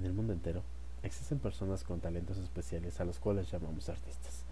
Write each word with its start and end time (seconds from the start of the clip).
En 0.00 0.06
el 0.06 0.14
mundo 0.14 0.32
entero 0.32 0.62
existen 1.02 1.38
personas 1.40 1.84
con 1.84 2.00
talentos 2.00 2.38
especiales 2.38 2.98
a 3.00 3.04
los 3.04 3.18
cuales 3.18 3.50
llamamos 3.50 3.90
artistas. 3.90 4.44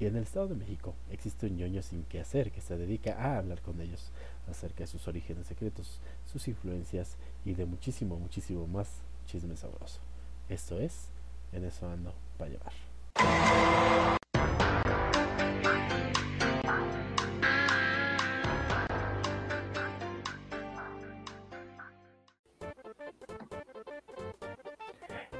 Y 0.00 0.06
en 0.06 0.16
el 0.16 0.22
Estado 0.22 0.48
de 0.48 0.54
México 0.54 0.94
existe 1.10 1.46
un 1.46 1.58
ñoño 1.58 1.82
sin 1.82 2.04
qué 2.04 2.20
hacer 2.20 2.50
que 2.50 2.62
se 2.62 2.78
dedica 2.78 3.12
a 3.12 3.36
hablar 3.36 3.60
con 3.60 3.78
ellos 3.82 4.12
acerca 4.48 4.84
de 4.84 4.86
sus 4.86 5.06
orígenes 5.06 5.46
secretos, 5.46 6.00
sus 6.24 6.48
influencias 6.48 7.18
y 7.44 7.52
de 7.52 7.66
muchísimo, 7.66 8.18
muchísimo 8.18 8.66
más 8.66 9.02
chisme 9.26 9.58
sabroso. 9.58 10.00
Esto 10.48 10.80
es, 10.80 11.08
en 11.52 11.66
eso 11.66 11.86
ando 11.86 12.14
para 12.38 12.52
llevar. 12.52 14.23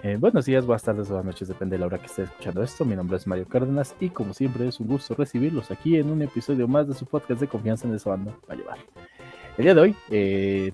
Eh, 0.04 0.18
buenos 0.20 0.44
días, 0.44 0.66
buenas 0.66 0.82
tardes, 0.82 1.08
buenas 1.08 1.24
noches, 1.24 1.48
depende 1.48 1.76
de 1.76 1.80
la 1.80 1.86
hora 1.86 1.96
que 1.96 2.04
esté 2.04 2.24
escuchando 2.24 2.62
esto. 2.62 2.84
Mi 2.84 2.94
nombre 2.94 3.16
es 3.16 3.26
Mario 3.26 3.48
Cárdenas 3.48 3.96
y 4.00 4.10
como 4.10 4.34
siempre 4.34 4.68
es 4.68 4.78
un 4.78 4.86
gusto 4.86 5.14
recibirlos 5.14 5.70
aquí 5.70 5.96
en 5.96 6.10
un 6.10 6.20
episodio 6.20 6.68
más 6.68 6.86
de 6.86 6.92
su 6.92 7.06
podcast 7.06 7.40
de 7.40 7.48
confianza 7.48 7.88
en 7.88 7.94
esa 7.94 8.10
banda 8.10 8.36
para 8.46 8.60
llevar. 8.60 8.78
El 9.56 9.64
día 9.64 9.74
de 9.74 9.80
hoy, 9.80 9.96
eh, 10.10 10.72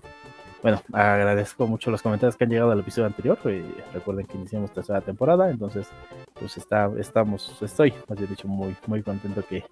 bueno, 0.64 0.82
agradezco 0.92 1.68
mucho 1.68 1.92
los 1.92 2.02
comentarios 2.02 2.34
que 2.36 2.42
han 2.42 2.50
llegado 2.50 2.72
al 2.72 2.80
episodio 2.80 3.06
anterior. 3.06 3.38
Eh, 3.44 3.62
recuerden 3.94 4.26
que 4.26 4.36
iniciamos 4.36 4.72
tercera 4.72 5.00
temporada, 5.00 5.48
entonces 5.48 5.86
pues 6.34 6.56
está, 6.56 6.90
estamos, 6.98 7.56
estoy, 7.62 7.94
más 8.08 8.18
bien 8.18 8.30
dicho, 8.30 8.48
muy, 8.48 8.74
muy 8.88 9.00
contento 9.04 9.44
que, 9.48 9.62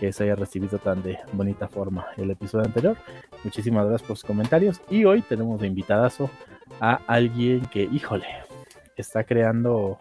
que 0.00 0.14
se 0.14 0.24
haya 0.24 0.34
recibido 0.34 0.78
tan 0.78 1.02
de 1.02 1.18
bonita 1.34 1.68
forma 1.68 2.06
el 2.16 2.30
episodio 2.30 2.64
anterior. 2.64 2.96
Muchísimas 3.44 3.86
gracias 3.86 4.08
por 4.08 4.16
sus 4.16 4.24
comentarios 4.24 4.80
y 4.88 5.04
hoy 5.04 5.20
tenemos 5.20 5.60
de 5.60 5.66
invitadazo 5.66 6.30
a 6.80 7.00
alguien 7.06 7.66
que, 7.66 7.82
híjole, 7.82 8.24
está 9.02 9.24
creando 9.24 9.98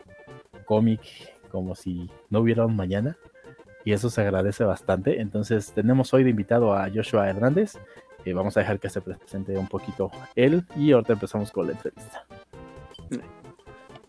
cómic 0.65 1.01
como 1.49 1.75
si 1.75 2.09
no 2.29 2.39
hubiera 2.39 2.65
un 2.65 2.75
mañana 2.75 3.17
y 3.85 3.93
eso 3.93 4.09
se 4.09 4.21
agradece 4.21 4.63
bastante. 4.63 5.21
Entonces 5.21 5.71
tenemos 5.73 6.13
hoy 6.13 6.23
de 6.23 6.29
invitado 6.29 6.73
a 6.73 6.89
Joshua 6.93 7.29
Hernández. 7.29 7.77
Eh, 8.25 8.33
vamos 8.33 8.55
a 8.57 8.61
dejar 8.61 8.79
que 8.79 8.89
se 8.89 9.01
presente 9.01 9.57
un 9.57 9.67
poquito 9.67 10.09
él 10.35 10.65
y 10.75 10.91
ahorita 10.91 11.13
empezamos 11.13 11.51
con 11.51 11.67
la 11.67 11.73
entrevista. 11.73 12.25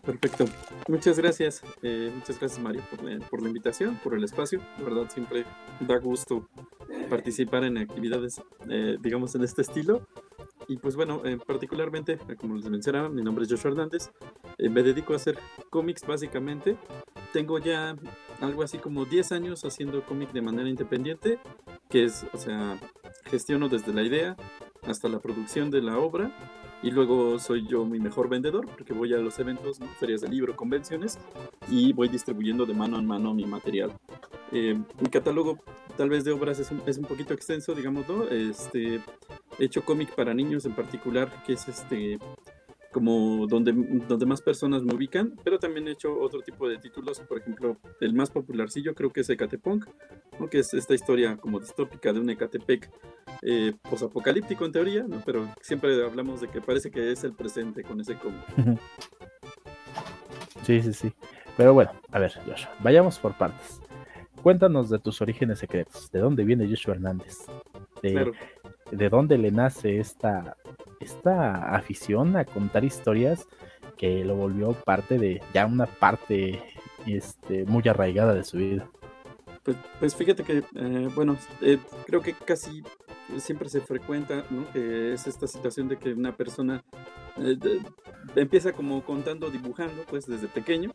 Perfecto. 0.05 0.45
Muchas 0.87 1.17
gracias. 1.17 1.63
Eh, 1.81 2.11
muchas 2.13 2.39
gracias 2.39 2.59
Mario 2.59 2.83
por 2.89 3.03
la, 3.03 3.19
por 3.27 3.41
la, 3.41 3.47
invitación, 3.47 3.99
por 4.03 4.13
el 4.13 4.23
espacio. 4.23 4.61
La 4.77 4.83
verdad 4.83 5.09
siempre 5.09 5.45
da 5.79 5.97
gusto 5.97 6.47
participar 7.09 7.63
en 7.63 7.77
actividades, 7.77 8.41
eh, 8.69 8.97
digamos, 9.01 9.35
en 9.35 9.43
este 9.43 9.63
estilo. 9.63 10.07
Y 10.67 10.77
pues 10.77 10.95
bueno, 10.95 11.21
eh, 11.25 11.37
particularmente, 11.45 12.17
como 12.37 12.55
les 12.55 12.69
mencionaba, 12.69 13.09
mi 13.09 13.21
nombre 13.21 13.45
es 13.45 13.51
Joshua 13.51 13.71
Hernández. 13.71 14.11
Eh, 14.57 14.69
me 14.69 14.83
dedico 14.83 15.13
a 15.13 15.17
hacer 15.17 15.37
cómics 15.69 16.05
básicamente. 16.05 16.77
Tengo 17.33 17.59
ya 17.59 17.95
algo 18.41 18.63
así 18.63 18.77
como 18.77 19.05
10 19.05 19.31
años 19.31 19.63
haciendo 19.63 20.03
cómic 20.05 20.31
de 20.31 20.41
manera 20.41 20.67
independiente, 20.67 21.39
que 21.89 22.05
es, 22.05 22.25
o 22.33 22.37
sea, 22.37 22.79
gestiono 23.25 23.69
desde 23.69 23.93
la 23.93 24.03
idea 24.03 24.35
hasta 24.83 25.07
la 25.07 25.19
producción 25.19 25.69
de 25.69 25.81
la 25.81 25.97
obra. 25.97 26.31
Y 26.83 26.91
luego 26.91 27.39
soy 27.39 27.67
yo 27.67 27.85
mi 27.85 27.99
mejor 27.99 28.29
vendedor, 28.29 28.67
porque 28.67 28.93
voy 28.93 29.13
a 29.13 29.17
los 29.17 29.39
eventos, 29.39 29.79
ferias 29.99 30.21
de 30.21 30.27
libro, 30.27 30.55
convenciones, 30.55 31.17
y 31.69 31.93
voy 31.93 32.09
distribuyendo 32.09 32.65
de 32.65 32.73
mano 32.73 32.99
en 32.99 33.05
mano 33.05 33.33
mi 33.33 33.45
material. 33.45 33.91
Eh, 34.51 34.79
mi 35.01 35.09
catálogo 35.09 35.57
tal 35.97 36.09
vez 36.09 36.23
de 36.23 36.31
obras 36.31 36.59
es 36.59 36.71
un, 36.71 36.81
es 36.85 36.97
un 36.97 37.05
poquito 37.05 37.33
extenso, 37.33 37.73
digámoslo. 37.73 38.29
Este, 38.29 39.01
he 39.57 39.65
hecho 39.65 39.83
cómic 39.83 40.13
para 40.15 40.33
niños 40.33 40.65
en 40.65 40.73
particular, 40.73 41.43
que 41.45 41.53
es 41.53 41.67
este 41.67 42.19
como 42.95 43.45
donde, 43.45 43.73
donde 44.07 44.25
más 44.25 44.41
personas 44.41 44.81
me 44.81 44.95
ubican, 44.95 45.33
pero 45.43 45.59
también 45.59 45.85
he 45.89 45.91
hecho 45.91 46.17
otro 46.17 46.39
tipo 46.39 46.65
de 46.69 46.77
títulos, 46.77 47.19
por 47.19 47.39
ejemplo, 47.39 47.75
el 47.99 48.13
más 48.13 48.31
popularcillo 48.31 48.95
creo 48.95 49.11
que 49.11 49.19
es 49.19 49.29
Ecatepunk, 49.29 49.85
¿no? 50.39 50.49
que 50.49 50.59
es 50.59 50.73
esta 50.73 50.93
historia 50.93 51.35
como 51.35 51.59
distópica 51.59 52.13
de 52.13 52.21
un 52.21 52.29
Ecatepec 52.29 52.89
eh, 53.41 53.73
posapocalíptico 53.89 54.63
en 54.63 54.71
teoría, 54.71 55.03
¿no? 55.03 55.21
pero 55.25 55.45
siempre 55.59 56.05
hablamos 56.05 56.39
de 56.39 56.47
que 56.47 56.61
parece 56.61 56.89
que 56.89 57.11
es 57.11 57.25
el 57.25 57.33
presente 57.33 57.83
con 57.83 57.99
ese 57.99 58.15
cómic. 58.15 58.45
Sí, 60.63 60.81
sí, 60.81 60.93
sí. 60.93 61.13
Pero 61.57 61.75
bueno, 61.75 61.91
a 62.11 62.17
ver, 62.17 62.33
Joshua, 62.43 62.73
vayamos 62.79 63.19
por 63.19 63.37
partes. 63.37 63.79
Cuéntanos 64.41 64.89
de 64.89 64.97
tus 64.97 65.21
orígenes 65.21 65.59
secretos. 65.59 66.09
¿De 66.11 66.17
dónde 66.17 66.43
viene 66.43 66.67
Joshua 66.67 66.95
Hernández? 66.95 67.37
De, 68.01 68.13
claro. 68.13 68.31
¿De 68.91 69.09
dónde 69.09 69.37
le 69.37 69.51
nace 69.51 69.99
esta, 69.99 70.57
esta 70.99 71.75
afición 71.75 72.37
a 72.37 72.45
contar 72.45 72.83
historias 72.83 73.47
que 73.97 74.23
lo 74.23 74.35
volvió 74.35 74.73
parte 74.73 75.17
de 75.17 75.41
ya 75.53 75.65
una 75.65 75.85
parte 75.85 76.61
este, 77.05 77.65
muy 77.65 77.87
arraigada 77.87 78.33
de 78.33 78.43
su 78.43 78.57
vida? 78.57 78.87
Pues, 79.63 79.77
pues 79.99 80.15
fíjate 80.15 80.43
que, 80.43 80.63
eh, 80.75 81.09
bueno, 81.15 81.35
eh, 81.61 81.79
creo 82.05 82.21
que 82.21 82.33
casi 82.33 82.83
siempre 83.37 83.67
se 83.69 83.81
frecuenta. 83.81 84.45
Que 84.71 85.13
es 85.13 85.25
esta 85.25 85.47
situación 85.47 85.87
de 85.87 85.97
que 85.97 86.13
una 86.13 86.37
persona 86.37 86.83
eh, 87.37 87.57
empieza 88.35 88.73
como 88.73 89.03
contando, 89.03 89.49
dibujando, 89.49 90.03
pues 90.07 90.27
desde 90.27 90.47
pequeño. 90.47 90.91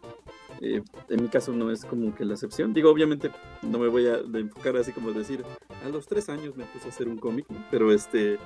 En 0.61 1.23
mi 1.23 1.29
caso 1.29 1.53
no 1.53 1.71
es 1.71 1.85
como 1.85 2.15
que 2.15 2.25
la 2.25 2.35
excepción. 2.35 2.73
Digo, 2.73 2.91
obviamente 2.91 3.31
no 3.63 3.79
me 3.79 3.89
voy 3.89 4.07
a 4.07 4.19
enfocar 4.19 4.77
así 4.77 4.93
como 4.93 5.11
decir, 5.13 5.43
a 5.85 5.89
los 5.89 6.07
tres 6.07 6.29
años 6.29 6.57
me 6.57 6.65
puse 6.65 6.87
a 6.87 6.89
hacer 6.89 7.09
un 7.09 7.19
cómic, 7.19 7.47
¿no? 7.49 7.65
pero 7.71 7.93
este, 7.93 8.39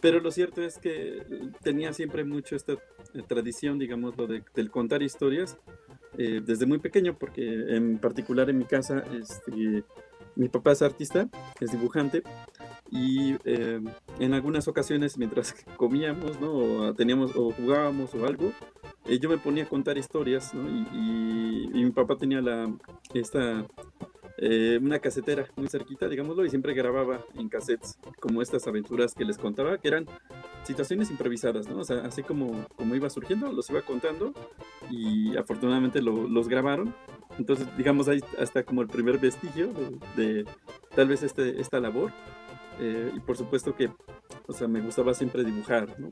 pero 0.00 0.20
lo 0.20 0.30
cierto 0.30 0.62
es 0.62 0.78
que 0.78 1.22
tenía 1.62 1.92
siempre 1.92 2.24
mucho 2.24 2.56
esta 2.56 2.74
eh, 2.74 3.22
tradición, 3.26 3.78
digamos, 3.78 4.16
lo 4.16 4.26
de, 4.26 4.42
del 4.54 4.70
contar 4.70 5.02
historias 5.02 5.58
eh, 6.16 6.40
desde 6.44 6.66
muy 6.66 6.78
pequeño, 6.78 7.16
porque 7.16 7.76
en 7.76 7.98
particular 7.98 8.50
en 8.50 8.58
mi 8.58 8.64
casa, 8.64 9.04
este, 9.12 9.84
mi 10.34 10.48
papá 10.48 10.72
es 10.72 10.82
artista, 10.82 11.28
es 11.60 11.70
dibujante, 11.70 12.22
y 12.90 13.34
eh, 13.44 13.80
en 14.18 14.34
algunas 14.34 14.68
ocasiones 14.68 15.18
mientras 15.18 15.54
comíamos, 15.76 16.40
¿no? 16.40 16.52
O 16.52 16.94
teníamos, 16.94 17.36
o 17.36 17.50
jugábamos 17.50 18.14
o 18.14 18.26
algo, 18.26 18.52
eh, 19.06 19.18
yo 19.18 19.28
me 19.28 19.38
ponía 19.38 19.64
a 19.64 19.68
contar 19.68 19.98
historias, 19.98 20.54
¿no? 20.54 20.68
Y, 20.68 20.86
y, 20.92 21.70
y 21.74 21.84
mi 21.84 21.90
papá 21.90 22.16
tenía 22.16 22.40
la, 22.40 22.72
esta, 23.14 23.66
eh, 24.40 24.78
una 24.80 25.00
casetera 25.00 25.46
muy 25.56 25.68
cerquita, 25.68 26.08
digámoslo, 26.08 26.44
y 26.44 26.50
siempre 26.50 26.72
grababa 26.72 27.24
en 27.34 27.48
cassettes 27.48 27.98
como 28.20 28.40
estas 28.40 28.66
aventuras 28.68 29.12
que 29.14 29.24
les 29.24 29.36
contaba, 29.36 29.78
que 29.78 29.88
eran 29.88 30.06
situaciones 30.62 31.10
improvisadas, 31.10 31.68
¿no? 31.68 31.78
O 31.78 31.84
sea, 31.84 31.98
así 32.04 32.22
como, 32.22 32.66
como 32.76 32.94
iba 32.94 33.10
surgiendo, 33.10 33.50
los 33.52 33.68
iba 33.70 33.82
contando 33.82 34.32
y 34.90 35.36
afortunadamente 35.36 36.00
lo, 36.00 36.28
los 36.28 36.48
grabaron. 36.48 36.94
Entonces, 37.36 37.66
digamos, 37.76 38.08
ahí 38.08 38.20
hasta 38.38 38.62
como 38.62 38.82
el 38.82 38.88
primer 38.88 39.18
vestigio 39.18 39.72
de, 39.72 40.22
de 40.22 40.44
tal 40.94 41.08
vez 41.08 41.22
este, 41.24 41.60
esta 41.60 41.80
labor. 41.80 42.12
Eh, 42.80 43.10
y 43.16 43.20
por 43.20 43.36
supuesto 43.36 43.74
que, 43.74 43.90
o 44.46 44.52
sea, 44.52 44.68
me 44.68 44.80
gustaba 44.80 45.14
siempre 45.14 45.42
dibujar, 45.44 45.98
¿no? 45.98 46.10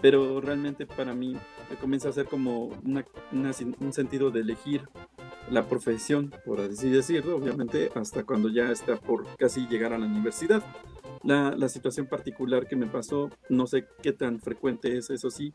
Pero 0.00 0.40
realmente 0.40 0.86
para 0.86 1.12
mí 1.12 1.36
comienza 1.80 2.08
a 2.08 2.12
ser 2.12 2.26
como 2.26 2.66
una, 2.84 3.04
una, 3.32 3.50
un 3.80 3.92
sentido 3.92 4.30
de 4.30 4.40
elegir 4.40 4.88
la 5.50 5.68
profesión, 5.68 6.32
por 6.44 6.60
así 6.60 6.90
decirlo, 6.90 7.36
obviamente, 7.36 7.90
hasta 7.94 8.24
cuando 8.24 8.48
ya 8.48 8.70
está 8.70 8.96
por 8.96 9.26
casi 9.36 9.66
llegar 9.66 9.92
a 9.92 9.98
la 9.98 10.06
universidad. 10.06 10.62
La, 11.22 11.50
la 11.56 11.68
situación 11.68 12.06
particular 12.06 12.66
que 12.66 12.76
me 12.76 12.86
pasó, 12.86 13.30
no 13.48 13.66
sé 13.66 13.86
qué 14.02 14.12
tan 14.12 14.38
frecuente 14.40 14.96
es, 14.96 15.10
eso 15.10 15.30
sí, 15.30 15.52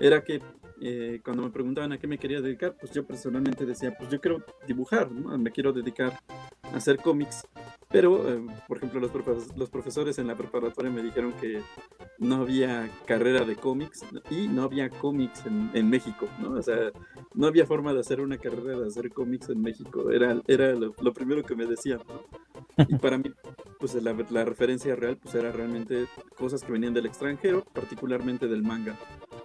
era 0.00 0.24
que 0.24 0.40
eh, 0.80 1.20
cuando 1.24 1.44
me 1.44 1.50
preguntaban 1.50 1.92
a 1.92 1.98
qué 1.98 2.06
me 2.06 2.18
quería 2.18 2.40
dedicar, 2.40 2.76
pues 2.78 2.92
yo 2.92 3.06
personalmente 3.06 3.64
decía, 3.64 3.94
pues 3.96 4.10
yo 4.10 4.20
quiero 4.20 4.44
dibujar, 4.66 5.10
¿no? 5.10 5.36
me 5.38 5.50
quiero 5.50 5.72
dedicar 5.72 6.18
hacer 6.74 6.98
cómics, 6.98 7.46
pero, 7.88 8.28
eh, 8.28 8.44
por 8.66 8.78
ejemplo, 8.78 9.00
los, 9.00 9.10
profes 9.10 9.56
los, 9.56 9.70
profesores 9.70 10.18
en 10.18 10.26
la 10.26 10.36
preparatoria 10.36 10.90
me 10.90 11.02
dijeron 11.02 11.32
que 11.40 11.62
no 12.18 12.36
había 12.36 12.90
carrera 13.06 13.44
de 13.44 13.56
cómics 13.56 14.04
y 14.30 14.48
no 14.48 14.64
había 14.64 14.90
cómics 14.90 15.44
en, 15.46 15.88
México, 15.88 16.26
¿no? 16.40 16.52
O 16.52 16.62
sea, 16.62 16.90
no 17.34 17.46
había 17.46 17.66
forma 17.66 17.92
de 17.92 18.00
hacer 18.00 18.20
una 18.20 18.38
carrera 18.38 18.80
de 18.80 18.88
hacer 18.88 19.12
cómics 19.12 19.48
en 19.48 19.62
México, 19.62 20.10
era, 20.10 20.40
era 20.48 20.72
lo, 20.72 20.92
lo 21.00 21.12
primero 21.12 21.44
que 21.44 21.54
me 21.54 21.66
decían, 21.66 22.00
¿no? 22.08 22.84
Y 22.88 22.96
para 22.96 23.18
mí, 23.18 23.30
pues 23.78 23.94
la, 23.94 24.12
la, 24.30 24.44
referencia 24.44 24.96
real, 24.96 25.16
pues 25.16 25.34
era 25.36 25.52
realmente 25.52 26.06
cosas 26.36 26.64
que 26.64 26.72
venían 26.72 26.94
del 26.94 27.06
extranjero, 27.06 27.64
particularmente 27.72 28.48
del 28.48 28.62
manga, 28.62 28.98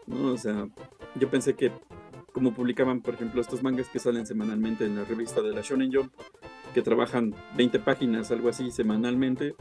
¿no? 0.07 0.33
O 0.33 0.37
sea, 0.37 0.67
yo 1.15 1.29
pensé 1.29 1.53
que 1.53 1.71
como 2.33 2.53
publicaban, 2.53 3.01
por 3.01 3.15
ejemplo, 3.15 3.41
estos 3.41 3.63
mangas 3.63 3.89
que 3.89 3.99
salen 3.99 4.25
semanalmente 4.25 4.85
en 4.85 4.95
la 4.95 5.03
revista 5.03 5.41
de 5.41 5.51
la 5.51 5.61
Shonen 5.61 5.93
Jump, 5.93 6.13
que 6.73 6.81
trabajan 6.81 7.35
20 7.55 7.79
páginas, 7.79 8.31
algo 8.31 8.49
así, 8.49 8.71
semanalmente, 8.71 9.55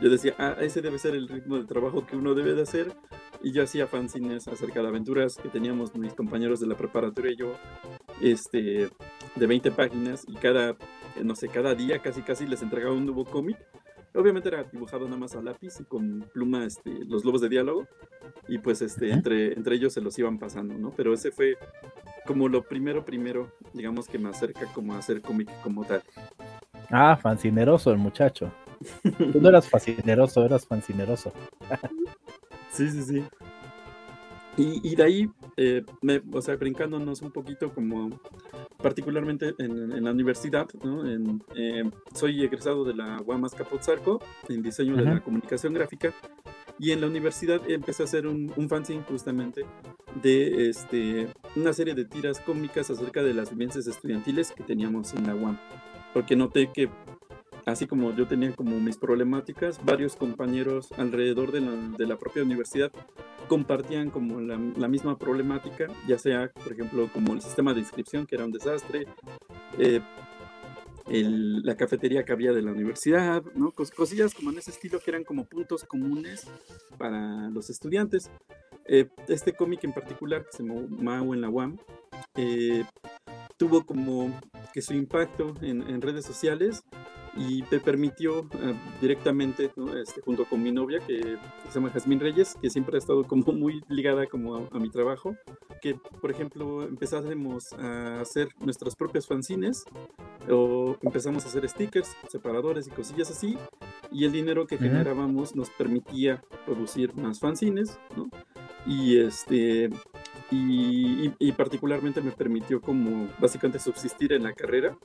yo 0.00 0.08
decía, 0.08 0.34
ah, 0.38 0.56
ese 0.60 0.80
debe 0.80 0.98
ser 0.98 1.14
el 1.14 1.28
ritmo 1.28 1.58
de 1.58 1.66
trabajo 1.66 2.06
que 2.06 2.16
uno 2.16 2.34
debe 2.34 2.54
de 2.54 2.62
hacer. 2.62 2.92
Y 3.42 3.52
yo 3.52 3.62
hacía 3.62 3.86
fanzines 3.86 4.48
acerca 4.48 4.82
de 4.82 4.88
aventuras 4.88 5.36
que 5.36 5.48
teníamos 5.48 5.94
mis 5.94 6.14
compañeros 6.14 6.60
de 6.60 6.66
la 6.66 6.76
preparatoria 6.76 7.32
y 7.32 7.36
yo, 7.36 7.54
este, 8.20 8.88
de 9.36 9.46
20 9.46 9.70
páginas, 9.72 10.24
y 10.26 10.34
cada, 10.34 10.76
no 11.22 11.34
sé, 11.34 11.48
cada 11.48 11.74
día 11.74 12.00
casi 12.00 12.22
casi 12.22 12.46
les 12.46 12.62
entregaba 12.62 12.94
un 12.94 13.06
nuevo 13.06 13.24
cómic. 13.24 13.58
Obviamente 14.14 14.48
era 14.48 14.64
dibujado 14.64 15.04
nada 15.04 15.18
más 15.18 15.36
a 15.36 15.42
lápiz 15.42 15.80
y 15.80 15.84
con 15.84 16.26
pluma 16.32 16.64
este, 16.64 17.04
los 17.06 17.24
lobos 17.24 17.40
de 17.40 17.48
diálogo, 17.48 17.86
y 18.48 18.58
pues 18.58 18.82
este, 18.82 19.10
entre, 19.10 19.52
entre 19.52 19.76
ellos 19.76 19.92
se 19.92 20.00
los 20.00 20.18
iban 20.18 20.38
pasando, 20.38 20.74
¿no? 20.76 20.92
Pero 20.96 21.14
ese 21.14 21.30
fue 21.30 21.56
como 22.26 22.48
lo 22.48 22.62
primero, 22.62 23.04
primero, 23.04 23.52
digamos 23.72 24.06
que 24.06 24.18
me 24.18 24.28
acerca 24.28 24.66
como 24.72 24.94
a 24.94 24.98
hacer 24.98 25.20
cómic 25.20 25.48
como 25.62 25.84
tal. 25.84 26.02
Ah, 26.90 27.16
fancineroso 27.16 27.92
el 27.92 27.98
muchacho. 27.98 28.52
Tú 29.32 29.40
no 29.40 29.48
eras 29.48 29.68
fascineroso, 29.68 30.44
eras 30.44 30.66
fancineroso. 30.66 31.32
sí, 32.70 32.88
sí, 32.90 33.02
sí. 33.02 33.24
Y, 34.56 34.94
de 34.94 35.02
ahí, 35.02 35.30
eh, 35.56 35.82
o 36.32 36.42
sea, 36.42 36.56
brincándonos 36.56 37.22
un 37.22 37.30
poquito 37.30 37.72
como 37.72 38.10
particularmente 38.82 39.54
en, 39.58 40.04
la 40.04 40.10
universidad, 40.10 40.68
¿no? 40.82 41.02
Eh, 41.54 41.90
soy 42.14 42.42
egresado 42.44 42.84
de 42.84 42.94
la 42.94 43.22
UAMAS 43.24 43.54
Capotzarco 43.54 44.20
en 44.50 44.62
diseño 44.62 44.96
de 44.96 45.04
la 45.04 45.20
comunicación 45.20 45.72
gráfica 45.72 46.12
y 46.78 46.90
en 46.90 47.00
la 47.00 47.06
universidad 47.06 47.60
empecé 47.70 48.02
a 48.02 48.06
hacer 48.06 48.26
un, 48.26 48.52
un 48.54 48.68
fanzine 48.68 49.02
justamente 49.08 49.64
de 50.22 50.68
este, 50.68 51.28
una 51.56 51.72
serie 51.72 51.94
de 51.94 52.04
tiras 52.04 52.40
cómicas 52.40 52.90
acerca 52.90 53.22
de 53.22 53.32
las 53.32 53.50
vivencias 53.50 53.86
estudiantiles 53.86 54.52
que 54.52 54.64
teníamos 54.64 55.14
en 55.14 55.26
la 55.26 55.34
UAM, 55.34 55.58
porque 56.12 56.36
noté 56.36 56.70
que 56.72 56.88
así 57.66 57.86
como 57.86 58.14
yo 58.14 58.26
tenía 58.26 58.52
como 58.52 58.78
mis 58.80 58.96
problemáticas, 58.96 59.84
varios 59.84 60.16
compañeros 60.16 60.92
alrededor 60.96 61.52
de 61.52 61.60
la, 61.60 61.72
de 61.98 62.06
la 62.06 62.18
propia 62.18 62.42
universidad 62.42 62.90
compartían 63.48 64.10
como 64.10 64.40
la, 64.40 64.58
la, 64.76 64.88
misma 64.88 65.18
problemática, 65.18 65.88
ya 66.06 66.18
sea, 66.18 66.50
por 66.52 66.72
ejemplo, 66.72 67.10
como 67.12 67.34
el 67.34 67.40
sistema 67.40 67.74
de 67.74 67.80
inscripción, 67.80 68.26
que 68.26 68.36
era 68.36 68.44
un 68.44 68.52
desastre, 68.52 69.06
eh, 69.78 70.00
el, 71.08 71.62
la 71.62 71.76
cafetería 71.76 72.24
que 72.24 72.32
había 72.32 72.52
de 72.52 72.62
la 72.62 72.70
universidad, 72.70 73.42
¿no? 73.54 73.72
cosillas 73.72 74.34
como 74.34 74.50
en 74.50 74.58
ese 74.58 74.70
estilo 74.70 75.00
que 75.00 75.10
eran 75.10 75.24
como 75.24 75.44
puntos 75.44 75.84
comunes 75.84 76.46
para 76.96 77.50
los 77.50 77.70
estudiantes. 77.70 78.30
Eh, 78.86 79.08
este 79.28 79.52
cómic 79.52 79.82
en 79.84 79.92
particular, 79.92 80.44
que 80.44 80.56
se 80.56 80.62
llamó 80.62 80.86
Mao 80.88 81.34
en 81.34 81.40
la 81.40 81.48
UAM, 81.48 81.78
eh, 82.36 82.84
tuvo 83.60 83.84
como 83.84 84.32
que 84.72 84.80
su 84.80 84.94
impacto 84.94 85.52
en, 85.60 85.82
en 85.82 86.00
redes 86.00 86.24
sociales 86.24 86.82
y 87.36 87.62
me 87.70 87.78
permitió 87.78 88.40
eh, 88.40 88.74
directamente, 89.02 89.70
este, 90.00 90.22
junto 90.22 90.46
con 90.46 90.62
mi 90.62 90.72
novia, 90.72 90.98
que 91.06 91.36
se 91.68 91.74
llama 91.74 91.90
Jazmín 91.90 92.20
Reyes, 92.20 92.56
que 92.60 92.70
siempre 92.70 92.96
ha 92.96 92.98
estado 92.98 93.22
como 93.24 93.44
muy 93.52 93.82
ligada 93.88 94.26
como 94.26 94.56
a, 94.56 94.78
mi 94.78 94.88
trabajo, 94.88 95.36
que 95.82 95.94
por 95.94 96.30
ejemplo 96.30 96.84
empezásemos 96.84 97.74
a 97.74 98.22
hacer 98.22 98.48
nuestras 98.60 98.96
propias 98.96 99.26
fanzines 99.26 99.84
o 100.48 100.96
empezamos 101.02 101.44
a 101.44 101.48
hacer 101.48 101.68
stickers, 101.68 102.16
separadores 102.30 102.86
y 102.86 102.90
cosillas 102.90 103.30
así, 103.30 103.58
y 104.10 104.24
el 104.24 104.32
dinero 104.32 104.66
que 104.66 104.78
generábamos 104.78 105.54
nos 105.54 105.68
permitía 105.68 106.42
producir 106.64 107.14
más 107.14 107.40
fanzines, 107.40 108.00
¿no? 108.16 108.30
Y 108.86 109.18
este 109.18 109.90
y, 110.50 111.32
y, 111.38 111.52
particularmente 111.52 112.20
me 112.20 112.32
permitió 112.32 112.80
como 112.80 113.28
básicamente 113.38 113.78
subsistir 113.78 114.32
en 114.32 114.42
la 114.42 114.52
carrera 114.52 114.96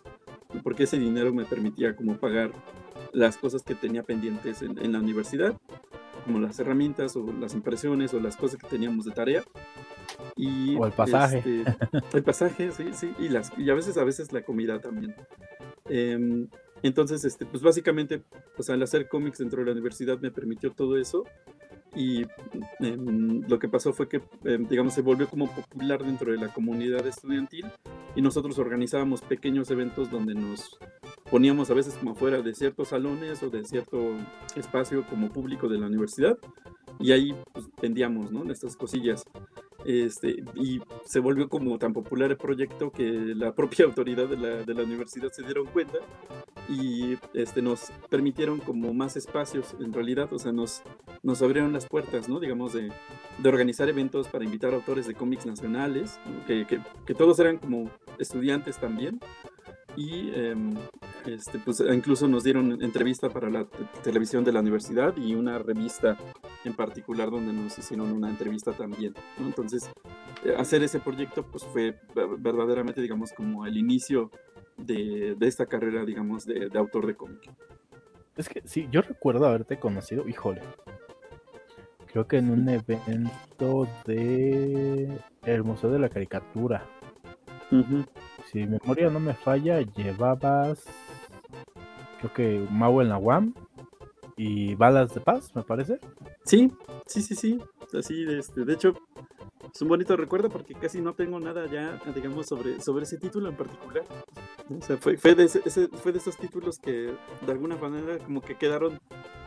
porque 0.63 0.83
ese 0.83 0.97
dinero 0.97 1.33
me 1.33 1.45
permitía 1.45 1.95
como 1.95 2.17
pagar 2.17 2.51
las 3.11 3.37
cosas 3.37 3.63
que 3.63 3.75
tenía 3.75 4.03
pendientes 4.03 4.61
en, 4.61 4.91
la 4.91 4.99
universidad, 4.99 5.59
como 6.25 6.39
las 6.39 6.59
herramientas 6.59 7.15
o 7.15 7.31
las 7.39 7.53
impresiones 7.53 8.13
o 8.13 8.19
las 8.19 8.35
cosas 8.35 8.59
que 8.59 8.67
teníamos 8.67 9.05
de 9.05 9.11
tarea. 9.11 9.43
Y, 10.35 10.75
o 10.75 10.85
el 10.85 10.91
pasaje. 10.91 11.37
Este, 11.37 12.17
el 12.17 12.23
pasaje, 12.23 12.71
sí, 12.71 12.85
sí, 12.93 13.13
y, 13.19 13.29
las, 13.29 13.51
y 13.57 13.69
a 13.69 13.73
veces, 13.73 13.97
a 13.97 14.03
veces 14.03 14.31
la 14.33 14.43
comida 14.43 14.79
también. 14.79 15.15
Em, 15.85 16.47
entonces, 16.83 17.23
este, 17.25 17.45
pues 17.45 17.63
básicamente, 17.63 18.21
pues 18.55 18.69
al 18.69 18.81
hacer 18.81 19.07
cómics 19.07 19.39
dentro 19.39 19.59
de 19.59 19.67
la 19.67 19.71
universidad 19.71 20.19
me 20.19 20.31
permitió 20.31 20.71
todo 20.71 20.97
eso 20.97 21.25
y 21.95 22.25
em, 22.79 23.41
lo 23.47 23.57
que 23.59 23.69
pasó 23.69 23.93
fue 23.93 24.09
que, 24.09 24.21
em, 24.43 24.67
digamos, 24.67 24.93
se 24.93 25.01
volvió 25.01 25.27
como 25.27 25.47
popular 25.47 26.03
dentro 26.03 26.31
de 26.31 26.37
la 26.37 26.53
comunidad 26.53 27.05
estudiantil 27.07 27.65
y 28.15 28.21
nosotros 28.21 28.59
organizábamos 28.59 29.21
pequeños 29.21 29.71
eventos 29.71 30.11
donde 30.11 30.35
nos 30.35 30.77
poníamos 31.29 31.69
a 31.69 31.73
veces 31.73 31.95
como 31.95 32.11
afuera 32.11 32.41
de 32.41 32.53
ciertos 32.53 32.89
salones 32.89 33.41
o 33.43 33.49
de 33.49 33.63
cierto 33.63 34.15
espacio 34.55 35.05
como 35.07 35.29
público 35.29 35.67
de 35.67 35.79
la 35.79 35.87
universidad 35.87 36.37
y 36.99 37.11
ahí 37.11 37.35
pues, 37.53 37.65
vendíamos, 37.81 38.31
¿no? 38.31 38.49
Estas 38.51 38.75
cosillas. 38.75 39.23
Este, 39.85 40.43
y 40.55 40.81
se 41.05 41.19
volvió 41.19 41.47
como 41.47 41.77
tan 41.77 41.93
popular 41.93 42.31
el 42.31 42.37
proyecto 42.37 42.91
que 42.91 43.03
la 43.03 43.53
propia 43.55 43.85
autoridad 43.85 44.27
de 44.27 44.37
la, 44.37 44.49
de 44.63 44.73
la 44.73 44.83
universidad 44.83 45.31
se 45.31 45.43
dieron 45.43 45.67
cuenta 45.67 45.99
y 46.67 47.17
este, 47.33 47.61
nos 47.61 47.91
permitieron 48.09 48.59
como 48.59 48.93
más 48.93 49.15
espacios 49.15 49.75
en 49.79 49.93
realidad, 49.93 50.33
o 50.33 50.39
sea, 50.39 50.51
nos, 50.51 50.81
nos 51.21 51.41
abrieron 51.43 51.71
las 51.71 51.85
puertas, 51.85 52.27
¿no? 52.27 52.39
Digamos, 52.39 52.73
de, 52.73 52.91
de 53.37 53.49
organizar 53.49 53.87
eventos 53.87 54.27
para 54.27 54.43
invitar 54.43 54.73
autores 54.73 55.05
de 55.05 55.13
cómics 55.13 55.45
nacionales, 55.45 56.19
que, 56.47 56.65
que, 56.65 56.79
que, 57.05 57.13
todos 57.13 57.37
eran 57.39 57.57
como 57.57 57.91
estudiantes 58.17 58.79
también. 58.79 59.19
Y 59.95 60.31
em, 60.33 60.73
este, 61.27 61.59
pues 61.59 61.83
incluso 61.91 62.27
nos 62.27 62.43
dieron 62.43 62.81
entrevista 62.83 63.29
para 63.29 63.49
la 63.49 63.65
televisión 64.03 64.43
de 64.43 64.51
la 64.51 64.59
universidad 64.59 65.15
y 65.17 65.33
una 65.35 65.57
revista 65.59 66.17
en 66.63 66.73
particular 66.73 67.31
donde 67.31 67.53
nos 67.53 67.77
hicieron 67.77 68.11
una 68.11 68.29
entrevista 68.29 68.71
también. 68.73 69.13
¿no? 69.39 69.47
Entonces, 69.47 69.89
eh, 70.43 70.55
hacer 70.57 70.83
ese 70.83 70.99
proyecto 70.99 71.43
pues 71.43 71.63
fue 71.63 71.99
verdaderamente, 72.37 73.01
digamos, 73.01 73.31
como 73.33 73.65
el 73.65 73.77
inicio 73.77 74.31
de, 74.77 75.35
esta 75.41 75.65
carrera, 75.65 76.05
digamos, 76.05 76.45
de, 76.45 76.69
autor 76.75 77.07
de 77.07 77.15
cómic. 77.15 77.51
Es 78.37 78.49
que 78.49 78.61
sí, 78.65 78.87
yo 78.91 79.01
recuerdo 79.01 79.45
haberte 79.45 79.79
conocido, 79.79 80.27
híjole. 80.27 80.61
Creo 82.11 82.27
que 82.27 82.37
en 82.37 82.49
un 82.49 82.67
evento 82.69 83.87
de 84.05 85.09
el 85.43 85.63
Museo 85.63 85.89
de 85.89 85.99
la 85.99 86.09
Caricatura. 86.09 86.85
Si 88.45 88.59
mi 88.59 88.77
memoria 88.79 89.09
no 89.09 89.19
me 89.19 89.33
falla, 89.33 89.81
llevabas 89.81 90.85
creo 92.29 92.33
que 92.33 92.71
Mau 92.71 93.01
en 93.01 93.09
la 93.09 93.17
UAM 93.17 93.53
y 94.37 94.75
Balas 94.75 95.13
de 95.13 95.21
Paz, 95.21 95.55
me 95.55 95.63
parece. 95.63 95.99
Sí, 96.45 96.71
sí, 97.05 97.21
sí, 97.21 97.35
sí. 97.35 97.59
Así, 97.97 98.25
este, 98.27 98.65
de 98.65 98.73
hecho, 98.73 98.93
es 99.73 99.81
un 99.81 99.87
bonito 99.87 100.17
recuerdo 100.17 100.49
porque 100.49 100.73
casi 100.73 101.01
no 101.01 101.13
tengo 101.13 101.39
nada 101.39 101.65
ya, 101.67 102.01
digamos, 102.13 102.47
sobre, 102.47 102.81
sobre 102.81 103.03
ese 103.03 103.17
título 103.17 103.49
en 103.49 103.55
particular. 103.55 104.03
O 104.69 104.81
sea, 104.81 104.97
fue, 104.97 105.17
fue, 105.17 105.35
de 105.35 105.45
ese, 105.45 105.87
fue 105.89 106.11
de 106.11 106.17
esos 106.17 106.37
títulos 106.37 106.79
que 106.79 107.13
de 107.45 107.51
alguna 107.51 107.77
manera 107.77 108.17
como 108.19 108.41
que 108.41 108.55
quedaron 108.55 108.99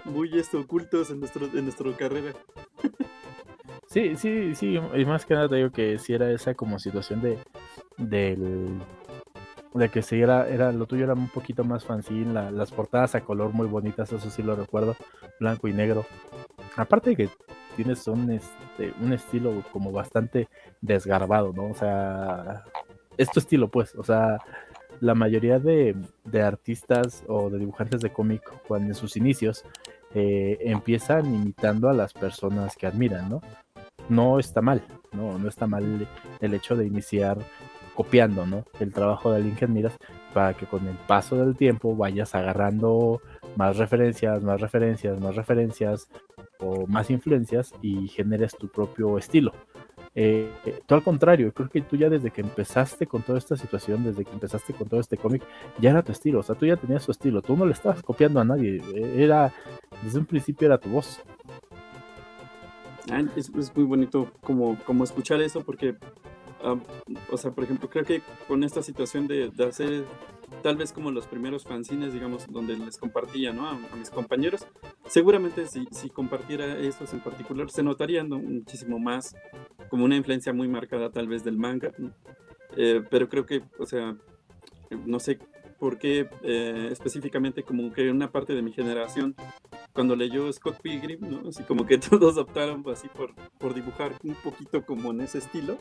muy 0.05 0.39
este, 0.39 0.57
ocultos 0.57 1.11
en, 1.11 1.21
nuestro, 1.21 1.47
en 1.47 1.65
nuestra 1.65 1.95
carrera. 1.97 2.33
Sí, 3.91 4.17
sí, 4.17 4.55
sí, 4.55 4.77
y 4.77 5.05
más 5.07 5.25
que 5.25 5.33
nada 5.33 5.49
digo 5.49 5.71
que 5.71 5.99
si 5.99 6.13
era 6.13 6.31
esa 6.31 6.55
como 6.55 6.79
situación 6.79 7.23
de 7.23 7.39
del 7.97 8.79
de 9.75 9.89
que 9.91 10.03
sí 10.03 10.21
era, 10.21 10.49
era 10.49 10.73
lo 10.73 10.87
tuyo 10.87 11.05
era 11.05 11.15
un 11.15 11.29
poquito 11.29 11.65
más 11.65 11.85
fanzine, 11.85 12.51
las 12.51 12.71
portadas 12.71 13.15
a 13.15 13.21
color 13.21 13.53
muy 13.53 13.67
bonitas, 13.67 14.13
eso 14.13 14.31
sí 14.31 14.43
lo 14.43 14.57
recuerdo, 14.57 14.97
blanco 15.41 15.69
y 15.69 15.73
negro. 15.73 16.07
Aparte 16.77 17.11
de 17.11 17.17
que 17.17 17.29
tienes 17.77 18.07
un, 18.09 18.31
este, 18.31 18.93
un 19.01 19.13
estilo 19.13 19.63
como 19.73 19.93
bastante 19.93 20.49
desgarbado, 20.81 21.53
¿no? 21.53 21.67
O 21.67 21.75
sea, 21.75 22.65
es 23.17 23.31
tu 23.31 23.41
estilo, 23.41 23.69
pues, 23.69 23.95
o 23.95 24.03
sea, 24.03 24.39
la 25.01 25.15
mayoría 25.15 25.59
de, 25.59 25.95
artistas 26.43 27.25
o 27.29 27.51
de 27.51 27.59
dibujantes 27.59 28.01
de 28.01 28.13
cómic, 28.13 28.43
cuando 28.67 28.89
en 28.89 28.95
sus 28.95 29.17
inicios, 29.17 29.65
eh, 30.15 30.59
empiezan 30.63 31.27
imitando 31.27 31.89
a 31.89 31.93
las 31.93 32.13
personas 32.13 32.77
que 32.77 32.87
admiran, 32.87 33.29
¿no? 33.29 33.43
No 34.09 34.39
está 34.39 34.63
mal, 34.63 34.83
no, 35.13 35.39
no 35.39 35.49
está 35.49 35.67
mal 35.67 36.09
el 36.41 36.55
hecho 36.55 36.75
de 36.77 36.87
iniciar 36.87 37.39
copiando, 37.99 38.47
¿no? 38.47 38.65
El 38.79 38.93
trabajo 38.93 39.33
de 39.33 39.39
alguien 39.39 39.57
que 39.57 39.65
admiras 39.65 39.99
para 40.33 40.55
que 40.55 40.67
con 40.67 40.87
el 40.87 40.95
paso 41.09 41.35
del 41.35 41.57
tiempo 41.57 41.97
vayas 41.97 42.33
agarrando 42.37 43.21
más 43.57 43.77
referencias, 43.77 44.41
más 44.41 44.61
referencias, 44.61 45.19
más 45.19 45.35
referencias 45.35 46.09
o 46.61 46.87
más 46.87 47.11
influencias 47.11 47.75
y 47.83 48.07
generes 48.07 48.57
tu 48.57 48.69
propio 48.69 49.19
estilo. 49.19 49.51
Eh, 50.15 50.49
tú 50.87 50.95
al 50.95 51.03
contrario, 51.03 51.53
creo 51.53 51.69
que 51.69 51.81
tú 51.81 51.97
ya 51.97 52.09
desde 52.09 52.31
que 52.31 52.41
empezaste 52.41 53.09
con 53.09 53.23
toda 53.23 53.37
esta 53.37 53.57
situación, 53.57 54.05
desde 54.05 54.25
que 54.25 54.31
empezaste 54.31 54.75
con 54.75 54.89
todo 54.89 55.01
este 55.01 55.17
cómic, 55.17 55.43
ya 55.81 55.91
era 55.91 56.05
tu 56.05 56.13
estilo, 56.13 56.39
o 56.39 56.43
sea, 56.45 56.55
tú 56.55 56.67
ya 56.67 56.77
tenías 56.77 57.05
tu 57.05 57.11
estilo, 57.11 57.43
tú 57.43 57.57
no 57.57 57.67
le 57.67 57.73
estabas 57.73 58.05
copiando 58.05 58.39
a 58.39 58.45
nadie, 58.45 58.81
e, 58.95 59.25
era, 59.25 59.53
desde 60.05 60.21
un 60.21 60.27
principio 60.27 60.67
era 60.67 60.79
tu 60.79 60.89
voz. 60.89 61.21
Ah, 63.11 63.25
es, 63.35 63.49
es, 63.49 63.75
muy 63.75 63.87
bonito 63.87 64.31
como, 64.41 64.79
como 64.85 65.03
escuchar 65.03 65.41
eso 65.41 65.65
porque 65.65 65.97
o 67.31 67.37
sea, 67.37 67.51
por 67.53 67.65
ejemplo, 67.65 67.89
creo 67.89 68.05
que 68.05 68.23
con 68.47 68.65
esta 68.65 68.83
situación 68.83 69.27
de, 69.27 69.53
hacer 69.69 70.05
tal 70.63 70.77
vez 70.77 70.93
como 70.93 71.11
los 71.11 71.27
primeros 71.27 71.65
fanzines, 71.65 72.13
digamos, 72.13 72.47
donde 72.49 72.77
les 72.77 72.99
compartía 72.99 73.53
¿no? 73.53 73.69
a, 73.69 73.79
mis 73.97 74.11
compañeros, 74.11 74.67
seguramente 75.07 75.67
si, 75.67 75.87
si 75.91 76.09
compartiera 76.11 76.79
estos 76.79 77.13
en 77.13 77.21
particular, 77.21 77.71
se 77.71 77.83
notaría 77.83 78.25
muchísimo 78.25 78.99
más 78.99 79.37
como 79.89 80.05
una 80.05 80.17
influencia 80.17 80.53
muy 80.53 80.69
marcada 80.69 81.11
tal 81.11 81.29
vez 81.29 81.45
del 81.45 81.57
manga, 81.57 81.93
eh, 82.77 83.03
pero 83.11 83.29
creo 83.29 83.47
que, 83.47 83.63
o 83.79 83.87
sea, 83.87 84.17
no 85.07 85.21
sé 85.21 85.39
por 85.79 85.99
qué 85.99 86.29
eh, 86.43 86.89
específicamente 86.91 87.63
como 87.63 87.93
que 87.93 88.11
una 88.11 88.31
parte 88.31 88.55
de 88.55 88.63
mi 88.63 88.73
generación 88.73 89.35
cuando 89.99 90.15
leyó 90.15 90.53
Scott 90.53 90.81
Pilgrim, 90.81 91.19
¿no? 91.29 91.49
Así 91.49 91.65
como 91.65 91.85
que 91.85 91.99
todos 91.99 92.37
optaron 92.37 92.85
así 92.89 93.09
por, 93.09 93.35
por 93.59 93.75
dibujar 93.75 94.13
un 94.23 94.37
poquito 94.37 94.87
como 94.87 95.11
en 95.11 95.23
ese 95.23 95.39
estilo. 95.39 95.77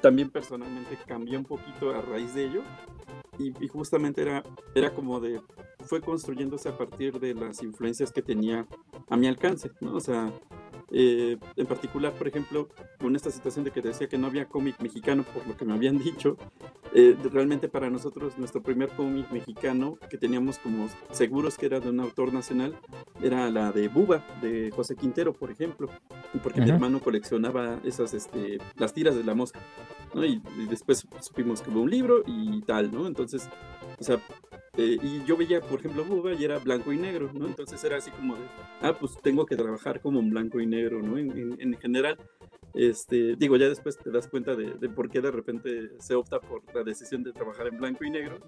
también 0.00 0.30
personalmente 0.30 0.98
cambié 1.06 1.38
un 1.38 1.44
poquito 1.44 1.94
a 1.94 2.02
raíz 2.02 2.34
de 2.34 2.46
ello 2.46 2.62
y, 3.38 3.54
y, 3.64 3.68
justamente 3.68 4.20
era, 4.20 4.42
era 4.74 4.92
como 4.92 5.20
de, 5.20 5.40
fue 5.78 6.00
construyéndose 6.00 6.70
a 6.70 6.76
partir 6.76 7.20
de 7.20 7.34
las 7.34 7.62
influencias 7.62 8.10
que 8.10 8.20
tenía 8.20 8.66
a 9.08 9.16
mi 9.16 9.28
alcance, 9.28 9.70
¿no? 9.80 9.94
O 9.94 10.00
sea, 10.00 10.32
eh, 10.90 11.36
en 11.56 11.66
particular, 11.66 12.12
por 12.12 12.28
ejemplo, 12.28 12.68
con 13.00 13.16
esta 13.16 13.30
situación 13.30 13.64
de 13.64 13.70
que 13.70 13.80
decía 13.80 14.08
que 14.08 14.18
no 14.18 14.26
había 14.26 14.46
cómic 14.46 14.80
mexicano, 14.80 15.24
por 15.24 15.46
lo 15.46 15.56
que 15.56 15.64
me 15.64 15.74
habían 15.74 15.98
dicho, 16.02 16.36
eh, 16.94 17.16
realmente 17.30 17.68
para 17.68 17.90
nosotros 17.90 18.38
nuestro 18.38 18.62
primer 18.62 18.90
cómic 18.90 19.30
mexicano 19.30 19.98
que 20.10 20.18
teníamos 20.18 20.58
como 20.58 20.88
seguros 21.10 21.56
que 21.56 21.66
era 21.66 21.80
de 21.80 21.90
un 21.90 22.00
autor 22.00 22.32
nacional 22.32 22.76
era 23.22 23.50
la 23.50 23.72
de 23.72 23.88
Buba, 23.88 24.24
de 24.42 24.70
José 24.70 24.96
Quintero, 24.96 25.32
por 25.32 25.50
ejemplo, 25.50 25.88
porque 26.42 26.60
mi 26.60 26.70
hermano 26.70 27.00
coleccionaba 27.00 27.80
esas, 27.84 28.14
este, 28.14 28.58
las 28.76 28.92
tiras 28.92 29.14
de 29.14 29.24
la 29.24 29.34
mosca, 29.34 29.60
¿no? 30.14 30.24
Y, 30.24 30.42
y, 30.58 30.66
después 30.66 31.06
supimos 31.20 31.62
que 31.62 31.70
hubo 31.70 31.80
un 31.80 31.90
libro 31.90 32.22
y 32.26 32.60
tal, 32.62 32.92
¿no? 32.92 33.06
Entonces, 33.06 33.48
o 33.98 34.04
sea, 34.04 34.20
eh, 34.78 34.96
y 35.02 35.22
yo 35.24 35.36
veía, 35.36 35.60
por 35.60 35.80
ejemplo, 35.80 36.02
Buba 36.02 36.32
y 36.32 36.44
era 36.44 36.58
blanco 36.58 36.92
y 36.92 36.96
negro, 36.96 37.30
¿no? 37.34 37.46
Entonces 37.46 37.82
era 37.84 37.98
así 37.98 38.10
como 38.10 38.36
de, 38.36 38.42
ah, 38.80 38.96
pues 38.98 39.18
tengo 39.22 39.44
que 39.44 39.54
trabajar 39.54 40.00
como 40.00 40.20
en 40.20 40.30
blanco 40.30 40.60
y 40.60 40.66
negro, 40.66 41.02
¿no? 41.02 41.18
En, 41.18 41.60
en, 41.60 41.76
general, 41.78 42.16
este, 42.72 43.36
digo, 43.36 43.56
ya 43.58 43.68
después 43.68 43.98
te 43.98 44.10
das 44.10 44.28
cuenta 44.28 44.54
de, 44.56 44.72
de, 44.72 44.88
por 44.88 45.10
qué 45.10 45.20
de 45.20 45.30
repente 45.30 45.90
se 45.98 46.14
opta 46.14 46.40
por 46.40 46.62
la 46.74 46.82
decisión 46.84 47.22
de 47.22 47.32
trabajar 47.32 47.66
en 47.66 47.76
blanco 47.76 48.04
y 48.04 48.10
negro, 48.10 48.38
¿no? 48.38 48.46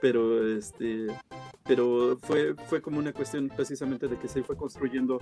Pero, 0.00 0.46
este, 0.56 1.08
pero 1.64 2.18
fue, 2.22 2.54
fue 2.68 2.80
como 2.80 2.98
una 2.98 3.12
cuestión 3.12 3.50
precisamente 3.54 4.08
de 4.08 4.18
que 4.18 4.28
se 4.28 4.42
fue 4.42 4.56
construyendo 4.56 5.20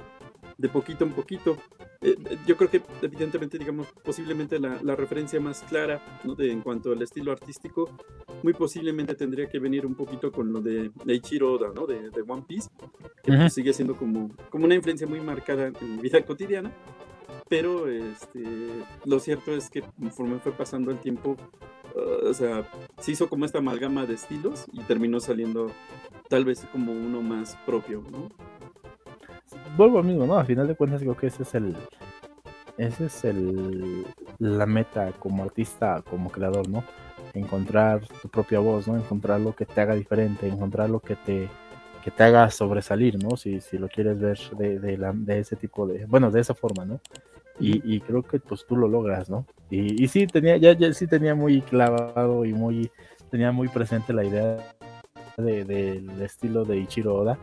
de 0.56 0.68
poquito 0.68 1.04
en 1.04 1.12
poquito. 1.12 1.56
Eh, 2.00 2.16
yo 2.46 2.56
creo 2.56 2.70
que 2.70 2.82
evidentemente, 3.02 3.58
digamos, 3.58 3.88
posiblemente 4.04 4.58
la, 4.58 4.80
la 4.82 4.96
referencia 4.96 5.40
más 5.40 5.62
clara 5.62 6.20
¿no? 6.24 6.34
de, 6.34 6.50
en 6.52 6.60
cuanto 6.60 6.92
al 6.92 7.02
estilo 7.02 7.32
artístico, 7.32 7.90
muy 8.42 8.52
posiblemente 8.52 9.14
tendría 9.14 9.48
que 9.48 9.58
venir 9.58 9.84
un 9.84 9.94
poquito 9.94 10.30
con 10.30 10.52
lo 10.52 10.60
de, 10.60 10.90
de 11.04 11.14
Ichiro 11.14 11.54
Oda, 11.54 11.72
¿no? 11.74 11.86
De, 11.86 12.10
de 12.10 12.22
One 12.26 12.44
Piece, 12.46 12.70
que 13.22 13.32
uh 13.32 13.34
-huh. 13.34 13.48
sigue 13.48 13.72
siendo 13.72 13.96
como, 13.96 14.30
como 14.50 14.64
una 14.64 14.74
influencia 14.74 15.06
muy 15.06 15.20
marcada 15.20 15.68
en 15.68 15.96
mi 15.96 16.02
vida 16.02 16.22
cotidiana. 16.26 16.72
Pero 17.48 17.88
este, 17.88 18.44
lo 19.04 19.18
cierto 19.20 19.52
es 19.52 19.70
que 19.70 19.82
conforme 19.82 20.38
fue 20.38 20.52
pasando 20.52 20.90
el 20.90 20.98
tiempo, 20.98 21.36
uh, 21.94 22.28
o 22.28 22.34
sea, 22.34 22.70
se 22.98 23.12
hizo 23.12 23.28
como 23.28 23.44
esta 23.46 23.58
amalgama 23.58 24.06
de 24.06 24.14
estilos 24.14 24.66
y 24.72 24.80
terminó 24.82 25.18
saliendo 25.18 25.70
tal 26.28 26.44
vez 26.44 26.66
como 26.72 26.92
uno 26.92 27.22
más 27.22 27.56
propio, 27.66 28.02
¿no? 28.10 28.28
Vuelvo 29.76 29.98
al 29.98 30.04
mismo, 30.04 30.26
¿no? 30.26 30.38
A 30.38 30.44
final 30.44 30.68
de 30.68 30.74
cuentas 30.74 31.00
creo 31.00 31.16
que 31.16 31.28
ese 31.28 31.42
es 31.42 31.54
el, 31.54 31.74
ese 32.76 33.06
es 33.06 33.24
el, 33.24 34.06
la 34.38 34.66
meta 34.66 35.12
como 35.18 35.42
artista, 35.42 36.02
como 36.08 36.30
creador, 36.30 36.68
¿no? 36.68 36.84
Encontrar 37.34 38.06
tu 38.22 38.28
propia 38.28 38.58
voz, 38.58 38.86
¿no? 38.88 38.96
Encontrar 38.96 39.40
lo 39.40 39.54
que 39.54 39.66
te 39.66 39.80
haga 39.80 39.94
diferente, 39.94 40.46
encontrar 40.46 40.90
lo 40.90 41.00
que 41.00 41.16
te, 41.16 41.48
que 42.04 42.10
te 42.10 42.22
haga 42.22 42.50
sobresalir, 42.50 43.22
¿no? 43.22 43.36
Si, 43.36 43.60
si 43.60 43.78
lo 43.78 43.88
quieres 43.88 44.18
ver 44.18 44.38
de, 44.58 44.78
de, 44.78 44.98
la, 44.98 45.12
de 45.12 45.40
ese 45.40 45.56
tipo 45.56 45.86
de, 45.86 46.06
bueno, 46.06 46.30
de 46.30 46.40
esa 46.40 46.54
forma, 46.54 46.84
¿no? 46.84 47.00
Y, 47.60 47.82
y, 47.92 48.00
creo 48.00 48.22
que 48.22 48.38
pues 48.38 48.64
tú 48.64 48.76
lo 48.76 48.86
logras, 48.86 49.28
¿no? 49.28 49.44
Y, 49.68 50.02
y 50.02 50.06
sí 50.06 50.28
tenía, 50.28 50.56
ya, 50.58 50.74
ya, 50.74 50.92
sí 50.92 51.08
tenía 51.08 51.34
muy 51.34 51.60
clavado 51.62 52.44
y 52.44 52.52
muy, 52.52 52.88
tenía 53.30 53.50
muy 53.50 53.66
presente 53.66 54.12
la 54.12 54.24
idea 54.24 54.56
del 55.42 55.66
de, 55.66 56.24
estilo 56.24 56.64
de 56.64 56.78
Ichiro 56.78 57.14
Oda, 57.14 57.38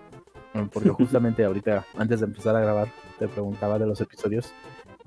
porque 0.72 0.90
justamente 0.90 1.44
ahorita, 1.46 1.86
antes 1.98 2.20
de 2.20 2.28
empezar 2.28 2.56
a 2.56 2.62
grabar, 2.62 2.90
te 3.20 3.28
preguntaba 3.28 3.80
de 3.80 3.88
los 3.88 4.02
episodios 4.02 4.54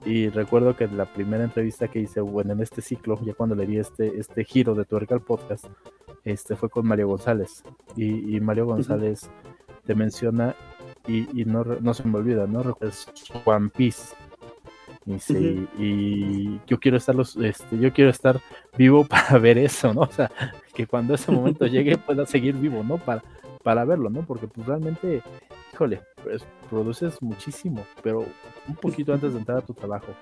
y 0.04 0.28
recuerdo 0.28 0.76
que 0.76 0.86
la 0.86 1.06
primera 1.06 1.44
entrevista 1.44 1.88
que 1.88 2.00
hice, 2.00 2.20
bueno, 2.20 2.52
en 2.52 2.60
este 2.60 2.82
ciclo, 2.82 3.18
ya 3.24 3.34
cuando 3.34 3.54
le 3.54 3.66
di 3.66 3.78
este, 3.78 4.18
este 4.18 4.44
giro 4.44 4.74
de 4.74 4.84
tuerca 4.84 5.14
al 5.14 5.22
podcast, 5.22 5.66
este 6.24 6.56
fue 6.56 6.70
con 6.70 6.86
Mario 6.86 7.08
González. 7.08 7.62
Y, 7.96 8.36
y 8.36 8.40
Mario 8.40 8.66
González 8.66 9.28
te 9.86 9.94
menciona, 9.94 10.54
y, 11.06 11.40
y, 11.40 11.44
no, 11.44 11.64
no 11.64 11.94
se 11.94 12.06
me 12.06 12.18
olvida, 12.18 12.46
¿no? 12.46 12.76
Es 12.80 13.08
One 13.44 13.70
Piece. 13.70 14.14
Y, 15.06 15.18
sí, 15.18 15.34
uh 15.34 15.38
-huh. 15.38 15.68
y 15.78 16.60
yo 16.66 16.78
quiero 16.78 16.98
estar 16.98 17.14
los, 17.14 17.36
este, 17.36 17.78
yo 17.78 17.92
quiero 17.92 18.10
estar 18.10 18.40
vivo 18.76 19.04
para 19.08 19.38
ver 19.38 19.58
eso, 19.58 19.92
¿no? 19.94 20.02
O 20.02 20.12
sea, 20.12 20.30
que 20.78 20.86
cuando 20.86 21.14
ese 21.14 21.32
momento 21.32 21.66
llegue 21.66 21.98
pueda 22.06 22.24
seguir 22.24 22.54
vivo, 22.54 22.84
¿no? 22.84 22.98
Para, 22.98 23.24
para 23.64 23.84
verlo, 23.84 24.10
¿no? 24.10 24.24
Porque 24.24 24.46
pues 24.46 24.64
realmente, 24.64 25.22
híjole, 25.74 26.02
pues, 26.22 26.46
produces 26.70 27.20
muchísimo, 27.20 27.84
pero 28.00 28.24
un 28.68 28.76
poquito 28.76 29.12
antes 29.12 29.32
de 29.32 29.40
entrar 29.40 29.58
a 29.58 29.62
tu 29.62 29.74
trabajo, 29.74 30.14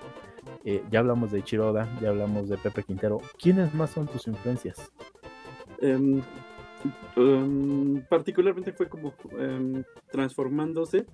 eh, 0.65 0.83
ya 0.89 0.99
hablamos 0.99 1.31
de 1.31 1.43
Chiroda, 1.43 1.87
ya 2.01 2.09
hablamos 2.09 2.49
de 2.49 2.57
Pepe 2.57 2.81
Quintero, 2.81 3.21
¿quiénes 3.39 3.71
más 3.75 3.91
son 3.91 4.07
tus 4.07 4.25
influencias? 4.27 4.91
Um, 5.79 6.23
um, 7.15 8.01
particularmente 8.09 8.73
fue 8.73 8.89
como 8.89 9.13
um, 9.33 9.83
transformándose. 10.11 11.05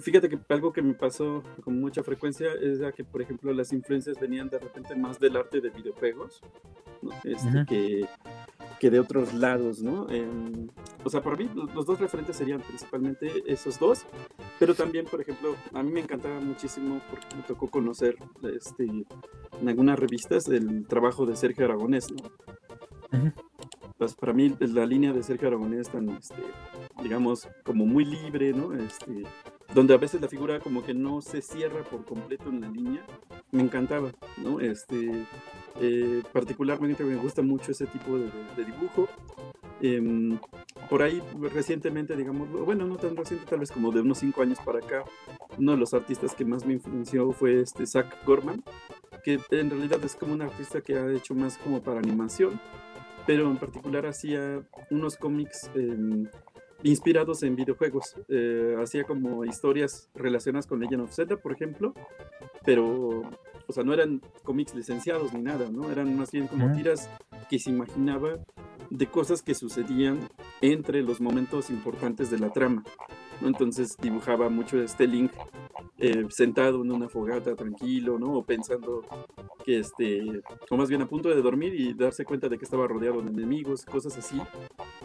Fíjate 0.00 0.28
que 0.28 0.38
algo 0.50 0.70
que 0.70 0.82
me 0.82 0.92
pasó 0.92 1.42
con 1.64 1.80
mucha 1.80 2.02
frecuencia 2.02 2.48
es 2.60 2.80
ya 2.80 2.92
que, 2.92 3.04
por 3.04 3.22
ejemplo, 3.22 3.54
las 3.54 3.72
influencias 3.72 4.20
venían 4.20 4.50
de 4.50 4.58
repente 4.58 4.94
más 4.94 5.18
del 5.18 5.36
arte 5.38 5.62
de 5.62 5.70
videojuegos, 5.70 6.42
¿no? 7.00 7.10
este, 7.24 7.48
uh 7.48 7.52
-huh. 7.52 7.66
que, 7.66 8.06
que, 8.82 8.90
de 8.90 8.98
otros 8.98 9.32
lados, 9.32 9.80
¿no? 9.80 10.08
Em, 10.10 10.66
o 11.04 11.08
sea, 11.08 11.22
para 11.22 11.36
mí 11.36 11.48
los 11.54 11.86
dos 11.86 12.00
referentes 12.00 12.36
serían 12.36 12.60
principalmente 12.60 13.30
esos 13.46 13.78
dos, 13.78 14.04
pero 14.58 14.74
también, 14.74 15.06
por 15.06 15.20
ejemplo, 15.20 15.54
a 15.72 15.82
mí 15.84 15.92
me 15.92 16.00
encantaba 16.00 16.40
muchísimo 16.40 17.00
porque 17.08 17.26
me 17.36 17.42
tocó 17.42 17.68
conocer 17.68 18.16
este, 18.52 18.84
en 18.84 19.68
algunas 19.68 19.98
revistas 19.98 20.48
el 20.48 20.84
trabajo 20.88 21.26
de 21.26 21.36
Sergio 21.36 21.64
Aragonés, 21.64 22.06
¿no? 22.10 23.18
Uh 23.18 23.24
-huh 23.24 23.32
pues 24.02 24.16
para 24.16 24.32
mí 24.32 24.52
la 24.58 24.84
línea 24.84 25.12
de 25.12 25.22
Sergio 25.22 25.46
Aragonés 25.46 25.88
tan, 25.88 26.08
este, 26.08 26.42
digamos, 27.04 27.48
como 27.62 27.86
muy 27.86 28.04
libre, 28.04 28.52
¿no? 28.52 28.72
Este, 28.72 29.22
donde 29.74 29.94
a 29.94 29.96
veces 29.96 30.20
la 30.20 30.28
figura 30.28 30.60
como 30.60 30.84
que 30.84 30.94
no 30.94 31.20
se 31.20 31.42
cierra 31.42 31.82
por 31.82 32.04
completo 32.04 32.50
en 32.50 32.60
la 32.60 32.68
línea, 32.68 33.04
me 33.50 33.62
encantaba, 33.62 34.12
¿no? 34.36 34.60
Este, 34.60 35.26
eh, 35.80 36.22
particularmente 36.32 37.04
me 37.04 37.16
gusta 37.16 37.42
mucho 37.42 37.72
ese 37.72 37.86
tipo 37.86 38.18
de, 38.18 38.64
dibujo. 38.64 39.08
Eh, 39.80 40.38
por 40.88 41.02
ahí 41.02 41.22
recientemente, 41.40 42.16
digamos, 42.16 42.50
bueno, 42.50 42.86
no 42.86 42.96
tan 42.96 43.16
reciente, 43.16 43.46
tal 43.48 43.60
vez 43.60 43.72
como 43.72 43.90
de 43.90 44.00
unos 44.00 44.18
cinco 44.18 44.42
años 44.42 44.58
para 44.64 44.78
acá, 44.78 45.04
uno 45.58 45.72
de 45.72 45.78
los 45.78 45.94
artistas 45.94 46.34
que 46.34 46.44
más 46.44 46.66
me 46.66 46.74
influenció 46.74 47.32
fue 47.32 47.60
este 47.60 47.86
Zach 47.86 48.06
Gorman, 48.26 48.62
que 49.24 49.40
en 49.50 49.70
realidad 49.70 50.04
es 50.04 50.14
como 50.14 50.34
un 50.34 50.42
artista 50.42 50.80
que 50.80 50.96
ha 50.96 51.10
hecho 51.12 51.34
más 51.34 51.56
como 51.58 51.82
para 51.82 51.98
animación, 51.98 52.60
pero 53.26 53.50
en 53.50 53.56
particular 53.56 54.06
hacía 54.06 54.62
unos 54.90 55.16
cómics 55.16 55.70
eh, 55.74 56.26
inspirados 56.82 57.42
en 57.42 57.56
videojuegos. 57.56 58.16
Eh, 58.28 58.76
hacía 58.82 59.04
como 59.04 59.44
historias 59.44 60.10
relacionadas 60.14 60.66
con 60.66 60.80
Legend 60.80 61.02
of 61.02 61.14
Zelda, 61.14 61.36
por 61.36 61.52
ejemplo, 61.52 61.94
pero, 62.64 63.22
o 63.66 63.72
sea, 63.72 63.84
no 63.84 63.92
eran 63.92 64.20
cómics 64.42 64.74
licenciados 64.74 65.32
ni 65.32 65.42
nada, 65.42 65.68
¿no? 65.70 65.90
Eran 65.90 66.16
más 66.16 66.30
bien 66.32 66.46
como 66.46 66.72
tiras 66.72 67.08
que 67.48 67.58
se 67.58 67.70
imaginaba 67.70 68.38
de 68.90 69.06
cosas 69.06 69.42
que 69.42 69.54
sucedían 69.54 70.28
entre 70.60 71.02
los 71.02 71.20
momentos 71.20 71.70
importantes 71.70 72.30
de 72.30 72.38
la 72.38 72.50
trama. 72.50 72.84
¿No? 73.42 73.48
Entonces 73.48 73.96
dibujaba 74.00 74.48
mucho 74.48 74.80
este 74.80 75.06
Link 75.06 75.32
eh, 75.98 76.26
sentado 76.30 76.82
en 76.82 76.90
una 76.90 77.08
fogata 77.08 77.54
tranquilo, 77.54 78.18
¿no? 78.18 78.32
O 78.34 78.44
pensando 78.44 79.02
que 79.64 79.80
este, 79.80 80.42
o 80.70 80.76
más 80.76 80.88
bien 80.88 81.02
a 81.02 81.06
punto 81.06 81.28
de 81.28 81.42
dormir 81.42 81.74
y 81.74 81.92
darse 81.94 82.24
cuenta 82.24 82.48
de 82.48 82.58
que 82.58 82.64
estaba 82.64 82.86
rodeado 82.86 83.20
de 83.20 83.30
enemigos, 83.30 83.84
cosas 83.84 84.16
así. 84.16 84.40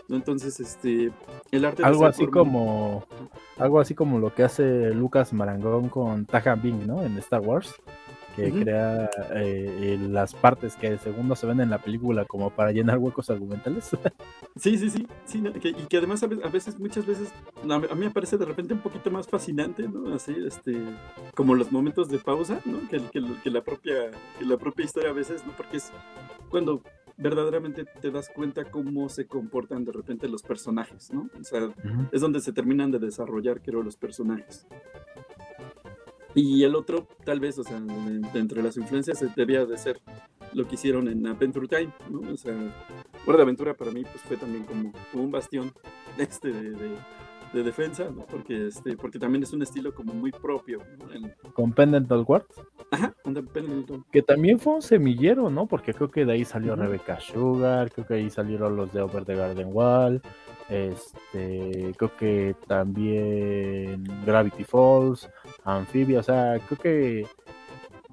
¿no? 0.07 0.15
Entonces, 0.15 0.59
este, 0.59 1.11
el 1.51 1.65
arte 1.65 1.83
algo 1.83 2.05
así 2.05 2.25
forma... 2.25 2.39
como 2.39 3.05
algo 3.57 3.79
así 3.79 3.95
como 3.95 4.19
lo 4.19 4.33
que 4.33 4.43
hace 4.43 4.93
Lucas 4.93 5.33
Marangón 5.33 5.89
con 5.89 6.25
Taja 6.25 6.55
Bing, 6.55 6.87
¿no? 6.87 7.03
En 7.03 7.17
Star 7.17 7.41
Wars 7.41 7.75
que 8.37 8.51
uh 8.51 8.55
-huh. 8.55 8.61
crea 8.61 9.09
eh, 9.33 9.97
las 9.99 10.35
partes 10.35 10.75
que 10.75 10.97
según 10.99 11.27
no 11.27 11.35
se 11.35 11.47
ven 11.47 11.59
en 11.59 11.71
la 11.71 11.79
película 11.79 12.23
como 12.25 12.51
para 12.51 12.71
llenar 12.71 12.99
huecos 12.99 13.29
argumentales. 13.29 13.89
Sí, 14.55 14.75
sí, 14.75 14.89
sí, 14.89 15.07
sí 15.25 15.39
¿no? 15.39 15.53
que, 15.53 15.69
y 15.69 15.85
que 15.87 15.97
además 15.97 16.23
a 16.23 16.27
veces, 16.27 16.79
muchas 16.79 17.05
veces, 17.05 17.31
a 17.69 17.77
mí 17.77 18.05
me 18.05 18.09
parece 18.09 18.37
de 18.37 18.45
repente 18.45 18.73
un 18.73 18.79
poquito 18.79 19.11
más 19.11 19.27
fascinante, 19.27 19.87
¿no? 19.87 20.15
Así, 20.15 20.35
este, 20.47 20.81
como 21.35 21.53
los 21.53 21.71
momentos 21.71 22.09
de 22.09 22.17
pausa, 22.17 22.59
¿no? 22.65 22.79
Que, 22.89 22.97
que, 23.11 23.21
que 23.43 23.51
la, 23.51 23.61
propia, 23.61 24.09
que 24.39 24.45
la 24.45 24.57
propia 24.57 24.85
historia 24.85 25.11
a 25.11 25.13
veces, 25.13 25.45
¿no? 25.45 25.53
Porque 25.55 25.77
es 25.77 25.91
cuando 26.49 26.81
verdaderamente 27.17 27.85
te 28.01 28.09
das 28.09 28.29
cuenta 28.29 28.65
cómo 28.65 29.09
se 29.09 29.27
comportan 29.27 29.85
de 29.85 29.91
repente 29.91 30.27
los 30.27 30.41
personajes, 30.41 31.11
¿no? 31.13 31.29
O 31.39 31.43
sea, 31.43 31.65
uh 31.65 31.73
-huh. 31.73 32.09
es 32.11 32.21
donde 32.21 32.39
se 32.39 32.51
terminan 32.51 32.89
de 32.89 32.97
desarrollar, 32.97 33.61
creo, 33.61 33.83
los 33.83 33.95
personajes. 33.95 34.67
Y 36.37 36.63
el 36.63 36.75
otro, 36.75 37.07
tal 37.25 37.39
vez, 37.39 37.57
o 37.57 37.63
sea, 37.63 37.81
entre 38.35 38.61
las 38.61 38.77
influencias 38.77 39.25
debía 39.35 39.65
de 39.65 39.75
ser 39.75 39.99
lo 40.53 40.67
que 40.67 40.75
hicieron 40.75 41.07
en 41.07 41.25
Adventure 41.25 41.67
Time, 41.67 41.91
¿no? 42.11 42.31
O 42.31 42.37
sea, 42.37 42.53
Hora 43.25 43.37
de 43.37 43.43
Aventura 43.43 43.73
para 43.73 43.89
mí 43.89 44.03
pues 44.03 44.21
fue 44.21 44.37
también 44.37 44.63
como, 44.65 44.93
un 45.13 45.31
bastión 45.31 45.73
este 46.19 46.51
de, 46.51 46.69
de, 46.73 46.89
de, 47.53 47.63
defensa, 47.63 48.11
¿no? 48.15 48.23
Porque, 48.27 48.67
este, 48.67 48.95
porque 48.95 49.17
también 49.17 49.41
es 49.41 49.51
un 49.51 49.63
estilo 49.63 49.95
como 49.95 50.13
muy 50.13 50.31
propio. 50.31 50.83
¿no? 50.99 51.11
El... 51.11 51.33
¿Con 51.55 51.73
Pendant 51.73 52.07
Ward? 52.11 52.45
Ajá, 52.91 53.15
Pendleton. 53.23 54.05
Que 54.11 54.21
también 54.21 54.59
fue 54.59 54.75
un 54.75 54.83
semillero, 54.83 55.49
¿no? 55.49 55.65
Porque 55.65 55.95
creo 55.95 56.11
que 56.11 56.23
de 56.23 56.33
ahí 56.33 56.45
salió 56.45 56.75
Rebecca 56.75 57.19
Sugar, 57.19 57.91
creo 57.91 58.05
que 58.05 58.13
ahí 58.13 58.29
salieron 58.29 58.75
los 58.75 58.93
de 58.93 59.01
Over 59.01 59.25
the 59.25 59.33
Garden 59.33 59.69
Wall. 59.73 60.21
Este, 60.69 61.93
creo 61.97 62.17
que 62.17 62.55
también 62.67 64.03
Gravity 64.25 64.65
Falls, 64.65 65.29
Amphibia, 65.75 66.19
o 66.19 66.23
sea, 66.23 66.59
creo 66.67 66.79
que 66.79 67.27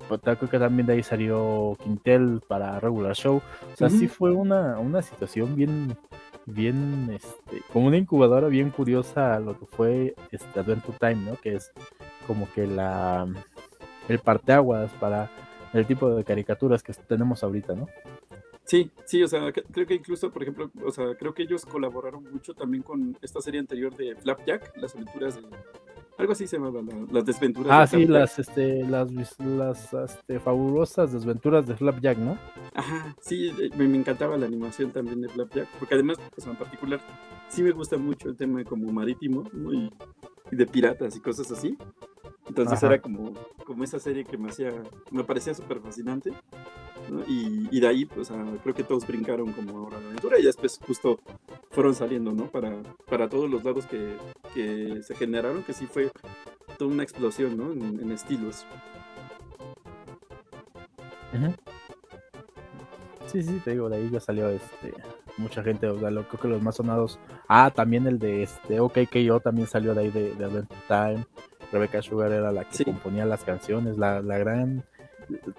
creo 0.08 0.50
que 0.50 0.58
también 0.58 0.86
de 0.86 0.94
ahí 0.94 1.02
salió 1.02 1.76
Quintel 1.82 2.40
para 2.46 2.80
Regular 2.80 3.14
Show. 3.14 3.40
O 3.72 3.76
sea, 3.76 3.88
sí 3.88 4.08
fue 4.08 4.32
una, 4.32 4.78
una 4.78 5.02
situación 5.02 5.56
bien, 5.56 5.96
bien, 6.46 7.10
este, 7.14 7.62
como 7.72 7.86
una 7.86 7.96
incubadora 7.96 8.48
bien 8.48 8.70
curiosa 8.70 9.38
lo 9.40 9.58
que 9.58 9.66
fue 9.66 10.14
este 10.30 10.60
Adventure 10.60 10.98
Time, 10.98 11.30
¿no? 11.30 11.36
Que 11.36 11.54
es 11.54 11.72
como 12.26 12.50
que 12.52 12.66
la 12.66 13.26
el 14.08 14.18
parteaguas 14.18 14.92
para 15.00 15.30
el 15.72 15.86
tipo 15.86 16.10
de 16.14 16.24
caricaturas 16.24 16.82
que 16.82 16.92
tenemos 16.92 17.42
ahorita, 17.42 17.74
¿no? 17.74 17.88
Sí, 18.64 18.90
sí, 19.04 19.22
o 19.22 19.28
sea, 19.28 19.52
creo 19.52 19.86
que 19.86 19.94
incluso, 19.94 20.30
por 20.30 20.42
ejemplo, 20.42 20.70
o 20.84 20.90
sea, 20.90 21.14
creo 21.18 21.34
que 21.34 21.42
ellos 21.42 21.66
colaboraron 21.66 22.24
mucho 22.32 22.54
también 22.54 22.82
con 22.82 23.16
esta 23.20 23.40
serie 23.40 23.60
anterior 23.60 23.94
de 23.94 24.16
Flapjack, 24.16 24.74
las 24.76 24.94
aventuras 24.94 25.36
de 25.36 25.42
algo 26.16 26.32
así 26.32 26.46
se 26.46 26.56
llamaba, 26.56 26.80
las 27.10 27.24
desventuras. 27.24 27.72
Ah, 27.72 27.86
sí, 27.86 28.06
las, 28.06 28.38
este, 28.38 28.84
las, 28.84 29.10
las 29.40 29.92
este, 29.92 30.38
fabulosas 30.38 31.12
desventuras 31.12 31.66
de 31.66 31.76
Flapjack, 31.76 32.18
¿no? 32.18 32.38
Ajá, 32.74 33.16
sí, 33.20 33.52
eh, 33.60 33.70
me, 33.76 33.84
encantaba 33.84 34.36
la 34.36 34.46
animación 34.46 34.92
también 34.92 35.20
de 35.20 35.28
Flapjack, 35.28 35.68
porque 35.78 35.94
además, 35.94 36.18
pues 36.34 36.46
en 36.46 36.56
particular, 36.56 37.00
sí 37.48 37.62
me 37.62 37.72
gusta 37.72 37.96
mucho 37.96 38.28
el 38.28 38.36
tema 38.36 38.62
como 38.64 38.92
marítimo 38.92 39.44
y 39.72 39.90
de 40.54 40.66
piratas 40.66 41.16
y 41.16 41.20
cosas 41.20 41.50
así. 41.50 41.76
Entonces 42.46 42.82
era 42.82 43.00
como, 43.00 43.32
como 43.64 43.84
esa 43.84 43.98
serie 43.98 44.24
que 44.24 44.36
me 44.36 44.50
hacía, 44.50 44.70
me 45.10 45.24
parecía 45.24 45.54
súper 45.54 45.80
fascinante. 45.80 46.32
Y, 47.26 47.80
de 47.80 47.86
ahí, 47.86 48.04
pues 48.04 48.30
creo 48.62 48.74
que 48.74 48.84
todos 48.84 49.06
brincaron 49.06 49.52
como 49.52 49.78
ahora 49.78 50.00
la 50.00 50.06
aventura 50.06 50.38
y 50.38 50.42
después 50.42 50.80
justo 50.86 51.20
fueron 51.70 51.94
saliendo, 51.94 52.32
¿no? 52.32 52.50
Para, 52.50 52.82
para 53.08 53.28
todos 53.28 53.50
los 53.50 53.64
lados 53.64 53.86
que, 53.86 54.16
que 54.54 55.02
se 55.02 55.14
generaron, 55.14 55.62
que 55.62 55.72
sí 55.72 55.86
fue 55.86 56.10
toda 56.78 56.90
una 56.90 57.02
explosión, 57.02 57.56
¿no? 57.56 57.72
En, 57.72 58.10
estilos. 58.12 58.66
Sí, 63.26 63.42
sí, 63.42 63.60
te 63.64 63.72
digo, 63.72 63.88
de 63.88 63.96
ahí 63.96 64.10
ya 64.10 64.20
salió 64.20 64.48
este 64.48 64.94
mucha 65.36 65.62
gente, 65.62 65.88
o 65.88 65.98
sea, 65.98 66.10
lo, 66.10 66.26
creo 66.28 66.40
que 66.40 66.48
los 66.48 66.62
más 66.62 66.76
sonados. 66.76 67.18
Ah, 67.48 67.72
también 67.74 68.06
el 68.06 68.18
de 68.18 68.44
este 68.44 68.80
OK 68.80 68.98
yo 69.14 69.40
también 69.40 69.66
salió 69.66 69.94
de 69.94 70.02
ahí 70.02 70.10
de, 70.10 70.34
de 70.34 70.44
Adventure 70.44 70.80
Time. 70.88 71.26
Rebecca 71.72 72.02
Sugar 72.02 72.30
era 72.30 72.52
la 72.52 72.64
que 72.64 72.84
componía 72.84 73.26
las 73.26 73.42
canciones, 73.42 73.98
la, 73.98 74.20
la, 74.20 74.38
gran. 74.38 74.84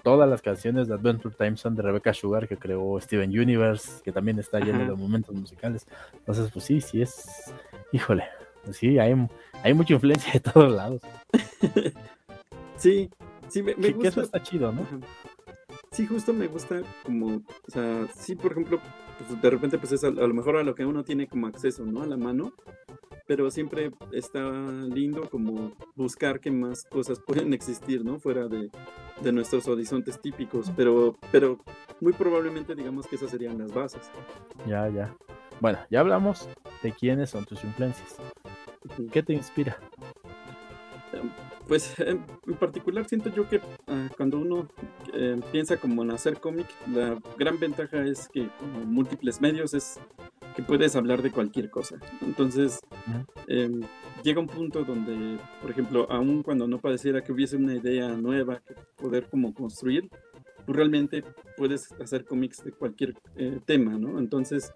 Todas 0.03 0.29
las 0.29 0.41
canciones 0.41 0.87
de 0.87 0.93
Adventure 0.93 1.35
Time 1.35 1.57
son 1.57 1.75
de 1.75 1.81
Rebecca 1.81 2.13
Sugar, 2.13 2.47
que 2.47 2.57
creó 2.57 2.99
Steven 2.99 3.29
Universe, 3.29 4.01
que 4.03 4.11
también 4.11 4.39
está 4.39 4.59
lleno 4.59 4.79
de 4.79 4.91
momentos 4.95 5.35
musicales. 5.35 5.87
Entonces, 6.13 6.51
pues 6.51 6.65
sí, 6.65 6.81
sí 6.81 7.01
es. 7.01 7.53
Híjole, 7.91 8.25
pues 8.63 8.77
sí, 8.77 8.99
hay, 8.99 9.15
hay 9.63 9.73
mucha 9.73 9.93
influencia 9.93 10.33
de 10.33 10.39
todos 10.39 10.71
lados. 10.71 11.01
sí, 12.77 13.09
sí, 13.47 13.63
me, 13.63 13.75
me 13.75 13.91
gusta. 13.91 14.09
eso 14.09 14.21
está 14.21 14.41
chido, 14.41 14.71
¿no? 14.71 14.85
Sí, 15.91 16.05
justo 16.05 16.33
me 16.33 16.47
gusta 16.47 16.81
como, 17.03 17.37
o 17.37 17.71
sea, 17.71 18.07
sí, 18.15 18.35
por 18.35 18.51
ejemplo, 18.51 18.81
pues 19.17 19.41
de 19.41 19.49
repente 19.49 19.77
pues 19.77 19.93
es 19.93 20.03
a, 20.03 20.07
a, 20.07 20.11
lo 20.11 20.33
mejor 20.33 20.57
a 20.57 20.63
lo 20.63 20.75
que 20.75 20.85
uno 20.85 21.05
tiene 21.05 21.27
como 21.27 21.47
acceso, 21.47 21.85
¿no? 21.85 22.01
A 22.01 22.05
la 22.05 22.17
mano, 22.17 22.53
pero 23.27 23.49
siempre 23.49 23.91
está 24.11 24.39
lindo 24.87 25.29
como 25.29 25.73
buscar 25.95 26.39
qué 26.39 26.51
más 26.51 26.83
cosas 26.83 27.19
pueden 27.19 27.53
existir, 27.53 28.03
¿no? 28.03 28.19
Fuera 28.19 28.47
de, 28.47 28.69
de, 29.21 29.31
nuestros 29.31 29.67
horizontes 29.67 30.21
típicos, 30.21 30.71
pero, 30.75 31.17
pero 31.31 31.59
muy 32.01 32.13
probablemente 32.13 32.75
digamos 32.75 33.07
que 33.07 33.15
esas 33.15 33.31
serían 33.31 33.57
las 33.57 33.73
bases. 33.73 34.11
Ya, 34.67 34.87
ya. 34.89 35.15
Bueno, 35.59 35.79
ya 35.89 36.01
hablamos 36.01 36.49
de 36.83 36.91
quiénes 36.91 37.29
son 37.29 37.45
tus 37.45 37.63
influencias. 37.63 38.17
¿Qué 39.11 39.23
te 39.23 39.33
inspira? 39.33 39.77
Pues 41.67 41.99
en 41.99 42.23
particular 42.59 43.07
siento 43.07 43.33
yo 43.33 43.47
que 43.49 43.59
ah, 43.87 44.09
cuando 44.15 44.37
uno 44.37 44.67
eh, 45.13 45.39
piensa 45.51 45.77
como 45.77 46.03
en 46.03 46.11
hacer 46.11 46.39
cómic, 46.39 46.67
la 46.91 47.17
gran 47.37 47.59
ventaja 47.59 48.03
es 48.05 48.27
que 48.29 48.49
como 48.59 48.85
múltiples 48.85 49.41
medios 49.41 49.73
es 49.73 49.99
que 50.55 50.63
puedes 50.63 50.95
hablar 50.95 51.21
de 51.21 51.31
cualquier 51.31 51.69
cosa. 51.69 51.97
Entonces, 52.21 52.79
em, 53.47 53.81
llega 54.23 54.39
un 54.39 54.47
punto 54.47 54.83
donde, 54.83 55.37
por 55.61 55.71
ejemplo, 55.71 56.07
aun 56.09 56.43
cuando 56.43 56.67
no 56.67 56.79
pareciera 56.79 57.21
que 57.21 57.31
hubiese 57.31 57.57
una 57.57 57.75
idea 57.75 58.09
nueva 58.09 58.61
que 58.65 58.73
poder 58.95 59.27
como 59.29 59.53
construir, 59.53 60.09
realmente 60.67 61.23
puedes 61.57 61.91
hacer 61.93 62.25
cómics 62.25 62.63
de 62.63 62.71
cualquier 62.71 63.13
eh, 63.35 63.59
tema, 63.65 63.97
¿no? 63.97 64.17
Entonces, 64.19 64.71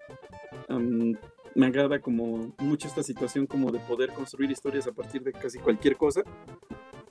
me 1.54 1.66
agrada 1.66 2.00
como 2.00 2.54
mucho 2.58 2.86
esta 2.86 3.02
situación 3.02 3.46
como 3.46 3.72
de 3.72 3.80
poder 3.80 4.12
construir 4.12 4.50
historias 4.50 4.86
a 4.86 4.92
partir 4.92 5.22
de 5.22 5.32
casi 5.32 5.58
cualquier 5.58 5.96
cosa 5.96 6.22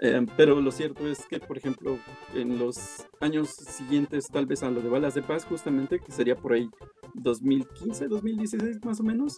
Em, 0.01 0.25
pero 0.37 0.61
lo 0.61 0.71
cierto 0.71 1.07
es 1.09 1.25
que, 1.25 1.39
por 1.39 1.57
ejemplo, 1.57 1.99
en 2.33 2.57
los 2.57 3.05
años 3.19 3.49
siguientes, 3.49 4.27
tal 4.27 4.45
vez 4.45 4.63
a 4.63 4.71
lo 4.71 4.81
de 4.81 4.87
Balas 4.87 5.13
de 5.13 5.21
Paz, 5.21 5.45
justamente, 5.45 5.99
que 5.99 6.11
sería 6.13 6.35
por 6.35 6.53
ahí 6.53 6.69
2015, 7.13 8.07
2016 8.07 8.83
más 8.83 8.99
o 8.99 9.03
menos, 9.03 9.37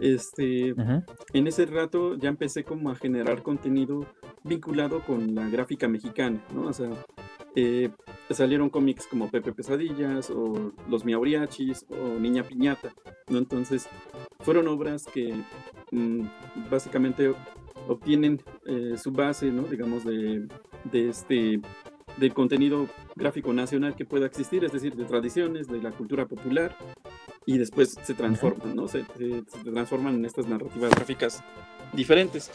este, 0.00 0.74
en 1.32 1.46
ese 1.46 1.66
rato 1.66 2.16
ya 2.16 2.28
empecé 2.28 2.64
como 2.64 2.90
a 2.90 2.94
generar 2.94 3.42
contenido 3.42 4.06
vinculado 4.44 5.00
con 5.04 5.34
la 5.34 5.48
gráfica 5.48 5.88
mexicana, 5.88 6.42
¿no? 6.54 6.62
O 6.62 6.72
sea, 6.72 6.90
eh, 7.54 7.90
salieron 8.30 8.70
cómics 8.70 9.06
como 9.06 9.30
Pepe 9.30 9.52
Pesadillas 9.52 10.30
o 10.30 10.72
Los 10.88 11.04
Miauriachis 11.04 11.84
o 11.90 12.18
Niña 12.18 12.44
Piñata, 12.44 12.94
¿no? 13.28 13.38
Entonces, 13.38 13.88
fueron 14.40 14.68
obras 14.68 15.04
que 15.04 15.34
mm, 15.90 16.22
básicamente 16.70 17.34
obtienen 17.88 18.40
eh, 18.66 18.96
su 18.96 19.10
base, 19.12 19.50
¿no? 19.50 19.62
digamos, 19.64 20.04
de, 20.04 20.46
de 20.90 21.08
este 21.08 21.60
del 22.16 22.34
contenido 22.34 22.88
gráfico 23.16 23.52
nacional 23.52 23.96
que 23.96 24.04
pueda 24.04 24.26
existir, 24.26 24.64
es 24.64 24.72
decir, 24.72 24.94
de 24.94 25.04
tradiciones, 25.04 25.68
de 25.68 25.80
la 25.80 25.90
cultura 25.92 26.26
popular, 26.26 26.76
y 27.46 27.58
después 27.58 27.96
se 28.02 28.14
transforman, 28.14 28.76
¿no? 28.76 28.88
Se, 28.88 29.04
transforman 29.64 30.16
en 30.16 30.24
estas 30.24 30.46
narrativas 30.46 30.90
gráficas 30.90 31.42
diferentes. 31.92 32.50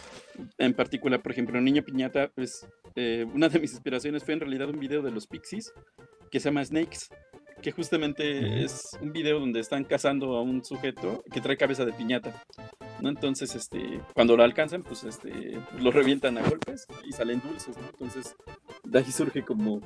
En 0.57 0.73
particular, 0.73 1.21
por 1.21 1.31
ejemplo, 1.31 1.59
Niña 1.59 1.81
Piñata, 1.81 2.31
pues 2.33 2.67
eh, 2.95 3.25
una 3.33 3.49
de 3.49 3.59
mis 3.59 3.71
inspiraciones 3.71 4.23
fue 4.23 4.35
en 4.35 4.41
realidad 4.41 4.69
un 4.69 4.79
video 4.79 5.01
de 5.01 5.11
los 5.11 5.27
Pixies 5.27 5.73
que 6.31 6.39
se 6.39 6.49
llama 6.49 6.63
Snakes, 6.63 7.07
que 7.61 7.71
justamente 7.71 8.63
es 8.63 8.97
un 9.01 9.11
video 9.11 9.39
donde 9.39 9.59
están 9.59 9.85
cazando 9.85 10.35
a 10.35 10.41
un 10.41 10.63
sujeto 10.63 11.23
que 11.31 11.41
trae 11.41 11.57
cabeza 11.57 11.85
de 11.85 11.93
piñata. 11.93 12.43
¿no? 13.01 13.09
Entonces, 13.09 13.55
este, 13.55 14.01
cuando 14.13 14.37
lo 14.37 14.43
alcanzan, 14.43 14.83
pues 14.83 15.03
este, 15.03 15.59
lo 15.79 15.91
revientan 15.91 16.37
a 16.37 16.47
golpes 16.47 16.85
y 17.05 17.11
salen 17.11 17.41
dulces, 17.41 17.77
¿no? 17.77 17.87
Entonces, 17.87 18.35
de 18.85 18.99
ahí 18.99 19.11
surge 19.11 19.43
como, 19.43 19.81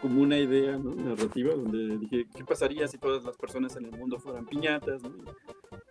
como 0.00 0.22
una 0.22 0.38
idea 0.38 0.78
narrativa 0.78 1.54
donde 1.54 1.98
dije, 1.98 2.26
¿qué 2.34 2.44
pasaría 2.44 2.86
si 2.88 2.98
todas 2.98 3.24
las 3.24 3.36
personas 3.36 3.76
en 3.76 3.86
el 3.86 3.92
mundo 3.92 4.18
fueran 4.18 4.46
piñatas? 4.46 5.02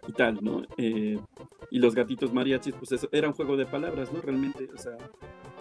Y, 0.08 0.14
tal, 0.14 0.40
¿no? 0.42 0.64
Eh, 0.78 1.20
y 1.72 1.80
los 1.80 1.96
gatitos 1.96 2.32
mariachis, 2.32 2.76
pues 2.76 2.92
eso 2.92 3.10
era 3.12 3.28
un 3.28 3.34
juego 3.34 3.58
de 3.58 3.66
palabras, 3.66 4.14
¿no? 4.14 4.22
Realmente, 4.22 4.70
o 4.74 4.78
sea, 4.78 4.98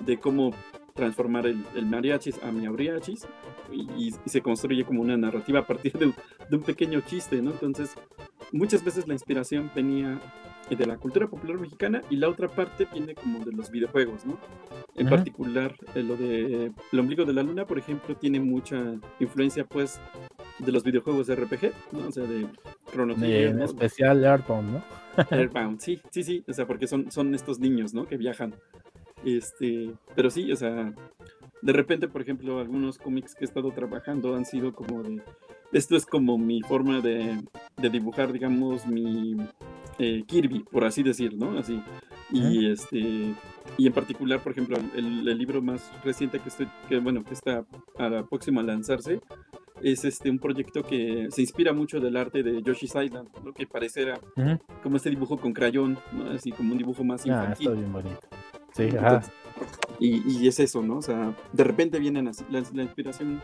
de 0.01 0.19
cómo 0.19 0.53
transformar 0.95 1.47
el, 1.47 1.87
mariachis 1.87 2.43
a 2.43 2.53
miauriachis 2.53 3.27
y, 3.73 3.89
y, 3.97 4.15
se 4.27 4.43
construye 4.43 4.85
como 4.85 5.01
una 5.01 5.17
narrativa 5.17 5.61
a 5.61 5.67
partir 5.67 5.93
de 5.95 6.57
un 6.57 6.63
pequeño 6.63 7.01
chiste, 7.01 7.41
¿no? 7.41 7.53
Entonces, 7.53 7.95
muchas 8.53 8.85
veces 8.85 9.09
la 9.09 9.15
inspiración 9.15 9.71
venía 9.75 10.21
de 10.71 10.87
la 10.87 10.97
cultura 10.97 11.27
popular 11.27 11.59
mexicana 11.59 12.03
y 12.11 12.17
la 12.17 12.29
otra 12.29 12.49
parte 12.49 12.87
viene 12.93 13.15
como 13.15 13.45
de 13.45 13.53
los 13.53 13.71
videojuegos, 13.71 14.25
¿no? 14.25 14.39
En 14.97 15.09
particular, 15.09 15.75
eh, 15.95 16.03
lo 16.03 16.17
de 16.17 16.73
El 16.93 16.99
ombligo 16.99 17.25
de 17.25 17.33
la 17.33 17.43
luna, 17.43 17.67
por 17.67 17.79
ejemplo, 17.79 18.17
tiene 18.17 18.41
mucha 18.41 18.95
influencia, 19.21 19.65
pues, 19.65 20.01
de 20.59 20.73
los 20.73 20.83
videojuegos 20.83 21.27
de 21.27 21.37
RPG, 21.37 21.73
¿no? 21.93 22.09
O 22.09 22.13
sea, 22.13 22.25
de 22.25 22.47
Chrono 22.91 23.15
En 23.23 23.61
especial 23.61 24.25
Airbound, 24.25 24.73
¿no? 24.73 24.85
Airbound, 25.31 25.81
sí, 25.81 26.01
sí, 26.11 26.23
sí, 26.23 26.45
o 26.49 26.53
sea, 26.53 26.67
porque 26.67 26.87
son, 26.87 27.11
son 27.11 27.35
estos 27.35 27.59
niños, 27.59 27.93
¿no? 27.93 28.07
Que 28.07 28.17
viajan. 28.17 28.55
Este, 29.25 29.91
pero 30.15 30.31
sí, 30.31 30.51
o 30.53 30.57
sea, 30.57 30.93
de 31.63 31.73
repente, 31.73 32.09
por 32.09 32.23
ejemplo, 32.23 32.59
algunos 32.59 32.99
cómics 32.99 33.35
que 33.35 33.45
he 33.45 33.49
estado 33.49 33.71
trabajando 33.73 34.37
han 34.37 34.45
sido 34.45 34.75
como 34.75 35.03
de, 35.03 35.23
esto 35.73 35.97
es 35.97 36.07
como 36.07 36.39
mi 36.39 36.63
forma 36.63 37.01
de, 37.01 37.43
de 37.77 37.91
dibujar, 37.91 38.33
digamos, 38.33 38.87
mi 38.87 39.37
eh, 39.99 40.23
Kirby, 40.27 40.61
por 40.61 40.85
así 40.85 41.03
decir, 41.03 41.35
¿no? 41.37 41.59
Así. 41.59 41.81
Y 42.31 42.71
este 42.71 43.35
y 43.77 43.87
en 43.87 43.93
particular, 43.93 44.43
por 44.43 44.53
ejemplo, 44.53 44.77
el, 44.95 45.25
libro 45.39 45.63
más 45.63 45.91
reciente 46.05 46.39
que 46.39 46.49
estoy, 46.49 46.69
que 46.89 46.99
bueno, 46.99 47.25
que 47.25 47.35
está 47.35 47.65
a 47.99 48.09
la 48.09 48.25
próxima 48.25 48.61
a 48.61 48.65
lanzarse, 48.65 49.21
es 49.83 50.05
este 50.05 50.31
un 50.31 50.39
proyecto 50.39 50.83
que 50.83 51.29
se 51.31 51.43
inspira 51.43 51.73
mucho 51.73 52.01
del 52.01 52.17
arte 52.17 52.43
de 52.43 52.63
Yoshi's 52.63 52.95
Island, 52.95 53.29
lo 53.45 53.53
que 53.53 53.67
pareciera 53.67 54.21
como 54.83 54.97
este 54.97 55.11
dibujo 55.11 55.39
con 55.39 55.53
crayón, 55.53 55.99
¿no? 56.13 56.31
así 56.31 56.53
como 56.53 56.73
un 56.73 56.79
dibujo 56.79 57.05
más 57.05 57.27
infantil. 57.27 57.69
Ah, 57.69 57.73
está 57.73 57.81
bien 57.81 57.93
bonito. 57.93 58.21
Sí, 58.73 58.89
ajá. 58.97 59.23
Y, 60.01 60.49
es 60.49 60.59
eso, 60.59 60.83
¿no? 60.83 60.99
O 60.99 61.03
sea, 61.03 61.35
de 61.53 61.65
repente 61.65 61.99
vienen 61.99 62.29
así, 62.29 62.45
la, 62.51 62.59
inspiración 62.83 63.43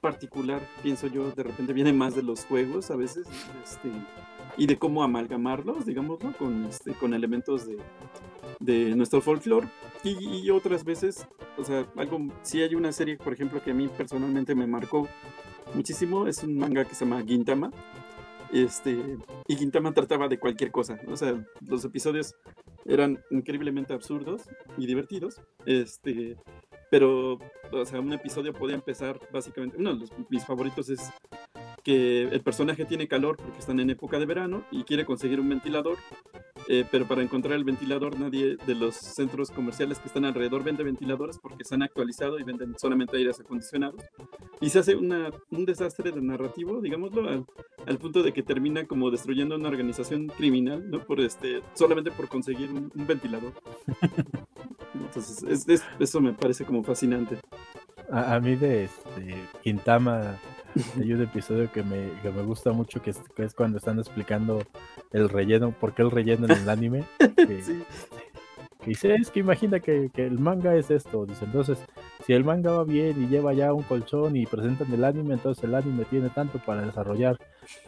particular, 0.00 0.60
pienso 0.82 1.06
yo, 1.06 1.30
de 1.30 1.42
repente 1.42 1.72
viene 1.72 1.92
más 1.92 2.14
de 2.14 2.22
los 2.22 2.44
juegos 2.44 2.90
a 2.90 2.96
veces, 2.96 3.26
este, 3.64 3.90
y 4.56 4.66
de 4.66 4.78
cómo 4.78 5.02
amalgamarlos, 5.02 5.86
digámoslo, 5.86 6.32
con, 6.32 6.64
este, 6.66 6.92
con 6.92 7.14
elementos 7.14 7.66
de, 7.66 7.78
de 8.60 8.94
nuestro 8.96 9.20
folclore. 9.20 9.68
Y, 10.02 10.50
otras 10.50 10.84
veces, 10.84 11.26
o 11.58 11.64
sea, 11.64 11.86
algo, 11.96 12.20
si 12.42 12.62
hay 12.62 12.74
una 12.74 12.92
serie, 12.92 13.16
por 13.16 13.32
ejemplo, 13.32 13.62
que 13.62 13.72
a 13.72 13.74
mí 13.74 13.88
personalmente 13.88 14.54
me 14.54 14.66
marcó 14.66 15.08
muchísimo, 15.74 16.28
es 16.28 16.44
un 16.44 16.56
manga 16.56 16.84
que 16.84 16.94
se 16.94 17.04
llama 17.04 17.22
Gintama. 17.26 17.72
Este, 18.52 19.18
y 19.48 19.56
Gintama 19.56 19.92
trataba 19.92 20.28
de 20.28 20.38
cualquier 20.38 20.70
cosa, 20.70 21.00
o 21.08 21.16
sea, 21.16 21.44
los 21.66 21.84
episodios 21.84 22.36
eran 22.84 23.18
increíblemente 23.30 23.92
absurdos 23.92 24.42
y 24.78 24.86
divertidos, 24.86 25.40
este, 25.66 26.36
pero, 26.88 27.40
o 27.72 27.84
sea, 27.84 27.98
un 28.00 28.12
episodio 28.12 28.52
podía 28.52 28.76
empezar 28.76 29.18
básicamente, 29.32 29.76
uno 29.78 29.96
de 29.96 30.06
mis 30.30 30.46
favoritos 30.46 30.88
es 30.88 31.10
que 31.86 32.22
el 32.24 32.40
personaje 32.40 32.84
tiene 32.84 33.06
calor 33.06 33.36
porque 33.36 33.60
están 33.60 33.78
en 33.78 33.90
época 33.90 34.18
de 34.18 34.26
verano 34.26 34.64
y 34.72 34.82
quiere 34.82 35.04
conseguir 35.04 35.38
un 35.38 35.48
ventilador 35.48 35.98
eh, 36.66 36.84
pero 36.90 37.06
para 37.06 37.22
encontrar 37.22 37.54
el 37.54 37.62
ventilador 37.62 38.18
nadie 38.18 38.56
de 38.66 38.74
los 38.74 38.96
centros 38.96 39.52
comerciales 39.52 40.00
que 40.00 40.08
están 40.08 40.24
alrededor 40.24 40.64
vende 40.64 40.82
ventiladores 40.82 41.38
porque 41.38 41.64
se 41.64 41.76
han 41.76 41.84
actualizado 41.84 42.40
y 42.40 42.42
venden 42.42 42.76
solamente 42.76 43.16
aires 43.16 43.38
acondicionados. 43.38 44.02
Y 44.60 44.70
se 44.70 44.80
hace 44.80 44.96
una, 44.96 45.30
un 45.50 45.64
desastre 45.64 46.10
de 46.10 46.20
narrativo, 46.20 46.80
digámoslo, 46.80 47.28
al, 47.28 47.46
al, 47.86 47.98
punto 47.98 48.24
de 48.24 48.32
que 48.32 48.42
termina 48.42 48.84
como 48.84 49.12
destruyendo 49.12 49.54
una 49.54 49.68
organización 49.68 50.26
criminal, 50.26 50.90
¿no? 50.90 51.04
Por 51.04 51.20
este, 51.20 51.62
solamente 51.74 52.10
por 52.10 52.26
conseguir 52.26 52.70
un, 52.72 52.90
ventilador. 53.06 53.52
Entonces, 54.94 55.68
es, 55.68 55.84
eso 56.00 56.20
me 56.20 56.32
parece 56.32 56.64
como 56.64 56.82
fascinante. 56.82 57.38
A, 58.10 58.34
a 58.34 58.40
mí 58.40 58.56
de 58.56 58.84
este, 58.84 59.36
Quintama 59.62 60.36
hay 61.00 61.12
un 61.12 61.22
episodio 61.22 61.70
que 61.72 61.82
me, 61.82 62.10
que 62.22 62.30
me 62.30 62.42
gusta 62.42 62.72
mucho, 62.72 63.00
que 63.00 63.10
es, 63.10 63.18
que 63.34 63.44
es, 63.44 63.54
cuando 63.54 63.78
están 63.78 63.98
explicando 63.98 64.62
el 65.12 65.28
relleno, 65.28 65.72
por 65.72 65.94
qué 65.94 66.02
el 66.02 66.10
relleno 66.10 66.46
en 66.46 66.52
el 66.52 66.68
anime. 66.68 67.04
Que, 67.36 67.62
sí. 67.62 67.82
que 68.80 68.90
dice, 68.90 69.14
es 69.14 69.30
que 69.30 69.40
imagina 69.40 69.80
que, 69.80 70.10
que, 70.12 70.26
el 70.26 70.38
manga 70.38 70.74
es 70.74 70.90
esto. 70.90 71.26
Dice, 71.26 71.44
entonces, 71.44 71.78
si 72.24 72.32
el 72.32 72.44
manga 72.44 72.72
va 72.72 72.84
bien 72.84 73.22
y 73.22 73.28
lleva 73.28 73.52
ya 73.52 73.72
un 73.72 73.82
colchón 73.82 74.36
y 74.36 74.46
presentan 74.46 74.92
el 74.92 75.04
anime, 75.04 75.34
entonces 75.34 75.62
el 75.64 75.74
anime 75.74 76.04
tiene 76.06 76.30
tanto 76.30 76.58
para 76.58 76.82
desarrollar. 76.82 77.38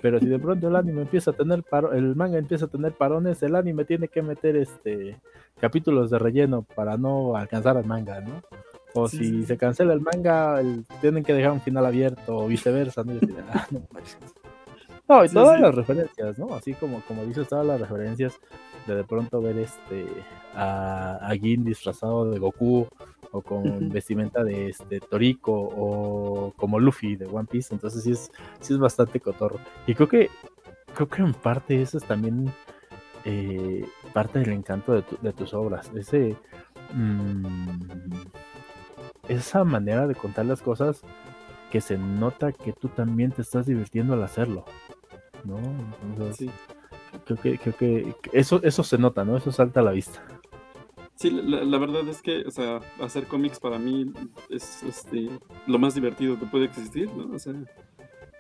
Pero 0.01 0.19
si 0.19 0.27
de 0.27 0.39
pronto 0.39 0.69
el 0.69 0.77
anime 0.77 1.03
empieza 1.03 1.31
a 1.33 1.35
tener 1.35 1.63
paro, 1.63 1.93
el 1.93 2.15
manga 2.15 2.39
empieza 2.39 2.67
a 2.67 2.69
tener 2.69 2.93
parones, 2.93 3.43
el 3.43 3.57
anime 3.57 3.85
tiene 3.85 4.09
que 4.09 4.23
meter 4.23 4.57
este 4.57 5.21
capítulos 5.61 6.11
de 6.11 6.19
relleno 6.19 6.63
para 6.63 6.97
no 6.97 7.37
alcanzar 7.37 7.77
al 7.77 7.85
manga, 7.85 8.21
¿no? 8.21 8.43
O 8.95 9.09
si 9.09 9.45
se 9.45 9.57
cancela 9.59 9.93
el 9.93 10.01
manga, 10.01 10.63
tienen 11.01 11.23
que 11.23 11.35
dejar 11.35 11.53
un 11.53 11.61
final 11.61 11.85
abierto 11.85 12.37
o 12.37 12.49
viceversa, 12.49 13.05
¿no? 13.05 13.13
Y, 13.15 13.21
ah, 13.53 13.67
no, 15.09 15.25
y 15.25 15.29
todas 15.29 15.61
las 15.61 15.75
referencias, 15.75 16.39
¿no? 16.39 16.55
Así 16.55 16.75
como, 16.75 17.01
como 17.03 17.25
dices, 17.25 17.49
todas 17.49 17.67
las 17.67 17.81
referencias 17.81 18.39
de 18.87 18.95
de 18.95 19.05
pronto 19.05 19.41
ver 19.41 19.59
este 19.59 20.07
a, 20.55 21.19
a 21.21 21.35
Gin 21.35 21.65
disfrazado 21.65 22.31
de 22.31 22.39
Goku 22.39 22.87
o 23.33 23.43
con 23.43 23.89
vestimenta 23.91 24.43
de 24.43 24.71
este 24.71 25.01
Toriko 25.01 25.53
o 25.53 26.53
como 26.57 26.79
Luffy 26.81 27.17
de 27.17 27.27
One 27.27 27.49
Piece, 27.51 27.75
entonces 27.75 28.03
sí 28.03 28.13
es, 28.13 28.31
sí 28.61 28.75
es 28.75 28.79
bastante 28.79 29.21
cotorro. 29.21 29.59
Y 29.87 29.95
creo 29.95 30.09
que 30.09 30.31
creo 30.95 31.09
que 31.09 31.23
en 31.23 31.35
parte 31.35 31.81
eso 31.81 31.99
es 31.99 32.05
también 32.05 32.51
eh, 33.25 33.87
parte 34.13 34.39
del 34.41 34.53
encanto 34.53 34.95
de, 34.95 35.05
de 35.23 35.33
tus 35.33 35.55
obras. 35.55 35.91
Ese 35.95 36.37
mmm, 36.95 37.47
esa 39.29 39.65
manera 39.65 40.07
de 40.07 40.15
contar 40.15 40.47
las 40.47 40.63
cosas 40.63 41.03
que 41.71 41.81
se 41.81 41.99
nota 41.99 42.53
que 42.53 42.73
tú 42.73 42.89
también 42.89 43.31
te 43.31 43.43
estás 43.43 43.67
divirtiendo 43.67 44.15
al 44.15 44.23
hacerlo, 44.23 44.65
¿no? 45.45 45.59
sí. 46.33 46.51
creo, 47.25 47.39
que, 47.39 47.59
creo 47.59 47.77
que 47.77 48.15
eso, 48.33 48.61
eso 48.63 48.83
se 48.83 48.99
nota, 48.99 49.25
¿no? 49.25 49.37
Eso 49.37 49.53
salta 49.53 49.81
a 49.81 49.83
la 49.83 49.93
vista. 49.93 50.23
Sí, 51.15 51.31
la, 51.31 51.79
verdad 51.79 52.07
es 52.09 52.23
que, 52.23 52.43
o 52.47 52.51
sea, 52.51 52.81
hacer 53.01 53.27
cómics 53.27 53.59
para 53.59 53.77
mí 53.77 54.13
es 54.51 54.85
este, 54.85 55.29
lo 55.67 55.79
más 55.79 55.97
divertido 55.97 56.39
que 56.39 56.47
puede 56.47 56.67
existir, 56.67 57.11
¿no? 57.13 57.35
O 57.35 57.39
sea, 57.41 57.55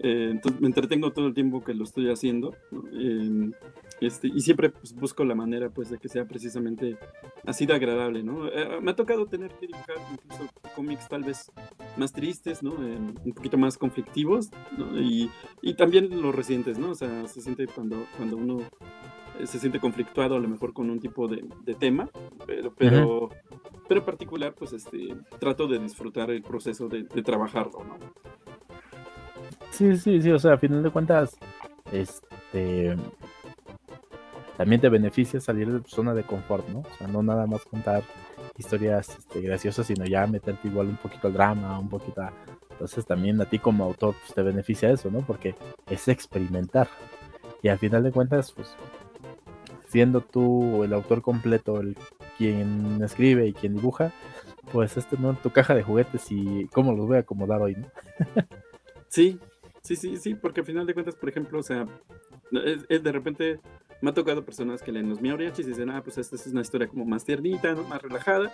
eh, 0.00 0.28
entonces 0.30 0.61
me 0.61 0.68
entretengo 0.68 1.12
todo 1.12 1.26
el 1.26 1.34
tiempo 1.34 1.62
que 1.62 1.74
lo 1.74 1.84
estoy 1.84 2.11
haciendo. 2.11 2.54
Este, 4.00 4.28
y 4.28 4.40
siempre 4.40 4.70
pues, 4.70 4.94
busco 4.94 5.24
la 5.24 5.34
manera 5.34 5.70
pues 5.70 5.90
de 5.90 5.98
que 5.98 6.08
sea 6.08 6.24
precisamente 6.24 6.96
así 7.44 7.66
de 7.66 7.74
agradable, 7.74 8.22
¿no? 8.22 8.46
Eh, 8.46 8.80
me 8.80 8.92
ha 8.92 8.96
tocado 8.96 9.26
tener 9.26 9.50
que 9.52 9.66
dibujar 9.66 9.96
incluso 10.12 10.46
cómics 10.76 11.08
tal 11.08 11.24
vez 11.24 11.50
más 11.96 12.12
tristes, 12.12 12.62
¿no? 12.62 12.74
un 12.74 13.32
poquito 13.34 13.58
más 13.58 13.76
conflictivos, 13.76 14.50
¿no? 14.76 15.00
Y, 15.00 15.30
y, 15.62 15.74
también 15.74 16.22
los 16.22 16.34
recientes, 16.34 16.78
¿no? 16.78 16.90
O 16.90 16.94
sea, 16.94 17.26
se 17.26 17.40
siente 17.40 17.66
cuando, 17.66 18.06
cuando 18.16 18.37
uno 18.37 18.61
eh, 19.38 19.46
se 19.46 19.58
siente 19.58 19.80
conflictuado 19.80 20.37
a 20.37 20.38
lo 20.38 20.48
mejor 20.48 20.72
con 20.72 20.90
un 20.90 21.00
tipo 21.00 21.26
de, 21.26 21.44
de 21.64 21.74
tema, 21.74 22.08
pero, 22.46 22.72
pero, 22.76 23.30
pero 23.88 24.00
en 24.00 24.06
particular 24.06 24.54
pues 24.54 24.72
este, 24.72 25.16
trato 25.40 25.66
de 25.66 25.78
disfrutar 25.80 26.30
el 26.30 26.42
proceso 26.42 26.88
de, 26.88 27.02
de 27.02 27.22
trabajarlo, 27.22 27.84
¿no? 27.84 27.98
Sí, 29.78 29.96
sí, 29.96 30.20
sí, 30.20 30.32
o 30.32 30.40
sea, 30.40 30.54
a 30.54 30.58
final 30.58 30.82
de 30.82 30.90
cuentas, 30.90 31.38
este 31.92 32.96
también 34.56 34.80
te 34.80 34.88
beneficia 34.88 35.40
salir 35.40 35.70
de 35.70 35.78
tu 35.78 35.88
zona 35.88 36.14
de 36.14 36.24
confort, 36.24 36.68
¿no? 36.68 36.80
O 36.80 36.96
sea, 36.98 37.06
no 37.06 37.22
nada 37.22 37.46
más 37.46 37.64
contar 37.64 38.02
historias 38.56 39.10
este, 39.16 39.40
graciosas, 39.40 39.86
sino 39.86 40.04
ya 40.04 40.26
meterte 40.26 40.66
igual 40.66 40.88
un 40.88 40.96
poquito 40.96 41.28
al 41.28 41.34
drama, 41.34 41.78
un 41.78 41.88
poquito 41.88 42.22
a... 42.22 42.32
Entonces 42.72 43.06
también 43.06 43.40
a 43.40 43.44
ti 43.44 43.60
como 43.60 43.84
autor 43.84 44.16
pues, 44.20 44.34
te 44.34 44.42
beneficia 44.42 44.90
eso, 44.90 45.12
¿no? 45.12 45.20
Porque 45.20 45.54
es 45.88 46.08
experimentar. 46.08 46.88
Y 47.62 47.68
al 47.68 47.78
final 47.78 48.02
de 48.02 48.10
cuentas, 48.10 48.50
pues, 48.50 48.74
siendo 49.86 50.22
tú 50.22 50.82
el 50.82 50.92
autor 50.92 51.22
completo, 51.22 51.80
el 51.80 51.96
quien 52.36 53.00
escribe 53.04 53.46
y 53.46 53.52
quien 53.52 53.76
dibuja, 53.76 54.12
pues 54.72 54.96
este 54.96 55.16
no 55.18 55.34
tu 55.34 55.50
caja 55.50 55.76
de 55.76 55.84
juguetes 55.84 56.32
y 56.32 56.66
cómo 56.72 56.92
los 56.94 57.06
voy 57.06 57.18
a 57.18 57.20
acomodar 57.20 57.62
hoy, 57.62 57.76
¿no? 57.76 57.86
sí, 59.08 59.38
sí, 59.82 59.96
sí, 59.96 60.16
sí, 60.16 60.34
porque 60.34 60.60
al 60.60 60.66
final 60.66 60.86
de 60.86 60.94
cuentas, 60.94 61.14
por 61.14 61.28
ejemplo, 61.28 61.58
o 61.58 61.62
sea, 61.62 61.86
es 62.88 63.02
de 63.02 63.12
repente 63.12 63.60
me 64.00 64.11
ha 64.11 64.14
tocado 64.14 64.44
personas 64.44 64.82
que 64.82 64.92
leen 64.92 65.08
los 65.08 65.20
mioriachis 65.20 65.66
y 65.66 65.70
dicen, 65.70 65.90
ah, 65.90 66.02
pues 66.02 66.18
esta 66.18 66.37
es 66.37 66.46
una 66.46 66.61
historia 66.61 66.87
como 66.88 67.04
más 67.04 67.24
tiernita, 67.24 67.74
más 67.74 68.00
relajada. 68.00 68.52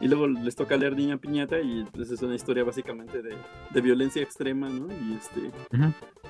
Y 0.00 0.08
luego 0.08 0.26
les 0.26 0.56
toca 0.56 0.76
leer 0.76 0.96
Niña 0.96 1.18
Piñata 1.18 1.60
y 1.60 1.84
pues 1.92 2.10
es 2.10 2.22
una 2.22 2.34
historia 2.34 2.64
básicamente 2.64 3.22
de, 3.22 3.36
de 3.70 3.80
violencia 3.80 4.22
extrema, 4.22 4.68
¿no? 4.68 4.88
Y 4.92 5.14
este. 5.14 5.50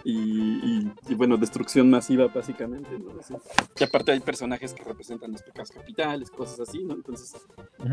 y, 0.05 0.89
y, 1.09 1.15
bueno, 1.15 1.37
destrucción 1.37 1.91
masiva, 1.91 2.27
básicamente, 2.29 2.99
¿no? 2.99 3.13
y 3.79 3.85
aparte 3.85 4.13
hay 4.13 4.21
personajes 4.21 4.73
que 4.73 4.85
representan 4.85 5.33
los 5.33 5.43
pecados 5.43 5.71
capitales, 5.71 6.31
cosas 6.31 6.69
así, 6.69 6.83
¿no? 6.85 6.95
Entonces, 6.95 7.35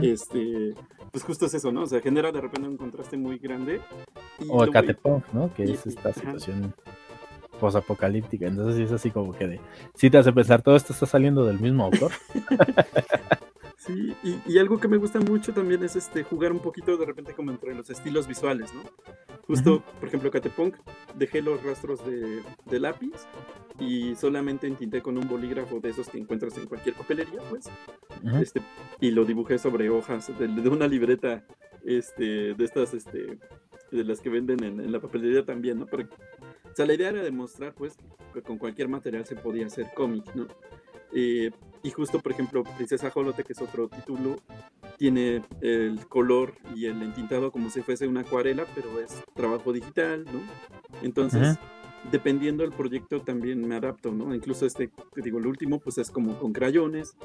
este. 0.01 0.73
Pues 1.11 1.23
justo 1.23 1.45
es 1.45 1.53
eso, 1.53 1.71
¿no? 1.71 1.83
O 1.83 1.87
sea, 1.87 2.01
genera 2.01 2.31
de 2.31 2.41
repente 2.41 2.67
un 2.67 2.77
contraste 2.77 3.17
muy 3.17 3.37
grande. 3.37 3.81
o 4.47 4.65
Catepunk, 4.67 5.31
¿no? 5.33 5.53
Que 5.53 5.63
es 5.63 5.85
esta 5.85 6.13
situación 6.13 6.73
apocalíptica 7.75 8.47
Entonces 8.47 8.75
sí 8.75 8.83
es 8.83 8.91
así 8.91 9.11
como 9.11 9.33
que 9.33 9.47
de, 9.47 9.59
si 9.95 10.09
te 10.09 10.17
hace 10.17 10.31
pensar, 10.33 10.61
todo 10.61 10.75
esto 10.75 10.93
está 10.93 11.05
saliendo 11.05 11.45
del 11.45 11.59
mismo 11.59 11.85
autor. 11.85 12.11
sí, 13.77 14.15
y, 14.23 14.57
algo 14.57 14.79
que 14.79 14.87
me 14.87 14.97
gusta 14.97 15.19
mucho 15.19 15.53
también 15.53 15.83
es 15.83 15.95
este 15.95 16.23
jugar 16.23 16.51
un 16.51 16.59
poquito 16.59 16.97
de 16.97 17.05
repente 17.05 17.33
como 17.33 17.51
entre 17.51 17.73
los 17.73 17.89
estilos 17.89 18.27
visuales, 18.27 18.73
¿no? 18.73 18.83
Justo, 19.45 19.83
por 19.99 20.07
ejemplo, 20.07 20.31
Catepunk, 20.31 20.75
dejé 21.15 21.41
los 21.41 21.61
rastros 21.63 21.99
de, 22.05 22.79
lápiz 22.79 23.27
y 23.77 24.15
solamente 24.15 24.67
entinté 24.67 25.01
con 25.01 25.17
un 25.17 25.27
bolígrafo 25.27 25.81
de 25.81 25.89
esos 25.89 26.07
que 26.07 26.17
encuentras 26.17 26.57
en 26.57 26.65
cualquier 26.65 26.95
papelería, 26.95 27.41
pues. 27.49 27.69
este, 28.41 28.61
y 29.01 29.11
lo 29.11 29.25
dibujé 29.25 29.57
sobre 29.57 29.89
hojas 29.89 30.31
de, 30.39 30.47
una 30.69 30.87
libreta 30.87 31.43
este, 31.83 32.53
de 32.53 32.63
estas, 32.63 32.93
este, 32.93 33.37
de 33.91 34.03
las 34.03 34.21
que 34.21 34.29
venden 34.29 34.63
en, 34.63 34.91
la 34.91 34.99
papelería 34.99 35.45
también, 35.45 35.79
¿no? 35.79 35.87
Pero 35.87 36.07
o 36.73 36.75
sea, 36.75 36.87
la 36.87 36.95
idea 36.95 37.09
era 37.09 37.21
demostrar, 37.21 37.75
pues, 37.75 37.95
que 38.33 38.41
con 38.41 38.57
cualquier 38.57 38.87
material 38.87 39.27
se 39.27 39.35
podía 39.35 39.67
hacer 39.67 39.93
cómic, 39.93 40.25
¿no? 40.33 40.47
Eh, 41.13 41.51
y 41.83 41.91
justo, 41.91 42.19
por 42.19 42.31
ejemplo, 42.31 42.63
Princesa 42.63 43.11
Jolote, 43.11 43.43
que 43.43 43.53
es 43.53 43.61
otro 43.61 43.89
título, 43.89 44.37
tiene 44.97 45.43
el 45.61 46.07
color 46.07 46.55
y 46.75 46.87
el 46.87 46.99
entintado 47.03 47.51
como 47.51 47.69
si 47.69 47.83
fuese 47.83 48.07
una 48.07 48.21
acuarela, 48.21 48.65
pero 48.73 48.99
es 48.99 49.21
trabajo 49.35 49.71
digital, 49.71 50.25
¿no? 50.25 50.41
Entonces, 51.03 51.59
dependiendo 52.11 52.63
del 52.63 52.71
proyecto, 52.71 53.21
también 53.21 53.67
me 53.67 53.75
adapto, 53.75 54.11
¿no? 54.11 54.33
Incluso 54.33 54.65
este, 54.65 54.89
te 55.13 55.21
digo, 55.21 55.37
el 55.37 55.45
último, 55.45 55.79
pues 55.79 55.99
es 55.99 56.09
como 56.09 56.39
con 56.39 56.53
crayones. 56.53 57.15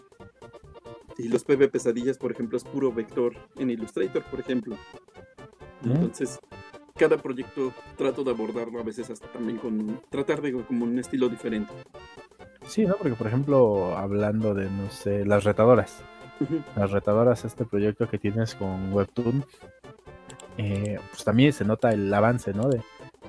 Y 1.16 1.28
los 1.28 1.42
PB 1.44 1.70
Pesadillas, 1.70 2.18
por 2.18 2.32
ejemplo, 2.32 2.58
es 2.58 2.64
puro 2.64 2.92
vector 2.92 3.34
en 3.56 3.70
Illustrator, 3.70 4.22
por 4.24 4.40
ejemplo. 4.40 4.76
Entonces, 5.82 6.38
cada 6.98 7.16
proyecto 7.16 7.72
trato 7.96 8.24
de 8.24 8.32
abordarlo 8.32 8.80
a 8.80 8.82
veces 8.82 9.08
hasta 9.10 9.28
también 9.28 9.58
con 9.58 10.00
tratar 10.10 10.42
de 10.42 10.52
como 10.64 10.84
un 10.84 10.98
estilo 10.98 11.28
diferente. 11.28 11.72
Sí, 12.66 12.84
¿no? 12.84 12.96
Porque 12.96 13.14
por 13.14 13.26
ejemplo, 13.26 13.96
hablando 13.96 14.52
de, 14.54 14.68
no 14.68 14.90
sé, 14.90 15.24
las 15.24 15.44
retadoras, 15.44 16.02
Las 16.76 16.90
retadoras, 16.92 17.44
este 17.44 17.64
proyecto 17.64 18.08
que 18.08 18.18
tienes 18.18 18.54
con 18.54 18.92
Webtoon, 18.92 19.44
eh, 20.56 20.98
pues 21.10 21.24
también 21.24 21.52
se 21.52 21.64
nota 21.64 21.90
el 21.90 22.12
avance, 22.12 22.52
¿no? 22.52 22.68
De, 22.68 22.80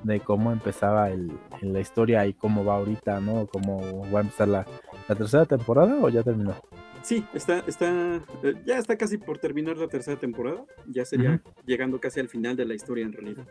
de 0.04 0.20
cómo 0.20 0.52
empezaba 0.52 1.10
el, 1.10 1.32
en 1.60 1.72
la 1.72 1.80
historia 1.80 2.26
y 2.26 2.34
cómo 2.34 2.64
va 2.64 2.76
ahorita, 2.76 3.20
¿no? 3.20 3.46
Cómo 3.46 4.08
va 4.12 4.20
a 4.20 4.22
empezar 4.22 4.48
la, 4.48 4.66
la 5.08 5.14
tercera 5.14 5.44
temporada 5.44 5.96
o 6.00 6.08
ya 6.08 6.22
terminó. 6.22 6.54
Sí, 7.02 7.24
está, 7.32 7.60
está, 7.66 8.16
eh, 8.42 8.54
ya 8.66 8.78
está 8.78 8.96
casi 8.96 9.18
por 9.18 9.38
terminar 9.38 9.76
la 9.76 9.88
tercera 9.88 10.18
temporada. 10.18 10.64
Ya 10.86 11.04
sería 11.04 11.42
llegando 11.66 12.00
casi 12.00 12.20
al 12.20 12.28
final 12.28 12.56
de 12.56 12.64
la 12.66 12.74
historia 12.74 13.04
en 13.04 13.12
realidad. 13.12 13.46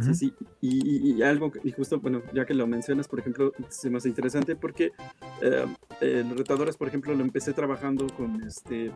Sí, 0.00 0.14
sí. 0.14 0.34
Y, 0.60 1.22
algo, 1.22 1.52
y 1.62 1.70
justo, 1.70 2.00
bueno, 2.00 2.22
ya 2.32 2.44
que 2.44 2.54
lo 2.54 2.66
mencionas, 2.66 3.06
por 3.06 3.20
ejemplo, 3.20 3.52
es 3.68 3.90
más 3.90 4.06
interesante 4.06 4.56
porque 4.56 4.92
eh, 5.40 5.66
el 6.00 6.36
Retadoras, 6.36 6.76
por 6.76 6.88
ejemplo, 6.88 7.14
lo 7.14 7.22
empecé 7.22 7.52
trabajando 7.52 8.06
con 8.08 8.42
este 8.42 8.90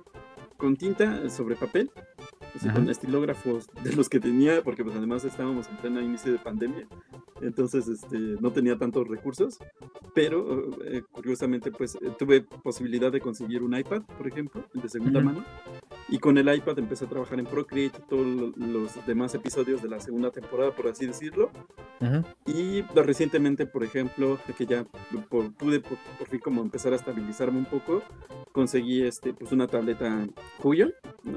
con 0.57 0.77
tinta 0.77 1.31
sobre 1.31 1.55
papel 1.55 1.89
con 2.75 2.89
estilógrafos 2.89 3.69
de 3.83 3.93
los 3.93 4.09
que 4.09 4.21
tenía, 4.21 4.63
porque 4.63 4.85
pues 4.85 4.97
además 4.97 5.25
estábamos 5.25 5.69
en 5.69 5.77
pleno 5.77 6.01
inicio 6.01 6.33
de 6.33 6.39
pandemia, 6.39 6.87
entonces 7.41 7.89
este, 7.89 8.19
no 8.19 8.51
tenía 8.51 8.77
tantos 8.77 9.07
recursos, 9.07 9.59
pero 10.15 10.71
eh, 10.85 11.03
curiosamente 11.13 11.71
pues 11.71 11.95
eh, 11.97 12.13
tuve 12.19 12.43
posibilidad 12.43 13.13
de 13.13 13.21
conseguir 13.21 13.63
un 13.63 13.77
iPad, 13.77 14.03
por 14.03 14.27
ejemplo, 14.27 14.65
de 14.75 14.89
segunda 14.89 15.21
mano, 15.21 15.45
y 16.09 16.19
con 16.19 16.39
el 16.39 16.53
iPad 16.53 16.79
empecé 16.79 17.05
a 17.05 17.09
trabajar 17.09 17.39
en 17.39 17.47
Procreate 17.47 18.01
todos 18.09 18.27
los 18.57 19.07
demás 19.07 19.35
episodios 19.35 19.83
de 19.83 19.89
la 19.89 20.01
segunda 20.01 20.31
temporada, 20.31 20.75
por 20.75 20.89
así 20.89 21.07
decirlo, 21.07 21.51
y 22.47 22.83
recientemente, 22.95 23.67
por 23.67 23.85
ejemplo, 23.85 24.39
que 24.57 24.67
ya 24.67 24.85
pude 25.29 25.81
por, 25.81 26.29
fin 26.29 26.41
como 26.41 26.63
empezar 26.63 26.93
a 26.93 26.97
estabilizarme 26.97 27.59
un 27.59 27.67
poco, 27.67 28.03
conseguí 28.53 29.03
este, 29.03 29.33
pues 29.35 29.53
una 29.53 29.67
tableta 29.67 30.27
Huion, 30.63 30.93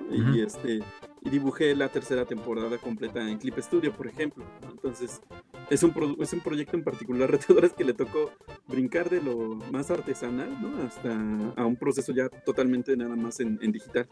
y 0.10 0.41
este 0.41 0.82
y 1.22 1.30
dibujé 1.30 1.76
la 1.76 1.90
tercera 1.90 2.26
temporada 2.26 2.78
completa 2.80 3.22
en 3.22 3.38
Clip 3.38 3.58
Studio, 3.60 3.94
por 3.94 4.08
ejemplo. 4.08 4.44
Entonces, 4.64 5.22
es 5.70 5.84
un, 5.84 6.18
es 6.20 6.34
un 6.34 6.40
proyecto 6.40 6.76
en 6.76 6.84
particular, 6.84 7.30
retadores, 7.32 7.74
que 7.74 7.84
le 7.84 7.94
tocó 7.94 8.32
brincar 8.68 9.10
de 9.10 9.22
lo 9.22 9.56
más 9.72 9.92
artesanal, 9.92 10.50
¿no? 10.62 10.84
Hasta 10.84 11.14
a 11.56 11.66
un 11.66 11.76
proceso 11.76 12.12
ya 12.12 12.28
totalmente 12.30 12.98
nada 12.98 13.16
más 13.16 13.40
en, 13.40 13.58
digital. 13.72 14.08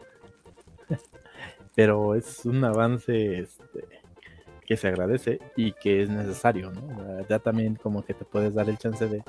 Pero 1.74 2.14
es 2.14 2.44
un 2.44 2.64
avance 2.64 3.40
este, 3.40 3.84
que 4.64 4.76
se 4.76 4.88
agradece 4.88 5.40
y 5.56 5.72
que 5.72 6.02
es 6.02 6.08
necesario, 6.08 6.70
¿no? 6.70 7.26
Ya 7.28 7.40
también 7.40 7.74
como 7.74 8.04
que 8.04 8.14
te 8.14 8.24
puedes 8.24 8.54
dar 8.54 8.68
el 8.68 8.78
chance 8.78 9.06
de, 9.06 9.22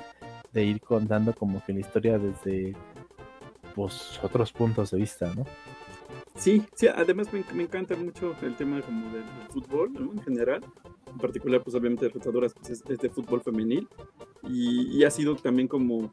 de 0.52 0.64
ir 0.64 0.80
contando 0.80 1.34
como 1.34 1.64
que 1.64 1.72
la 1.72 1.80
historia 1.80 2.18
desde 2.18 2.74
pues 3.74 4.20
otros 4.22 4.52
puntos 4.52 4.90
de 4.90 4.98
vista, 4.98 5.32
¿no? 5.34 5.46
Sí, 6.36 6.62
sí, 6.74 6.88
además 6.88 7.28
me, 7.32 7.62
encanta 7.62 7.94
mucho 7.96 8.34
el 8.42 8.56
tema 8.56 8.80
como 8.82 9.12
del, 9.12 9.24
fútbol, 9.50 9.92
¿no? 9.92 10.12
En 10.12 10.22
general. 10.22 10.64
En 11.06 11.18
particular, 11.18 11.62
pues 11.62 11.76
obviamente 11.76 12.08
Retadoras 12.08 12.54
pues, 12.54 12.82
es, 12.88 12.98
de 12.98 13.10
fútbol 13.10 13.42
femenil. 13.42 13.86
Y, 14.48 15.04
ha 15.04 15.10
sido 15.10 15.36
también 15.36 15.68
como, 15.68 16.12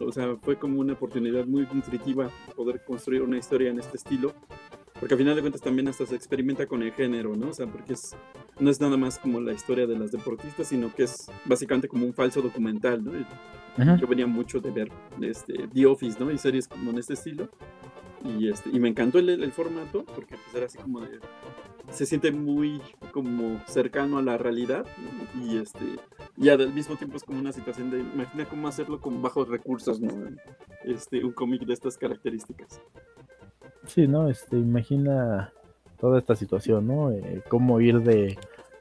o 0.00 0.12
sea, 0.12 0.36
fue 0.42 0.58
como 0.58 0.80
una 0.80 0.94
oportunidad 0.94 1.46
muy 1.46 1.66
nutritiva 1.72 2.30
poder 2.56 2.84
construir 2.84 3.22
una 3.22 3.38
historia 3.38 3.70
en 3.70 3.78
este 3.78 3.96
estilo. 3.96 4.34
Porque 4.98 5.14
al 5.14 5.18
final 5.18 5.34
de 5.34 5.40
cuentas 5.40 5.60
también 5.60 5.88
hasta 5.88 6.06
se 6.06 6.14
experimenta 6.14 6.66
con 6.66 6.82
el 6.82 6.92
género, 6.92 7.34
¿no? 7.34 7.48
O 7.48 7.52
sea, 7.52 7.66
porque 7.66 7.94
es, 7.94 8.14
no 8.60 8.70
es 8.70 8.80
nada 8.80 8.96
más 8.96 9.18
como 9.18 9.40
la 9.40 9.52
historia 9.52 9.86
de 9.86 9.98
las 9.98 10.12
deportistas, 10.12 10.68
sino 10.68 10.94
que 10.94 11.04
es 11.04 11.28
básicamente 11.44 11.88
como 11.88 12.06
un 12.06 12.14
falso 12.14 12.40
documental, 12.40 13.02
¿no? 13.02 13.12
Yo 13.96 14.06
venía 14.06 14.26
mucho 14.26 14.60
de 14.60 14.70
ver 14.70 14.92
este, 15.20 15.66
The 15.72 15.86
Office, 15.86 16.18
¿no? 16.20 16.30
Y 16.30 16.38
series 16.38 16.68
como 16.68 16.90
en 16.90 16.98
este 16.98 17.14
estilo. 17.14 17.48
Y, 18.24 18.48
este, 18.48 18.70
y 18.70 18.78
me 18.78 18.88
encantó 18.88 19.18
el, 19.18 19.28
el 19.28 19.52
formato 19.52 20.04
porque 20.04 20.36
pues 20.36 20.54
era 20.54 20.66
así 20.66 20.78
como 20.78 21.00
de... 21.00 21.18
Se 21.90 22.06
siente 22.06 22.30
muy 22.30 22.80
como 23.12 23.60
cercano 23.66 24.18
a 24.18 24.22
la 24.22 24.38
realidad 24.38 24.86
y 25.42 25.58
este 25.58 25.84
y 26.36 26.48
al 26.48 26.72
mismo 26.72 26.96
tiempo 26.96 27.16
es 27.16 27.24
como 27.24 27.40
una 27.40 27.52
situación 27.52 27.90
de 27.90 28.00
imagina 28.00 28.46
cómo 28.46 28.68
hacerlo 28.68 29.00
con 29.00 29.20
bajos 29.20 29.48
recursos, 29.48 30.00
¿no? 30.00 30.10
Este, 30.84 31.24
un 31.24 31.32
cómic 31.32 31.62
de 31.62 31.74
estas 31.74 31.98
características. 31.98 32.80
Sí, 33.86 34.06
¿no? 34.06 34.28
Este, 34.28 34.56
imagina 34.56 35.52
toda 36.00 36.18
esta 36.18 36.36
situación, 36.36 36.86
¿no? 36.86 37.10
Eh, 37.10 37.42
cómo 37.48 37.80
ir 37.80 38.00
de, 38.00 38.38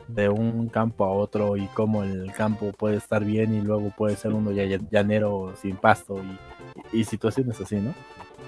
de 0.07 0.29
un 0.29 0.69
campo 0.69 1.03
a 1.05 1.11
otro 1.11 1.57
y 1.57 1.65
cómo 1.67 2.03
el 2.03 2.31
campo 2.33 2.71
puede 2.71 2.97
estar 2.97 3.25
bien 3.25 3.53
y 3.53 3.61
luego 3.61 3.91
puede 3.97 4.15
ser 4.15 4.33
uno 4.33 4.51
llanero 4.51 5.53
sin 5.55 5.75
pasto 5.75 6.21
y, 6.93 6.99
y 6.99 7.03
situaciones 7.03 7.59
así, 7.59 7.75
¿no? 7.75 7.93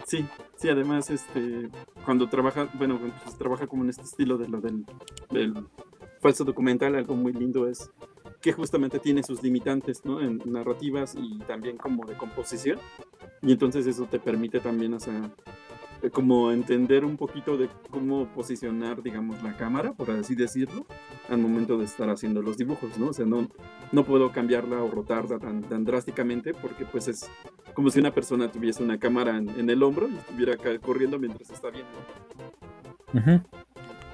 Sí, 0.05 0.25
sí, 0.55 0.69
además, 0.69 1.09
este, 1.09 1.69
cuando 2.05 2.27
trabaja, 2.27 2.69
bueno, 2.73 2.99
pues, 3.23 3.37
trabaja 3.37 3.67
como 3.67 3.83
en 3.83 3.89
este 3.89 4.03
estilo 4.03 4.37
de 4.37 4.47
lo 4.47 4.61
del, 4.61 4.85
falso 6.21 6.45
documental, 6.45 6.95
algo 6.95 7.15
muy 7.15 7.33
lindo 7.33 7.67
es 7.67 7.91
que 8.41 8.53
justamente 8.53 8.99
tiene 8.99 9.23
sus 9.23 9.43
limitantes, 9.43 10.05
¿no? 10.05 10.21
En 10.21 10.41
narrativas 10.45 11.15
y 11.17 11.39
también 11.39 11.77
como 11.77 12.05
de 12.05 12.15
composición. 12.15 12.79
Y 13.41 13.51
entonces 13.51 13.85
eso 13.87 14.05
te 14.05 14.19
permite 14.19 14.59
también, 14.61 14.93
o 14.93 14.99
sea, 14.99 15.33
como 16.11 16.51
entender 16.51 17.05
un 17.05 17.17
poquito 17.17 17.57
de 17.57 17.69
cómo 17.89 18.27
posicionar, 18.27 19.01
digamos, 19.01 19.41
la 19.41 19.55
cámara, 19.55 19.93
por 19.93 20.11
así 20.11 20.35
decirlo, 20.35 20.85
al 21.29 21.37
momento 21.37 21.77
de 21.77 21.85
estar 21.85 22.09
haciendo 22.09 22.41
los 22.41 22.57
dibujos, 22.57 22.97
¿no? 22.97 23.07
O 23.07 23.13
sea, 23.13 23.25
no, 23.25 23.47
no 23.91 24.03
puedo 24.03 24.31
cambiarla 24.31 24.83
o 24.83 24.89
rotarla 24.89 25.39
tan, 25.39 25.61
tan 25.63 25.85
drásticamente 25.85 26.53
porque 26.53 26.85
pues 26.85 27.07
es 27.07 27.29
como 27.73 27.89
si 27.89 27.99
una 27.99 28.11
persona 28.11 28.51
tuviese 28.51 28.83
una 28.83 28.99
cámara 28.99 29.37
en, 29.37 29.69
el 29.69 29.81
hombro 29.81 30.07
y 30.07 30.15
estuviera 30.15 30.57
corriendo 30.79 31.17
mientras 31.19 31.49
está 31.49 31.69
viendo. 31.69 31.91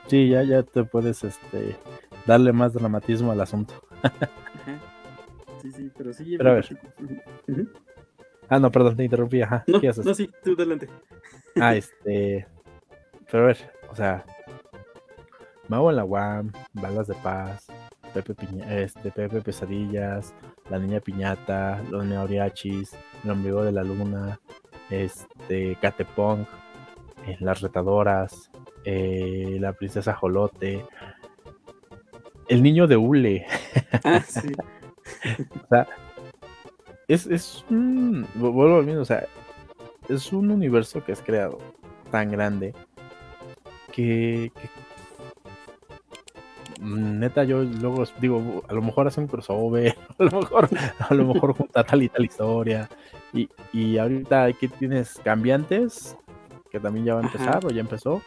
Sí, 0.08 0.30
ya, 0.30 0.44
ya 0.44 0.64
te 0.64 0.84
puedes 0.84 1.24
este, 1.24 1.76
darle 2.26 2.54
más 2.54 2.74
dramatismo 2.74 3.32
al 3.32 3.42
asunto. 3.42 3.74
Sí, 5.62 5.72
sí, 5.72 5.92
pero 5.98 6.14
sí. 6.14 6.36
Pero 6.38 6.52
a 6.52 6.54
ver. 6.54 6.80
Ah, 8.50 8.60
no, 8.60 8.72
perdón, 8.72 8.96
te 8.96 9.04
interrumpí. 9.04 9.42
Ajá. 9.42 9.64
No, 9.68 9.80
no, 10.04 10.14
sí, 10.14 10.30
tú 10.44 10.54
adelante. 10.54 10.88
Ah, 11.60 11.76
este. 11.76 12.48
Pero 13.32 13.44
a 13.44 13.48
ver, 13.48 13.72
o 13.90 13.96
sea. 13.96 14.26
Mago 15.68 15.92
en 15.92 15.98
la 15.98 16.06
UAM, 16.06 16.52
Balas 16.74 17.06
de 17.06 17.14
Paz, 17.14 17.68
Pepe, 18.12 18.34
este, 18.70 19.12
Pepe 19.12 19.40
Pesadillas, 19.42 20.34
La 20.72 20.80
Niña 20.80 21.00
Piñata, 21.00 21.80
Los 21.92 22.06
Neoriachis, 22.06 22.98
El 23.24 23.30
Ombligo 23.30 23.64
de 23.64 23.72
la 23.72 23.84
Luna, 23.84 24.40
este, 24.90 25.78
Catepong, 25.80 26.48
eh, 27.28 27.38
Las 27.40 27.62
Retadoras, 27.62 28.50
eh, 28.84 29.58
La 29.60 29.74
Princesa 29.74 30.16
Jolote, 30.16 30.84
El 32.48 32.64
Niño 32.64 32.88
de 32.88 32.98
Hule. 32.98 33.46
Ah, 34.04 34.24
sí. 34.28 34.52
o 35.64 35.68
sea, 35.70 35.88
es, 37.10 37.26
es 37.26 37.66
un. 37.70 38.26
Vuelvo 38.36 38.78
al 38.78 38.86
mismo, 38.86 39.02
o 39.02 39.06
sea, 39.06 39.28
es 40.08 40.32
un 40.32 40.50
universo 40.52 41.04
que 41.04 41.12
has 41.12 41.22
creado 41.22 41.58
tan 42.12 42.32
grande 42.32 42.74
que, 43.92 44.52
neta 46.80 47.44
yo 47.44 47.64
luego 47.64 48.04
digo 48.22 48.64
a 48.68 48.74
lo 48.74 48.82
mejor 48.82 49.08
hace 49.08 49.20
un 49.20 49.28
crossover 49.28 49.96
a 50.20 50.24
lo 50.24 50.32
mejor 50.32 50.70
a 51.00 51.14
lo 51.14 51.34
mejor 51.34 51.54
junta 51.54 51.84
tal 51.84 52.04
y 52.04 52.10
tal 52.10 52.26
historia 52.26 52.90
y, 53.34 53.50
y 53.74 53.98
ahorita 53.98 54.46
aquí 54.46 54.68
tienes 54.68 55.20
cambiantes 55.24 56.16
que 56.72 56.80
también 56.80 57.06
ya 57.06 57.16
va 57.16 57.22
a 57.22 57.24
empezar 57.24 57.66
o 57.66 57.70
ya 57.70 57.82
empezó 57.82 58.22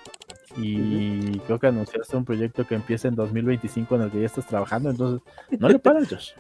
y 0.57 1.39
creo 1.41 1.59
que 1.59 1.69
anunciaste 1.69 2.17
un 2.17 2.27
proyecto 2.27 2.67
que 2.67 2.75
empieza 2.75 3.09
en 3.09 3.15
2025 3.15 3.95
en 3.97 4.03
el 4.03 4.11
que 4.11 4.21
ya 4.21 4.27
estás 4.27 4.47
trabajando 4.47 4.91
entonces 4.91 5.23
no 5.59 5.69
le 5.69 5.79
paras 5.79 6.09
Josh 6.09 6.33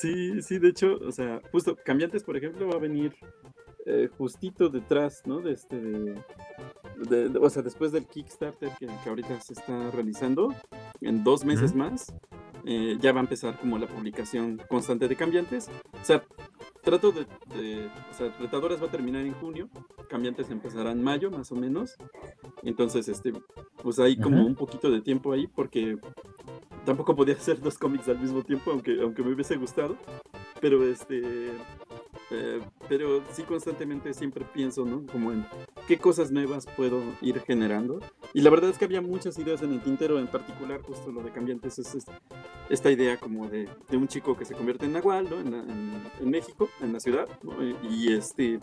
sí 0.00 0.42
sí 0.42 0.58
de 0.58 0.68
hecho 0.68 0.98
o 1.06 1.12
sea 1.12 1.40
justo 1.52 1.76
cambiantes 1.84 2.22
por 2.24 2.36
ejemplo 2.36 2.68
va 2.68 2.74
a 2.74 2.78
venir 2.78 3.14
eh, 3.86 4.08
justito 4.18 4.68
detrás, 4.68 5.22
¿no? 5.24 5.40
De 5.40 5.52
este, 5.52 5.76
de, 5.76 7.38
o 7.40 7.48
sea, 7.48 7.62
después 7.62 7.92
del 7.92 8.06
Kickstarter 8.06 8.70
que, 8.78 8.86
ahorita 9.06 9.40
se 9.40 9.54
está 9.54 9.90
realizando, 9.90 10.54
en 11.00 11.24
dos 11.24 11.46
meses 11.46 11.74
más, 11.74 12.12
eh, 12.66 12.98
ya 13.00 13.12
va 13.12 13.20
a 13.20 13.22
empezar 13.22 13.58
como 13.58 13.78
la 13.78 13.86
publicación 13.86 14.60
constante 14.68 15.08
de 15.08 15.16
cambiantes. 15.16 15.70
O 16.00 16.04
sea, 16.04 16.22
trato 16.82 17.10
de, 17.12 17.88
o 18.10 18.14
sea, 18.14 18.36
Retadoras 18.38 18.82
va 18.82 18.86
a 18.86 18.90
terminar 18.90 19.24
en 19.24 19.32
junio, 19.34 19.70
cambiantes 20.10 20.50
empezarán 20.50 20.98
en 20.98 21.02
mayo 21.02 21.30
más 21.30 21.50
o 21.50 21.56
menos. 21.56 21.96
Entonces, 22.62 23.08
este, 23.08 23.32
pues 23.82 23.98
hay 23.98 24.18
como 24.18 24.44
un 24.44 24.56
poquito 24.56 24.90
de 24.90 25.00
tiempo 25.00 25.32
ahí 25.32 25.46
porque 25.46 25.96
tampoco 26.84 27.14
podía 27.14 27.34
hacer 27.34 27.60
dos 27.60 27.78
cómics 27.78 28.08
al 28.08 28.18
mismo 28.18 28.42
tiempo, 28.42 28.70
aunque, 28.70 29.00
aunque 29.00 29.22
me 29.22 29.32
hubiese 29.32 29.56
gustado. 29.56 29.96
Pero 30.60 30.86
este, 30.86 31.50
eh, 32.30 32.60
pero 32.88 33.22
sí 33.32 33.42
constantemente 33.42 34.14
siempre 34.14 34.44
pienso, 34.44 34.84
¿no? 34.84 35.04
Como 35.10 35.32
en 35.32 35.44
qué 35.88 35.98
cosas 35.98 36.30
nuevas 36.30 36.66
puedo 36.76 37.02
ir 37.20 37.40
generando. 37.40 38.00
Y 38.32 38.42
la 38.42 38.50
verdad 38.50 38.70
es 38.70 38.78
que 38.78 38.84
había 38.84 39.00
muchas 39.00 39.36
ideas 39.38 39.62
en 39.62 39.72
el 39.72 39.82
tintero, 39.82 40.18
en 40.18 40.28
particular 40.28 40.80
justo 40.82 41.10
lo 41.10 41.22
de 41.22 41.32
cambiantes 41.32 41.78
es, 41.80 42.06
esta 42.68 42.90
idea 42.90 43.18
como 43.18 43.48
de, 43.48 43.68
de, 43.88 43.96
un 43.96 44.06
chico 44.06 44.36
que 44.36 44.44
se 44.44 44.54
convierte 44.54 44.86
en 44.86 44.92
Nahual, 44.92 45.28
¿no? 45.28 45.40
En, 45.40 45.54
en, 46.20 46.30
México, 46.30 46.68
en 46.80 46.92
la 46.92 47.00
ciudad, 47.00 47.26
y, 47.90 48.12
este 48.12 48.60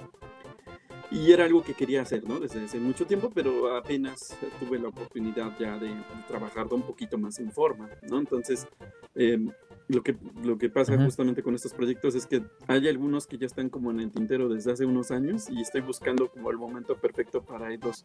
y 1.12 1.32
era 1.32 1.46
algo 1.46 1.64
que 1.64 1.74
quería 1.74 2.02
hacer, 2.02 2.28
¿no? 2.28 2.40
Desde 2.40 2.64
hace 2.66 2.80
mucho 2.80 3.06
tiempo, 3.06 3.32
pero 3.34 3.76
apenas 3.76 4.38
tuve 4.60 4.80
la 4.80 4.90
oportunidad 4.90 5.58
ya 5.58 5.78
de, 5.78 5.92
trabajar 6.28 6.68
un 6.72 6.82
poquito 6.82 7.18
más 7.18 7.40
en 7.40 7.52
forma, 7.52 7.90
¿no? 8.10 8.20
Entonces, 8.20 8.68
em, 9.16 9.50
lo 9.88 10.04
que, 10.04 10.18
lo 10.44 10.58
que 10.58 10.70
pasa 10.70 10.98
justamente 10.98 11.42
con 11.42 11.56
estos 11.56 11.74
proyectos 11.74 12.14
es 12.16 12.26
que 12.26 12.44
hay 12.68 12.90
algunos 12.90 13.26
que 13.26 13.38
ya 13.38 13.46
están 13.46 13.70
como 13.70 13.92
en 13.92 14.02
el 14.02 14.12
tintero 14.12 14.50
desde 14.50 14.74
hace 14.74 14.86
unos 14.86 15.12
años 15.12 15.50
y 15.50 15.62
estoy 15.62 15.82
buscando 15.82 16.30
como 16.30 16.52
el 16.52 16.58
momento 16.58 16.98
perfecto 16.98 17.42
para 17.42 17.74
irlos 17.74 18.04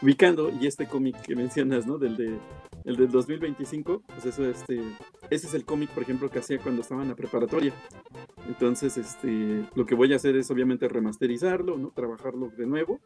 ubicando 0.00 0.52
y 0.60 0.68
este 0.68 0.86
cómic 0.86 1.20
que 1.22 1.34
mencionas, 1.34 1.86
¿no? 1.86 1.98
Del, 1.98 2.16
de, 2.16 2.38
el 2.84 2.96
del 2.96 3.10
2025, 3.10 4.02
pues 4.06 4.26
eso, 4.26 4.48
este, 4.48 4.80
ese 5.34 5.46
es 5.48 5.54
el 5.54 5.64
cómic, 5.64 5.90
por 5.90 6.02
ejemplo, 6.02 6.30
que 6.30 6.38
hacía 6.38 6.58
cuando 6.58 6.82
estaba 6.82 7.02
en 7.02 7.08
la 7.08 7.16
preparatoria. 7.16 7.72
Entonces, 8.46 8.96
este, 8.96 9.64
lo 9.74 9.86
que 9.86 9.94
voy 9.94 10.12
a 10.12 10.16
hacer 10.16 10.36
es 10.36 10.50
obviamente 10.50 10.88
remasterizarlo, 10.88 11.76
¿no? 11.78 11.90
Trabajarlo 11.90 12.50
de 12.56 12.66
nuevo. 12.66 13.00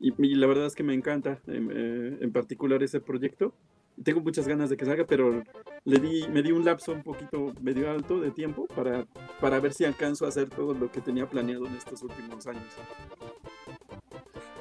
Y, 0.00 0.12
la 0.34 0.46
verdad 0.46 0.66
es 0.66 0.74
que 0.74 0.84
me 0.84 0.94
encanta 0.94 1.40
em, 1.48 1.70
eh, 1.72 2.18
en 2.20 2.32
particular 2.32 2.82
ese 2.82 3.00
proyecto 3.00 3.52
tengo 4.04 4.20
muchas 4.20 4.46
ganas 4.46 4.70
de 4.70 4.76
que 4.76 4.84
salga, 4.84 5.04
pero 5.04 5.42
le 5.84 5.98
di, 5.98 6.26
me 6.28 6.42
di 6.42 6.52
un 6.52 6.64
lapso 6.64 6.92
un 6.92 7.02
poquito 7.02 7.52
medio 7.60 7.90
alto 7.90 8.20
de 8.20 8.30
tiempo 8.30 8.66
para, 8.66 9.06
para 9.40 9.60
ver 9.60 9.72
si 9.72 9.84
alcanzo 9.84 10.24
a 10.24 10.28
hacer 10.28 10.48
todo 10.48 10.74
lo 10.74 10.90
que 10.90 11.00
tenía 11.00 11.28
planeado 11.28 11.66
en 11.66 11.74
estos 11.74 12.02
últimos 12.02 12.46
años. 12.46 12.64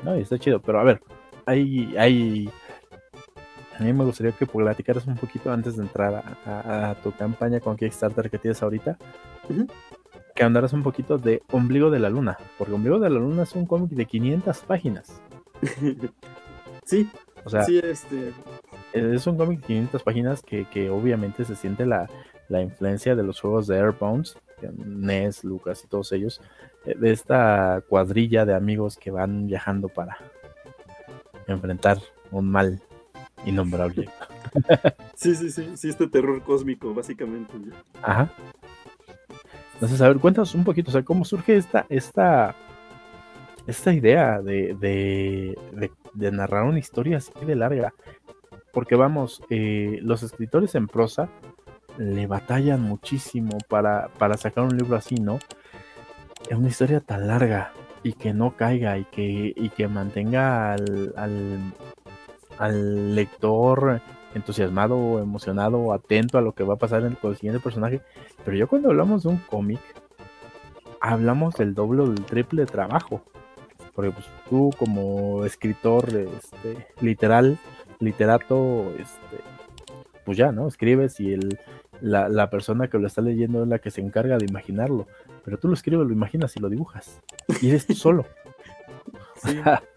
No, 0.04 0.16
está 0.16 0.38
chido, 0.38 0.62
pero 0.62 0.80
a 0.80 0.84
ver, 0.84 1.02
hay, 1.46 1.96
hay, 1.98 2.50
a 3.80 3.84
mí 3.84 3.94
me 3.94 4.04
gustaría 4.04 4.32
que 4.32 4.46
platicaras 4.48 5.06
un 5.06 5.16
poquito 5.16 5.52
antes 5.52 5.78
de 5.78 5.84
entrar 5.84 6.24
a, 6.46 6.96
tu 7.04 7.12
campaña 7.12 7.60
con 7.60 7.78
Kickstarter 7.78 8.30
que 8.30 8.40
tienes 8.40 8.62
ahorita. 8.64 8.98
Que 10.36 10.44
andaras 10.44 10.74
un 10.74 10.84
poquito 10.84 11.18
de 11.18 11.44
Ombligo 11.52 11.92
de 11.92 12.00
la 12.00 12.10
Luna, 12.10 12.38
porque 12.58 12.74
Ombligo 12.74 13.00
de 13.00 13.10
la 13.10 13.20
Luna 13.20 13.44
es 13.44 13.54
un 13.54 13.66
cómic 13.66 13.92
de 13.92 14.06
500 14.06 14.60
páginas. 14.62 15.22
sí, 16.86 17.10
o 17.44 17.50
sea, 17.50 17.64
sí, 17.64 17.80
este, 17.84 18.34
es 18.94 19.28
un 19.28 19.38
cómic 19.38 19.62
de 19.62 19.68
500 19.68 20.04
páginas 20.04 20.42
que, 20.42 20.90
obviamente 20.90 21.46
se 21.46 21.56
siente 21.56 21.86
la, 21.86 22.10
influencia 22.50 23.16
de 23.16 23.24
los 23.24 23.40
juegos 23.40 23.68
de 23.68 23.78
Airbones, 23.78 24.38
Ness, 24.86 25.44
Lucas 25.44 25.84
y 25.84 25.88
todos 25.88 26.12
ellos, 26.14 26.42
eh, 26.86 26.96
de 26.98 27.12
esta 27.12 27.84
cuadrilla 27.88 28.46
de 28.46 28.56
amigos 28.56 28.98
que 28.98 29.12
van 29.12 29.46
viajando 29.46 29.88
para 29.88 30.18
enfrentar 31.48 32.00
un 32.32 32.50
mal 32.50 32.82
innombrable. 33.46 34.10
Sí, 35.16 35.36
sí, 35.36 35.52
sí, 35.52 35.72
sí, 35.76 35.90
este 35.90 36.08
terror 36.08 36.42
cósmico, 36.44 36.94
básicamente. 36.94 37.54
Ajá. 38.02 38.32
Entonces, 39.74 40.02
a 40.02 40.08
ver, 40.08 40.18
cuéntanos 40.18 40.56
un 40.56 40.64
poquito, 40.64 40.90
o 40.90 40.92
sea, 40.92 41.04
cómo 41.04 41.26
surge 41.26 41.58
esta, 41.58 41.86
esta, 41.90 42.56
esta 43.68 43.94
idea 43.94 44.42
de, 44.42 44.76
de, 44.80 45.92
de 46.14 46.32
narrar 46.32 46.64
una 46.64 46.80
historia 46.80 47.18
así 47.18 47.32
de 47.46 47.56
larga 47.56 47.94
porque 48.78 48.96
vamos, 48.96 49.42
eh, 49.50 49.98
los 50.04 50.22
escritores 50.22 50.76
en 50.76 50.88
prosa 50.88 51.30
le 51.98 52.28
batallan 52.28 52.80
muchísimo 52.80 53.58
para, 53.68 54.10
para 54.20 54.38
sacar 54.38 54.66
un 54.66 54.78
libro 54.78 54.96
así, 54.96 55.16
¿no? 55.16 55.40
Es 56.48 56.56
una 56.56 56.68
historia 56.68 57.00
tan 57.00 57.28
larga 57.28 57.74
y 58.04 58.14
que 58.14 58.36
no 58.36 58.56
caiga 58.56 59.00
y 59.00 59.06
que, 59.06 59.52
y 59.56 59.70
que 59.70 59.88
mantenga 59.88 60.74
al, 60.74 61.12
al, 61.18 61.74
lector 62.60 64.02
entusiasmado, 64.34 65.20
emocionado, 65.20 65.94
atento 65.94 66.38
a 66.38 66.42
lo 66.42 66.54
que 66.54 66.64
va 66.64 66.76
a 66.76 66.78
pasar 66.78 67.02
con 67.18 67.32
el 67.32 67.38
siguiente 67.38 67.62
personaje. 67.62 68.02
Pero 68.46 68.58
yo 68.58 68.68
cuando 68.68 68.90
hablamos 68.90 69.24
de 69.24 69.30
un 69.30 69.38
cómic, 69.38 69.80
hablamos 71.02 71.56
del 71.56 71.74
doble 71.74 72.04
o 72.04 72.08
del 72.08 72.26
triple 72.26 72.62
de 72.62 72.68
trabajo. 72.68 73.22
Porque 73.94 74.12
pues, 74.12 74.26
tú 74.50 74.72
como 74.78 75.44
escritor 75.46 76.08
este, 76.10 76.88
literal, 77.02 77.58
literato, 78.00 78.92
este, 79.00 79.38
pues 80.24 80.38
ya, 80.38 80.52
¿no? 80.52 80.68
Escribes 80.68 81.20
y 81.20 81.34
el, 81.34 81.60
la, 82.02 82.50
persona 82.50 82.90
que 82.90 83.00
lo 83.00 83.08
está 83.08 83.22
leyendo 83.22 83.64
es 83.64 83.70
la 83.70 83.80
que 83.80 83.92
se 83.92 84.02
encarga 84.02 84.38
de 84.38 84.46
imaginarlo. 84.46 85.08
Pero 85.44 85.58
tú 85.58 85.68
lo 85.68 85.74
escribes, 85.74 86.06
lo 86.06 86.14
imaginas 86.14 86.56
y 86.58 86.60
lo 86.60 86.70
dibujas. 86.70 87.22
Y 87.62 87.70
eres 87.70 87.88
tú 87.88 87.94
solo. 87.94 88.26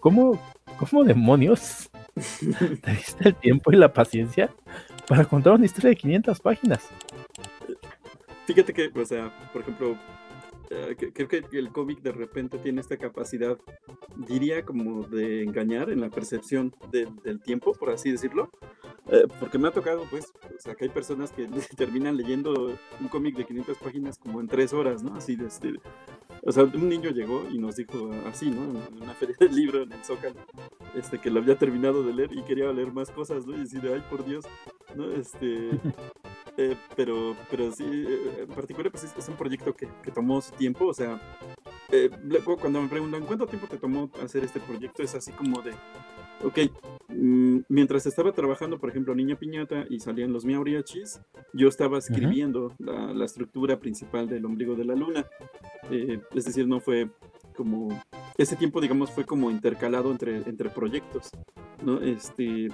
¿cómo, 0.00 0.38
¿Cómo 0.78 1.04
demonios 1.04 1.90
te 2.14 2.90
diste 2.90 3.28
el 3.28 3.34
tiempo 3.36 3.72
y 3.72 3.76
la 3.76 3.92
paciencia 3.92 4.52
para 5.08 5.24
contar 5.24 5.54
una 5.54 5.64
historia 5.64 5.90
de 5.90 5.96
500 5.96 6.40
páginas? 6.40 6.88
Fíjate 8.46 8.72
que, 8.72 8.90
o 8.94 9.04
sea, 9.04 9.32
por 9.52 9.62
ejemplo, 9.62 9.96
eh, 10.70 10.96
creo 11.12 11.28
que 11.28 11.44
el 11.52 11.70
cómic 11.70 12.00
de 12.02 12.12
repente 12.12 12.58
tiene 12.58 12.80
esta 12.80 12.96
capacidad, 12.96 13.58
diría, 14.16 14.64
como 14.64 15.02
de 15.02 15.42
engañar 15.42 15.90
en 15.90 16.00
la 16.00 16.10
percepción 16.10 16.74
del 16.90 17.40
tiempo, 17.42 17.72
por 17.74 17.90
así 17.90 18.10
decirlo. 18.10 18.50
Eh, 19.08 19.26
porque 19.40 19.58
me 19.58 19.68
ha 19.68 19.72
tocado, 19.72 20.04
pues, 20.10 20.32
o 20.56 20.60
sea, 20.60 20.74
que 20.74 20.84
hay 20.84 20.90
personas 20.90 21.32
que 21.32 21.46
terminan 21.76 22.16
leyendo 22.16 22.72
un 23.00 23.08
cómic 23.08 23.36
de 23.36 23.44
500 23.44 23.76
páginas 23.78 24.18
como 24.18 24.40
en 24.40 24.48
tres 24.48 24.72
horas, 24.72 25.02
¿no? 25.02 25.14
Así 25.14 25.36
de 25.36 25.46
este. 25.46 25.74
O 26.44 26.50
sea, 26.50 26.64
un 26.64 26.88
niño 26.88 27.10
llegó 27.10 27.46
y 27.50 27.58
nos 27.58 27.76
dijo 27.76 28.10
así, 28.26 28.50
¿no? 28.50 28.64
En 28.64 29.02
una 29.02 29.14
feria 29.14 29.36
del 29.38 29.54
libro 29.54 29.82
en 29.82 29.92
el 29.92 30.04
Zócalo, 30.04 30.34
este, 30.94 31.18
que 31.20 31.30
lo 31.30 31.38
había 31.38 31.56
terminado 31.56 32.02
de 32.02 32.12
leer 32.12 32.32
y 32.32 32.42
quería 32.42 32.72
leer 32.72 32.92
más 32.92 33.10
cosas, 33.10 33.46
¿no? 33.46 33.54
Y 33.54 33.60
decir, 33.60 33.80
ay, 33.92 34.02
por 34.10 34.24
Dios, 34.24 34.44
¿no? 34.96 35.10
Este. 35.12 35.70
Eh, 36.58 36.76
pero, 36.94 37.34
pero 37.50 37.72
sí, 37.72 37.84
en 38.38 38.46
particular, 38.48 38.92
pues 38.92 39.04
es, 39.04 39.26
un 39.26 39.36
proyecto 39.36 39.74
que, 39.74 39.88
que, 40.02 40.10
tomó 40.10 40.38
su 40.42 40.52
tiempo. 40.52 40.84
O 40.84 40.92
sea, 40.92 41.18
eh, 41.90 42.10
cuando 42.60 42.82
me 42.82 42.88
preguntan 42.88 43.24
cuánto 43.24 43.46
tiempo 43.46 43.66
te 43.66 43.78
tomó 43.78 44.10
hacer 44.22 44.44
este 44.44 44.60
proyecto, 44.60 45.02
es 45.02 45.14
así 45.14 45.32
como 45.32 45.62
de, 45.62 45.72
ok, 46.42 46.58
mm, 47.08 47.58
mientras 47.68 48.06
estaba 48.06 48.32
trabajando, 48.32 48.78
por 48.78 48.90
ejemplo, 48.90 49.14
Niña 49.14 49.36
Piñata 49.36 49.86
y 49.88 50.00
salían 50.00 50.32
los 50.32 50.44
miauriachis, 50.44 51.20
yo 51.52 51.68
estaba 51.68 51.98
escribiendo 51.98 52.74
la, 52.78 53.12
la, 53.12 53.24
estructura 53.24 53.78
principal 53.78 54.28
del 54.28 54.44
ombligo 54.44 54.74
de 54.74 54.84
la 54.84 54.94
luna. 54.94 55.26
Eh, 55.90 56.20
es 56.34 56.44
decir, 56.44 56.66
no 56.66 56.80
fue 56.80 57.10
como 57.56 57.88
ese 58.38 58.56
tiempo 58.56 58.80
digamos 58.80 59.10
fue 59.10 59.24
como 59.24 59.50
intercalado 59.50 60.10
entre, 60.10 60.36
entre 60.48 60.70
proyectos 60.70 61.30
no 61.84 62.00
este 62.00 62.70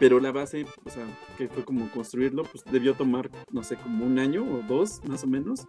pero 0.00 0.18
la 0.18 0.32
base, 0.32 0.64
o 0.84 0.90
sea, 0.90 1.06
que 1.36 1.46
fue 1.48 1.62
como 1.62 1.90
construirlo, 1.90 2.44
pues 2.44 2.64
debió 2.64 2.94
tomar, 2.94 3.30
no 3.52 3.62
sé, 3.62 3.76
como 3.76 4.06
un 4.06 4.18
año 4.18 4.42
o 4.42 4.62
dos, 4.66 5.02
más 5.06 5.24
o 5.24 5.26
menos. 5.26 5.68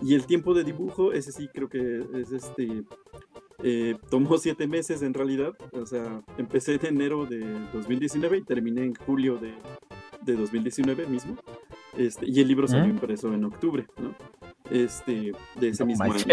Y 0.00 0.14
el 0.14 0.26
tiempo 0.26 0.54
de 0.54 0.62
dibujo, 0.62 1.12
ese 1.12 1.32
sí 1.32 1.48
creo 1.52 1.68
que 1.68 2.06
es 2.14 2.30
este, 2.30 2.84
eh, 3.66 3.96
tomó 4.10 4.36
siete 4.36 4.66
meses 4.66 5.00
en 5.00 5.14
realidad, 5.14 5.54
o 5.72 5.86
sea, 5.86 6.22
empecé 6.36 6.74
en 6.74 6.86
enero 6.86 7.24
de 7.24 7.40
2019 7.72 8.36
y 8.36 8.42
terminé 8.42 8.84
en 8.84 8.94
julio 8.94 9.38
de, 9.38 9.54
de 10.20 10.36
2019 10.36 11.06
mismo. 11.06 11.36
Este, 11.96 12.28
y 12.28 12.40
el 12.40 12.48
libro 12.48 12.68
salió 12.68 12.86
¿Mm? 12.86 12.90
impreso 12.90 13.32
en 13.32 13.44
octubre, 13.44 13.86
¿no? 13.96 14.14
Este, 14.70 15.32
de 15.58 15.68
ese 15.68 15.84
mismo 15.84 16.04
año. 16.04 16.14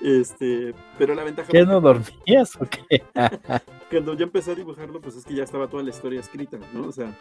Este, 0.00 0.74
pero 0.98 1.14
la 1.14 1.24
ventaja. 1.24 1.48
¿Qué 1.50 1.64
no 1.64 1.80
dormías 1.80 2.56
o 2.56 2.66
qué? 2.66 3.02
cuando 3.90 4.14
ya 4.14 4.24
empecé 4.24 4.52
a 4.52 4.54
dibujarlo, 4.54 5.00
pues 5.00 5.16
es 5.16 5.24
que 5.24 5.34
ya 5.34 5.44
estaba 5.44 5.68
toda 5.68 5.82
la 5.82 5.90
historia 5.90 6.20
escrita, 6.20 6.58
¿no? 6.72 6.88
O 6.88 6.92
sea, 6.92 7.16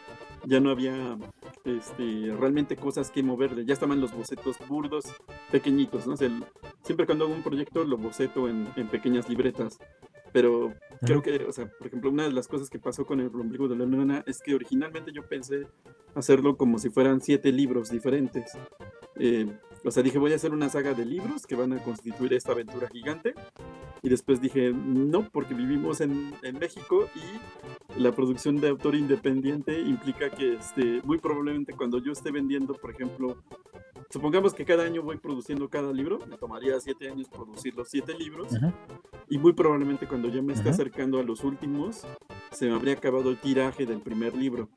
ya 0.45 0.59
no 0.59 0.69
había 0.69 1.17
este, 1.65 2.33
realmente 2.39 2.75
cosas 2.75 3.11
que 3.11 3.23
moverle, 3.23 3.65
ya 3.65 3.73
estaban 3.73 4.01
los 4.01 4.13
bocetos 4.13 4.57
burdos, 4.67 5.05
pequeñitos, 5.51 6.07
¿no? 6.07 6.13
O 6.13 6.17
sea, 6.17 6.29
siempre 6.83 7.05
cuando 7.05 7.25
hago 7.25 7.33
un 7.33 7.43
proyecto 7.43 7.83
lo 7.83 7.97
boceto 7.97 8.47
en, 8.47 8.67
en 8.75 8.87
pequeñas 8.87 9.29
libretas, 9.29 9.79
pero 10.33 10.73
creo 11.01 11.21
que, 11.21 11.45
o 11.45 11.51
sea, 11.51 11.71
por 11.77 11.87
ejemplo, 11.87 12.09
una 12.09 12.23
de 12.23 12.31
las 12.31 12.47
cosas 12.47 12.69
que 12.69 12.79
pasó 12.79 13.05
con 13.05 13.19
el 13.19 13.27
ombligo 13.27 13.67
de 13.67 13.75
la 13.75 13.85
luna 13.85 14.23
es 14.25 14.39
que 14.41 14.55
originalmente 14.55 15.11
yo 15.13 15.27
pensé 15.27 15.67
hacerlo 16.15 16.57
como 16.57 16.79
si 16.79 16.89
fueran 16.89 17.21
siete 17.21 17.51
libros 17.51 17.91
diferentes. 17.91 18.51
Eh, 19.15 19.47
o 19.83 19.91
sea, 19.91 20.03
dije, 20.03 20.17
voy 20.17 20.33
a 20.33 20.35
hacer 20.35 20.53
una 20.53 20.69
saga 20.69 20.93
de 20.93 21.05
libros 21.05 21.45
que 21.45 21.55
van 21.55 21.73
a 21.73 21.83
constituir 21.83 22.33
esta 22.33 22.53
aventura 22.53 22.87
gigante. 22.89 23.33
Y 24.01 24.09
después 24.09 24.41
dije, 24.41 24.71
no, 24.73 25.29
porque 25.29 25.53
vivimos 25.53 26.01
en, 26.01 26.33
en 26.43 26.59
México 26.59 27.07
y 27.15 27.99
la 27.99 28.11
producción 28.11 28.59
de 28.59 28.69
autor 28.69 28.95
independiente 28.95 29.79
implica 29.79 30.29
que 30.29 30.55
este, 30.55 31.01
muy 31.03 31.19
probablemente 31.19 31.73
cuando 31.73 31.99
yo 31.99 32.11
esté 32.11 32.31
vendiendo, 32.31 32.73
por 32.73 32.91
ejemplo, 32.91 33.37
supongamos 34.09 34.53
que 34.53 34.65
cada 34.65 34.83
año 34.83 35.01
voy 35.01 35.17
produciendo 35.17 35.69
cada 35.69 35.91
libro, 35.91 36.19
me 36.29 36.37
tomaría 36.37 36.79
siete 36.79 37.09
años 37.09 37.27
producir 37.29 37.75
los 37.75 37.89
siete 37.89 38.13
libros. 38.13 38.53
Y 39.29 39.37
muy 39.37 39.53
probablemente 39.53 40.07
cuando 40.07 40.29
yo 40.29 40.43
me 40.43 40.53
esté 40.53 40.69
acercando 40.69 41.19
a 41.19 41.23
los 41.23 41.43
últimos, 41.43 42.05
se 42.51 42.67
me 42.67 42.75
habría 42.75 42.93
acabado 42.93 43.29
el 43.29 43.37
tiraje 43.37 43.85
del 43.85 44.01
primer 44.01 44.35
libro, 44.35 44.69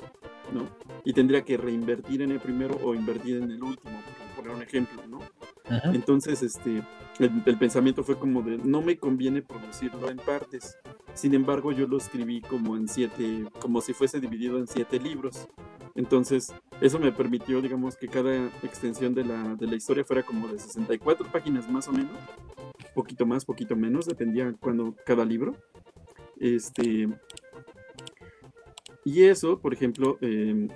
¿no? 0.53 0.69
Y 1.05 1.13
tendría 1.13 1.45
que 1.45 1.57
reinvertir 1.57 2.23
en 2.23 2.31
el 2.31 2.41
primero 2.41 2.79
o 2.83 2.95
invertir 2.95 3.37
en 3.37 3.51
el 3.51 3.63
último, 3.63 4.01
poner 4.47 4.57
un 4.57 4.63
ejemplo, 4.63 5.07
¿no? 5.07 5.21
Entonces, 5.93 6.43
este, 6.43 6.83
el, 7.19 7.59
pensamiento 7.59 8.05
fue 8.05 8.19
como 8.19 8.43
de, 8.43 8.59
no 8.59 8.83
me 8.83 8.97
conviene 8.97 9.43
producirlo 9.43 10.11
en 10.11 10.19
partes. 10.19 10.79
Sin 11.15 11.35
embargo, 11.35 11.73
yo 11.73 11.87
lo 11.87 11.97
escribí 11.97 12.41
como 12.41 12.77
en 12.77 12.89
siete, 12.89 13.47
como 13.61 13.81
si 13.81 13.93
fuese 13.93 14.21
dividido 14.21 14.59
en 14.59 14.67
siete 14.67 15.01
libros. 15.01 15.49
Entonces, 15.95 16.53
eso 16.81 16.99
me 16.99 17.11
permitió, 17.11 17.61
digamos, 17.63 17.97
que 17.97 18.09
cada 18.09 18.47
extensión 18.63 19.15
de 19.15 19.25
la, 19.25 19.55
de 19.55 19.67
la 19.67 19.77
historia 19.77 20.05
fuera 20.05 20.23
como 20.23 20.47
de 20.49 20.59
64 20.59 21.27
páginas 21.33 21.69
más 21.69 21.89
o 21.89 21.93
menos 21.93 22.13
poquito 22.97 23.27
más, 23.27 23.45
poquito 23.45 23.77
menos, 23.77 24.07
dependía 24.07 24.55
cuando 24.59 24.97
cada 25.05 25.25
libro. 25.25 25.55
Este, 26.41 27.09
y 29.05 29.25
eso, 29.25 29.61
por 29.61 29.75
ejemplo, 29.75 30.19
em, 30.23 30.69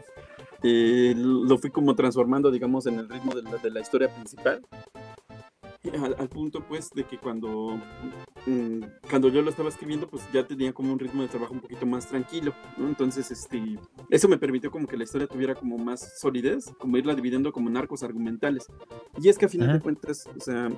eh, 0.62 1.14
lo 1.16 1.58
fui 1.58 1.70
como 1.70 1.94
transformando, 1.94 2.50
digamos, 2.50 2.86
en 2.86 2.98
el 2.98 3.08
ritmo 3.08 3.34
de 3.34 3.42
la, 3.42 3.56
de 3.56 3.70
la 3.70 3.80
historia 3.80 4.08
principal. 4.14 4.62
Al, 6.18 6.28
punto, 6.28 6.62
pues, 6.68 6.90
de 6.90 7.04
que 7.04 7.16
cuando, 7.16 7.80
mm, 8.44 8.82
cuando 9.08 9.28
yo 9.28 9.40
lo 9.40 9.48
estaba 9.48 9.70
escribiendo, 9.70 10.06
pues 10.08 10.22
ya 10.30 10.46
tenía 10.46 10.74
como 10.74 10.92
un 10.92 10.98
ritmo 10.98 11.22
de 11.22 11.28
trabajo 11.28 11.54
un 11.54 11.60
poquito 11.60 11.86
más 11.86 12.06
tranquilo, 12.06 12.52
¿no? 12.76 12.86
Entonces, 12.86 13.30
este, 13.30 13.78
eso 14.10 14.28
me 14.28 14.36
permitió 14.36 14.70
como 14.70 14.86
que 14.86 14.98
la 14.98 15.04
historia 15.04 15.26
tuviera 15.26 15.54
como 15.54 15.78
más 15.78 16.20
solidez, 16.20 16.70
como 16.78 16.98
irla 16.98 17.14
dividiendo 17.14 17.50
como 17.50 17.70
en 17.70 17.78
arcos 17.78 18.02
argumentales. 18.02 18.66
Y 19.18 19.30
es 19.30 19.38
que 19.38 19.46
a 19.46 19.48
final 19.48 19.72
de 19.72 19.80
cuentas, 19.80 20.28
o 20.36 20.40
sea, 20.40 20.68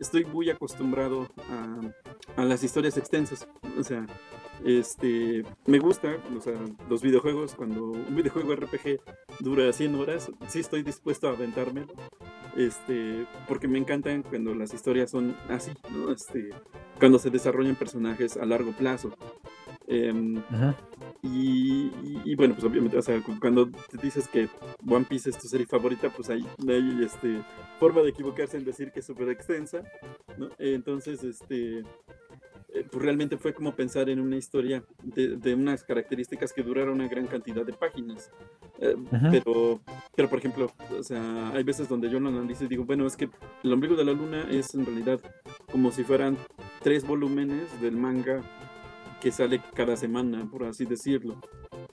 estoy 0.00 0.24
muy 0.24 0.50
acostumbrado 0.50 1.28
a, 1.48 2.42
a 2.42 2.44
las 2.44 2.64
historias 2.64 2.96
extensas, 2.96 3.46
o 3.78 3.84
sea, 3.84 4.04
este, 4.64 5.44
me 5.66 5.78
gusta, 5.78 6.16
o 6.36 6.40
sea, 6.40 6.54
los 6.88 7.02
videojuegos, 7.02 7.54
cuando 7.54 7.84
un 7.92 8.14
videojuego 8.14 8.54
RPG 8.54 9.00
dura 9.40 9.72
100 9.72 9.94
horas, 9.96 10.30
sí 10.48 10.60
estoy 10.60 10.82
dispuesto 10.82 11.28
a 11.28 11.32
aventármelo, 11.32 11.92
este, 12.56 13.26
porque 13.48 13.68
me 13.68 13.78
encantan 13.78 14.22
cuando 14.22 14.54
las 14.54 14.72
historias 14.74 15.10
son 15.10 15.36
así, 15.48 15.72
¿no? 15.90 16.12
Este, 16.12 16.50
cuando 16.98 17.18
se 17.18 17.30
desarrollan 17.30 17.76
personajes 17.76 18.36
a 18.36 18.44
largo 18.44 18.72
plazo. 18.72 19.12
Em, 19.86 20.40
y, 21.22 22.34
bueno, 22.36 22.54
pues 22.54 22.64
obviamente, 22.64 22.96
o 22.96 23.02
sea, 23.02 23.22
cuando 23.40 23.70
te 23.70 23.98
dices 23.98 24.28
que 24.28 24.48
One 24.88 25.04
Piece 25.04 25.30
es 25.30 25.38
tu 25.38 25.48
serie 25.48 25.66
favorita, 25.66 26.08
pues 26.10 26.30
hay, 26.30 26.46
hay 26.68 27.04
este, 27.04 27.42
forma 27.78 28.02
de 28.02 28.10
equivocarse 28.10 28.56
en 28.56 28.64
decir 28.64 28.92
que 28.92 29.00
es 29.00 29.06
súper 29.06 29.28
extensa, 29.28 29.82
¿no? 30.38 30.48
Entonces, 30.58 31.22
este, 31.24 31.80
eh, 31.80 31.84
pues 32.90 33.02
realmente 33.02 33.36
fue 33.36 33.52
como 33.52 33.74
pensar 33.74 34.08
en 34.08 34.20
una 34.20 34.36
historia 34.36 34.84
de, 35.02 35.54
unas 35.54 35.84
características 35.84 36.52
que 36.52 36.62
duraron 36.62 36.94
una 36.94 37.08
gran 37.08 37.26
cantidad 37.26 37.64
de 37.66 37.72
páginas. 37.72 38.30
Eh, 38.78 38.96
pero, 39.30 39.80
pero, 40.16 40.28
por 40.28 40.38
ejemplo, 40.38 40.72
o 40.98 41.02
sea, 41.02 41.50
hay 41.50 41.62
veces 41.62 41.88
donde 41.88 42.08
yo 42.08 42.18
lo 42.18 42.30
analizo 42.30 42.64
y 42.64 42.68
digo, 42.68 42.84
bueno, 42.84 43.06
es 43.06 43.16
que 43.16 43.28
el 43.62 43.72
ombligo 43.72 43.94
de 43.94 44.04
la 44.04 44.12
luna 44.12 44.46
es 44.50 44.74
en 44.74 44.86
realidad 44.86 45.20
como 45.70 45.92
si 45.92 46.02
fueran 46.02 46.38
tres 46.82 47.06
volúmenes 47.06 47.80
del 47.80 47.96
manga 47.96 48.42
que 49.20 49.30
sale 49.30 49.60
cada 49.74 49.96
semana, 49.96 50.48
por 50.50 50.64
así 50.64 50.84
decirlo. 50.84 51.40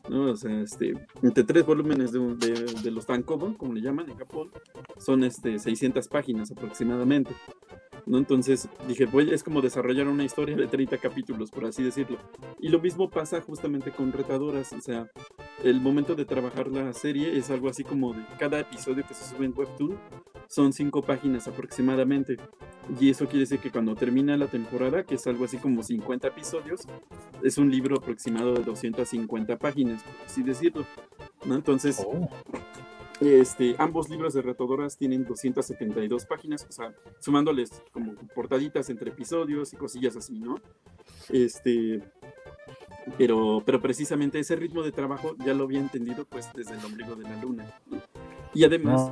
¿No? 0.09 0.31
O 0.31 0.35
sea, 0.35 0.61
este, 0.61 0.93
entre 1.21 1.43
tres 1.43 1.65
volúmenes 1.65 2.11
de, 2.11 2.19
de, 2.19 2.53
de 2.81 2.91
los 2.91 3.05
tankobon, 3.05 3.55
como 3.55 3.73
le 3.73 3.81
llaman 3.81 4.09
en 4.09 4.17
Japón, 4.17 4.49
son 4.97 5.23
este, 5.23 5.59
600 5.59 6.07
páginas 6.07 6.51
aproximadamente. 6.51 7.33
¿no? 8.05 8.17
Entonces 8.17 8.67
dije, 8.87 9.05
voy, 9.05 9.31
es 9.31 9.43
como 9.43 9.61
desarrollar 9.61 10.07
una 10.07 10.23
historia 10.23 10.55
de 10.55 10.67
30 10.67 10.97
capítulos, 10.97 11.51
por 11.51 11.65
así 11.65 11.83
decirlo. 11.83 12.17
Y 12.59 12.69
lo 12.69 12.79
mismo 12.79 13.09
pasa 13.09 13.39
justamente 13.41 13.91
con 13.91 14.11
Retadoras, 14.11 14.73
o 14.73 14.81
sea, 14.81 15.09
el 15.63 15.79
momento 15.79 16.15
de 16.15 16.25
trabajar 16.25 16.67
la 16.69 16.91
serie 16.93 17.37
es 17.37 17.49
algo 17.51 17.69
así 17.69 17.83
como 17.83 18.13
de 18.13 18.25
cada 18.39 18.59
episodio 18.59 19.05
que 19.07 19.13
se 19.13 19.25
sube 19.25 19.45
en 19.45 19.53
Webtoon 19.55 19.97
son 20.49 20.73
5 20.73 21.03
páginas 21.03 21.47
aproximadamente. 21.47 22.37
Y 22.99 23.09
eso 23.09 23.25
quiere 23.25 23.41
decir 23.41 23.59
que 23.59 23.71
cuando 23.71 23.95
termina 23.95 24.35
la 24.35 24.47
temporada, 24.47 25.03
que 25.03 25.15
es 25.15 25.27
algo 25.27 25.45
así 25.45 25.57
como 25.57 25.83
50 25.83 26.27
episodios, 26.27 26.81
es 27.43 27.57
un 27.57 27.71
libro 27.71 27.97
aproximado 27.97 28.55
de 28.55 28.63
250 28.63 29.57
páginas, 29.57 30.03
por 30.03 30.25
así 30.25 30.43
decirlo. 30.43 30.85
¿no? 31.45 31.55
Entonces. 31.55 32.05
Este, 33.21 33.75
ambos 33.79 34.09
libros 34.09 34.33
de 34.33 34.41
Retodoras 34.41 34.95
tienen 34.97 35.25
272 35.25 36.25
páginas, 36.25 36.65
o 36.69 36.71
sea, 36.71 36.95
sumándoles 37.19 37.83
como 37.91 38.15
portaditas 38.33 38.89
entre 38.89 39.09
episodios 39.09 39.73
y 39.73 39.75
cosillas 39.75 40.15
así, 40.15 40.39
¿no? 40.39 40.55
Este, 41.27 42.01
pero, 43.17 43.61
pero 43.65 43.81
precisamente 43.81 44.39
ese 44.39 44.55
ritmo 44.55 44.83
de 44.83 44.93
trabajo 44.93 45.35
ya 45.45 45.53
lo 45.53 45.65
había 45.65 45.81
entendido 45.81 46.23
pues 46.23 46.49
desde 46.55 46.77
el 46.77 46.85
ombligo 46.85 47.15
de 47.15 47.23
la 47.23 47.41
luna. 47.41 47.65
Y 48.53 48.63
además, 48.63 49.11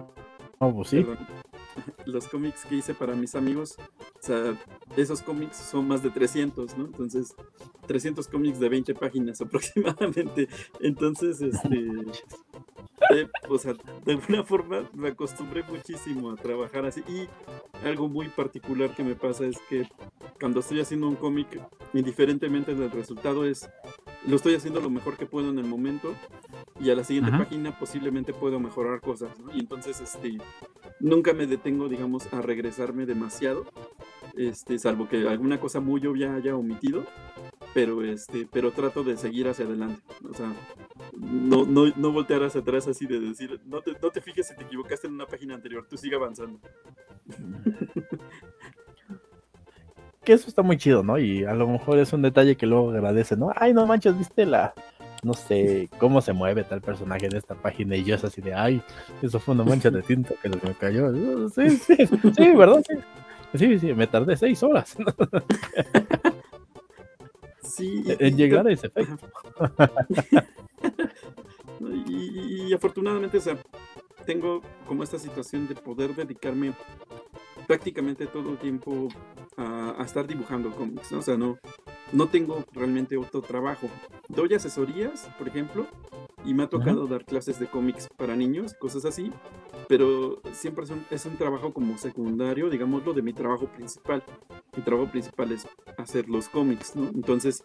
pues 0.60 0.89
sí. 0.89 1.05
los 2.05 2.28
cómics 2.28 2.66
que 2.66 2.76
hice 2.76 2.93
para 2.93 3.16
mis 3.16 3.36
amigos, 3.36 3.76
o 3.80 4.22
sea, 4.22 4.58
esos 4.95 5.22
cómics 5.22 5.58
son 5.58 5.88
más 5.88 6.01
de 6.01 6.10
300, 6.10 6.78
¿no? 6.78 6.86
Entonces, 6.86 7.36
300 7.86 8.28
cómics 8.28 8.60
de 8.60 8.70
20 8.70 8.95
páginas 8.95 9.41
aproximadamente. 9.41 10.47
Entonces, 10.80 11.41
este, 11.41 11.88
o 13.47 13.58
sea, 13.58 13.76
de 14.05 14.14
alguna 14.14 14.43
forma 14.43 14.89
me 14.93 15.10
acostumbré 15.10 15.64
muchísimo 15.64 16.32
a 16.32 16.36
trabajar 16.36 16.86
así. 16.86 17.03
Y 17.08 17.28
algo 17.86 18.08
muy 18.08 18.30
particular 18.30 18.95
que 18.95 19.03
me 19.03 19.16
pasa 19.16 19.45
es 19.45 19.58
que 19.70 19.88
cuando 20.39 20.60
estoy 20.60 20.82
haciendo 20.82 21.08
un 21.08 21.16
cómic, 21.16 21.47
indiferentemente 21.93 22.76
del 22.76 22.91
resultado, 22.91 23.45
es 23.45 23.70
lo 24.26 24.36
estoy 24.36 24.55
haciendo 24.55 24.82
lo 24.82 24.89
mejor 24.89 25.18
que 25.18 25.26
puedo 25.26 25.49
en 25.49 25.60
el 25.60 25.66
momento 25.66 26.14
y 26.80 26.90
a 26.90 26.96
la 26.96 27.04
siguiente 27.04 27.32
página 27.32 27.78
posiblemente 27.78 28.34
puedo 28.34 28.60
mejorar 28.60 29.02
cosas, 29.02 29.30
Y 29.54 29.60
entonces, 29.60 30.00
este, 30.00 30.38
nunca 31.00 31.34
me 31.34 31.48
detengo, 31.48 31.90
digamos, 31.90 32.32
a 32.34 32.42
regresarme 32.42 33.06
demasiado, 33.06 33.66
este, 34.36 34.78
salvo 34.78 35.08
que 35.08 35.28
alguna 35.28 35.60
cosa 35.60 35.80
muy 35.80 36.06
obvia 36.06 36.36
haya 36.36 36.56
omitido, 36.56 37.06
pero 37.74 38.04
este, 38.04 38.48
pero 38.52 38.72
trato 38.72 39.04
de 39.04 39.18
seguir 39.18 39.48
hacia 39.48 39.66
adelante. 39.66 40.02
O 40.30 40.34
sea, 40.34 40.54
no, 41.16 41.66
no, 41.66 41.92
no 41.96 42.12
voltear 42.12 42.44
hacia 42.44 42.62
atrás 42.62 42.88
así 42.88 43.06
de 43.06 43.20
decir, 43.20 43.60
no 43.66 43.82
te, 43.82 43.94
no 44.02 44.10
te 44.10 44.22
fijes 44.22 44.48
si 44.48 44.56
te 44.56 44.64
equivocaste 44.64 45.08
en 45.08 45.14
una 45.14 45.26
página 45.26 45.56
anterior, 45.56 45.86
tú 45.90 45.98
sigue 45.98 46.16
avanzando. 46.16 46.60
que 50.24 50.34
eso 50.34 50.48
está 50.50 50.62
muy 50.62 50.78
chido, 50.78 51.04
¿no? 51.04 51.18
Y 51.18 51.46
a 51.46 51.54
lo 51.54 51.68
mejor 51.68 52.00
es 52.00 52.12
un 52.12 52.22
detalle 52.22 52.58
que 52.58 52.66
luego 52.66 52.92
agradece, 52.92 53.38
¿no? 53.38 53.52
Ay, 53.56 53.74
no 53.74 53.88
manches, 53.88 54.18
viste 54.18 54.46
la, 54.46 54.74
no 55.24 55.34
sé, 55.34 55.89
cómo 55.97 56.22
se 56.22 56.34
mueve 56.34 56.63
tal 56.63 56.82
personaje 56.82 57.30
de 57.30 57.38
esta 57.38 57.55
página 57.55 57.95
y 57.95 58.03
yo 58.03 58.15
es 58.15 58.24
así 58.24 58.41
de, 58.41 58.53
ay, 58.53 58.82
eso 59.22 59.39
fue 59.39 59.55
una 59.55 59.63
mancha 59.63 59.89
de 59.89 60.01
tinta 60.01 60.36
que 60.41 60.49
me 60.49 60.74
cayó. 60.80 61.49
Sí, 61.49 61.70
sí, 61.72 61.95
sí, 62.36 62.51
¿verdad? 62.51 62.84
Sí, 63.53 63.57
sí, 63.57 63.80
sí 63.80 63.93
me 63.93 64.07
tardé 64.07 64.38
seis 64.38 64.61
horas. 64.63 64.95
Sí. 67.78 68.03
En 68.07 68.36
llegar 68.36 68.65
a 68.65 68.72
ese 68.72 68.88
efecto. 68.88 69.28
y, 72.07 72.74
afortunadamente, 72.74 73.38
o 73.38 73.41
sea, 73.41 73.55
tengo 74.26 74.63
como 74.88 75.03
esta 75.03 75.20
situación 75.20 75.68
de 75.68 75.76
poder 75.76 76.15
dedicarme 76.15 76.74
prácticamente 77.68 78.26
todo 78.26 78.51
el 78.51 78.57
tiempo 78.57 79.09
a, 79.58 80.03
estar 80.03 80.28
dibujando 80.28 80.72
cómics, 80.72 81.12
¿no? 81.12 81.20
O 81.20 81.22
sea, 81.22 81.36
no, 81.36 81.58
no 82.12 82.28
tengo 82.28 82.64
realmente 82.74 83.18
otro 83.18 83.41
trabajo. 83.41 83.89
Doy 84.30 84.53
asesorías, 84.53 85.30
por 85.38 85.47
ejemplo, 85.47 85.88
y 86.45 86.53
me 86.53 86.64
ha 86.64 86.68
tocado 86.68 87.08
dar 87.08 87.26
clases 87.26 87.60
de 87.60 87.68
cómics 87.68 88.08
para 88.16 88.36
niños, 88.36 88.74
cosas 88.76 89.05
así, 89.05 89.32
pero 89.89 90.41
siempre 90.53 90.86
es 90.86 90.91
un, 90.91 91.05
es 91.10 91.26
un 91.26 91.36
trabajo 91.36 91.74
como 91.74 91.97
secundario, 91.97 92.70
digámoslo, 92.70 93.14
de 93.14 93.22
mi 93.22 93.34
trabajo 93.34 93.68
principal. 93.68 94.24
Mi 94.76 94.84
trabajo 94.84 95.12
principal 95.12 95.51
es 95.51 95.68
hacer 95.97 96.30
los 96.30 96.47
cómics, 96.49 96.95
¿no? 96.95 97.08
Entonces, 97.08 97.64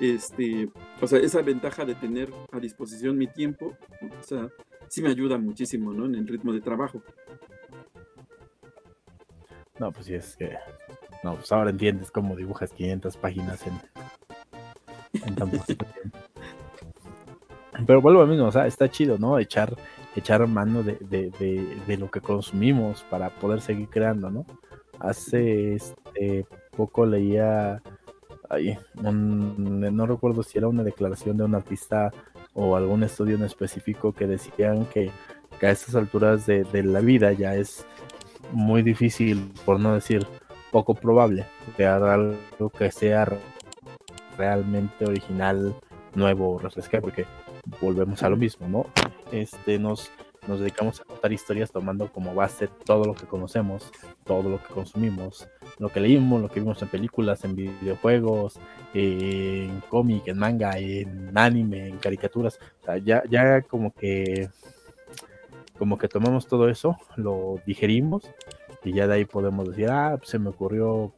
este, 0.00 0.68
o 1.00 1.06
sea, 1.06 1.20
esa 1.20 1.42
ventaja 1.42 1.84
de 1.84 1.94
tener 1.94 2.32
a 2.50 2.58
disposición 2.58 3.16
mi 3.16 3.28
tiempo, 3.28 3.76
o 4.02 4.22
sea, 4.22 4.48
sí 4.88 5.00
me 5.00 5.10
ayuda 5.10 5.38
muchísimo, 5.38 5.92
¿no? 5.92 6.06
En 6.06 6.16
el 6.16 6.26
ritmo 6.26 6.52
de 6.52 6.60
trabajo. 6.60 7.02
No, 9.78 9.92
pues 9.92 10.06
sí, 10.06 10.14
es 10.14 10.36
que. 10.36 10.58
No, 11.22 11.34
pues 11.34 11.52
ahora 11.52 11.70
entiendes 11.70 12.10
cómo 12.10 12.34
dibujas 12.34 12.72
500 12.72 13.16
páginas 13.16 13.66
en, 13.66 13.78
en 15.26 15.34
tan 15.34 15.50
poco 15.50 15.64
tiempo. 15.66 15.86
Pero 17.86 18.00
vuelvo 18.00 18.22
a 18.22 18.26
mismo, 18.26 18.46
o 18.46 18.52
sea, 18.52 18.66
está 18.66 18.90
chido, 18.90 19.18
¿no? 19.18 19.38
Echar, 19.38 19.76
echar 20.16 20.46
mano 20.46 20.82
de, 20.82 20.96
de, 21.00 21.30
de, 21.86 21.96
lo 21.96 22.10
que 22.10 22.20
consumimos 22.20 23.04
para 23.08 23.30
poder 23.30 23.60
seguir 23.60 23.88
creando, 23.88 24.30
¿no? 24.30 24.44
Hace 24.98 25.74
este 25.74 26.46
poco 26.76 27.06
leía, 27.06 27.82
ay, 28.50 28.78
no 29.00 30.06
recuerdo 30.06 30.42
si 30.42 30.58
era 30.58 30.68
una 30.68 30.82
declaración 30.82 31.38
de 31.38 31.44
un 31.44 31.54
artista 31.54 32.12
o 32.52 32.76
algún 32.76 33.02
estudio 33.02 33.36
en 33.36 33.44
específico 33.44 34.12
que 34.12 34.26
decían 34.26 34.84
que, 34.86 35.10
que 35.58 35.66
a 35.66 35.70
estas 35.70 35.94
alturas 35.94 36.46
de, 36.46 36.64
de 36.64 36.82
la 36.82 37.00
vida 37.00 37.32
ya 37.32 37.54
es 37.54 37.86
muy 38.52 38.82
difícil, 38.82 39.52
por 39.64 39.80
no 39.80 39.94
decir 39.94 40.26
poco 40.70 40.94
probable, 40.94 41.46
crear 41.76 42.02
algo 42.02 42.70
que 42.70 42.90
sea 42.90 43.26
realmente 44.36 45.04
original, 45.04 45.74
nuevo, 46.14 46.58
refrescante, 46.58 47.02
porque 47.02 47.26
volvemos 47.80 48.22
a 48.22 48.28
lo 48.28 48.36
mismo, 48.36 48.68
¿no? 48.68 48.86
Este, 49.32 49.78
nos, 49.78 50.10
nos 50.46 50.60
dedicamos 50.60 51.00
a 51.00 51.04
contar 51.04 51.32
historias 51.32 51.70
tomando 51.70 52.10
como 52.10 52.34
base 52.34 52.68
todo 52.84 53.04
lo 53.04 53.14
que 53.14 53.26
conocemos, 53.26 53.90
todo 54.24 54.48
lo 54.48 54.62
que 54.62 54.72
consumimos, 54.72 55.48
lo 55.78 55.90
que 55.90 56.00
leímos, 56.00 56.40
lo 56.40 56.48
que 56.48 56.60
vimos 56.60 56.80
en 56.82 56.88
películas, 56.88 57.44
en 57.44 57.56
videojuegos, 57.56 58.58
en 58.94 59.80
cómic, 59.88 60.28
en 60.28 60.38
manga, 60.38 60.78
en 60.78 61.36
anime, 61.36 61.88
en 61.88 61.98
caricaturas. 61.98 62.58
O 62.82 62.84
sea, 62.86 62.98
ya, 62.98 63.22
ya 63.28 63.62
como 63.62 63.92
que 63.92 64.48
como 65.78 65.96
que 65.96 66.08
tomamos 66.08 66.46
todo 66.46 66.68
eso, 66.68 66.98
lo 67.16 67.58
digerimos 67.64 68.30
y 68.84 68.92
ya 68.92 69.06
de 69.06 69.14
ahí 69.14 69.24
podemos 69.24 69.68
decir, 69.68 69.88
ah, 69.90 70.16
pues 70.16 70.30
se 70.30 70.38
me 70.38 70.50
ocurrió 70.50 71.12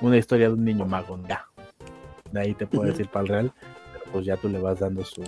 una 0.00 0.16
historia 0.16 0.48
de 0.48 0.54
un 0.54 0.64
niño 0.64 0.84
mago, 0.86 1.18
ya. 1.28 1.46
De 2.30 2.40
ahí 2.40 2.54
te 2.54 2.66
puedo 2.66 2.84
decir 2.84 3.08
para 3.08 3.22
el 3.22 3.28
real, 3.28 3.52
pero 3.92 4.12
pues 4.12 4.26
ya 4.26 4.36
tú 4.36 4.48
le 4.48 4.58
vas 4.58 4.80
dando 4.80 5.04
su, 5.04 5.22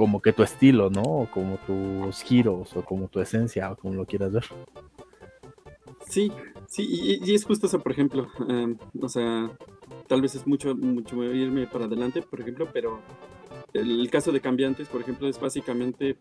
como 0.00 0.22
que 0.22 0.32
tu 0.32 0.42
estilo, 0.42 0.88
¿no? 0.88 1.02
O 1.02 1.30
como 1.30 1.58
tus 1.58 2.22
giros, 2.22 2.74
o 2.74 2.82
como 2.82 3.08
tu 3.08 3.20
esencia, 3.20 3.70
o 3.70 3.76
como 3.76 3.94
lo 3.94 4.06
quieras 4.06 4.32
ver. 4.32 4.44
Sí, 6.08 6.32
sí, 6.66 7.20
y, 7.22 7.34
es 7.34 7.44
justo 7.44 7.66
eso, 7.66 7.80
por 7.80 7.92
ejemplo. 7.92 8.26
Em, 8.48 8.78
o 9.00 9.08
sea, 9.10 9.50
tal 10.08 10.22
vez 10.22 10.34
es 10.34 10.46
mucho, 10.46 10.74
mucho 10.74 11.22
irme 11.22 11.66
para 11.66 11.84
adelante, 11.84 12.22
por 12.22 12.40
ejemplo, 12.40 12.66
pero 12.72 13.00
el 13.74 14.10
caso 14.10 14.32
de 14.32 14.40
Cambiantes, 14.40 14.88
por 14.88 15.02
ejemplo, 15.02 15.28
es 15.28 15.38
básicamente 15.38 16.16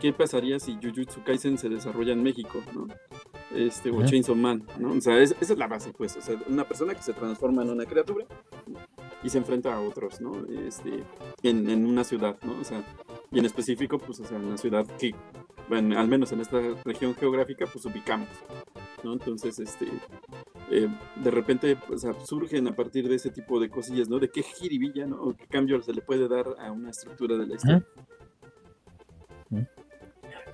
qué 0.00 0.12
pasaría 0.12 0.58
si 0.58 0.76
Jujutsu 0.82 1.22
Kaisen 1.24 1.58
se 1.58 1.68
desarrolla 1.68 2.12
en 2.12 2.22
México, 2.22 2.62
¿no? 2.74 2.86
Este, 3.54 3.90
o 3.90 4.04
Chainsaw 4.04 4.34
Man, 4.34 4.66
¿no? 4.78 4.92
O 4.92 5.00
sea, 5.00 5.18
esa 5.18 5.36
es 5.40 5.58
la 5.58 5.68
base, 5.68 5.92
pues. 5.92 6.16
O 6.16 6.20
sea, 6.20 6.36
una 6.48 6.66
persona 6.66 6.94
que 6.94 7.02
se 7.02 7.12
transforma 7.12 7.62
en 7.62 7.70
una 7.70 7.86
criatura 7.86 8.26
y 9.22 9.28
se 9.28 9.38
enfrenta 9.38 9.74
a 9.74 9.80
otros, 9.80 10.20
¿no? 10.20 10.32
Este, 10.66 11.04
en, 11.42 11.68
en 11.70 11.86
una 11.86 12.04
ciudad, 12.04 12.36
¿no? 12.42 12.58
O 12.60 12.64
sea, 12.64 12.84
y 13.30 13.38
en 13.38 13.44
específico, 13.44 13.98
pues, 13.98 14.20
o 14.20 14.24
sea, 14.24 14.38
en 14.38 14.50
la 14.50 14.58
ciudad 14.58 14.86
que, 14.98 15.14
bueno, 15.68 15.98
al 15.98 16.08
menos 16.08 16.32
en 16.32 16.40
esta 16.40 16.60
región 16.84 17.14
geográfica, 17.14 17.66
pues 17.66 17.84
ubicamos, 17.86 18.28
¿no? 19.02 19.12
Entonces, 19.12 19.58
este, 19.58 19.86
eh, 20.70 20.88
de 21.16 21.30
repente 21.30 21.76
pues, 21.76 22.06
surgen 22.24 22.66
a 22.68 22.74
partir 22.74 23.08
de 23.08 23.16
ese 23.16 23.30
tipo 23.30 23.60
de 23.60 23.70
cosillas, 23.70 24.08
¿no? 24.08 24.18
De 24.18 24.30
qué 24.30 24.42
jiribilla, 24.42 25.06
¿no? 25.06 25.22
O 25.22 25.36
qué 25.36 25.46
cambio 25.46 25.80
se 25.82 25.92
le 25.92 26.02
puede 26.02 26.28
dar 26.28 26.46
a 26.58 26.72
una 26.72 26.90
estructura 26.90 27.36
de 27.36 27.46
la 27.46 27.54
historia. 27.54 27.86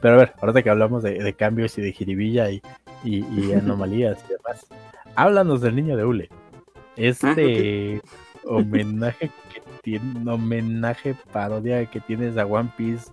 Pero 0.01 0.15
a 0.15 0.19
ver, 0.19 0.35
ahorita 0.41 0.63
que 0.63 0.71
hablamos 0.71 1.03
de, 1.03 1.35
cambios 1.35 1.77
y 1.79 1.83
de 1.83 1.93
jiribilla 1.93 2.51
y, 2.51 2.63
y, 3.05 3.53
anomalías 3.55 4.19
y 4.29 4.33
demás, 4.33 4.67
háblanos 5.15 5.61
del 5.61 5.77
niño 5.77 5.97
de 5.97 6.05
Ule. 6.05 6.29
Este 6.97 8.01
ah, 8.03 8.47
homenaje 8.47 9.31
que 9.53 9.63
tiene, 9.83 10.31
homenaje 10.31 11.15
parodia 11.33 11.85
que 11.87 12.01
tienes 12.01 12.37
a 12.37 12.47
One 12.47 12.73
Piece, 12.77 13.11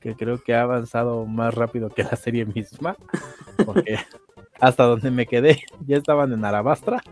que 0.00 0.14
creo 0.14 0.42
que 0.42 0.54
ha 0.54 0.62
avanzado 0.62 1.26
más 1.26 1.54
rápido 1.54 1.90
que 1.90 2.04
la 2.04 2.16
serie 2.16 2.46
misma, 2.46 2.96
porque 3.64 3.98
hasta 4.60 4.84
donde 4.84 5.10
me 5.10 5.26
quedé 5.26 5.64
ya 5.86 5.96
estaban 5.96 6.32
en 6.32 6.44
Arabastra. 6.44 7.02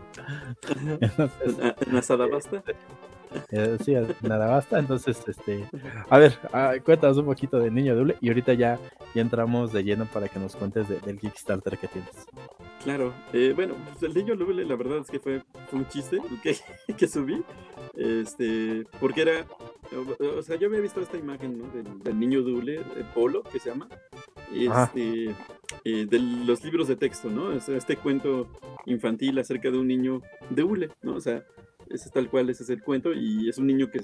¿En 1.01 1.95
la 1.95 2.01
eh, 3.51 3.77
sí, 3.83 3.95
nada 4.21 4.47
basta. 4.47 4.79
Entonces, 4.79 5.21
este, 5.27 5.65
a 6.09 6.17
ver, 6.17 6.37
ah, 6.53 6.73
cuéntanos 6.83 7.17
un 7.17 7.25
poquito 7.25 7.59
de 7.59 7.71
Niño 7.71 7.95
Doble 7.95 8.17
y 8.21 8.29
ahorita 8.29 8.53
ya, 8.53 8.79
ya 9.13 9.21
entramos 9.21 9.71
de 9.71 9.83
lleno 9.83 10.05
para 10.05 10.27
que 10.27 10.39
nos 10.39 10.55
cuentes 10.55 10.87
del 10.87 11.19
Kickstarter 11.19 11.77
que 11.77 11.87
tienes. 11.87 12.27
Claro, 12.83 13.13
eh, 13.33 13.53
bueno, 13.55 13.73
pues 13.85 14.03
el 14.03 14.13
Niño 14.13 14.35
Doble 14.35 14.63
la 14.63 14.75
verdad 14.75 14.99
es 14.99 15.09
que 15.09 15.19
fue, 15.19 15.41
un 15.71 15.87
chiste 15.87 16.19
que, 16.43 16.55
que, 16.93 17.07
subí, 17.07 17.43
este, 17.95 18.85
porque 18.99 19.23
era, 19.23 19.45
o, 20.19 20.41
sea, 20.41 20.55
yo 20.57 20.67
había 20.67 20.81
visto 20.81 21.01
esta 21.01 21.17
imagen 21.17 21.57
¿no? 21.57 22.03
del, 22.03 22.19
Niño 22.19 22.41
Doble, 22.41 22.75
el 22.75 23.05
Polo, 23.13 23.43
que 23.43 23.59
se 23.59 23.69
llama, 23.69 23.87
este, 24.53 25.35
eh, 25.83 26.05
de 26.05 26.19
los 26.19 26.63
libros 26.63 26.87
de 26.87 26.95
texto, 26.95 27.29
¿no? 27.29 27.51
este 27.53 27.97
cuento 27.97 28.47
infantil 28.85 29.39
acerca 29.39 29.71
de 29.71 29.77
un 29.77 29.87
niño 29.87 30.21
de 30.49 30.63
hule, 30.63 30.89
¿no? 31.01 31.15
O 31.15 31.21
sea, 31.21 31.43
ese 31.89 32.05
es 32.05 32.11
tal 32.11 32.29
cual, 32.29 32.49
ese 32.49 32.63
es 32.63 32.69
el 32.69 32.81
cuento, 32.81 33.13
y 33.13 33.49
es 33.49 33.57
un 33.57 33.67
niño 33.67 33.89
que, 33.89 34.01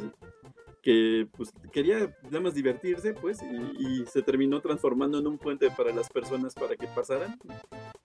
que 0.82 1.28
pues, 1.36 1.54
quería 1.72 2.16
nada 2.24 2.42
más 2.42 2.54
divertirse, 2.54 3.14
pues, 3.14 3.40
y, 3.78 4.06
se 4.06 4.22
terminó 4.22 4.62
transformando 4.62 5.20
en 5.20 5.28
un 5.28 5.38
puente 5.38 5.70
para 5.72 5.94
las 5.94 6.10
personas 6.10 6.54
para 6.54 6.76
que 6.76 6.88
pasaran, 6.88 7.38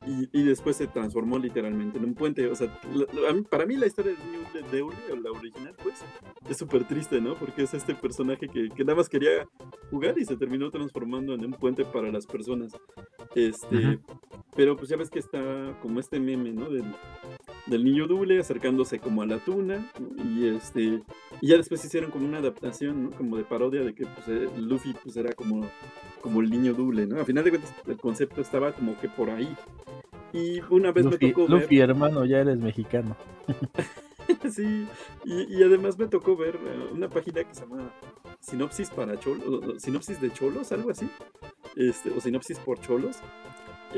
y, 0.07 0.43
después 0.45 0.77
se 0.77 0.87
transformó 0.87 1.39
literalmente 1.39 1.99
en 1.99 2.05
un 2.05 2.15
puente. 2.15 2.47
O 2.47 2.55
sea, 2.55 2.81
para 3.51 3.67
mí 3.67 3.77
la 3.77 3.87
historia 3.87 4.13
del 4.13 4.31
niño 4.31 4.71
de 4.71 4.79
Eule, 4.79 4.97
o 5.13 5.17
la 5.17 5.31
original, 5.31 5.75
pues, 5.83 6.05
es 6.49 6.57
súper 6.57 6.87
triste, 6.87 7.21
¿no? 7.21 7.35
Porque 7.35 7.63
es 7.63 7.75
este 7.75 7.95
personaje 7.95 8.49
que, 8.49 8.69
que, 8.69 8.85
nada 8.85 8.97
más 8.97 9.09
quería 9.09 9.49
jugar 9.91 10.17
y 10.19 10.25
se 10.25 10.37
terminó 10.37 10.71
transformando 10.71 11.35
en 11.35 11.45
un 11.45 11.53
puente 11.53 11.85
para 11.85 12.11
las 12.11 12.27
personas. 12.27 12.73
Este, 13.35 13.99
pero 14.55 14.77
pues 14.77 14.89
ya 14.89 14.97
ves 14.97 15.11
que 15.11 15.19
está 15.19 15.77
como 15.83 16.01
este 16.01 16.19
meme, 16.19 16.53
¿no? 16.53 16.71
Del, 16.71 16.85
del 17.67 17.85
niño 17.85 18.07
Dule 18.07 18.41
acercándose 18.41 18.99
como 18.99 19.23
a 19.23 19.27
la 19.27 19.39
tuna 19.39 19.91
y 20.25 20.49
este 20.49 21.03
y 21.41 21.49
ya 21.49 21.57
después 21.57 21.85
hicieron 21.85 22.11
como 22.11 22.27
una 22.27 22.39
adaptación 22.39 23.05
¿no? 23.05 23.11
como 23.11 23.37
de 23.37 23.45
parodia 23.45 23.83
de 23.83 23.95
que 23.95 24.07
pues, 24.07 24.29
eh, 24.29 24.49
Luffy 24.59 24.95
pues 25.03 25.17
era 25.17 25.33
como 25.33 25.69
como 26.21 26.41
el 26.41 26.51
niño 26.51 26.75
Dule 26.75 27.07
no 27.07 27.21
a 27.21 27.25
final 27.25 27.45
de 27.45 27.51
cuentas 27.51 27.75
el 27.87 27.97
concepto 27.97 28.41
estaba 28.41 28.73
como 28.73 28.99
que 29.01 29.09
por 29.09 29.31
ahí. 29.31 29.55
Y 30.33 30.61
una 30.71 30.93
vez 30.93 31.07
me 31.07 31.19
tocó 31.19 31.47
Luffy 31.49 31.79
hermano 31.81 32.25
ya 32.25 32.41
eres 32.41 32.59
mexicano. 32.59 33.17
Sí 34.51 34.87
y, 35.25 35.63
además 35.63 35.99
me 35.99 36.09
tocó 36.09 36.37
ver 36.37 36.57
eh, 36.57 36.89
una 36.93 37.09
página 37.09 37.45
que 37.45 37.55
se 37.55 37.61
llama 37.61 37.93
sinopsis 38.41 38.91
para 38.91 39.19
cholos 39.19 39.81
sinopsis 39.81 40.21
de 40.21 40.33
cholos 40.33 40.73
algo 40.73 40.91
así 40.91 41.09
este 41.77 42.11
o 42.11 42.21
sinopsis 42.21 42.59
por 42.59 42.81
cholos 42.81 43.19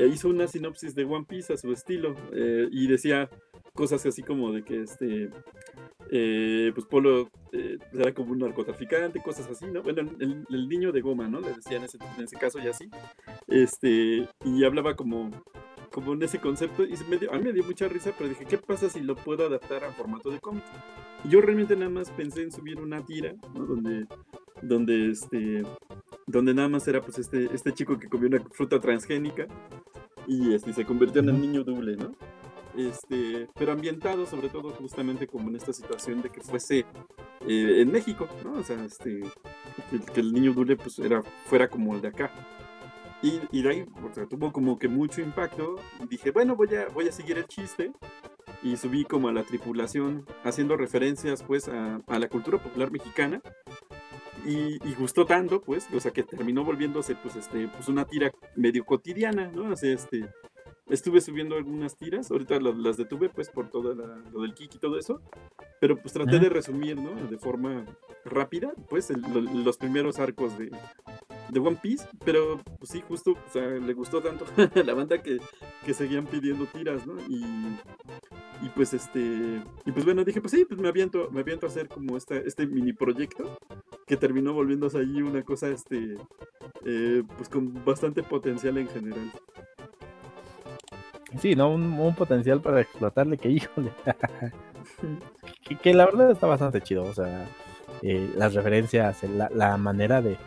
hizo 0.05 0.29
una 0.29 0.47
sinopsis 0.47 0.95
de 0.95 1.03
One 1.03 1.25
Piece 1.27 1.53
a 1.53 1.57
su 1.57 1.71
estilo 1.71 2.15
eh, 2.33 2.67
y 2.71 2.87
decía 2.87 3.29
cosas 3.79 4.05
así 4.05 4.23
como 4.23 4.51
de 4.51 4.61
que 4.61 4.81
este 4.81 5.29
eh, 6.11 6.71
pues 6.75 6.85
Polo 6.85 7.29
eh, 7.53 7.77
era 7.93 8.13
como 8.13 8.33
un 8.33 8.39
narcotraficante, 8.39 9.21
cosas 9.21 9.47
así, 9.47 9.67
¿no? 9.67 9.81
Bueno, 9.81 10.01
el, 10.19 10.67
niño 10.67 10.91
de 10.91 10.99
goma, 10.99 11.29
¿no? 11.29 11.39
Le 11.39 11.53
decían 11.53 11.83
en 11.83 12.23
ese, 12.25 12.35
caso 12.35 12.59
y 12.59 12.67
así. 12.67 12.89
Este, 13.47 14.27
y 14.43 14.63
hablaba 14.65 14.97
como, 14.97 15.31
como 15.93 16.11
en 16.11 16.23
ese 16.23 16.39
concepto 16.39 16.83
y 16.83 16.93
me 17.09 17.25
a 17.31 17.37
mí 17.37 17.43
me 17.45 17.53
dio 17.53 17.63
mucha 17.63 17.87
risa, 17.87 18.11
pero 18.17 18.27
dije, 18.27 18.43
¿qué 18.43 18.57
pasa 18.57 18.89
si 18.89 18.99
lo 18.99 19.15
puedo 19.15 19.45
adaptar 19.45 19.85
a 19.85 19.93
formato 19.93 20.29
de 20.29 20.39
cómic? 20.39 20.63
Y 21.23 21.29
yo 21.29 21.39
realmente 21.39 21.77
nada 21.77 21.89
más 21.89 22.11
pensé 22.11 22.41
en 22.41 22.51
subir 22.51 22.81
una 22.81 23.05
tira, 23.05 23.33
¿no? 23.53 23.65
Donde, 23.65 24.07
donde 24.61 25.11
este, 25.11 25.63
donde 26.27 26.53
nada 26.53 26.67
más 26.67 26.85
era 26.89 26.99
pues 26.99 27.17
este, 27.17 27.47
este 27.53 27.71
chico 27.71 27.97
que 27.97 28.09
comió 28.09 28.27
una 28.27 28.41
fruta 28.51 28.77
transgénica 28.81 29.47
y 30.27 30.53
este, 30.53 30.73
se 30.73 30.83
convirtió 30.83 31.21
en 31.21 31.29
el 31.29 31.39
niño 31.39 31.63
doble, 31.63 31.95
¿no? 31.95 32.17
Este, 32.87 33.47
pero 33.55 33.73
ambientado 33.73 34.25
sobre 34.25 34.49
todo 34.49 34.71
justamente 34.71 35.27
como 35.27 35.49
en 35.49 35.55
esta 35.55 35.73
situación 35.73 36.21
de 36.21 36.29
que 36.29 36.41
fuese 36.41 36.85
eh, 37.47 37.81
en 37.81 37.91
México, 37.91 38.27
¿no? 38.43 38.53
O 38.53 38.63
sea, 38.63 38.83
este, 38.83 39.21
que, 40.13 40.19
el 40.19 40.33
niño 40.33 40.53
Dule 40.53 40.77
pues 40.77 40.99
era, 40.99 41.21
fuera 41.45 41.67
como 41.67 41.95
el 41.95 42.01
de 42.01 42.07
acá. 42.07 42.31
Y, 43.21 43.61
de 43.61 43.69
ahí 43.69 43.85
o 44.01 44.27
tuvo 44.27 44.53
como 44.53 44.79
que 44.79 44.87
mucho 44.87 45.21
impacto 45.21 45.75
y 46.01 46.07
dije, 46.07 46.31
bueno, 46.31 46.55
voy 46.55 46.73
a, 46.75 46.87
voy 46.87 47.09
a 47.09 47.11
seguir 47.11 47.37
el 47.37 47.47
chiste 47.47 47.91
y 48.63 48.77
subí 48.77 49.03
como 49.03 49.27
a 49.27 49.33
la 49.33 49.43
tripulación 49.43 50.25
haciendo 50.45 50.77
referencias 50.77 51.43
pues 51.43 51.67
a, 51.67 51.99
la 52.07 52.29
cultura 52.29 52.63
popular 52.63 52.91
mexicana 52.91 53.41
y, 54.45 54.77
gustó 54.95 55.25
tanto, 55.25 55.61
pues, 55.61 55.87
o 55.93 55.99
sea, 55.99 56.11
que 56.11 56.23
terminó 56.23 56.63
volviéndose, 56.63 57.15
pues, 57.15 57.35
este, 57.35 57.67
pues 57.67 57.87
una 57.89 58.05
tira 58.05 58.31
medio 58.55 58.85
cotidiana, 58.85 59.51
¿no? 59.53 59.69
O 59.69 59.73
este, 59.73 60.25
estuve 60.89 61.21
subiendo 61.21 61.55
algunas 61.55 61.95
tiras, 61.95 62.31
ahorita 62.31 62.59
las, 62.59 62.97
detuve 62.97 63.29
pues 63.29 63.49
por 63.49 63.69
todo 63.69 63.93
lo 63.93 64.41
del 64.41 64.53
kick 64.53 64.75
y 64.75 64.79
todo 64.79 64.97
eso, 64.97 65.21
pero 65.79 65.97
pues 66.01 66.13
traté 66.13 66.39
de 66.39 66.49
resumir, 66.49 66.97
¿no? 66.97 67.15
De 67.29 67.37
forma 67.37 67.85
rápida, 68.25 68.73
pues 68.89 69.11
los 69.11 69.77
primeros 69.77 70.19
arcos 70.19 70.57
de, 70.57 70.71
de 71.49 71.59
One 71.59 71.79
Piece, 71.81 72.07
pero 72.25 72.61
pues 72.77 72.91
sí, 72.91 73.01
justo, 73.07 73.31
o 73.31 73.51
sea, 73.51 73.67
le 73.67 73.93
gustó 73.93 74.21
tanto 74.21 74.45
a 74.45 74.79
la 74.83 74.93
banda 74.93 75.21
que, 75.21 75.39
que 75.85 75.93
seguían 75.93 76.25
pidiendo 76.25 76.65
tiras, 76.65 77.05
¿no? 77.05 77.17
Y, 77.27 77.43
y 78.61 78.69
pues 78.75 78.93
este, 78.93 79.19
y 79.85 79.91
pues 79.91 80.05
bueno, 80.05 80.23
dije, 80.23 80.41
pues 80.41 80.51
sí, 80.51 80.65
pues 80.65 80.79
me 80.79 80.89
aviento, 80.89 81.29
me 81.31 81.41
aviento 81.41 81.65
a 81.65 81.69
hacer 81.69 81.87
como 81.87 82.17
este, 82.17 82.47
este 82.47 82.67
mini 82.67 82.93
proyecto 82.93 83.57
que 84.05 84.17
terminó 84.17 84.53
volviéndose 84.53 84.99
ahí 84.99 85.21
una 85.21 85.43
cosa, 85.43 85.69
este, 85.69 86.17
eh, 86.85 87.23
pues 87.37 87.49
con 87.49 87.73
bastante 87.85 88.23
potencial 88.23 88.77
en 88.77 88.87
general. 88.87 89.31
Sí, 91.37 91.55
¿no? 91.55 91.71
Un, 91.71 92.15
potencial 92.15 92.61
para 92.61 92.81
explotarle 92.81 93.37
que 93.37 93.49
híjole. 93.49 93.91
que, 95.81 95.93
la 95.93 96.05
verdad 96.05 96.31
está 96.31 96.47
bastante 96.47 96.81
chido. 96.81 97.03
O 97.03 97.13
sea, 97.13 97.45
eh, 98.01 98.31
las 98.35 98.53
referencias, 98.53 99.23
la, 99.23 99.77
manera 99.77 100.21
de, 100.21 100.37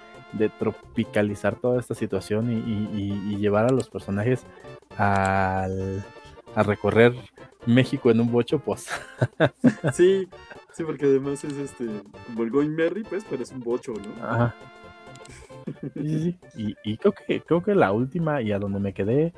tropicalizar 0.58 1.56
toda 1.56 1.78
esta 1.78 1.94
situación 1.94 2.50
y, 2.50 3.36
llevar 3.36 3.66
a 3.66 3.72
los 3.72 3.88
personajes 3.88 4.44
al, 4.96 6.04
a 6.54 6.62
recorrer 6.62 7.14
México 7.66 8.10
en 8.10 8.20
un 8.20 8.30
bocho, 8.30 8.58
pues. 8.58 8.86
sí, 9.92 10.28
sí, 10.72 10.84
porque 10.84 11.06
además 11.06 11.44
es 11.44 11.56
este, 11.56 11.86
como 12.26 12.42
el 12.42 12.50
Going 12.50 12.70
Merry, 12.70 13.02
pues, 13.04 13.24
pero 13.28 13.42
es 13.42 13.52
un 13.52 13.60
bocho, 13.60 13.92
¿no? 13.94 14.24
Ajá. 14.24 14.54
Sí, 15.94 16.36
sí, 16.54 16.76
Y, 16.82 16.96
creo 16.96 17.12
que 17.12 17.40
creo 17.40 17.62
que 17.62 17.76
la 17.76 17.92
última 17.92 18.42
y 18.42 18.50
a 18.50 18.58
donde 18.58 18.80
me 18.80 18.92
quedé 18.92 19.32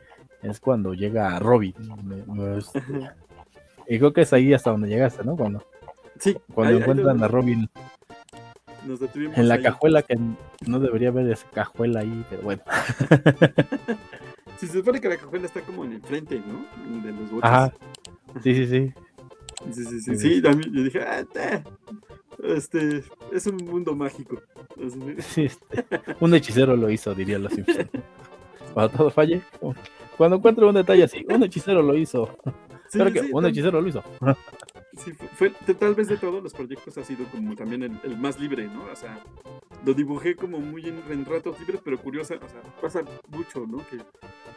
es 0.45 0.61
cuando 0.61 0.95
llega 0.95 1.39
Robin. 1.39 1.75
y 3.89 3.99
creo 3.99 4.13
que 4.13 4.23
es 4.23 4.33
ahí 4.33 4.55
hasta 4.55 4.71
donde 4.71 4.89
llegaste, 4.89 5.25
¿no? 5.25 5.37
Cuando, 5.37 5.65
sí, 6.19 6.37
cuando 6.55 6.79
encuentran 6.79 7.23
a 7.23 7.29
Robin 7.29 7.69
en 9.37 9.49
la 9.49 9.61
cajuela, 9.61 10.03
que 10.03 10.19
no 10.67 10.79
debería 10.79 11.09
haber 11.09 11.31
esa 11.31 11.49
cajuela 11.51 12.01
ahí, 12.01 12.25
pero 12.29 12.43
bueno. 12.43 12.63
si 14.59 14.67
se 14.67 14.75
supone 14.75 15.01
que 15.01 15.09
la 15.09 15.17
cajuela 15.17 15.47
está 15.47 15.63
como 15.63 15.85
en 15.85 15.93
el 15.93 16.03
frente, 16.03 16.43
¿no? 16.47 17.03
De 17.03 17.13
los 17.13 17.31
boches. 17.31 17.51
Ajá. 17.51 17.73
Sí, 18.43 18.55
sí, 18.55 18.67
sí. 18.67 18.93
Sí, 19.73 19.85
sí, 19.85 20.01
sí, 20.01 20.17
sí, 20.17 20.43
también 20.43 20.73
yo 20.73 20.83
dije, 20.83 21.01
ah, 21.01 21.25
este, 22.43 23.03
es 23.33 23.47
un 23.47 23.57
mundo 23.57 23.95
mágico. 23.95 24.41
Sí, 25.21 25.45
este, 25.45 25.85
un 26.19 26.35
hechicero 26.35 26.77
lo 26.77 26.91
hizo, 26.91 27.15
diría 27.15 27.39
los 27.39 27.53
Simpsons. 27.53 27.89
Cuando 28.75 28.97
todo 28.97 29.11
falle, 29.11 29.41
cuando 30.17 30.37
encuentro 30.37 30.69
un 30.69 30.75
detalle 30.75 31.05
así, 31.05 31.25
un 31.29 31.43
hechicero 31.43 31.83
lo 31.83 31.97
hizo. 31.97 32.29
Sí, 32.89 32.99
que 33.13 33.31
un 33.33 33.47
hechicero 33.47 33.81
lo 33.81 33.89
hizo. 33.89 34.03
Sí, 34.97 35.13
fue, 35.13 35.51
tal 35.51 35.95
vez 35.95 36.09
de 36.09 36.17
todos 36.17 36.43
los 36.43 36.53
proyectos 36.53 36.97
ha 36.99 37.05
sido 37.05 37.27
como 37.27 37.55
también 37.57 37.83
el, 37.83 38.19
más 38.19 38.39
libre, 38.39 38.69
¿no? 38.69 38.85
O 38.85 38.97
sea, 38.97 39.23
lo 39.85 39.93
dibujé 39.93 40.37
como 40.37 40.61
muy 40.61 40.87
en, 40.87 41.25
ratos 41.25 41.59
libres, 41.59 41.81
pero 41.85 41.99
curiosa, 41.99 42.35
o 42.35 42.49
sea, 42.49 42.63
pasa 42.81 43.03
mucho, 43.29 43.67
¿no? 43.67 43.79
Que 43.89 43.99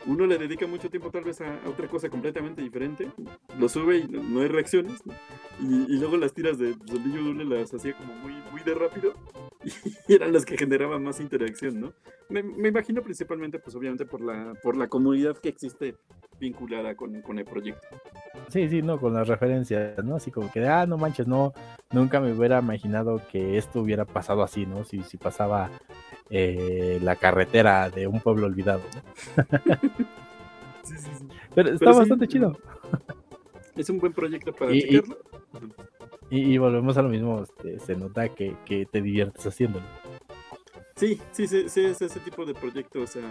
uno 0.06 0.26
le 0.26 0.38
dedica 0.38 0.68
mucho 0.68 0.90
tiempo 0.90 1.10
tal 1.10 1.24
vez 1.24 1.42
a, 1.42 1.60
otra 1.66 1.88
cosa 1.88 2.10
completamente 2.10 2.62
diferente, 2.62 3.12
lo 3.58 3.68
sube 3.68 3.98
y 3.98 4.08
no, 4.08 4.42
hay 4.42 4.48
reacciones, 4.48 5.06
¿no? 5.06 5.14
y, 5.60 5.98
luego 5.98 6.18
las 6.18 6.34
tiras 6.34 6.58
de 6.58 6.76
niño 7.04 7.24
Dule 7.24 7.46
las 7.46 7.74
hacía 7.74 7.98
como 7.98 8.14
muy, 8.16 8.34
muy 8.52 8.62
de 8.62 8.76
rápido 8.76 9.14
y 10.08 10.14
eran 10.14 10.34
las 10.34 10.46
que 10.46 10.58
generaban 10.58 11.04
más 11.04 11.20
interacción, 11.20 11.80
¿no? 11.80 11.94
Me, 12.30 12.44
me, 12.44 12.70
imagino 12.70 13.02
principalmente, 13.02 13.60
pues 13.60 13.76
obviamente 13.76 14.06
por 14.06 14.22
la, 14.22 14.54
por 14.62 14.76
la 14.76 14.88
comunidad 14.88 15.38
que 15.38 15.50
existe 15.50 15.96
vinculada 16.40 16.96
con, 16.96 17.22
con 17.22 17.40
el 17.40 17.46
proyecto. 17.46 17.88
Sí, 18.50 18.68
sí, 18.70 18.82
no, 18.82 19.00
con 19.00 19.14
las 19.14 19.28
referencias, 19.28 20.04
¿no? 20.04 20.20
Así 20.28 20.32
como 20.34 20.52
que, 20.52 20.68
ah, 20.68 20.86
no 20.86 20.98
manches, 20.98 21.26
no, 21.26 21.54
nunca 21.90 22.20
me 22.20 22.34
hubiera 22.34 22.60
imaginado 22.60 23.22
que 23.32 23.58
esto 23.58 23.80
hubiera 23.80 24.04
pasado 24.04 24.44
así, 24.44 24.66
¿no? 24.66 24.84
Si, 24.84 25.02
si 25.04 25.16
pasaba 25.16 25.72
eh, 26.30 27.00
la 27.02 27.16
carretera 27.16 27.90
de 27.90 28.08
un 28.08 28.20
pueblo 28.20 28.46
olvidado, 28.46 28.82
¿no? 28.94 29.46
sí, 30.84 30.96
sí, 30.98 31.10
sí. 31.18 31.28
Pero 31.56 31.70
está 31.70 31.94
bastante 31.94 32.28
chido. 32.28 32.58
Es 33.78 33.90
un 33.90 34.00
buen 34.00 34.12
proyecto 34.12 34.52
para 34.52 34.76
y, 34.76 34.82
checarlo. 34.82 35.18
Y, 36.30 36.58
volvemos 36.58 36.98
a 36.98 37.04
lo 37.04 37.08
mismo, 37.08 37.44
este, 37.44 37.80
se 37.80 37.96
nota 37.96 38.28
que, 38.28 38.54
que 38.66 38.86
te 38.86 39.02
diviertes 39.02 39.48
haciéndolo. 39.48 39.86
Sí, 40.98 41.22
sí, 41.32 41.48
sí, 41.48 41.70
sí, 41.70 41.86
es 41.86 42.02
ese 42.02 42.20
tipo 42.20 42.44
de 42.46 42.54
proyecto, 42.54 43.00
o 43.02 43.08
sea, 43.08 43.24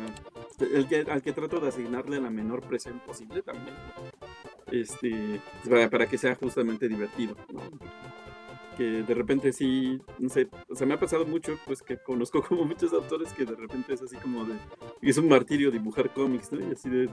el 0.60 0.88
que, 0.88 1.04
al 1.10 1.20
que 1.20 1.34
trato 1.34 1.60
de 1.60 1.68
asignarle 1.68 2.22
la 2.22 2.30
menor 2.30 2.62
presión 2.62 3.00
posible 3.00 3.42
también, 3.42 3.74
este, 4.70 5.40
para, 5.90 6.06
que 6.06 6.18
sea 6.18 6.34
justamente 6.34 6.88
divertido, 6.88 7.36
¿no? 7.52 7.60
Que 8.76 9.02
de 9.02 9.14
repente 9.14 9.52
sí, 9.52 10.00
no 10.18 10.28
sé, 10.28 10.48
o 10.68 10.74
sea, 10.74 10.86
me 10.86 10.94
ha 10.94 11.00
pasado 11.00 11.24
mucho, 11.24 11.58
pues 11.66 11.82
que 11.82 11.96
conozco 11.96 12.42
como 12.48 12.64
muchos 12.64 12.92
autores 12.92 13.32
que 13.32 13.44
de 13.44 13.54
repente 13.54 13.94
es 13.94 14.02
así 14.02 14.16
como 14.16 14.44
de, 14.44 14.56
es 15.02 15.16
un 15.18 15.28
martirio 15.28 15.70
dibujar 15.70 16.12
cómics, 16.12 16.52
¿no? 16.52 16.60
Y 16.60 16.72
así 16.72 16.90
de, 16.90 17.08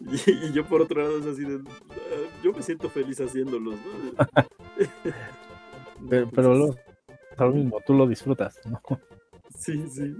y, 0.00 0.52
yo 0.52 0.66
por 0.66 0.82
otro 0.82 1.02
lado 1.02 1.18
es 1.18 1.26
así 1.26 1.44
de, 1.44 1.60
ah, 1.90 2.40
yo 2.42 2.52
me 2.52 2.62
siento 2.62 2.90
feliz 2.90 3.20
haciéndolos, 3.20 3.74
¿no? 3.74 4.26
pero, 6.10 6.28
pero 6.30 6.54
lo, 6.54 6.76
lo 7.38 7.52
mismo, 7.52 7.80
tú 7.86 7.94
lo 7.94 8.06
disfrutas, 8.06 8.60
¿no? 8.66 8.80
Sí, 9.58 9.88
sí. 9.88 10.14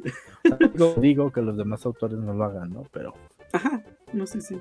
Digo 0.97 1.31
que 1.31 1.41
los 1.41 1.57
demás 1.57 1.87
autores 1.87 2.18
no 2.18 2.35
lo 2.35 2.45
hagan, 2.45 2.72
¿no? 2.72 2.85
Pero. 2.93 3.14
Ajá, 3.53 3.83
no 4.12 4.26
sé, 4.26 4.41
sí. 4.41 4.61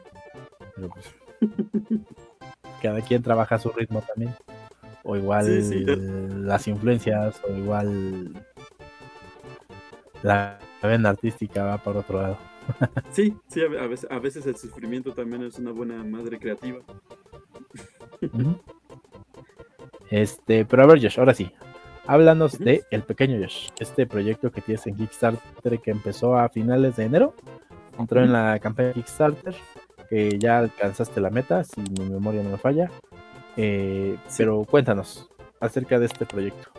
Pero 0.76 0.89
pues. 0.89 1.15
cada 2.81 3.01
quien 3.01 3.23
trabaja 3.23 3.55
a 3.55 3.59
su 3.59 3.69
ritmo 3.69 4.01
también. 4.01 4.33
O 5.03 5.15
igual 5.15 6.45
las 6.45 6.67
influencias, 6.67 7.41
o 7.47 7.55
igual 7.55 8.33
la 10.21 10.59
vena 10.83 11.09
artística 11.09 11.63
va 11.63 11.77
por 11.77 11.97
otro 11.97 12.21
lado. 12.21 12.38
sí, 13.11 13.33
sí, 13.47 13.61
a 13.61 13.88
veces, 13.88 14.11
a 14.11 14.19
veces 14.19 14.45
el 14.45 14.57
sufrimiento 14.57 15.13
también 15.13 15.43
es 15.43 15.57
una 15.57 15.71
buena 15.71 16.03
madre 16.03 16.38
creativa. 16.38 16.79
Este, 20.11 20.65
pero 20.65 20.83
a 20.83 20.88
ver, 20.88 21.01
Josh, 21.01 21.19
ahora 21.19 21.33
sí, 21.33 21.49
Háblanos 22.07 22.57
de 22.57 22.85
El 22.89 23.03
Pequeño 23.03 23.38
Yosh, 23.38 23.67
este 23.79 24.07
proyecto 24.07 24.49
que 24.49 24.61
tienes 24.61 24.88
en 24.88 24.95
Kickstarter 24.95 25.79
que 25.79 25.91
empezó 25.91 26.38
a 26.38 26.47
finales 26.47 26.95
de 26.95 27.03
enero. 27.03 27.35
Entró 27.99 28.23
en 28.23 28.31
la 28.31 28.57
campaña 28.59 28.93
Kickstarter, 28.93 29.53
que 30.10 30.38
ya 30.39 30.60
alcanzaste 30.60 31.22
la 31.22 31.30
meta, 31.30 31.64
si 31.64 31.82
mi 31.82 32.10
memoria 32.10 32.43
no 32.43 32.51
me 32.51 32.58
falla. 32.58 32.89
Eh, 33.55 34.18
pero 34.38 34.64
cuéntanos 34.66 35.30
acerca 35.60 35.99
de 35.99 36.05
este 36.05 36.26
proyecto. 36.26 36.72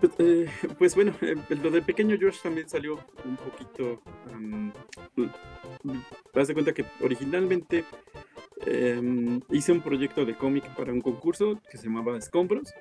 Pues, 0.00 0.12
eh, 0.18 0.46
pues 0.78 0.94
bueno, 0.94 1.12
eh, 1.22 1.34
lo 1.62 1.70
del 1.70 1.82
pequeño 1.82 2.16
Josh 2.20 2.40
también 2.42 2.68
salió 2.68 3.00
un 3.24 3.36
poquito. 3.36 4.00
Um, 4.32 4.70
te 5.14 6.38
das 6.38 6.52
cuenta 6.52 6.72
que 6.72 6.84
originalmente 7.02 7.84
em, 8.66 9.40
hice 9.50 9.72
un 9.72 9.80
proyecto 9.80 10.24
de 10.24 10.36
cómic 10.36 10.68
para 10.76 10.92
un 10.92 11.00
concurso 11.00 11.60
que 11.70 11.78
se 11.78 11.86
llamaba 11.86 12.16
Escombros 12.16 12.72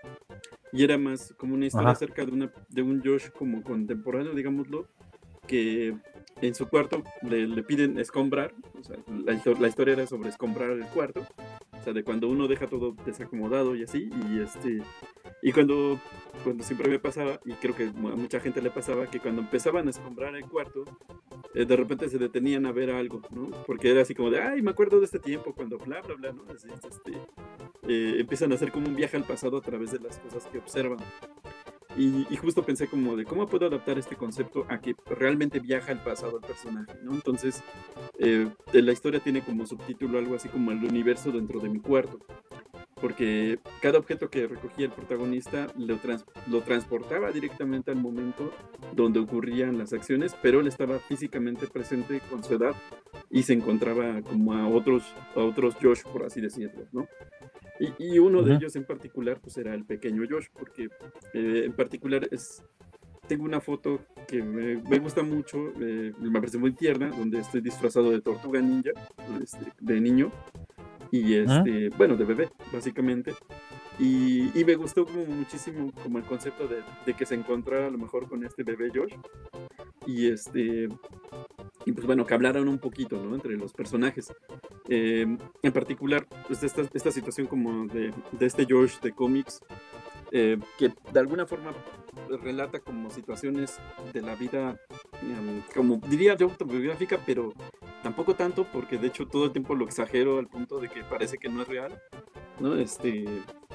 y 0.71 0.83
era 0.83 0.97
más 0.97 1.33
como 1.37 1.55
una 1.55 1.65
historia 1.65 1.91
acerca 1.91 2.25
de, 2.25 2.31
una, 2.31 2.51
de 2.69 2.81
un 2.83 3.01
Josh 3.03 3.29
como 3.29 3.63
contemporáneo, 3.63 4.33
digámoslo, 4.33 4.87
que 5.47 5.95
en 6.41 6.55
su 6.55 6.67
cuarto 6.67 7.03
le, 7.21 7.63
piden 7.63 7.97
escombrar, 7.99 8.53
o 8.79 8.83
sea, 8.83 8.97
la, 9.25 9.67
historia 9.67 9.93
era 9.93 10.07
sobre 10.07 10.29
escombrar 10.29 10.71
el 10.71 10.85
cuarto, 10.85 11.25
o 11.79 11.83
sea, 11.83 11.93
de 11.93 12.03
cuando 12.03 12.27
uno 12.27 12.47
deja 12.47 12.67
todo 12.67 12.95
desacomodado 13.05 13.75
y 13.75 13.83
así, 13.83 14.09
y 14.29 14.39
este, 14.39 14.81
y 15.41 15.51
cuando, 15.51 15.99
cuando 16.43 16.63
siempre 16.63 16.89
me 16.89 16.99
pasaba, 16.99 17.39
y 17.45 17.53
creo 17.53 17.75
que 17.75 17.85
a 17.85 18.15
mucha 18.15 18.39
gente 18.39 18.61
le 18.61 18.69
pasaba, 18.69 19.09
que 19.09 19.19
cuando 19.19 19.41
empezaban 19.41 19.87
a 19.87 19.91
escombrar 19.91 20.35
el 20.35 20.45
cuarto, 20.45 20.85
eh, 21.53 21.65
de 21.65 21.75
repente 21.75 22.09
se 22.09 22.17
detenían 22.17 22.65
a 22.65 22.71
ver 22.71 22.91
algo, 22.91 23.21
¿no? 23.31 23.49
Porque 23.65 23.91
era 23.91 24.01
así 24.01 24.13
como 24.13 24.29
de, 24.29 24.41
ay, 24.41 24.61
me 24.61 24.71
acuerdo 24.71 24.99
de 24.99 25.05
este 25.05 25.19
tiempo, 25.19 25.53
cuando 25.53 25.77
bla, 25.77 26.01
bla, 26.01 26.15
bla, 26.15 26.31
¿no? 26.33 26.43
Este, 26.53 27.13
eh, 27.87 28.15
empiezan 28.19 28.51
a 28.51 28.55
hacer 28.55 28.71
como 28.71 28.87
un 28.87 28.95
viaje 28.95 29.17
al 29.17 29.23
pasado 29.23 29.57
a 29.57 29.61
través 29.61 29.91
de 29.91 29.99
las 29.99 30.19
cosas 30.19 30.45
que 30.47 30.59
observan. 30.59 30.99
Y, 31.97 32.35
justo 32.37 32.63
pensé 32.63 32.87
como 32.87 33.15
de 33.15 33.25
cómo 33.25 33.47
puedo 33.47 33.65
adaptar 33.65 33.97
este 33.97 34.15
concepto 34.15 34.65
a 34.69 34.79
que 34.79 34.95
realmente 35.07 35.59
viaja 35.59 35.91
al 35.91 36.03
pasado 36.03 36.37
el 36.37 36.43
personaje, 36.45 36.93
¿no? 37.03 37.13
Entonces, 37.13 37.63
eh, 38.19 38.47
la 38.71 38.91
historia 38.91 39.19
tiene 39.19 39.41
como 39.41 39.65
subtítulo 39.65 40.19
algo 40.19 40.35
así 40.35 40.47
como 40.47 40.71
el 40.71 40.83
universo 40.83 41.31
dentro 41.31 41.59
de 41.59 41.69
mi 41.69 41.79
cuarto 41.79 42.19
porque 43.01 43.59
cada 43.81 43.99
objeto 43.99 44.29
que 44.29 44.47
recogía 44.47 44.85
el 44.85 44.91
protagonista 44.91 45.67
lo, 45.77 45.99
lo, 46.47 46.61
transportaba 46.61 47.31
directamente 47.31 47.91
al 47.91 47.97
momento 47.97 48.51
donde 48.93 49.19
ocurrían 49.19 49.77
las 49.77 49.93
acciones, 49.93 50.35
pero 50.41 50.59
él 50.59 50.67
estaba 50.67 50.99
físicamente 50.99 51.67
presente 51.67 52.21
con 52.29 52.43
su 52.43 52.55
edad 52.55 52.75
y 53.29 53.43
se 53.43 53.53
encontraba 53.53 54.21
como 54.21 54.53
a 54.53 54.67
otros, 54.67 55.03
a 55.35 55.41
otros 55.41 55.75
Josh, 55.81 56.03
por 56.03 56.25
así 56.25 56.41
decirlo, 56.41 56.87
¿no? 56.91 57.07
Y, 57.79 58.19
uno 58.19 58.41
de 58.41 58.55
ellos 58.55 58.75
en 58.75 58.85
particular, 58.85 59.39
pues 59.41 59.57
era 59.57 59.73
el 59.73 59.85
pequeño 59.85 60.23
Josh, 60.29 60.47
porque 60.53 60.89
eh, 61.33 61.63
en 61.65 61.73
particular 61.73 62.27
es, 62.31 62.63
tengo 63.27 63.43
una 63.43 63.61
foto 63.61 63.99
que 64.27 64.41
me, 64.41 64.99
gusta 64.99 65.23
mucho, 65.23 65.57
eh, 65.79 66.13
me 66.19 66.31
parece 66.31 66.57
muy 66.57 66.71
tierna, 66.71 67.09
donde 67.09 67.39
estoy 67.39 67.61
disfrazado 67.61 68.11
de 68.11 68.21
tortuga 68.21 68.59
ninja, 68.61 68.91
este, 69.41 69.71
de 69.79 70.01
niño, 70.01 70.31
y 71.11 71.35
este, 71.35 71.89
bueno, 71.89 72.15
de 72.15 72.25
bebé, 72.25 72.49
básicamente. 72.73 73.33
Y, 73.99 74.51
y, 74.59 74.63
me 74.63 74.75
gustó 74.75 75.05
como 75.05 75.25
muchísimo 75.25 75.91
como 76.03 76.19
el 76.19 76.23
concepto 76.25 76.67
de, 76.67 76.83
de, 77.05 77.13
que 77.15 77.25
se 77.25 77.33
encontrara 77.33 77.87
a 77.87 77.89
lo 77.89 77.97
mejor 77.97 78.27
con 78.27 78.43
este 78.43 78.63
bebé 78.63 78.91
Josh. 78.93 79.13
Y 80.05 80.27
este 80.27 80.87
y 81.87 81.93
pues 81.93 82.05
bueno, 82.05 82.25
que 82.25 82.33
hablaran 82.33 82.67
un 82.67 82.79
poquito, 82.79 83.15
¿no? 83.23 83.33
Entre 83.33 83.55
los 83.55 83.71
personajes. 83.71 84.33
Em, 84.89 85.37
en 85.63 85.71
particular, 85.71 86.27
pues 86.45 86.61
esta, 86.61 86.81
esta 86.93 87.11
situación 87.11 87.47
como 87.47 87.87
de, 87.87 88.13
de 88.33 88.45
este 88.45 88.67
Josh 88.69 88.99
de 88.99 89.13
cómics, 89.13 89.61
eh, 90.33 90.57
que 90.77 90.91
de 91.13 91.19
alguna 91.21 91.45
forma 91.45 91.73
relata 92.43 92.79
como 92.79 93.09
situaciones 93.09 93.79
de 94.11 94.21
la 94.21 94.35
vida, 94.35 94.77
em, 95.21 95.61
como 95.73 96.01
diría 96.09 96.35
de 96.35 96.43
autobiográfica, 96.43 97.19
pero 97.25 97.53
tampoco 98.03 98.35
tanto, 98.35 98.67
porque 98.69 98.97
de 98.97 99.07
hecho 99.07 99.25
todo 99.25 99.45
el 99.45 99.53
tiempo 99.53 99.73
lo 99.73 99.85
exagero 99.85 100.39
al 100.39 100.47
punto 100.47 100.81
de 100.81 100.89
que 100.89 101.05
parece 101.05 101.37
que 101.37 101.47
no 101.47 101.61
es 101.61 101.69
real, 101.69 101.97
¿no? 102.59 102.75
Este, 102.75 103.23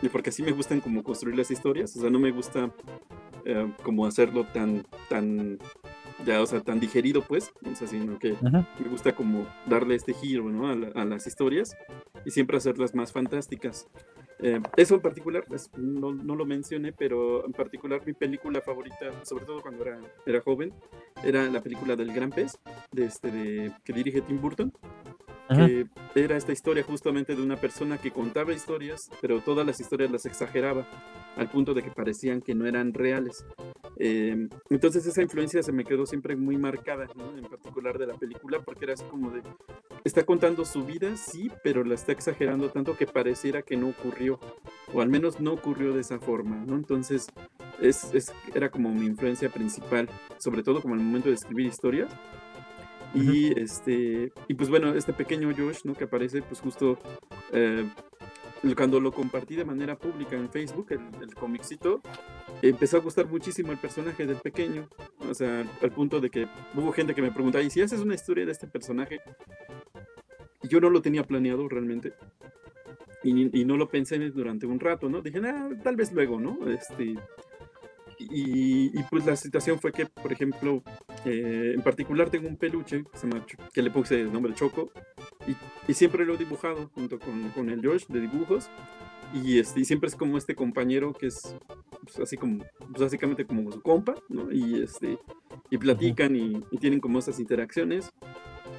y 0.02 0.08
porque 0.10 0.28
así 0.28 0.42
me 0.42 0.52
gustan 0.52 0.82
como 0.82 1.02
construir 1.02 1.38
las 1.38 1.50
historias, 1.50 1.96
o 1.96 2.00
sea, 2.02 2.10
no 2.10 2.18
me 2.18 2.30
gusta 2.30 2.74
eh, 3.46 3.72
como 3.82 4.06
hacerlo 4.06 4.46
tan, 4.52 4.86
tan, 5.08 5.58
ya, 6.24 6.40
o 6.40 6.46
sea, 6.46 6.60
tan 6.60 6.80
digerido, 6.80 7.22
pues, 7.22 7.52
o 7.70 7.74
sea, 7.74 7.86
sino 7.86 8.18
que 8.18 8.36
me 8.42 8.88
gusta 8.88 9.14
como 9.14 9.46
darle 9.66 9.94
este 9.94 10.14
giro, 10.14 10.50
¿no? 10.50 10.68
A, 10.68 11.00
a 11.00 11.04
las 11.04 11.26
historias 11.26 11.76
y 12.24 12.30
siempre 12.30 12.56
hacerlas 12.56 12.94
más 12.94 13.12
fantásticas. 13.12 13.88
Eh, 14.42 14.60
eso 14.76 14.96
en 14.96 15.00
particular, 15.00 15.44
pues, 15.46 15.70
no, 15.76 16.12
no, 16.12 16.34
lo 16.34 16.44
mencioné, 16.44 16.92
pero 16.92 17.46
en 17.46 17.52
particular 17.52 18.02
mi 18.04 18.12
película 18.12 18.60
favorita, 18.60 19.24
sobre 19.24 19.44
todo 19.44 19.62
cuando 19.62 19.84
era, 19.84 20.00
era 20.26 20.40
joven, 20.40 20.72
era 21.22 21.44
la 21.48 21.60
película 21.60 21.94
del 21.94 22.12
Gran 22.12 22.30
Pez, 22.30 22.58
de 22.90 23.04
este, 23.04 23.30
de, 23.30 23.72
que 23.84 23.92
dirige 23.92 24.20
Tim 24.20 24.40
Burton. 24.40 24.72
que 25.48 25.86
era 26.14 26.36
esta 26.36 26.52
historia 26.52 26.82
justamente 26.82 27.36
de 27.36 27.42
una 27.42 27.56
persona 27.56 27.98
que 27.98 28.10
contaba 28.10 28.52
historias, 28.52 29.10
pero 29.20 29.40
todas 29.40 29.64
las 29.64 29.78
historias 29.78 30.10
las 30.10 30.26
exageraba 30.26 30.86
al 31.36 31.50
punto 31.50 31.74
de 31.74 31.82
que 31.82 31.90
parecían 31.90 32.40
que 32.40 32.54
no 32.54 32.66
eran 32.66 32.92
reales. 32.94 33.44
Em, 33.96 34.48
entonces 34.70 35.06
esa 35.06 35.22
influencia 35.22 35.62
se 35.62 35.72
me 35.72 35.84
quedó 35.84 36.06
siempre 36.06 36.36
muy 36.36 36.56
marcada, 36.56 37.06
en 37.36 37.44
particular 37.44 37.98
de 37.98 38.06
la 38.06 38.14
película, 38.14 38.60
porque 38.60 38.84
era 38.84 38.94
así 38.94 39.04
como 39.04 39.30
de, 39.30 39.42
está 40.04 40.24
contando 40.24 40.64
su 40.64 40.84
vida, 40.84 41.16
sí, 41.16 41.50
pero 41.62 41.84
la 41.84 41.94
está 41.94 42.12
exagerando 42.12 42.70
tanto 42.70 42.96
que 42.96 43.06
pareciera 43.06 43.62
que 43.62 43.76
no 43.76 43.88
ocurrió, 43.88 44.40
o 44.92 45.00
al 45.00 45.08
menos 45.08 45.40
no 45.40 45.52
ocurrió 45.52 45.92
de 45.92 46.00
esa 46.00 46.18
forma, 46.18 46.64
¿no? 46.66 46.76
Entonces 46.76 47.28
es, 47.80 48.12
es, 48.14 48.32
era 48.54 48.70
como 48.70 48.92
mi 48.92 49.06
influencia 49.06 49.48
principal, 49.50 50.08
sobre 50.38 50.62
todo 50.62 50.80
como 50.82 50.94
el 50.94 51.00
momento 51.00 51.28
de 51.28 51.34
escribir 51.34 51.66
historias 51.66 52.10
y 53.14 53.58
este, 53.60 54.32
y 54.48 54.54
pues 54.54 54.70
bueno, 54.70 54.94
este 54.94 55.12
pequeño 55.12 55.52
Josh, 55.56 55.80
¿no? 55.84 55.94
Que 55.94 56.04
aparece 56.04 56.42
pues 56.42 56.60
justo 56.60 56.98
eh, 57.52 57.88
cuando 58.76 59.00
lo 59.00 59.12
compartí 59.12 59.56
de 59.56 59.64
manera 59.64 59.96
pública 59.96 60.36
en 60.36 60.50
Facebook, 60.50 60.86
el, 60.90 61.00
el 61.20 61.34
comicito, 61.34 62.00
empezó 62.62 62.96
a 62.96 63.00
gustar 63.00 63.26
muchísimo 63.26 63.72
el 63.72 63.78
personaje 63.78 64.26
del 64.26 64.36
pequeño. 64.36 64.88
O 65.28 65.34
sea, 65.34 65.64
al 65.82 65.90
punto 65.92 66.20
de 66.20 66.30
que 66.30 66.46
hubo 66.74 66.92
gente 66.92 67.14
que 67.14 67.22
me 67.22 67.32
preguntaba, 67.32 67.64
¿y 67.64 67.70
si 67.70 67.80
haces 67.80 68.00
una 68.00 68.14
historia 68.14 68.46
de 68.46 68.52
este 68.52 68.66
personaje? 68.66 69.20
yo 70.62 70.80
no 70.80 70.90
lo 70.90 71.02
tenía 71.02 71.24
planeado 71.24 71.68
realmente. 71.68 72.14
Y, 73.22 73.60
y, 73.60 73.64
no 73.64 73.76
lo 73.76 73.88
pensé 73.88 74.18
durante 74.30 74.66
un 74.66 74.80
rato, 74.80 75.08
¿no? 75.08 75.22
Dije, 75.22 75.40
ah, 75.44 75.70
tal 75.84 75.94
vez 75.94 76.12
luego, 76.12 76.40
¿no? 76.40 76.58
Este, 76.68 77.14
y, 78.18 79.02
pues 79.10 79.26
la 79.26 79.36
situación 79.36 79.78
fue 79.78 79.92
que, 79.92 80.06
por 80.06 80.32
ejemplo, 80.32 80.82
eh, 81.24 81.72
en 81.74 81.82
particular 81.82 82.30
tengo 82.30 82.48
un 82.48 82.56
peluche 82.56 83.04
que, 83.04 83.18
se 83.18 83.26
llama, 83.28 83.44
que 83.72 83.82
le 83.82 83.90
puse 83.90 84.20
el 84.20 84.32
nombre 84.32 84.54
Choco 84.54 84.90
y, 85.88 85.94
siempre 85.94 86.24
lo 86.24 86.34
he 86.34 86.38
dibujado 86.38 86.90
junto 86.94 87.18
con, 87.18 87.50
con, 87.50 87.68
el 87.68 87.86
Josh 87.86 88.06
de 88.06 88.20
dibujos 88.20 88.70
y, 89.34 89.58
este, 89.58 89.80
y 89.80 89.84
siempre 89.84 90.08
es 90.08 90.16
como 90.16 90.38
este 90.38 90.54
compañero 90.54 91.12
que 91.12 91.26
es 91.26 91.56
pues, 92.02 92.18
así 92.20 92.36
como, 92.36 92.64
pues, 92.78 93.00
básicamente 93.00 93.44
como 93.44 93.70
su 93.70 93.80
compa, 93.82 94.14
¿no? 94.28 94.50
Y, 94.50 94.82
este, 94.82 95.18
y 95.70 95.78
platican 95.78 96.36
y, 96.36 96.62
y 96.70 96.78
tienen 96.78 97.00
como 97.00 97.18
esas 97.18 97.38
interacciones 97.38 98.12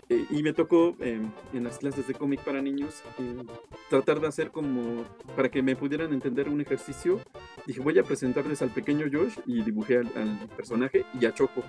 y 0.10 0.44
me 0.44 0.54
tocó 0.54 0.96
em, 1.00 1.32
en 1.54 1.64
las 1.64 1.78
clases 1.78 2.08
de 2.08 2.14
cómic 2.14 2.42
para 2.42 2.62
niños 2.62 3.04
eh, 3.20 3.44
tratar 3.90 4.20
de 4.20 4.28
hacer 4.28 4.52
como 4.52 5.06
para 5.36 5.50
que 5.50 5.62
me 5.62 5.76
pudieran 5.76 6.14
entender 6.14 6.50
un 6.50 6.62
ejercicio. 6.62 7.20
Dije, 7.66 7.80
voy 7.80 7.98
a 8.00 8.04
presentarles 8.04 8.62
al 8.62 8.70
pequeño 8.70 9.06
Josh 9.12 9.40
y 9.46 9.64
dibujé 9.64 9.98
al, 9.98 10.48
personaje 10.56 11.06
y 11.20 11.26
a 11.26 11.34
Choco. 11.34 11.64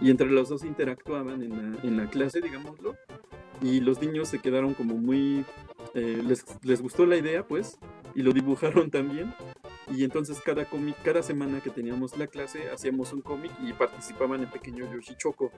Y 0.00 0.10
entre 0.10 0.28
los 0.30 0.48
dos 0.48 0.64
interactuaban 0.64 1.42
en 1.42 1.50
la, 1.50 1.82
en 1.82 1.96
la 1.96 2.08
clase, 2.08 2.40
digámoslo. 2.40 2.94
Y 3.60 3.80
los 3.80 4.00
niños 4.00 4.28
se 4.28 4.38
quedaron 4.38 4.74
como 4.74 4.94
muy... 4.94 5.44
Eh, 5.94 6.22
les, 6.24 6.44
les 6.62 6.80
gustó 6.80 7.06
la 7.06 7.16
idea, 7.16 7.46
pues, 7.46 7.78
y 8.14 8.22
lo 8.22 8.32
dibujaron 8.32 8.90
también. 8.92 9.34
Y 9.90 10.04
entonces 10.04 10.40
cada 10.44 10.64
cómic, 10.64 10.96
cada 11.02 11.22
semana 11.22 11.60
que 11.60 11.70
teníamos 11.70 12.16
la 12.18 12.26
clase, 12.26 12.70
hacíamos 12.70 13.12
un 13.12 13.22
cómic 13.22 13.52
y 13.62 13.72
participaban 13.72 14.42
en 14.42 14.50
pequeño 14.50 14.90
Yoshi 14.92 15.16
Choco. 15.16 15.50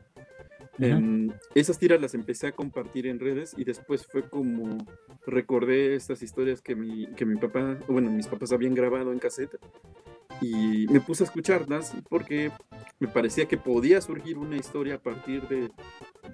Em, 0.78 1.30
esas 1.54 1.78
tiras 1.78 2.00
las 2.00 2.14
empecé 2.14 2.46
a 2.46 2.52
compartir 2.52 3.06
en 3.06 3.18
redes 3.18 3.54
y 3.56 3.64
después 3.64 4.06
fue 4.06 4.22
como 4.28 4.78
recordé 5.26 5.94
estas 5.94 6.22
historias 6.22 6.62
que 6.62 6.74
mi, 6.74 7.06
que 7.14 7.26
mi 7.26 7.36
papá, 7.36 7.78
bueno, 7.88 8.10
mis 8.10 8.26
papás 8.26 8.52
habían 8.52 8.74
grabado 8.74 9.12
en 9.12 9.18
cassette 9.18 9.58
y 10.40 10.86
me 10.88 11.00
puse 11.00 11.24
a 11.24 11.26
escucharlas 11.26 11.94
porque 12.08 12.50
me 12.98 13.08
parecía 13.08 13.46
que 13.46 13.56
podía 13.56 14.00
surgir 14.00 14.38
una 14.38 14.56
historia 14.56 14.96
a 14.96 14.98
partir 14.98 15.42
de, 15.48 15.70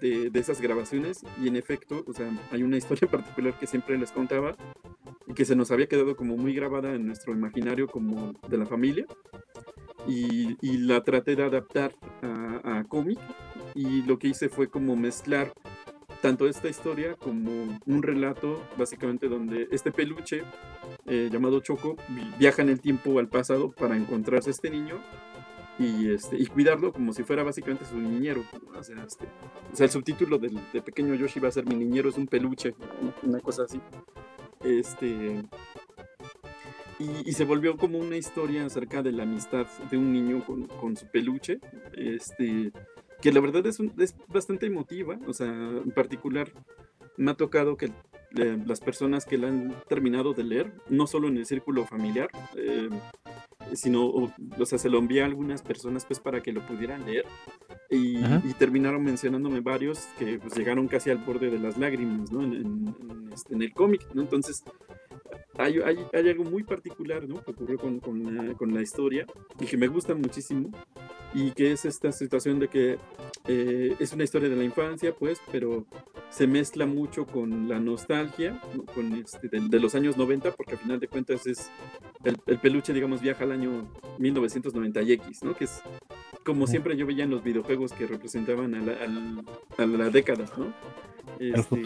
de, 0.01 0.31
de 0.31 0.41
esas 0.41 0.61
grabaciones 0.61 1.23
y 1.43 1.49
en 1.49 1.57
efecto, 1.57 2.05
o 2.07 2.13
sea, 2.13 2.31
hay 2.51 2.63
una 2.63 2.77
historia 2.77 3.09
particular 3.11 3.59
que 3.59 3.67
siempre 3.67 3.99
les 3.99 4.13
contaba 4.13 4.57
y 5.27 5.35
que 5.35 5.45
se 5.45 5.57
nos 5.57 5.71
había 5.71 5.89
quedado 5.89 6.17
como 6.17 6.37
muy 6.37 6.55
grabada 6.55 6.95
en 6.95 7.07
nuestro 7.07 7.33
imaginario 7.33 7.89
como 7.89 8.33
de 8.49 8.59
la 8.59 8.67
familia 8.67 9.07
y, 10.07 10.57
y 10.61 10.79
la 10.79 11.03
traté 11.03 11.35
de 11.37 11.45
adaptar 11.45 11.93
a, 12.23 12.79
a 12.79 12.85
cómic 12.85 13.19
y 13.75 14.03
lo 14.03 14.19
que 14.19 14.29
hice 14.29 14.49
fue 14.49 14.69
como 14.69 14.97
mezclar 14.97 15.53
tanto 16.23 16.49
esta 16.49 16.69
historia 16.69 17.15
como 17.15 17.79
un 17.87 18.03
relato, 18.03 18.63
básicamente 18.77 19.29
donde 19.29 19.69
este 19.71 19.93
peluche 19.93 20.43
eh, 21.07 21.29
llamado 21.33 21.61
Choco 21.61 21.97
viaja 22.39 22.63
en 22.63 22.69
el 22.69 22.81
tiempo 22.81 23.19
al 23.19 23.29
pasado 23.29 23.73
para 23.73 23.97
encontrarse 23.97 24.51
a 24.51 24.53
este 24.53 24.71
niño 24.71 25.01
y, 25.79 26.11
este, 26.11 26.37
y 26.39 26.47
cuidarlo 26.47 26.93
como 26.93 27.13
si 27.13 27.23
fuera 27.23 27.43
básicamente 27.43 27.85
su 27.85 27.99
niñero. 27.99 28.45
O 28.75 28.83
sea, 28.83 29.05
este, 29.05 29.27
o 29.73 29.77
sea 29.77 29.85
el 29.85 29.91
subtítulo 29.91 30.39
del, 30.39 30.59
de 30.73 30.83
pequeño 30.83 31.15
Yoshi 31.15 31.41
va 31.41 31.49
a 31.49 31.53
ser 31.53 31.67
Mi 31.67 31.75
niñero 31.75 32.09
es 32.09 32.17
un 32.17 32.27
peluche, 32.27 32.75
una 33.23 33.41
cosa 33.41 33.65
así. 33.65 33.81
Este, 34.65 35.43
y, 36.99 37.29
y, 37.29 37.33
se 37.33 37.45
volvió 37.45 37.77
como 37.77 37.99
una 37.99 38.17
historia 38.17 38.65
acerca 38.65 39.03
de 39.03 39.13
la 39.13 39.25
amistad 39.25 39.67
de 39.91 39.99
un 39.99 40.13
niño 40.13 40.45
con, 40.45 40.67
con 40.67 40.97
su 40.97 41.07
peluche. 41.07 41.61
Este, 41.95 42.73
que 43.21 43.33
la 43.33 43.41
verdad 43.41 43.67
es, 43.67 43.81
es 43.99 44.15
bastante 44.29 44.67
emotiva, 44.67 45.19
o 45.27 45.33
sea, 45.33 45.49
en 45.49 45.91
particular 45.91 46.53
me 47.17 47.31
ha 47.31 47.35
tocado 47.35 47.77
que 47.77 47.91
eh, 48.39 48.59
las 48.67 48.81
personas 48.81 49.25
que 49.25 49.39
la 49.39 49.49
han 49.49 49.75
terminado 49.89 50.33
de 50.35 50.45
leer, 50.45 50.73
no 50.89 51.07
solo 51.07 51.29
en 51.29 51.37
el 51.37 51.47
círculo 51.47 51.85
familiar, 51.85 52.31
eh, 52.57 52.89
sino, 53.75 54.07
o, 54.07 54.31
sea, 54.65 54.79
se 54.79 54.89
lo 54.89 54.99
envié 54.99 55.23
a 55.23 55.27
algunas 55.27 55.63
personas 55.63 56.05
pues 56.05 56.21
para 56.21 56.43
que 56.43 56.53
lo 56.53 56.67
pudieran 56.67 57.05
leer 57.05 57.25
y, 57.91 58.19
y 58.19 58.55
terminaron 58.59 59.03
mencionándome 59.03 59.61
varios 59.61 60.07
que 60.19 60.39
pues, 60.39 60.57
llegaron 60.57 60.89
casi 60.89 61.11
al 61.11 61.19
borde 61.19 61.51
de 61.51 61.59
las 61.59 61.77
lágrimas, 61.77 62.31
¿no? 62.31 62.43
En, 62.43 62.55
en, 62.55 63.31
este, 63.33 63.55
en 63.55 63.63
el 63.63 63.73
cómic, 63.73 64.03
¿no? 64.15 64.23
Entonces, 64.23 64.63
hay, 65.59 65.81
hay, 65.81 65.99
hay, 66.13 66.29
algo 66.29 66.45
muy 66.45 66.63
particular, 66.63 67.29
¿no? 67.29 67.43
Que 67.43 67.51
ocurrió 67.51 67.79
con, 67.79 68.01
con, 68.01 68.37
la, 68.37 68.55
con 68.55 68.75
la 68.75 68.83
historia 68.83 69.27
y 69.61 69.67
que 69.67 69.77
me 69.77 69.89
gusta 69.89 70.15
muchísimo 70.15 70.71
y 71.35 71.51
que 71.53 71.73
es 71.73 71.85
esta 71.85 72.13
situación 72.13 72.59
de 72.59 72.69
que 72.69 72.99
eh, 73.47 73.95
es 73.99 74.13
una 74.13 74.25
historia 74.25 74.49
de 74.49 74.57
la 74.57 74.65
infancia, 74.65 75.15
pues, 75.15 75.41
pero 75.51 75.87
se 76.31 76.47
mezcla 76.47 76.87
mucho 76.87 77.27
con 77.27 77.69
la 77.69 77.79
nostalgia, 77.79 78.61
con 78.95 79.13
este, 79.15 79.49
de, 79.49 79.81
los 79.81 79.95
años 79.95 80.17
90, 80.17 80.53
porque 80.53 80.73
al 80.73 80.79
final 80.79 81.01
de 81.01 81.09
cuentas 81.09 81.47
es 81.47 81.71
el, 82.25 82.37
el 82.47 82.59
peluche, 82.59 82.93
digamos, 82.93 83.21
viaja 83.21 83.45
al 83.45 83.53
año 83.53 83.87
1990X, 84.19 85.43
¿no? 85.43 85.55
Que 85.55 85.65
es 85.65 85.83
como 86.47 86.69
siempre 86.69 86.97
yo 86.97 87.07
veía 87.07 87.25
en 87.25 87.31
los 87.31 87.43
videojuegos 87.43 87.93
que 87.93 88.07
representaban 88.07 88.75
a 88.75 88.81
la, 88.81 88.93
a 89.79 89.87
la, 89.87 90.11
década, 90.11 90.47
¿no? 90.57 90.73
el 91.41 91.55
este, 91.57 91.83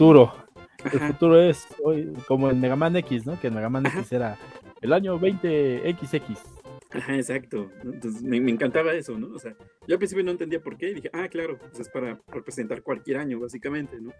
El 0.91 0.99
futuro 0.99 1.41
es 1.41 1.67
hoy, 1.83 2.11
como 2.27 2.49
el 2.49 2.57
Mega 2.57 2.75
Man 2.75 2.95
X, 2.95 3.25
¿no? 3.25 3.39
Que 3.39 3.47
el 3.47 3.53
Mega 3.53 3.69
Man 3.69 3.85
X 3.85 4.11
era 4.11 4.37
el 4.81 4.93
año 4.93 5.19
20XX. 5.19 6.37
Ajá, 6.93 7.15
exacto. 7.15 7.71
Entonces 7.83 8.21
me, 8.21 8.41
me, 8.41 8.51
encantaba 8.51 8.93
eso, 8.93 9.17
¿no? 9.17 9.33
O 9.33 9.39
sea, 9.39 9.55
yo 9.87 9.95
al 9.95 9.97
principio 9.97 10.23
no 10.23 10.31
entendía 10.31 10.61
por 10.61 10.77
qué 10.77 10.89
y 10.89 10.95
dije, 10.95 11.09
ah, 11.13 11.27
claro, 11.29 11.57
pues 11.57 11.79
es 11.79 11.89
para 11.89 12.19
representar 12.27 12.81
cualquier 12.81 13.17
año, 13.17 13.39
básicamente, 13.39 13.99
¿no? 14.01 14.11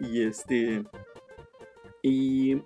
Y 0.00 0.22
este. 0.22 0.84
Y, 2.06 2.60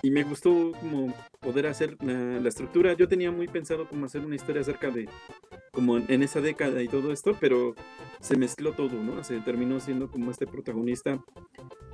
y 0.00 0.10
me 0.10 0.24
gustó 0.24 0.72
como 0.80 1.12
poder 1.40 1.66
hacer 1.66 1.98
la, 2.02 2.40
la, 2.40 2.48
estructura. 2.48 2.94
Yo 2.94 3.06
tenía 3.06 3.30
muy 3.30 3.46
pensado 3.46 3.86
como 3.86 4.06
hacer 4.06 4.24
una 4.24 4.34
historia 4.34 4.62
acerca 4.62 4.90
de, 4.90 5.06
como 5.72 5.98
en 5.98 6.22
esa 6.22 6.40
década 6.40 6.82
y 6.82 6.88
todo 6.88 7.12
esto, 7.12 7.36
pero 7.38 7.74
se 8.18 8.38
mezcló 8.38 8.72
todo, 8.72 8.94
¿no? 9.02 9.22
Se 9.24 9.38
terminó 9.40 9.78
siendo 9.78 10.10
como 10.10 10.30
este 10.30 10.46
protagonista 10.46 11.22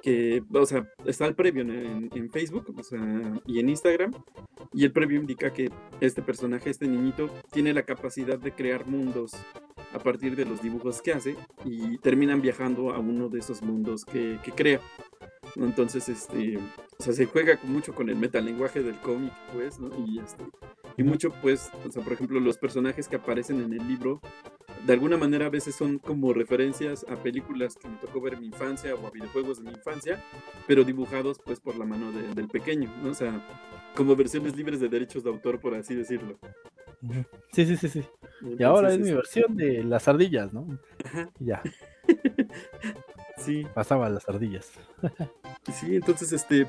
que, 0.02 0.44
o 0.52 0.66
sea, 0.66 0.88
está 1.04 1.26
el 1.26 1.34
previo 1.34 1.62
en, 1.62 2.10
en, 2.14 2.30
Facebook 2.30 2.72
o 2.78 2.82
sea, 2.84 3.40
y 3.44 3.58
en 3.58 3.70
Instagram, 3.70 4.12
y 4.72 4.84
el 4.84 4.92
previo 4.92 5.18
indica 5.18 5.52
que 5.52 5.72
este 6.00 6.22
personaje, 6.22 6.70
este 6.70 6.86
niñito, 6.86 7.28
tiene 7.50 7.74
la 7.74 7.82
capacidad 7.82 8.38
de 8.38 8.52
crear 8.52 8.86
mundos 8.86 9.32
a 9.92 9.98
partir 9.98 10.36
de 10.36 10.44
los 10.44 10.62
dibujos 10.62 11.02
que 11.02 11.12
hace 11.12 11.36
y 11.64 11.98
terminan 11.98 12.40
viajando 12.40 12.92
a 12.92 13.00
uno 13.00 13.28
de 13.28 13.40
esos 13.40 13.62
mundos 13.62 14.04
que, 14.04 14.38
que 14.44 14.52
crea. 14.52 14.80
Entonces, 15.56 16.08
este, 16.08 16.58
o 16.58 17.02
sea, 17.02 17.12
se 17.12 17.26
juega 17.26 17.58
mucho 17.62 17.94
con 17.94 18.08
el 18.08 18.16
metalenguaje 18.16 18.82
del 18.82 18.96
cómic, 18.96 19.32
pues, 19.52 19.78
¿no? 19.78 19.90
Y, 20.06 20.18
este, 20.18 20.42
y 20.96 21.02
mucho, 21.02 21.30
pues, 21.42 21.70
o 21.86 21.90
sea, 21.90 22.02
por 22.02 22.12
ejemplo, 22.12 22.40
los 22.40 22.58
personajes 22.58 23.08
que 23.08 23.16
aparecen 23.16 23.60
en 23.60 23.72
el 23.72 23.86
libro, 23.86 24.20
de 24.84 24.92
alguna 24.92 25.16
manera 25.16 25.46
a 25.46 25.50
veces 25.50 25.74
son 25.74 25.98
como 25.98 26.32
referencias 26.32 27.06
a 27.08 27.16
películas 27.16 27.76
que 27.76 27.88
me 27.88 27.96
tocó 27.98 28.20
ver 28.20 28.34
en 28.34 28.40
mi 28.40 28.46
infancia 28.46 28.94
o 28.94 29.06
a 29.06 29.10
videojuegos 29.10 29.58
de 29.58 29.70
mi 29.70 29.76
infancia, 29.76 30.22
pero 30.66 30.82
dibujados, 30.82 31.38
pues, 31.44 31.60
por 31.60 31.76
la 31.76 31.84
mano 31.84 32.10
de, 32.10 32.34
del 32.34 32.48
pequeño, 32.48 32.92
¿no? 33.02 33.10
O 33.10 33.14
sea, 33.14 33.40
como 33.94 34.16
versiones 34.16 34.56
libres 34.56 34.80
de 34.80 34.88
derechos 34.88 35.22
de 35.22 35.30
autor, 35.30 35.60
por 35.60 35.74
así 35.74 35.94
decirlo. 35.94 36.38
Sí, 37.52 37.66
sí, 37.66 37.76
sí, 37.76 37.88
sí. 37.88 38.04
Entonces, 38.40 38.60
y 38.60 38.62
ahora 38.64 38.92
es 38.92 38.98
mi 38.98 39.12
versión 39.12 39.56
de 39.56 39.84
las 39.84 40.08
ardillas, 40.08 40.52
¿no? 40.52 40.78
Ajá. 41.04 41.30
Ya. 41.38 41.62
Sí. 43.36 43.66
Pasaba 43.74 44.08
las 44.08 44.28
ardillas. 44.28 44.72
sí, 45.72 45.96
entonces 45.96 46.32
este 46.32 46.66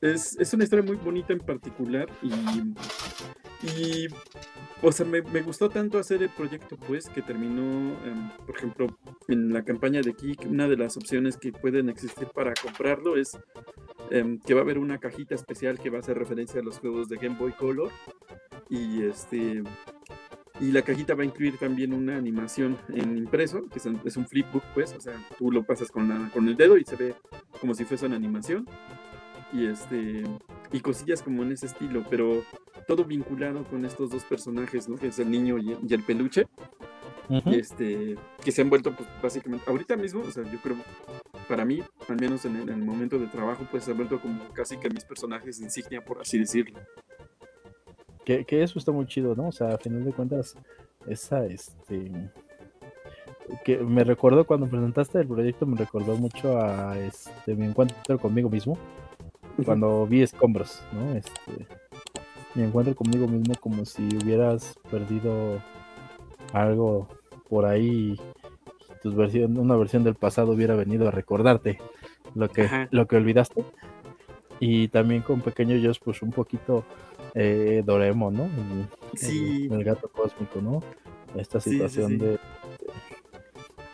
es, 0.00 0.36
es, 0.38 0.54
una 0.54 0.64
historia 0.64 0.84
muy 0.84 0.96
bonita 0.96 1.32
en 1.32 1.40
particular 1.40 2.08
y, 2.22 2.32
y 3.66 4.08
o 4.82 4.92
sea, 4.92 5.06
me, 5.06 5.20
gustó 5.20 5.70
tanto 5.70 5.98
hacer 5.98 6.22
el 6.22 6.28
proyecto, 6.28 6.76
pues, 6.76 7.08
que 7.08 7.22
terminó, 7.22 7.96
em, 8.04 8.30
por 8.44 8.56
ejemplo, 8.56 8.98
en 9.26 9.52
la 9.52 9.64
campaña 9.64 10.02
de 10.02 10.12
Kik, 10.12 10.46
una 10.50 10.68
de 10.68 10.76
las 10.76 10.96
opciones 10.98 11.38
que 11.38 11.50
pueden 11.50 11.88
existir 11.88 12.28
para 12.28 12.52
comprarlo 12.54 13.16
es 13.16 13.38
em, 14.10 14.38
que 14.38 14.52
va 14.52 14.60
a 14.60 14.64
haber 14.64 14.78
una 14.78 14.98
cajita 14.98 15.34
especial 15.34 15.78
que 15.78 15.88
va 15.88 15.96
a 15.96 16.00
hacer 16.00 16.18
referencia 16.18 16.60
a 16.60 16.64
los 16.64 16.78
juegos 16.78 17.08
de 17.08 17.16
Game 17.16 17.36
Boy 17.38 17.52
Color. 17.52 17.90
Y 18.68 19.02
este. 19.02 19.62
Y 20.60 20.72
la 20.72 20.82
cajita 20.82 21.14
va 21.14 21.22
a 21.22 21.26
incluir 21.26 21.58
también 21.58 21.92
una 21.92 22.16
animación 22.16 22.78
en 22.88 23.16
impreso, 23.16 23.68
que 23.68 23.78
es 23.78 24.16
un, 24.16 24.26
flipbook, 24.26 24.62
pues, 24.72 24.94
o 24.94 25.00
sea, 25.00 25.14
tú 25.38 25.50
lo 25.50 25.64
pasas 25.64 25.90
con, 25.90 26.08
la, 26.08 26.30
con 26.30 26.48
el 26.48 26.56
dedo 26.56 26.78
y 26.78 26.84
se 26.84 26.96
ve 26.96 27.14
como 27.60 27.74
si 27.74 27.84
fuese 27.84 28.06
una 28.06 28.16
animación. 28.16 28.66
Y 29.52 29.66
este. 29.66 30.24
Y 30.72 30.80
cosillas 30.80 31.22
como 31.22 31.42
en 31.42 31.52
ese 31.52 31.66
estilo, 31.66 32.04
pero 32.10 32.42
todo 32.86 33.04
vinculado 33.04 33.64
con 33.64 33.84
estos 33.84 34.10
dos 34.10 34.24
personajes, 34.24 34.88
¿no? 34.88 34.96
Que 34.96 35.08
es 35.08 35.18
el 35.18 35.30
niño 35.30 35.58
y, 35.58 35.76
el 35.92 36.02
peluche. 36.02 36.46
este, 37.46 38.16
que 38.44 38.52
se 38.52 38.62
han 38.62 38.70
vuelto, 38.70 38.94
pues, 38.94 39.08
básicamente, 39.22 39.68
ahorita 39.68 39.96
mismo, 39.96 40.22
o 40.22 40.30
sea, 40.30 40.44
yo 40.44 40.60
creo, 40.60 40.76
para 41.48 41.64
mí, 41.64 41.82
al 42.08 42.16
menos 42.20 42.44
en 42.44 42.68
el, 42.68 42.76
momento 42.76 43.18
de 43.18 43.26
trabajo, 43.26 43.66
pues 43.70 43.84
se 43.84 43.90
han 43.92 43.96
vuelto 43.96 44.20
como 44.20 44.48
casi 44.52 44.76
que 44.76 44.88
mis 44.90 45.04
personajes 45.04 45.60
insignia, 45.60 46.04
por 46.04 46.20
así 46.20 46.38
decirlo. 46.38 46.78
Que, 48.24 48.44
que 48.44 48.62
eso 48.62 48.78
está 48.78 48.92
muy 48.92 49.06
chido, 49.06 49.34
¿no? 49.34 49.48
O 49.48 49.52
sea, 49.52 49.74
a 49.74 49.78
final 49.78 50.04
de 50.04 50.12
cuentas, 50.12 50.56
esa, 51.06 51.46
este, 51.46 52.30
que 53.64 53.78
me 53.78 54.04
recordó 54.04 54.44
cuando 54.44 54.66
presentaste 54.68 55.20
el 55.20 55.28
proyecto, 55.28 55.66
me 55.66 55.76
recordó 55.76 56.16
mucho 56.16 56.58
a 56.60 56.98
este 56.98 57.54
mi 57.54 57.66
encuentro 57.66 58.18
conmigo 58.18 58.48
mismo, 58.50 58.78
cuando 59.64 60.06
vi 60.06 60.22
escombros, 60.22 60.82
¿no? 60.92 61.14
Este, 61.14 61.66
me 62.54 62.64
encuentro 62.64 62.94
conmigo 62.94 63.26
mismo 63.28 63.54
como 63.60 63.84
si 63.84 64.08
hubieras 64.16 64.78
perdido 64.90 65.60
algo 66.52 67.08
por 67.48 67.66
ahí 67.66 68.18
tu 69.02 69.14
versión, 69.14 69.58
una 69.58 69.76
versión 69.76 70.04
del 70.04 70.14
pasado 70.14 70.52
hubiera 70.52 70.74
venido 70.74 71.06
a 71.06 71.10
recordarte 71.10 71.78
lo 72.34 72.48
que, 72.48 72.88
lo 72.90 73.06
que 73.06 73.16
olvidaste. 73.16 73.64
Y 74.58 74.88
también 74.88 75.22
con 75.22 75.42
pequeño 75.42 75.76
Josh, 75.82 75.98
pues 76.02 76.22
un 76.22 76.30
poquito 76.30 76.84
eh, 77.34 77.82
Doremo, 77.84 78.30
¿no? 78.30 78.48
El, 79.22 79.84
gato 79.84 80.08
cósmico, 80.08 80.60
¿no? 80.62 80.82
Esta 81.38 81.60
situación 81.60 82.16
de 82.16 82.38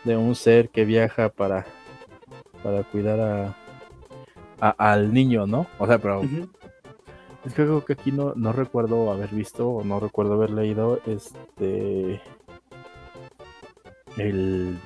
de 0.03 0.17
un 0.17 0.35
ser 0.35 0.69
que 0.69 0.85
viaja 0.85 1.29
para 1.29 1.65
para 2.63 2.83
cuidar 2.83 3.19
a, 4.59 4.69
al 4.69 5.13
niño, 5.13 5.45
¿no? 5.45 5.67
O 5.77 5.85
sea, 5.85 5.97
pero 5.97 6.21
es 7.45 7.53
que 7.53 7.63
creo 7.63 7.83
que 7.83 7.93
aquí 7.93 8.11
no, 8.11 8.33
no 8.35 8.53
recuerdo 8.53 9.11
haber 9.11 9.29
visto 9.29 9.69
o 9.69 9.83
no 9.83 9.99
recuerdo 9.99 10.33
haber 10.33 10.51
leído 10.51 11.01
este. 11.05 12.21
El. 14.15 14.77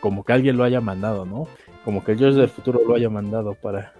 Como 0.00 0.24
que 0.24 0.32
alguien 0.32 0.56
lo 0.56 0.64
haya 0.64 0.80
mandado, 0.80 1.24
¿no? 1.24 1.46
Como 1.84 2.02
que 2.02 2.12
el 2.12 2.18
Dios 2.18 2.34
del 2.34 2.48
futuro 2.48 2.80
lo 2.84 2.96
haya 2.96 3.08
mandado 3.08 3.54
para. 3.54 3.94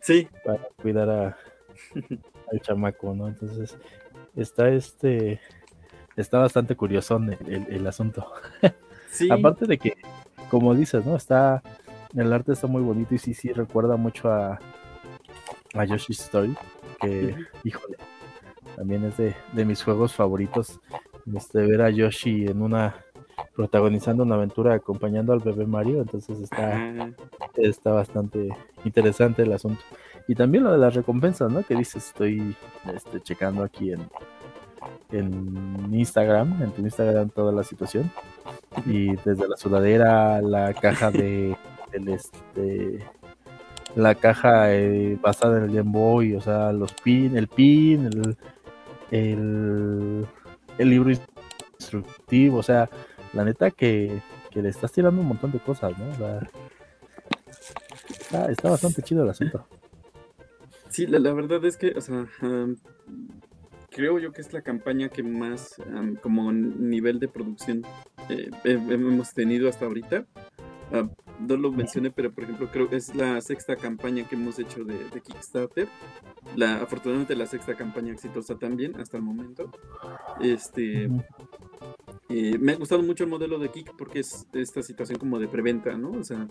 Sí. 0.00 0.26
Para 0.44 0.60
cuidar 0.80 1.10
a, 1.10 1.36
al 2.50 2.60
chamaco, 2.62 3.14
¿no? 3.14 3.28
Entonces, 3.28 3.76
está 4.36 4.70
este. 4.70 5.40
Está 6.16 6.38
bastante 6.38 6.74
curioso 6.76 7.18
el, 7.46 7.66
el, 7.70 7.86
asunto. 7.86 8.26
Sí. 9.10 9.30
Aparte 9.30 9.66
de 9.66 9.78
que, 9.78 9.96
como 10.50 10.74
dices, 10.74 11.04
¿no? 11.04 11.16
Está. 11.16 11.62
El 12.14 12.32
arte 12.32 12.52
está 12.52 12.66
muy 12.66 12.82
bonito 12.82 13.14
y 13.14 13.18
sí, 13.18 13.34
sí, 13.34 13.52
recuerda 13.52 13.96
mucho 13.96 14.30
a. 14.30 14.58
A 15.74 15.84
Yoshi's 15.84 16.20
Story 16.20 16.56
que, 17.00 17.34
híjole, 17.64 17.96
también 18.76 19.04
es 19.04 19.16
de, 19.16 19.64
mis 19.64 19.82
juegos 19.82 20.14
favoritos. 20.14 20.80
Este, 21.34 21.60
ver 21.60 21.82
a 21.82 21.90
Yoshi 21.90 22.46
en 22.46 22.62
una 22.62 22.94
protagonizando 23.54 24.22
una 24.22 24.34
aventura 24.34 24.74
acompañando 24.74 25.32
al 25.32 25.40
bebé 25.40 25.66
Mario, 25.66 26.00
entonces 26.00 26.40
está, 26.40 27.10
está 27.56 27.92
bastante 27.92 28.48
interesante 28.84 29.42
el 29.42 29.52
asunto. 29.52 29.82
Y 30.28 30.34
también 30.34 30.64
lo 30.64 30.72
de 30.72 30.78
las 30.78 30.94
recompensas, 30.94 31.50
¿no? 31.50 31.62
Que 31.62 31.74
dices, 31.74 32.08
estoy 32.08 32.56
este, 32.94 33.20
checando 33.20 33.62
aquí 33.64 33.92
en, 33.92 34.08
en 35.10 35.92
Instagram, 35.92 36.62
en 36.62 36.70
tu 36.72 36.82
Instagram 36.82 37.30
toda 37.30 37.52
la 37.52 37.64
situación. 37.64 38.10
Y 38.86 39.14
desde 39.16 39.48
la 39.48 39.56
sudadera, 39.56 40.40
la 40.40 40.74
caja 40.74 41.10
de 41.10 41.56
el 41.92 42.08
este 42.08 43.04
la 43.96 44.14
caja 44.14 44.72
eh, 44.72 45.18
basada 45.20 45.58
en 45.58 45.64
el 45.64 45.76
Game 45.76 45.90
Boy, 45.90 46.34
o 46.34 46.40
sea, 46.40 46.72
los 46.72 46.92
pin, 46.94 47.36
el 47.36 47.48
pin, 47.48 48.08
el, 49.10 50.26
el, 50.78 50.88
libro 50.88 51.10
instructivo, 51.10 52.58
o 52.58 52.62
sea, 52.62 52.88
la 53.32 53.44
neta 53.44 53.70
que, 53.70 54.20
que, 54.50 54.62
le 54.62 54.68
estás 54.68 54.92
tirando 54.92 55.20
un 55.20 55.28
montón 55.28 55.50
de 55.50 55.58
cosas, 55.58 55.96
¿no? 55.98 56.08
O 56.10 56.14
sea, 56.14 56.50
está, 58.10 58.50
está, 58.50 58.70
bastante 58.70 59.02
chido 59.02 59.24
el 59.24 59.30
asunto. 59.30 59.66
Sí, 60.88 61.06
la, 61.06 61.32
verdad 61.32 61.64
es 61.64 61.76
que, 61.76 61.92
o 61.96 62.00
sea, 62.00 62.26
creo 63.90 64.18
yo 64.18 64.32
que 64.32 64.40
es 64.40 64.52
la 64.52 64.62
campaña 64.62 65.08
que 65.08 65.22
más, 65.22 65.76
como 66.22 66.52
nivel 66.52 67.18
de 67.18 67.28
producción, 67.28 67.84
eh, 68.30 68.50
hemos 68.64 69.32
tenido 69.34 69.68
hasta 69.68 69.86
ahorita. 69.86 70.26
Ah, 70.92 71.08
no 71.40 71.56
lo 71.56 71.72
mencioné, 71.72 72.10
pero 72.10 72.32
por 72.32 72.44
ejemplo, 72.44 72.68
creo 72.70 72.88
que 72.88 72.96
es 72.96 73.14
la 73.14 73.40
sexta 73.40 73.76
campaña 73.76 74.28
que 74.28 74.34
hemos 74.34 74.58
hecho 74.58 74.84
de, 74.84 74.98
Kickstarter. 75.20 75.88
La, 76.56 76.76
afortunadamente 76.76 77.34
la 77.34 77.46
sexta 77.46 77.74
campaña 77.74 78.12
exitosa 78.12 78.58
también 78.58 78.96
hasta 79.00 79.16
el 79.16 79.22
momento. 79.22 79.70
Este, 80.40 81.08
eh, 82.28 82.58
me 82.58 82.72
ha 82.72 82.76
gustado 82.76 83.02
mucho 83.02 83.24
el 83.24 83.30
modelo 83.30 83.58
de 83.58 83.70
Kick 83.70 83.94
porque 83.96 84.20
es 84.20 84.46
esta 84.52 84.82
situación 84.82 85.18
como 85.18 85.38
de 85.38 85.48
preventa, 85.48 85.96
¿no? 85.96 86.10
O 86.12 86.24
sea, 86.24 86.48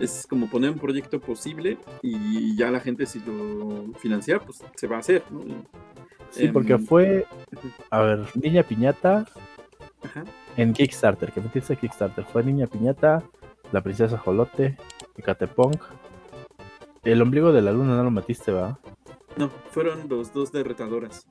es 0.00 0.26
como 0.26 0.48
poner 0.48 0.70
un 0.70 0.78
proyecto 0.78 1.20
posible 1.20 1.78
y 2.02 2.56
ya 2.56 2.70
la 2.70 2.80
gente 2.80 3.06
si 3.06 3.20
lo 3.20 3.92
financia, 3.98 4.38
pues 4.38 4.62
se 4.74 4.86
va 4.86 4.96
a 4.96 5.00
hacer, 5.00 5.22
¿no? 5.30 5.42
Sí, 6.30 6.48
porque 6.48 6.72
em, 6.72 6.84
fue, 6.84 7.26
a 7.90 8.02
ver, 8.02 8.26
Niña 8.34 8.64
Piñata 8.64 9.24
en 10.56 10.72
Kickstarter, 10.72 11.32
que 11.32 11.40
metiste 11.40 11.76
Kickstarter, 11.76 12.24
fue 12.24 12.42
Niña 12.42 12.66
Piñata, 12.66 13.22
la 13.72 13.82
princesa 13.82 14.18
Jolote, 14.18 14.76
Icatepong. 15.16 15.78
El 17.02 17.20
ombligo 17.20 17.52
de 17.52 17.62
la 17.62 17.72
luna 17.72 17.96
no 17.96 18.04
lo 18.04 18.10
metiste, 18.10 18.52
¿va? 18.52 18.78
No, 19.36 19.50
fueron 19.70 20.08
los 20.08 20.32
dos 20.32 20.52
de 20.52 20.62
retadoras. 20.62 21.26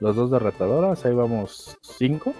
Los 0.00 0.16
dos 0.16 0.30
de 0.30 0.38
retadoras, 0.38 1.04
ahí 1.04 1.14
vamos 1.14 1.78
cinco. 1.80 2.34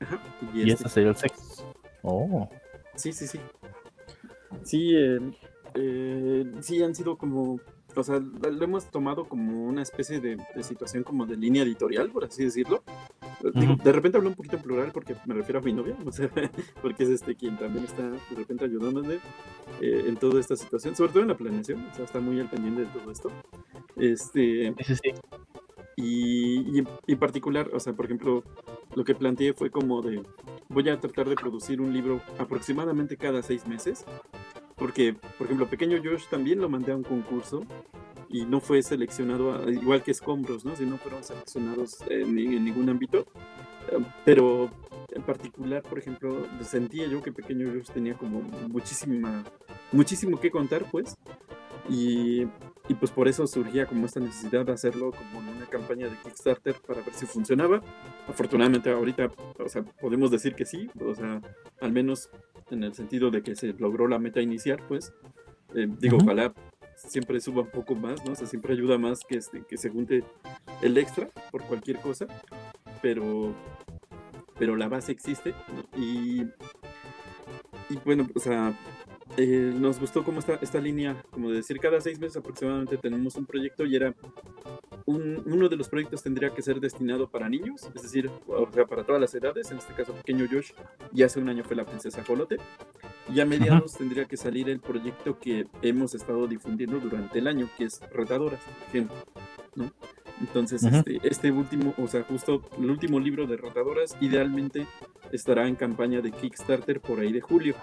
Ajá. 0.00 0.20
Y, 0.54 0.70
este, 0.70 0.88
sería 0.88 1.10
el 1.10 1.16
sexto. 1.16 1.64
Oh. 2.02 2.48
Sí, 2.94 3.12
sí, 3.12 3.26
sí. 3.26 3.40
Sí, 4.62 4.96
eh, 4.96 5.18
eh, 5.74 6.52
sí 6.60 6.82
han 6.82 6.94
sido 6.94 7.18
como 7.18 7.60
o 7.96 8.02
sea, 8.02 8.18
lo 8.18 8.64
hemos 8.64 8.86
tomado 8.90 9.28
como 9.28 9.64
una 9.64 9.82
especie 9.82 10.20
de, 10.20 10.38
situación 10.62 11.04
como 11.04 11.26
de 11.26 11.36
línea 11.36 11.62
editorial, 11.62 12.10
por 12.10 12.24
así 12.24 12.44
decirlo. 12.44 12.82
Digo, 13.54 13.76
de 13.76 13.92
repente 13.92 14.18
hablo 14.18 14.30
un 14.30 14.34
poquito 14.34 14.56
en 14.56 14.62
plural 14.62 14.90
porque 14.92 15.16
me 15.26 15.34
refiero 15.34 15.60
a 15.60 15.62
mi 15.62 15.72
novia, 15.72 15.96
o 16.04 16.12
sea, 16.12 16.30
porque 16.82 17.04
es 17.04 17.10
este 17.10 17.34
quien 17.34 17.56
también 17.58 17.84
está 17.84 18.02
de 18.10 18.36
repente 18.36 18.64
ayudándome 18.64 19.18
eh, 19.80 20.04
en 20.06 20.16
toda 20.16 20.40
esta 20.40 20.56
situación, 20.56 20.94
sobre 20.96 21.12
todo 21.12 21.22
en 21.22 21.28
la 21.28 21.36
planeación, 21.36 21.84
o 21.90 21.94
sea, 21.94 22.04
está 22.04 22.20
muy 22.20 22.40
al 22.40 22.48
pendiente 22.48 22.82
de 22.82 22.86
todo 22.88 23.10
esto. 23.10 23.30
Este, 23.96 24.74
sí, 24.84 24.94
sí. 24.96 25.10
Y, 25.96 26.78
y, 26.78 26.84
en 27.06 27.18
particular, 27.18 27.70
o 27.72 27.78
sea, 27.78 27.92
por 27.92 28.06
ejemplo, 28.06 28.42
lo 28.96 29.04
que 29.04 29.14
planteé 29.14 29.52
fue 29.52 29.70
como 29.70 30.02
de, 30.02 30.22
voy 30.68 30.88
a 30.88 30.98
tratar 30.98 31.28
de 31.28 31.36
producir 31.36 31.80
un 31.80 31.92
libro 31.92 32.20
aproximadamente 32.38 33.16
cada 33.16 33.42
seis 33.42 33.66
meses 33.68 34.04
porque, 34.76 35.14
por 35.38 35.46
ejemplo, 35.46 35.66
Pequeño 35.66 35.98
Josh 36.02 36.26
también 36.28 36.60
lo 36.60 36.68
mandé 36.68 36.92
a 36.92 36.96
un 36.96 37.04
concurso 37.04 37.64
y 38.34 38.44
no 38.46 38.58
fue 38.58 38.82
seleccionado, 38.82 39.70
igual 39.70 40.02
que 40.02 40.10
Escombros, 40.10 40.64
¿no? 40.64 40.74
Si 40.74 40.84
no 40.84 40.98
fueron 40.98 41.22
seleccionados 41.22 41.98
en, 42.08 42.34
ningún 42.34 42.88
ámbito. 42.88 43.26
Eh, 43.92 44.04
pero 44.24 44.68
en 45.12 45.22
particular, 45.22 45.84
por 45.84 46.00
ejemplo, 46.00 46.44
sentía 46.60 47.06
yo 47.06 47.22
que 47.22 47.30
Pequeño 47.30 47.70
Josh 47.72 47.92
tenía 47.94 48.14
como 48.14 48.42
muchísima, 48.68 49.44
muchísimo 49.92 50.40
que 50.40 50.50
contar, 50.50 50.84
pues. 50.90 51.16
Y, 51.88 52.48
y, 52.88 52.94
pues 52.98 53.12
por 53.12 53.28
eso 53.28 53.46
surgía 53.46 53.86
como 53.86 54.04
esta 54.04 54.18
necesidad 54.18 54.66
de 54.66 54.72
hacerlo 54.72 55.12
como 55.12 55.40
en 55.40 55.56
una 55.56 55.66
campaña 55.66 56.08
de 56.08 56.16
Kickstarter 56.16 56.74
para 56.84 57.02
ver 57.02 57.14
si 57.14 57.26
funcionaba. 57.26 57.82
Afortunadamente 58.26 58.90
ahorita, 58.90 59.30
o 59.60 59.68
sea, 59.68 59.84
podemos 59.84 60.32
decir 60.32 60.56
que 60.56 60.64
sí, 60.64 60.90
o 61.00 61.14
sea, 61.14 61.40
al 61.80 61.92
menos 61.92 62.30
en 62.72 62.82
el 62.82 62.94
sentido 62.94 63.30
de 63.30 63.42
que 63.42 63.54
se 63.54 63.74
logró 63.74 64.08
la 64.08 64.18
meta 64.18 64.40
inicial, 64.40 64.82
pues. 64.88 65.12
Eh, 65.76 65.88
digo, 66.00 66.18
ojalá 66.20 66.52
siempre 67.06 67.40
suba 67.40 67.62
un 67.62 67.70
poco 67.70 67.94
más, 67.94 68.24
¿no? 68.24 68.32
O 68.32 68.34
sea, 68.34 68.46
siempre 68.46 68.74
ayuda 68.74 68.98
más 68.98 69.20
que, 69.20 69.36
este, 69.36 69.62
que 69.68 69.76
se 69.76 69.90
junte 69.90 70.24
el 70.82 70.98
extra 70.98 71.28
por 71.50 71.62
cualquier 71.64 72.00
cosa, 72.00 72.26
pero, 73.02 73.54
pero 74.58 74.76
la 74.76 74.88
base 74.88 75.12
existe, 75.12 75.54
Y, 75.96 76.42
y 77.90 77.96
bueno, 78.04 78.28
o 78.34 78.40
sea, 78.40 78.76
eh, 79.36 79.72
nos 79.74 79.98
gustó 79.98 80.22
como 80.24 80.38
esta, 80.38 80.54
esta 80.62 80.80
línea, 80.80 81.22
como 81.30 81.50
de 81.50 81.56
decir, 81.56 81.78
cada 81.80 82.00
seis 82.00 82.20
meses 82.20 82.36
aproximadamente 82.36 82.96
tenemos 82.96 83.36
un 83.36 83.46
proyecto 83.46 83.84
y 83.84 83.96
era 83.96 84.14
uno 85.06 85.68
de 85.68 85.76
los 85.76 85.88
proyectos 85.88 86.22
tendría 86.22 86.50
que 86.50 86.62
ser 86.62 86.80
destinado 86.80 87.28
para 87.28 87.48
niños, 87.48 87.90
es 87.94 88.02
decir, 88.02 88.30
o 88.46 88.70
sea, 88.72 88.86
para 88.86 89.04
todas 89.04 89.20
las 89.20 89.34
edades, 89.34 89.70
en 89.70 89.78
este 89.78 89.92
caso 89.92 90.14
pequeño 90.14 90.46
Josh, 90.50 90.72
y 91.12 91.22
hace 91.22 91.40
un 91.40 91.48
año 91.48 91.62
fue 91.64 91.76
la 91.76 91.84
princesa 91.84 92.24
Jolote, 92.24 92.56
y 93.32 93.40
a 93.40 93.46
mediados 93.46 93.94
tendría 93.94 94.26
que 94.26 94.36
salir 94.36 94.68
el 94.68 94.80
proyecto 94.80 95.38
que 95.38 95.66
hemos 95.82 96.14
estado 96.14 96.46
difundiendo 96.46 96.98
durante 96.98 97.38
el 97.38 97.46
año, 97.46 97.68
que 97.76 97.84
es 97.84 98.00
Retadoras, 98.12 98.60
por 98.60 98.88
ejemplo, 98.88 99.16
¿no? 99.74 99.92
Entonces, 100.40 100.82
este, 100.82 101.20
este, 101.22 101.50
último, 101.52 101.94
o 101.96 102.08
sea, 102.08 102.22
justo 102.24 102.62
el 102.78 102.90
último 102.90 103.20
libro 103.20 103.46
de 103.46 103.56
Rotadoras, 103.56 104.16
idealmente 104.20 104.86
estará 105.32 105.68
en 105.68 105.76
campaña 105.76 106.20
de 106.20 106.32
Kickstarter 106.32 107.00
por 107.00 107.20
ahí 107.20 107.32
de 107.32 107.40
julio. 107.40 107.74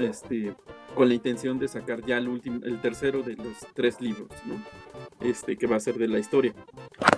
Este, 0.00 0.54
con 0.94 1.08
la 1.08 1.14
intención 1.14 1.58
de 1.58 1.68
sacar 1.68 2.04
ya 2.04 2.18
el 2.18 2.28
último, 2.28 2.60
el 2.64 2.80
tercero 2.80 3.22
de 3.22 3.36
los 3.36 3.56
tres 3.74 4.00
libros, 4.00 4.28
¿no? 4.44 4.62
Este, 5.26 5.56
que 5.56 5.66
va 5.66 5.76
a 5.76 5.80
ser 5.80 5.96
de 5.96 6.08
la 6.08 6.18
historia. 6.18 6.54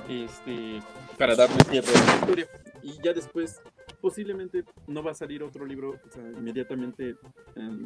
Este, 0.09 0.81
para 1.19 1.35
darle 1.35 1.57
cierre 1.71 1.89
a 1.89 2.05
la 2.05 2.15
historia. 2.15 2.49
Y 2.83 2.99
ya 3.03 3.13
después, 3.13 3.61
posiblemente 4.05 4.65
no 4.87 5.03
va 5.03 5.13
a 5.13 5.15
salir 5.15 5.43
otro 5.43 5.65
libro, 5.65 5.99
o 6.07 6.11
sea, 6.11 6.23
inmediatamente, 6.23 7.17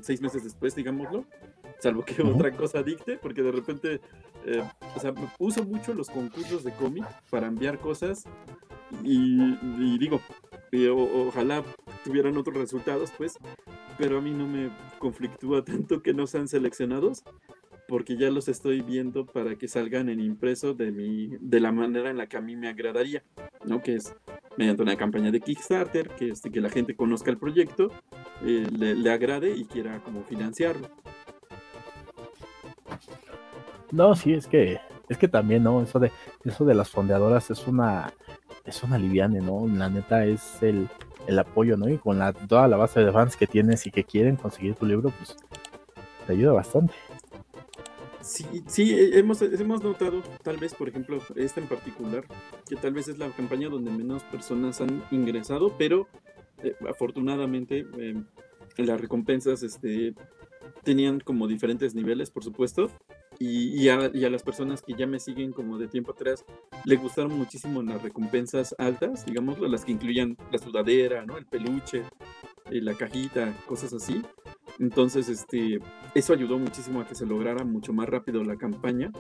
seis 0.01 0.21
meses 0.21 0.43
después, 0.43 0.75
digámoslo, 0.75 1.25
salvo 1.79 2.05
que 2.05 2.21
otra 2.23 2.51
cosa 2.51 2.83
dicte, 2.83 3.19
porque 3.19 3.41
de 3.41 3.53
repente, 3.53 4.01
eh, 4.45 4.65
o 4.97 4.99
sea, 4.99 5.15
uso 5.39 5.63
mucho 5.63 5.95
los 5.95 6.11
concursos 6.11 6.65
de 6.65 6.73
cómic 6.73 7.05
para 7.31 7.47
enviar 7.47 7.79
cosas 7.79 8.25
y, 9.05 9.97
digo, 9.99 10.21
ojalá 11.29 11.63
tuvieran 12.03 12.37
otros 12.37 12.57
resultados, 12.57 13.13
pues, 13.17 13.39
pero 13.97 14.19
a 14.19 14.21
mí 14.21 14.33
no 14.33 14.49
me 14.49 14.71
conflictúa 14.99 15.65
tanto 15.65 16.03
que 16.03 16.15
no 16.15 16.27
sean 16.27 16.49
seleccionados, 16.49 17.23
porque 17.89 18.19
ya 18.19 18.31
los 18.31 18.49
estoy 18.49 18.83
viendo 18.83 19.25
para 19.25 19.57
que 19.57 19.67
salgan 19.67 20.11
en 20.11 20.21
impreso 20.21 20.75
de, 20.75 20.93
mi, 20.93 21.31
de 21.41 21.59
la 21.59 21.73
manera 21.73 22.11
en 22.11 22.19
la 22.19 22.27
que 22.27 22.37
a 22.37 22.43
mí 22.43 22.55
me 22.55 22.69
agradaría, 22.69 23.25
¿no? 23.65 23.81
Que 23.81 23.95
es 23.95 24.15
mediante 24.59 24.83
una 24.83 24.95
campaña 24.95 25.31
de 25.31 25.41
Kickstarter, 25.41 26.11
que, 26.11 26.29
este, 26.29 26.51
que 26.51 26.61
la 26.61 26.69
gente 26.69 26.95
conozca 26.95 27.31
el 27.31 27.39
proyecto, 27.39 27.91
eh, 28.45 28.67
le, 28.71 29.11
agrade 29.11 29.57
y 29.57 29.65
quiera 29.65 30.01
como 30.01 30.23
financiarlo. 30.23 30.87
No, 33.91 34.15
sí, 34.15 34.35
es 34.35 34.47
que, 34.47 34.79
es 35.09 35.17
que 35.17 35.27
también, 35.27 35.63
¿no? 35.63 35.81
Eso 35.81 35.99
de, 35.99 36.13
eso 36.45 36.67
de 36.67 36.75
las 36.75 36.91
fondeadoras 36.91 37.51
es 37.51 37.67
una, 37.67 38.13
es 38.67 38.83
una 38.83 38.99
liviane, 38.99 39.41
¿no? 39.41 39.67
La 39.67 39.89
neta 39.89 40.27
es 40.27 40.63
el, 40.63 40.89
el 41.27 41.39
apoyo, 41.39 41.79
¿no? 41.79 41.89
Y 41.89 41.97
con 41.97 42.19
la, 42.19 42.35
toda 42.35 42.69
la 42.69 42.77
base 42.77 43.01
de 43.01 43.11
fans 43.13 43.35
que 43.35 43.47
tienes 43.47 43.87
y 43.87 43.91
que 43.91 44.05
quieren 44.05 44.37
conseguir 44.37 44.75
tu 44.75 44.85
libro, 44.85 45.09
pues 45.09 45.35
te 46.27 46.35
ayuda 46.35 46.53
bastante. 46.53 46.93
Sí, 48.21 48.45
sí, 48.67 48.93
eh, 48.93 49.19
hemos, 49.19 49.41
hemos 49.43 49.83
notado, 49.83 50.23
tal 50.43 50.57
vez, 50.57 50.75
por 50.75 50.89
ejemplo, 50.89 51.19
esta 51.37 51.61
en 51.61 51.69
particular, 51.69 52.25
que 52.69 52.77
tal 52.77 52.93
vez 52.93 53.09
es 53.09 53.19
la 53.19 53.31
campaña 53.31 53.69
donde 53.69 53.91
menos 53.91 54.23
personas 54.25 54.81
han 54.81 55.03
ingresado, 55.11 55.77
pero 55.79 56.09
eh, 56.63 56.75
afortunadamente 56.89 57.87
eh, 57.99 58.15
las 58.77 59.01
recompensas 59.01 59.63
este, 59.63 60.15
tenían 60.83 61.21
como 61.21 61.47
diferentes 61.47 61.95
niveles, 61.95 62.31
por 62.31 62.43
supuesto, 62.45 62.91
y, 63.39 63.89
a, 63.89 64.09
las 64.09 64.43
personas 64.43 64.83
que 64.83 64.95
ya 64.95 65.07
me 65.07 65.21
siguen 65.21 65.53
como 65.53 65.79
de 65.79 65.87
tiempo 65.87 66.11
atrás, 66.13 66.45
le 66.85 66.97
gustaron 66.97 67.39
muchísimo 67.39 67.83
las 67.83 68.03
recompensas 68.03 68.75
altas, 68.79 69.25
digamos, 69.27 69.61
las 69.61 69.85
que 69.85 69.93
incluían 69.93 70.37
la 70.51 70.59
sudadera, 70.59 71.25
¿no? 71.25 71.37
El 71.39 71.47
peluche, 71.47 72.03
eh, 72.71 72.81
la 72.81 72.95
cajita, 72.95 73.55
cosas 73.67 73.93
así. 73.93 74.23
Entonces, 74.79 75.29
este, 75.29 75.81
eso 76.15 76.33
ayudó 76.33 76.59
muchísimo 76.59 77.01
a 77.01 77.07
que 77.07 77.15
se 77.15 77.27
lograra 77.27 77.65
mucho 77.65 77.93
más 77.93 78.09
rápido 78.09 78.45
la 78.45 78.57
campaña. 78.57 79.11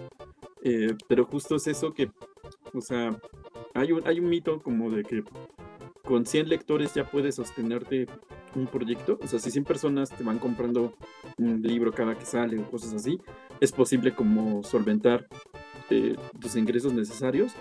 Eh, 0.62 0.94
pero 1.09 1.24
justo 1.24 1.56
es 1.56 1.66
eso 1.66 1.92
que, 1.92 2.11
o 2.74 2.80
sea, 2.80 3.16
hay 3.74 3.92
un, 3.92 4.06
hay 4.06 4.20
un 4.20 4.28
mito 4.28 4.61
como 4.61 4.90
de 4.90 5.02
que 5.04 5.22
con 6.04 6.24
100 6.24 6.48
lectores 6.48 6.94
ya 6.94 7.04
puedes 7.11 7.34
sostenerte 7.34 8.06
un 8.54 8.66
proyecto. 8.66 9.18
O 9.22 9.26
sea, 9.26 9.38
si 9.38 9.50
100 9.50 9.64
personas 9.64 10.11
te 10.11 10.24
van 10.24 10.38
comprando 10.38 10.94
un 11.38 11.62
libro 11.62 11.92
cada 11.92 12.14
que 12.16 12.24
sale 12.24 12.59
o 12.59 12.70
cosas 12.70 12.94
así, 12.94 13.20
es 13.61 13.72
posible 13.72 14.14
como 14.14 14.62
solventar 14.62 15.28
eh, 15.90 16.16
tus 16.40 16.56
ingresos 16.56 16.92
necesarios. 16.92 17.52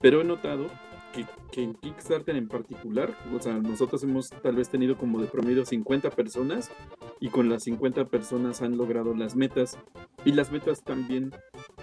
Pero 0.00 0.20
he 0.20 0.24
notado 0.24 0.68
que, 1.12 1.26
que, 1.50 1.62
en 1.62 1.74
Kickstarter 1.74 2.36
en 2.36 2.48
particular, 2.48 3.16
o 3.32 3.40
sea, 3.40 3.54
nosotros 3.54 4.02
hemos 4.02 4.30
tal 4.30 4.56
vez 4.56 4.68
tenido 4.68 4.98
como 4.98 5.20
de 5.20 5.26
promedio 5.26 5.64
50 5.64 6.10
personas 6.10 6.70
y 7.20 7.28
con 7.28 7.48
las 7.48 7.64
50 7.64 8.06
personas 8.06 8.62
han 8.62 8.76
logrado 8.76 9.14
las 9.14 9.36
metas. 9.36 9.78
Y 10.24 10.32
las 10.32 10.50
metas 10.52 10.82
también 10.82 11.32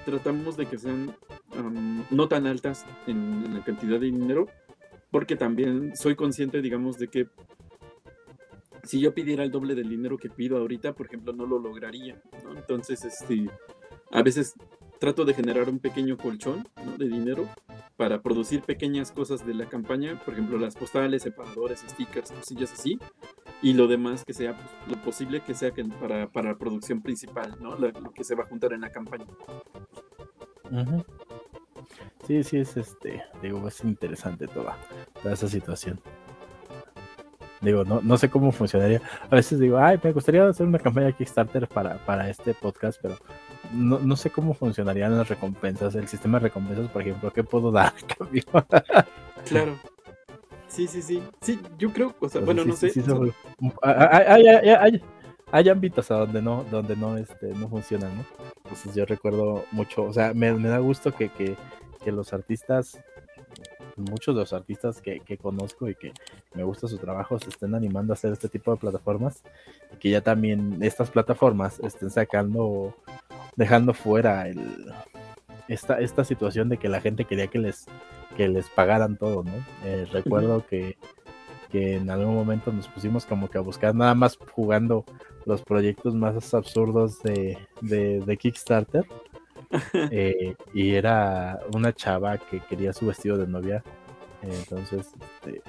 tratamos 0.06 0.58
de 0.58 0.66
que 0.66 0.78
sean 0.78 1.16
no 2.10 2.28
tan 2.28 2.48
altas 2.48 2.86
en 3.08 3.54
la 3.54 3.64
cantidad 3.64 4.00
de 4.00 4.08
dinero, 4.08 4.48
porque 5.12 5.36
también 5.36 5.96
soy 5.96 6.16
consciente, 6.16 6.62
digamos, 6.62 6.98
de 6.98 7.08
que 7.08 7.28
si 8.84 9.00
yo 9.00 9.14
pidiera 9.14 9.44
el 9.44 9.52
doble 9.52 9.76
del 9.76 9.90
dinero 9.90 10.18
que 10.18 10.30
pido 10.30 10.58
ahorita, 10.58 10.94
por 10.94 11.08
ejemplo, 11.08 11.34
no 11.34 11.46
lo 11.46 11.58
lograría. 11.58 12.22
Entonces, 12.56 13.06
este, 13.06 13.50
a 14.12 14.22
veces 14.22 14.56
trato 15.00 15.26
de 15.26 15.34
generar 15.34 15.70
un 15.70 15.80
pequeño 15.80 16.18
colchón 16.18 16.68
de 16.98 17.08
dinero 17.08 17.48
para 17.98 18.22
producir 18.22 18.62
pequeñas 18.62 19.12
cosas 19.12 19.46
de 19.46 19.54
la 19.54 19.68
campaña, 19.68 20.20
por 20.24 20.34
ejemplo, 20.34 20.58
las 20.58 20.76
postales, 20.76 21.24
separadores, 21.24 21.84
stickers, 21.88 22.32
cosillas 22.32 22.74
así, 22.74 23.00
y 23.64 23.74
lo 23.74 23.88
demás 23.88 24.26
que 24.26 24.34
sea 24.34 24.56
pues, 24.56 24.68
lo 24.88 25.02
posible 25.02 25.40
que 25.40 25.56
sea 25.56 25.72
que 25.72 25.86
para, 25.86 26.28
para 26.28 26.52
la 26.52 26.58
producción 26.58 27.02
principal, 27.02 27.56
¿no? 27.62 27.76
Lo, 27.76 27.92
que 28.12 28.24
se 28.24 28.36
va 28.36 28.44
a 28.44 28.48
juntar 28.48 28.74
en 28.74 28.82
la 28.82 28.92
campaña. 28.92 29.26
Sí, 32.28 32.44
sí, 32.44 32.58
es 32.58 32.76
este, 32.78 33.24
digo, 33.42 33.66
es 33.68 33.84
interesante 33.84 34.48
toda, 34.48 34.78
toda 35.22 35.34
esa 35.34 35.48
situación. 35.48 36.00
Digo, 37.62 37.86
no, 37.86 38.02
no 38.02 38.18
sé 38.18 38.30
cómo 38.30 38.52
funcionaría. 38.52 39.02
A 39.30 39.36
veces 39.36 39.58
digo, 39.58 39.78
ay, 39.78 39.98
me 40.04 40.12
gustaría 40.12 40.46
hacer 40.46 40.68
una 40.68 40.80
campaña 40.80 41.14
Kickstarter 41.14 41.66
para, 41.70 41.98
para 42.06 42.30
este 42.30 42.54
podcast, 42.54 43.00
pero 43.02 43.16
no, 43.72 44.00
no 44.00 44.18
sé 44.18 44.30
cómo 44.30 44.54
funcionarían 44.54 45.18
las 45.18 45.30
recompensas, 45.30 45.96
el 45.96 46.10
sistema 46.10 46.40
de 46.40 46.44
recompensas, 46.48 46.90
por 46.90 47.02
ejemplo, 47.02 47.32
¿qué 47.32 47.46
puedo 47.46 47.72
dar 47.72 47.94
claro. 49.46 49.78
Sí, 50.74 50.88
sí, 50.88 51.02
sí. 51.02 51.24
Sí, 51.42 51.60
yo 51.78 51.94
creo, 51.94 52.16
o 52.20 52.28
sea, 52.28 52.42
bueno, 52.42 52.66
no 52.66 52.76
sé. 52.76 52.92
hay, 55.52 55.70
ámbitos 55.70 56.10
a 56.10 56.16
donde 56.16 56.42
no, 56.42 56.64
donde 56.72 56.96
no, 56.96 57.16
este, 57.18 57.54
no 57.54 57.70
funcionan, 57.70 58.18
¿no? 58.18 58.26
Entonces 58.64 58.96
yo 58.96 59.06
recuerdo 59.06 59.66
mucho, 59.72 60.04
o 60.04 60.14
sea, 60.14 60.34
me, 60.34 60.52
me 60.54 60.70
da 60.70 60.80
gusto 60.80 61.14
que, 61.14 61.30
que, 61.30 61.56
que 62.04 62.12
los 62.12 62.34
artistas 62.34 63.00
muchos 63.96 64.36
de 64.36 64.42
los 64.42 64.54
artistas 64.54 65.02
que, 65.02 65.22
conozco 65.38 65.90
y 65.90 65.96
que 65.96 66.14
me 66.54 66.64
gusta 66.64 66.88
su 66.88 66.98
trabajo 66.98 67.40
se 67.40 67.50
estén 67.50 67.76
animando 67.76 68.14
a 68.14 68.16
hacer 68.16 68.34
este 68.34 68.50
tipo 68.50 68.72
de 68.72 68.78
plataformas 68.78 69.44
y 69.94 69.98
que 69.98 70.10
ya 70.10 70.22
también 70.22 70.80
estas 70.82 71.10
plataformas 71.10 71.80
estén 71.80 72.10
sacando, 72.10 72.96
dejando 73.56 73.94
fuera 73.94 74.48
el, 74.48 74.92
esta, 75.68 76.00
esta 76.00 76.24
situación 76.24 76.70
de 76.70 76.78
que 76.78 76.90
la 76.90 77.02
gente 77.02 77.26
quería 77.26 77.48
que 77.48 77.60
les, 77.60 77.86
que 78.36 78.48
les 78.48 78.70
pagaran 78.70 79.18
todo, 79.18 79.44
¿no? 79.44 79.52
Eh, 79.84 80.08
recuerdo 80.12 80.66
que, 80.66 80.98
que 81.72 81.96
en 81.96 82.10
algún 82.10 82.36
momento 82.36 82.72
nos 82.72 82.88
pusimos 82.88 83.26
como 83.26 83.50
que 83.50 83.58
a 83.58 83.62
buscar 83.62 83.96
nada 83.96 84.16
más 84.16 84.38
jugando 84.54 85.06
los 85.46 85.62
proyectos 85.62 86.16
más 86.16 86.54
absurdos 86.54 87.22
de, 87.22 87.58
de 87.82 88.38
Kickstarter 88.38 89.06
eh, 90.12 90.56
y 90.74 90.94
era 90.94 91.60
una 91.74 91.94
chava 91.94 92.38
que 92.38 92.60
quería 92.62 92.94
su 92.94 93.08
vestido 93.08 93.38
de 93.38 93.48
novia. 93.48 93.84
entonces, 94.42 95.12
este, 95.42 95.62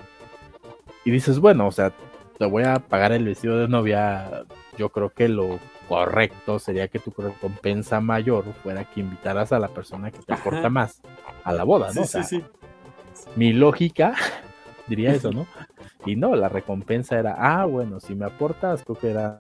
y 1.05 1.11
dices, 1.11 1.39
bueno, 1.39 1.67
o 1.67 1.73
sea, 1.73 1.93
te 2.39 2.47
voy 2.47 2.65
a 2.65 2.79
pagar 2.79 3.13
el 3.13 3.25
vestido 3.25 3.59
de 3.59 3.69
novia. 3.69 4.45
Yo 4.77 4.89
creo 4.91 5.11
que 5.11 5.29
lo 5.29 5.59
correcto 5.89 6.59
sería 6.59 6.89
que 6.89 6.99
tu 6.99 7.13
recompensa 7.17 8.01
mayor 8.01 8.45
fuera 8.63 8.85
que 8.85 9.01
invitaras 9.01 9.53
a 9.53 9.59
la 9.59 9.69
persona 9.69 10.11
que 10.11 10.21
te 10.21 10.33
aporta 10.33 10.69
más 10.69 11.01
a 11.45 11.53
la 11.53 11.65
boda, 11.65 11.91
¿no? 11.95 12.03
Mi 13.37 13.53
lógica 13.53 14.15
diría 14.87 15.13
eso, 15.13 15.31
¿no? 15.31 15.47
Y 16.07 16.17
no, 16.17 16.35
la 16.35 16.49
recompensa 16.49 17.19
era, 17.19 17.37
ah, 17.39 17.65
bueno, 17.65 18.01
si 18.01 18.15
me 18.15 18.27
aportas, 18.27 18.83
creo 18.83 18.99
que 18.99 19.11
era 19.11 19.39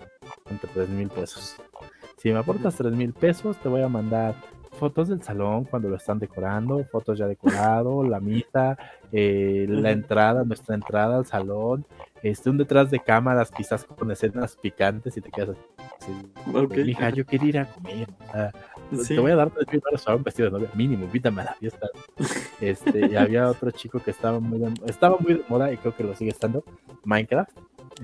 entre 0.51 0.70
3 0.72 0.88
mil 0.88 1.09
pesos. 1.09 1.57
Si 2.16 2.32
me 2.32 2.38
aportas 2.38 2.76
3 2.76 2.92
mil 2.92 3.12
pesos, 3.12 3.59
te 3.59 3.68
voy 3.68 3.82
a 3.82 3.88
mandar 3.88 4.34
fotos 4.78 5.09
del 5.09 5.22
salón 5.22 5.64
cuando 5.64 5.88
lo 5.88 5.97
están 5.97 6.18
decorando, 6.18 6.82
fotos 6.84 7.18
ya 7.18 7.26
decorado, 7.26 8.03
la 8.03 8.20
misa, 8.20 8.76
eh, 9.12 9.66
la 9.68 9.90
entrada, 9.90 10.45
nuestra 10.45 10.74
entrada 10.74 11.16
al 11.18 11.26
salón, 11.26 11.86
este, 12.25 12.49
un 12.49 12.57
detrás 12.57 12.91
de 12.91 13.01
cámaras, 13.01 13.51
quizás 13.51 13.85
con 13.85 14.11
escenas 14.11 14.57
picantes 14.57 15.14
y 15.14 15.20
te 15.20 15.31
quedas 15.31 15.59
así. 16.01 16.11
Okay. 16.55 16.83
Mija, 16.83 17.11
yo 17.11 17.27
quiero 17.27 17.45
ir 17.45 17.59
a 17.59 17.66
comer. 17.66 18.09
Te 19.07 19.20
voy 19.20 19.33
a 19.33 19.37
dar 19.37 19.51
tres 19.51 19.83
un 20.09 20.22
vestido 20.22 20.49
de 20.49 20.53
novia, 20.53 20.70
mínimo, 20.75 21.05
invítame 21.05 21.43
a 21.43 21.45
la 21.45 21.55
fiesta. 21.55 21.87
Este, 22.61 23.09
y 23.11 23.16
había 23.16 23.51
otro 23.51 23.70
chico 23.72 23.99
que 23.99 24.11
estaba 24.11 24.41
muy 24.41 24.59
de, 24.59 24.72
estaba 24.87 25.18
muy 25.18 25.35
de 25.35 25.43
moda 25.49 25.70
y 25.70 25.77
creo 25.77 25.95
que 25.95 26.03
lo 26.03 26.14
sigue 26.14 26.31
estando, 26.31 26.64
Minecraft. 27.05 27.51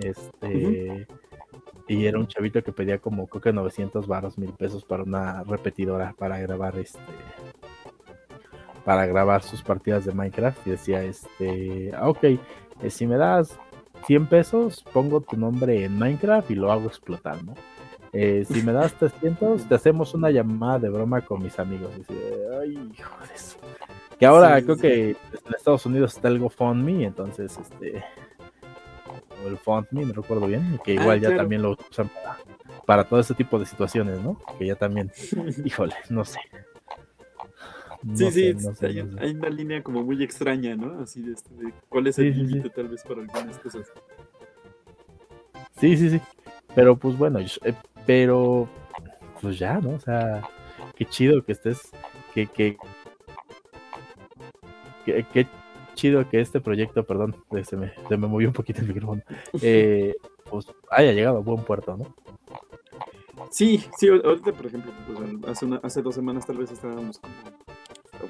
Este. 0.02 1.06
Y 1.88 2.04
era 2.04 2.18
un 2.18 2.26
chavito 2.26 2.62
que 2.62 2.72
pedía 2.72 2.98
como, 2.98 3.26
creo 3.26 3.40
que 3.40 3.52
900 3.54 4.06
baros, 4.06 4.36
mil 4.36 4.52
pesos 4.52 4.84
para 4.84 5.02
una 5.02 5.44
repetidora 5.44 6.14
para 6.18 6.38
grabar 6.38 6.76
este 6.76 6.98
para 8.84 9.06
grabar 9.06 9.42
sus 9.42 9.62
partidas 9.62 10.04
de 10.04 10.12
Minecraft 10.12 10.66
y 10.66 10.70
decía, 10.70 11.02
este, 11.02 11.92
ah, 11.94 12.08
ok, 12.08 12.24
eh, 12.24 12.38
si 12.88 13.06
me 13.06 13.16
das 13.16 13.58
100 14.06 14.26
pesos, 14.26 14.84
pongo 14.92 15.20
tu 15.20 15.36
nombre 15.36 15.84
en 15.84 15.98
Minecraft 15.98 16.50
y 16.50 16.54
lo 16.54 16.72
hago 16.72 16.86
explotar, 16.86 17.42
¿no? 17.44 17.54
Eh, 18.12 18.44
si 18.50 18.62
me 18.62 18.72
das 18.72 18.92
300, 18.94 19.68
te 19.68 19.74
hacemos 19.74 20.14
una 20.14 20.30
llamada 20.30 20.80
de 20.80 20.88
broma 20.88 21.20
con 21.20 21.42
mis 21.42 21.58
amigos. 21.58 21.92
ay, 22.60 22.92
hijo 22.98 23.26
de 23.26 23.34
eso. 23.34 23.58
Que 24.18 24.26
ahora 24.26 24.60
creo 24.62 24.76
que 24.76 25.10
en 25.10 25.54
Estados 25.56 25.86
Unidos 25.86 26.16
está 26.16 26.28
el 26.28 26.40
GoFundMe, 26.40 27.04
entonces, 27.04 27.56
este, 27.56 28.02
o 29.44 29.48
el 29.48 29.56
FundMe, 29.56 30.04
no 30.04 30.12
recuerdo 30.12 30.46
bien, 30.46 30.80
que 30.84 30.92
ah, 30.92 31.02
igual 31.02 31.20
ya 31.20 31.34
también 31.36 31.62
lo 31.62 31.76
usan 31.90 32.08
para, 32.08 32.38
para 32.84 33.04
todo 33.04 33.20
ese 33.20 33.34
tipo 33.34 33.58
de 33.58 33.66
situaciones, 33.66 34.20
¿no? 34.20 34.36
Que 34.58 34.66
ya 34.66 34.74
también, 34.74 35.10
híjole, 35.64 35.94
no 36.10 36.24
sé. 36.24 36.40
Sí, 38.14 38.30
sí, 38.30 38.54
hay, 39.18 39.30
una 39.30 39.48
línea 39.48 39.82
como 39.82 40.02
muy 40.02 40.22
extraña, 40.22 40.76
¿no? 40.76 41.00
Así 41.00 41.22
de, 41.22 41.32
este, 41.32 41.50
cuál 41.88 42.06
es 42.06 42.18
el 42.18 42.36
límite 42.36 42.70
tal 42.70 42.88
vez 42.88 43.02
para 43.02 43.22
algunas 43.22 43.58
cosas. 43.58 43.86
Sí, 45.78 45.96
sí, 45.96 46.10
sí. 46.10 46.20
Pero 46.74 46.96
pues 46.96 47.16
bueno, 47.16 47.40
eh, 47.40 47.74
pero 48.06 48.68
pues 49.40 49.58
ya, 49.58 49.78
¿no? 49.80 49.90
O 49.90 50.00
sea, 50.00 50.42
qué 50.94 51.04
chido 51.06 51.42
que 51.44 51.52
estés, 51.52 51.90
que, 52.34 52.46
que, 52.46 52.76
qué 55.04 55.46
chido 55.94 56.28
que 56.28 56.40
este 56.40 56.60
proyecto, 56.60 57.04
perdón, 57.04 57.36
se 57.64 57.76
me, 57.76 57.92
se 58.08 58.16
me 58.16 58.26
movió 58.26 58.48
un 58.48 58.54
poquito 58.54 58.80
el 58.80 58.88
micrófono, 58.88 59.22
eh, 59.62 60.14
pues 60.48 60.66
haya 60.90 61.12
llegado 61.12 61.38
a 61.38 61.40
buen 61.40 61.64
puerto, 61.64 61.96
¿no? 61.96 62.14
Sí, 63.50 63.84
sí, 63.98 64.08
ahorita, 64.08 64.52
por 64.52 64.66
ejemplo, 64.66 64.92
pues, 65.06 65.50
hace, 65.50 65.66
hace 65.82 66.02
dos 66.02 66.14
semanas 66.14 66.46
tal 66.46 66.58
vez 66.58 66.70
estábamos 66.70 67.18
como 67.18 67.34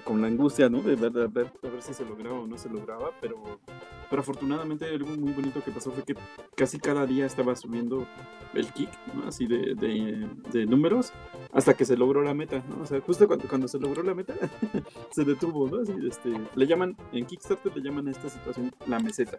con 0.04 0.20
la 0.20 0.28
angustia, 0.28 0.68
¿no? 0.68 0.82
De 0.82 0.96
ver, 0.96 1.28
ver, 1.28 1.50
si 1.80 1.94
se 1.94 2.04
lograba 2.04 2.40
o 2.40 2.46
no 2.46 2.58
se 2.58 2.68
lograba, 2.68 3.10
pero, 3.20 3.60
pero 4.08 4.20
afortunadamente 4.20 4.86
algo 4.86 5.08
muy 5.16 5.32
bonito 5.32 5.62
que 5.62 5.70
pasó 5.70 5.90
fue 5.90 6.04
que 6.04 6.14
casi 6.54 6.78
cada 6.78 7.06
día 7.06 7.26
estaba 7.26 7.56
subiendo 7.56 8.06
el 8.54 8.72
kick, 8.72 8.90
¿no? 9.14 9.28
Así 9.28 9.46
de, 9.46 9.74
de, 9.74 10.66
números, 10.66 11.12
hasta 11.52 11.74
que 11.74 11.84
se 11.84 11.96
logró 11.96 12.22
la 12.22 12.34
meta, 12.34 12.62
¿no? 12.68 12.82
O 12.82 12.86
sea, 12.86 13.00
justo 13.00 13.26
cuando, 13.26 13.48
cuando 13.48 13.68
se 13.68 13.78
logró 13.78 14.02
la 14.02 14.14
meta, 14.14 14.34
se 15.10 15.24
detuvo, 15.24 15.68
¿no? 15.68 15.82
Así, 15.82 15.94
este, 16.06 16.32
le 16.54 16.66
llaman, 16.66 16.96
en 17.12 17.26
Kickstarter 17.26 17.76
le 17.76 17.82
llaman 17.82 18.08
a 18.08 18.10
esta 18.10 18.28
situación 18.28 18.72
la 18.86 18.98
meseta, 18.98 19.38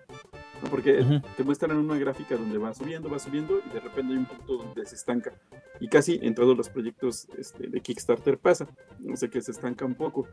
¿no? 0.63 0.69
Porque 0.69 1.21
te 1.37 1.43
muestran 1.43 1.77
una 1.77 1.97
gráfica 1.97 2.35
donde 2.35 2.57
va 2.57 2.73
subiendo, 2.73 3.09
va 3.09 3.19
subiendo, 3.19 3.61
y 3.65 3.73
de 3.73 3.79
repente 3.79 4.13
hay 4.13 4.19
un 4.19 4.25
punto 4.25 4.57
donde 4.57 4.85
se 4.85 4.95
estanca. 4.95 5.33
Y 5.79 5.87
casi 5.87 6.19
en 6.21 6.35
todos 6.35 6.55
los 6.55 6.69
proyectos 6.69 7.27
este, 7.37 7.67
de 7.67 7.81
Kickstarter 7.81 8.37
pasa, 8.37 8.67
no 8.99 9.17
sé 9.17 9.29
que 9.29 9.41
se 9.41 9.51
estanca 9.51 9.83
un 9.83 9.95
poco. 9.95 10.27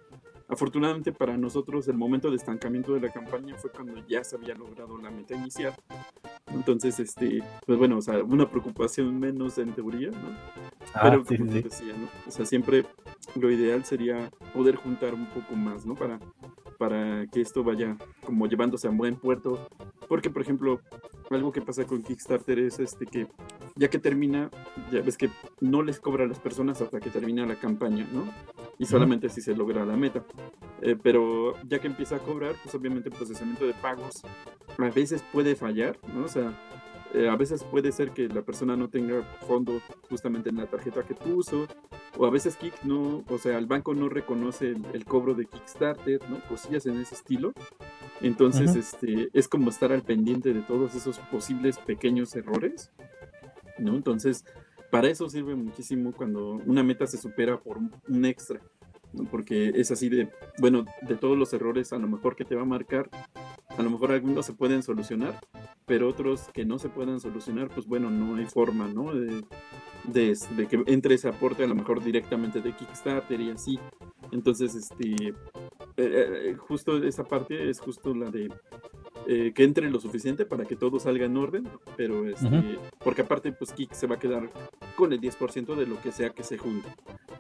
Afortunadamente 0.49 1.13
para 1.13 1.37
nosotros 1.37 1.87
el 1.89 1.97
momento 1.97 2.31
de 2.31 2.37
estancamiento 2.37 2.95
de 2.95 3.01
la 3.01 3.13
campaña 3.13 3.55
fue 3.57 3.71
cuando 3.71 4.05
ya 4.07 4.25
se 4.25 4.37
había 4.37 4.55
logrado 4.55 4.97
la 4.99 5.11
meta 5.11 5.35
inicial. 5.35 5.75
Entonces, 6.47 6.99
este, 7.01 7.43
pues 7.67 7.79
bueno, 7.79 7.99
o 7.99 8.03
sea, 8.03 8.23
una 8.25 8.49
preocupación 8.49 9.21
menos 9.21 9.59
en 9.59 9.75
teoría, 9.75 10.11
¿no? 10.11 10.37
Ah, 10.95 11.01
Pero 11.03 11.25
como 11.25 11.53
decía, 11.53 11.93
¿no? 11.93 12.09
O 12.27 12.31
sea, 12.31 12.47
siempre 12.47 12.87
lo 13.39 13.51
ideal 13.51 13.85
sería 13.85 14.31
poder 14.55 14.77
juntar 14.77 15.13
un 15.13 15.27
poco 15.27 15.55
más, 15.55 15.85
¿no? 15.85 15.95
Para, 15.95 16.19
para 16.79 17.27
que 17.27 17.43
esto 17.43 17.63
vaya 17.63 17.99
como 18.25 18.47
llevándose 18.47 18.89
a 18.89 18.91
buen 18.91 19.17
puerto. 19.17 19.69
Porque, 20.09 20.31
por 20.31 20.41
ejemplo, 20.41 20.81
algo 21.31 21.53
que 21.53 21.61
pasa 21.61 21.85
con 21.85 22.03
Kickstarter 22.03 22.59
es 22.59 22.79
este 22.79 23.07
que 23.07 23.27
ya 23.77 23.89
que 23.89 23.99
termina, 23.99 24.51
ya 24.91 25.03
ves 25.03 25.17
que 25.17 25.31
no 25.61 25.83
les 25.83 26.01
cobra 26.01 26.25
a 26.25 26.27
las 26.27 26.39
personas 26.39 26.81
hasta 26.81 27.01
que 27.01 27.11
termina 27.11 27.47
la 27.47 27.57
campaña, 27.57 28.07
¿no? 28.13 28.25
Y 28.79 28.87
solamente 28.87 29.29
si 29.29 29.41
se 29.41 29.55
logra 29.55 29.85
la 29.85 29.97
meta. 29.97 30.25
Eh, 30.81 30.97
pero 31.01 31.55
ya 31.67 31.79
que 31.79 31.87
empieza 31.87 32.17
a 32.17 32.19
cobrar, 32.21 32.55
pues 32.63 32.75
obviamente 32.75 33.09
el 33.09 33.15
procesamiento 33.15 33.67
de 33.67 33.75
pagos 33.75 34.23
a 34.79 34.91
veces 34.91 35.23
puede 35.33 35.55
fallar, 35.55 35.99
¿no? 36.15 36.25
O 36.25 36.29
sea, 36.29 36.53
eh, 37.15 37.29
a 37.29 37.37
veces 37.37 37.65
puede 37.65 37.91
ser 37.91 38.11
que 38.11 38.29
la 38.29 38.43
persona 38.43 38.77
no 38.77 38.89
tenga 38.89 39.23
fondo 39.47 39.81
justamente 40.11 40.51
en 40.51 40.57
la 40.57 40.67
tarjeta 40.67 41.05
que 41.05 41.15
puso, 41.15 41.67
o 42.19 42.27
a 42.27 42.31
veces 42.31 42.57
Kick 42.57 42.83
no, 42.85 43.25
o 43.29 43.39
sea, 43.39 43.59
el 43.59 43.67
banco 43.67 43.95
no 43.95 44.09
reconoce 44.09 44.75
el, 44.93 45.05
cobro 45.07 45.35
de 45.35 45.47
Kickstarter, 45.47 46.21
¿no? 46.29 46.41
Cosillas 46.49 46.85
en 46.87 46.99
ese 46.99 47.15
estilo. 47.15 47.53
Entonces, 48.21 48.75
este, 48.75 49.29
es 49.33 49.49
como 49.49 49.71
estar 49.71 49.93
al 49.93 50.03
pendiente 50.03 50.53
de 50.53 50.63
todos 50.63 50.95
esos 50.95 51.19
posibles 51.19 51.79
pequeños 51.79 52.35
errores, 52.35 52.91
¿no? 53.79 53.95
Entonces, 53.95 54.45
para 54.91 55.09
eso 55.09 55.29
sirve 55.29 55.55
muchísimo 55.55 56.13
cuando 56.13 56.61
una 56.67 56.83
meta 56.83 57.07
se 57.07 57.19
supera 57.19 57.61
por 57.61 57.79
un, 57.79 58.25
extra, 58.25 58.61
porque 59.31 59.73
es 59.75 59.91
así 59.91 60.09
de, 60.09 60.31
bueno, 60.59 60.85
de 61.03 61.17
todos 61.17 61.37
los 61.37 61.53
errores 61.53 61.93
a 61.93 61.99
lo 61.99 62.09
mejor 62.09 62.37
que 62.37 62.45
te 62.45 62.57
va 62.57 62.63
a 62.63 62.67
marcar, 62.67 63.09
a 63.69 63.83
lo 63.83 63.91
mejor 63.91 64.13
algunos 64.13 64.47
se 64.47 64.55
pueden 64.55 64.83
solucionar, 64.83 65.39
pero 65.87 66.09
otros 66.09 66.49
que 66.53 66.65
no 66.65 66.79
se 66.79 66.89
puedan 66.89 67.21
solucionar, 67.21 67.69
pues 67.69 67.87
bueno, 67.87 68.11
no 68.11 68.37
hay 68.37 68.47
forma, 68.47 68.89
¿no? 68.89 69.15
De, 69.15 69.45
de, 70.05 70.67
que 70.69 70.83
entre 70.87 71.15
ese 71.15 71.29
aporte 71.29 71.65
a 71.65 71.67
lo 71.67 71.75
mejor 71.75 72.03
directamente 72.03 72.61
de 72.61 72.75
Kickstarter 72.75 73.41
y 73.41 73.51
así. 73.51 73.79
Entonces, 74.33 74.75
este, 74.75 75.35
eh, 75.99 76.51
eh, 76.51 76.57
justo 76.57 77.03
esa 77.03 77.25
parte 77.25 77.69
es 77.69 77.81
justo 77.81 78.15
la 78.15 78.31
de 78.31 78.51
eh, 79.27 79.53
que 79.55 79.65
entre 79.65 79.91
lo 79.91 80.01
suficiente 80.01 80.47
para 80.47 80.65
que 80.65 80.77
todo 80.77 80.99
salga 80.99 81.27
en 81.27 81.37
orden, 81.37 81.69
pero 81.97 82.27
este, 82.27 82.79
porque 83.05 83.23
aparte 83.23 83.53
pues 83.53 83.73
Kik 83.73 83.93
se 83.93 84.07
va 84.07 84.15
a 84.15 84.19
quedar 84.19 84.49
con 84.97 85.13
el 85.13 85.21
10% 85.21 85.75
de 85.75 85.87
lo 85.87 86.01
que 86.01 86.13
sea 86.13 86.31
que 86.31 86.43
se 86.43 86.57
junte, 86.57 86.89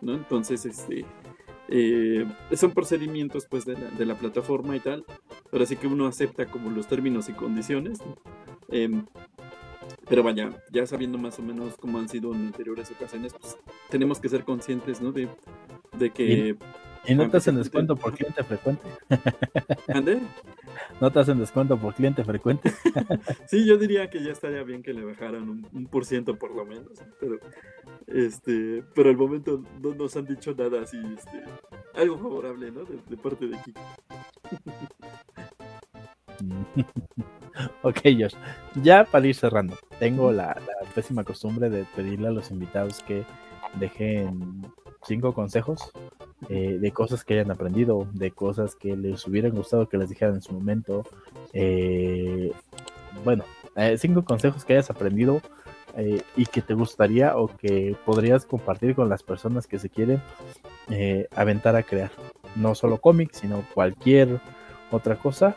¿no? 0.02 0.12
Entonces, 0.12 0.66
este, 0.66 1.06
eh, 1.68 2.26
son 2.56 2.72
procedimientos 2.72 3.46
pues 3.46 3.64
de 3.64 3.74
la, 3.74 3.90
de 3.90 4.04
la, 4.04 4.16
plataforma 4.16 4.76
y 4.76 4.80
tal, 4.80 5.04
pero 5.50 5.64
así 5.64 5.76
que 5.76 5.86
uno 5.86 6.06
acepta 6.06 6.46
como 6.46 6.68
los 6.68 6.88
términos 6.88 7.28
y 7.28 7.32
condiciones. 7.32 8.00
Em, 8.70 9.06
pero 10.10 10.22
vaya, 10.22 10.50
ya 10.72 10.86
sabiendo 10.86 11.16
más 11.16 11.38
o 11.38 11.42
menos 11.42 11.76
cómo 11.76 11.98
han 11.98 12.08
sido 12.08 12.34
en 12.34 12.48
anteriores 12.48 12.90
ocasiones, 12.90 13.32
pues 13.32 13.56
tenemos 13.88 14.20
que 14.20 14.28
ser 14.28 14.44
conscientes, 14.44 15.00
¿no? 15.00 15.12
De, 15.12 15.28
de 15.96 16.10
que... 16.10 16.56
¿Y 17.08 17.14
no 17.16 17.28
te 17.30 17.38
hacen 17.38 17.56
descuento 17.56 17.96
por 17.96 18.14
cliente 18.14 18.44
frecuente? 18.44 18.86
¿Ande? 19.88 20.20
¿No 21.00 21.10
te 21.10 21.20
hacen 21.20 21.38
descuento 21.38 21.78
por 21.78 21.94
cliente 21.94 22.22
frecuente? 22.22 22.70
sí, 23.46 23.66
yo 23.66 23.78
diría 23.78 24.10
que 24.10 24.22
ya 24.22 24.32
estaría 24.32 24.62
bien 24.62 24.82
que 24.82 24.92
le 24.92 25.04
bajaran 25.04 25.48
un, 25.48 25.86
por 25.86 26.04
ciento 26.04 26.38
por 26.38 26.54
lo 26.54 26.66
menos. 26.66 27.02
Pero, 27.18 27.38
este, 28.06 28.84
pero 28.94 29.08
al 29.08 29.16
momento 29.16 29.64
no 29.80 29.94
nos 29.94 30.16
han 30.16 30.26
dicho 30.26 30.54
nada 30.56 30.82
así, 30.82 30.98
este, 31.16 31.42
algo 31.94 32.18
favorable, 32.18 32.70
¿no? 32.70 32.84
De, 32.84 33.16
parte 33.16 33.46
de 33.46 33.56
aquí. 33.56 33.72
ok, 37.82 38.00
Josh. 38.18 38.34
Ya 38.82 39.04
para 39.04 39.26
ir 39.26 39.34
cerrando, 39.34 39.78
tengo 39.98 40.30
la, 40.30 40.48
la 40.48 40.92
pésima 40.94 41.24
costumbre 41.24 41.70
de 41.70 41.84
pedirle 41.96 42.28
a 42.28 42.32
los 42.32 42.50
invitados 42.50 43.02
que 43.02 43.24
dejen 43.78 44.62
cinco 45.02 45.32
consejos 45.32 45.92
eh, 46.48 46.78
de 46.80 46.92
cosas 46.92 47.24
que 47.24 47.34
hayan 47.34 47.50
aprendido, 47.50 48.06
de 48.12 48.30
cosas 48.30 48.76
que 48.76 48.96
les 48.96 49.26
hubieran 49.26 49.52
gustado 49.52 49.88
que 49.88 49.98
les 49.98 50.08
dijeran 50.08 50.36
en 50.36 50.42
su 50.42 50.52
momento. 50.52 51.04
Eh, 51.52 52.52
bueno, 53.24 53.44
eh, 53.74 53.98
cinco 53.98 54.24
consejos 54.24 54.64
que 54.64 54.74
hayas 54.74 54.90
aprendido 54.90 55.40
y 56.36 56.46
que 56.46 56.62
te 56.62 56.74
gustaría 56.74 57.36
o 57.36 57.48
que 57.48 57.96
podrías 58.04 58.46
compartir 58.46 58.94
con 58.94 59.08
las 59.08 59.24
personas 59.24 59.66
que 59.66 59.80
se 59.80 59.88
quieren 59.88 60.22
aventar 61.34 61.74
a 61.74 61.82
crear. 61.82 62.12
No 62.54 62.76
solo 62.76 62.98
cómics, 62.98 63.38
sino 63.38 63.64
cualquier 63.74 64.40
otra 64.92 65.16
cosa 65.16 65.56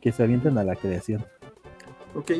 que 0.00 0.12
se 0.12 0.22
avienten 0.22 0.56
a 0.56 0.62
la 0.62 0.76
creación. 0.76 1.24
Ok, 2.16 2.32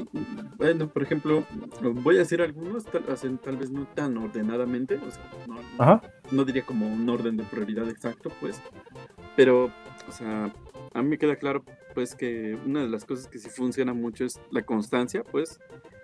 bueno, 0.56 0.88
por 0.88 1.02
ejemplo, 1.02 1.44
voy 1.82 2.16
a 2.16 2.20
decir 2.20 2.40
algunos, 2.40 2.86
tal, 2.86 3.04
tal 3.04 3.56
vez 3.58 3.70
no 3.70 3.86
tan 3.88 4.16
ordenadamente, 4.16 4.96
o 4.96 5.10
sea, 5.10 6.00
no, 6.30 6.44
diría 6.46 6.64
como 6.64 6.86
un 6.86 7.06
orden 7.10 7.36
de 7.36 7.44
prioridad 7.44 7.86
exacto, 7.90 8.32
pues, 8.40 8.62
pero, 9.36 9.70
o 10.08 10.12
sea, 10.12 10.50
a 10.94 11.02
mí 11.02 11.10
me 11.10 11.18
queda 11.18 11.36
claro, 11.36 11.62
pues, 11.94 12.14
que 12.14 12.58
una 12.64 12.80
de 12.80 12.88
las 12.88 13.04
cosas 13.04 13.28
que 13.28 13.38
sí 13.38 13.50
funciona 13.50 13.92
mucho 13.92 14.24
es 14.24 14.40
la 14.50 14.62
constancia, 14.62 15.22
pues, 15.22 15.60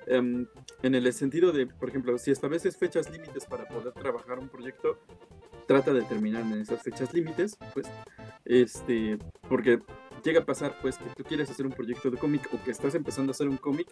em, 0.06 0.46
en 0.82 0.94
el 0.94 1.10
sentido 1.14 1.50
de, 1.50 1.66
por 1.66 1.88
ejemplo, 1.88 2.18
si 2.18 2.30
estableces 2.30 2.76
fechas 2.76 3.10
límites 3.10 3.46
para 3.46 3.66
poder 3.66 3.94
trabajar 3.94 4.38
un 4.38 4.50
proyecto, 4.50 4.98
trata 5.66 5.94
de 5.94 6.02
terminar 6.02 6.42
en 6.42 6.60
esas 6.60 6.82
fechas 6.82 7.14
límites, 7.14 7.56
pues, 7.72 7.86
este, 8.44 9.16
porque 9.48 9.80
llega 10.22 10.40
a 10.40 10.44
pasar 10.44 10.78
pues 10.80 10.98
que 10.98 11.10
tú 11.16 11.24
quieres 11.24 11.50
hacer 11.50 11.66
un 11.66 11.72
proyecto 11.72 12.10
de 12.10 12.18
cómic 12.18 12.48
o 12.52 12.62
que 12.62 12.70
estás 12.70 12.94
empezando 12.94 13.30
a 13.30 13.32
hacer 13.32 13.48
un 13.48 13.56
cómic 13.56 13.88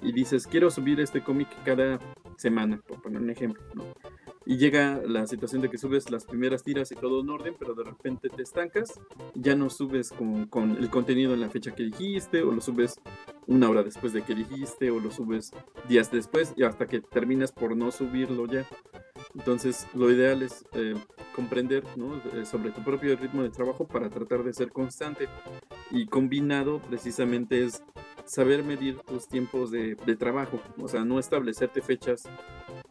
y 0.00 0.12
dices 0.12 0.46
quiero 0.46 0.70
subir 0.70 1.00
este 1.00 1.22
cómic 1.22 1.48
cada 1.64 1.98
semana, 2.36 2.80
por 2.86 3.00
poner 3.00 3.22
un 3.22 3.30
ejemplo, 3.30 3.62
¿no? 3.74 3.84
Y 4.44 4.56
llega 4.56 5.00
la 5.06 5.26
situación 5.26 5.62
de 5.62 5.70
que 5.70 5.78
subes 5.78 6.10
las 6.10 6.24
primeras 6.24 6.64
tiras 6.64 6.90
y 6.90 6.96
todo 6.96 7.20
en 7.20 7.30
orden, 7.30 7.54
pero 7.56 7.74
de 7.74 7.84
repente 7.84 8.28
te 8.28 8.42
estancas, 8.42 9.00
ya 9.34 9.54
no 9.54 9.70
subes 9.70 10.10
con, 10.10 10.46
con 10.46 10.72
el 10.78 10.90
contenido 10.90 11.32
en 11.32 11.40
la 11.40 11.48
fecha 11.48 11.72
que 11.72 11.84
dijiste, 11.84 12.42
o 12.42 12.50
lo 12.50 12.60
subes 12.60 13.00
una 13.46 13.70
hora 13.70 13.84
después 13.84 14.12
de 14.12 14.22
que 14.22 14.34
dijiste, 14.34 14.90
o 14.90 14.98
lo 14.98 15.12
subes 15.12 15.52
días 15.88 16.10
después, 16.10 16.54
y 16.56 16.64
hasta 16.64 16.86
que 16.86 17.00
terminas 17.00 17.52
por 17.52 17.76
no 17.76 17.92
subirlo 17.92 18.46
ya. 18.46 18.66
Entonces, 19.34 19.86
lo 19.94 20.10
ideal 20.10 20.42
es 20.42 20.64
eh, 20.72 20.94
comprender 21.34 21.84
sobre 22.44 22.70
tu 22.70 22.82
propio 22.84 23.16
ritmo 23.16 23.42
de 23.42 23.50
trabajo 23.50 23.86
para 23.86 24.10
tratar 24.10 24.44
de 24.44 24.52
ser 24.52 24.70
constante. 24.70 25.28
Y 25.90 26.06
combinado 26.06 26.80
precisamente 26.80 27.64
es 27.64 27.82
saber 28.24 28.62
medir 28.62 28.98
tus 29.00 29.28
tiempos 29.28 29.70
de, 29.70 29.96
trabajo, 30.18 30.60
o 30.78 30.88
sea, 30.88 31.04
no 31.04 31.18
establecerte 31.18 31.80
fechas 31.80 32.24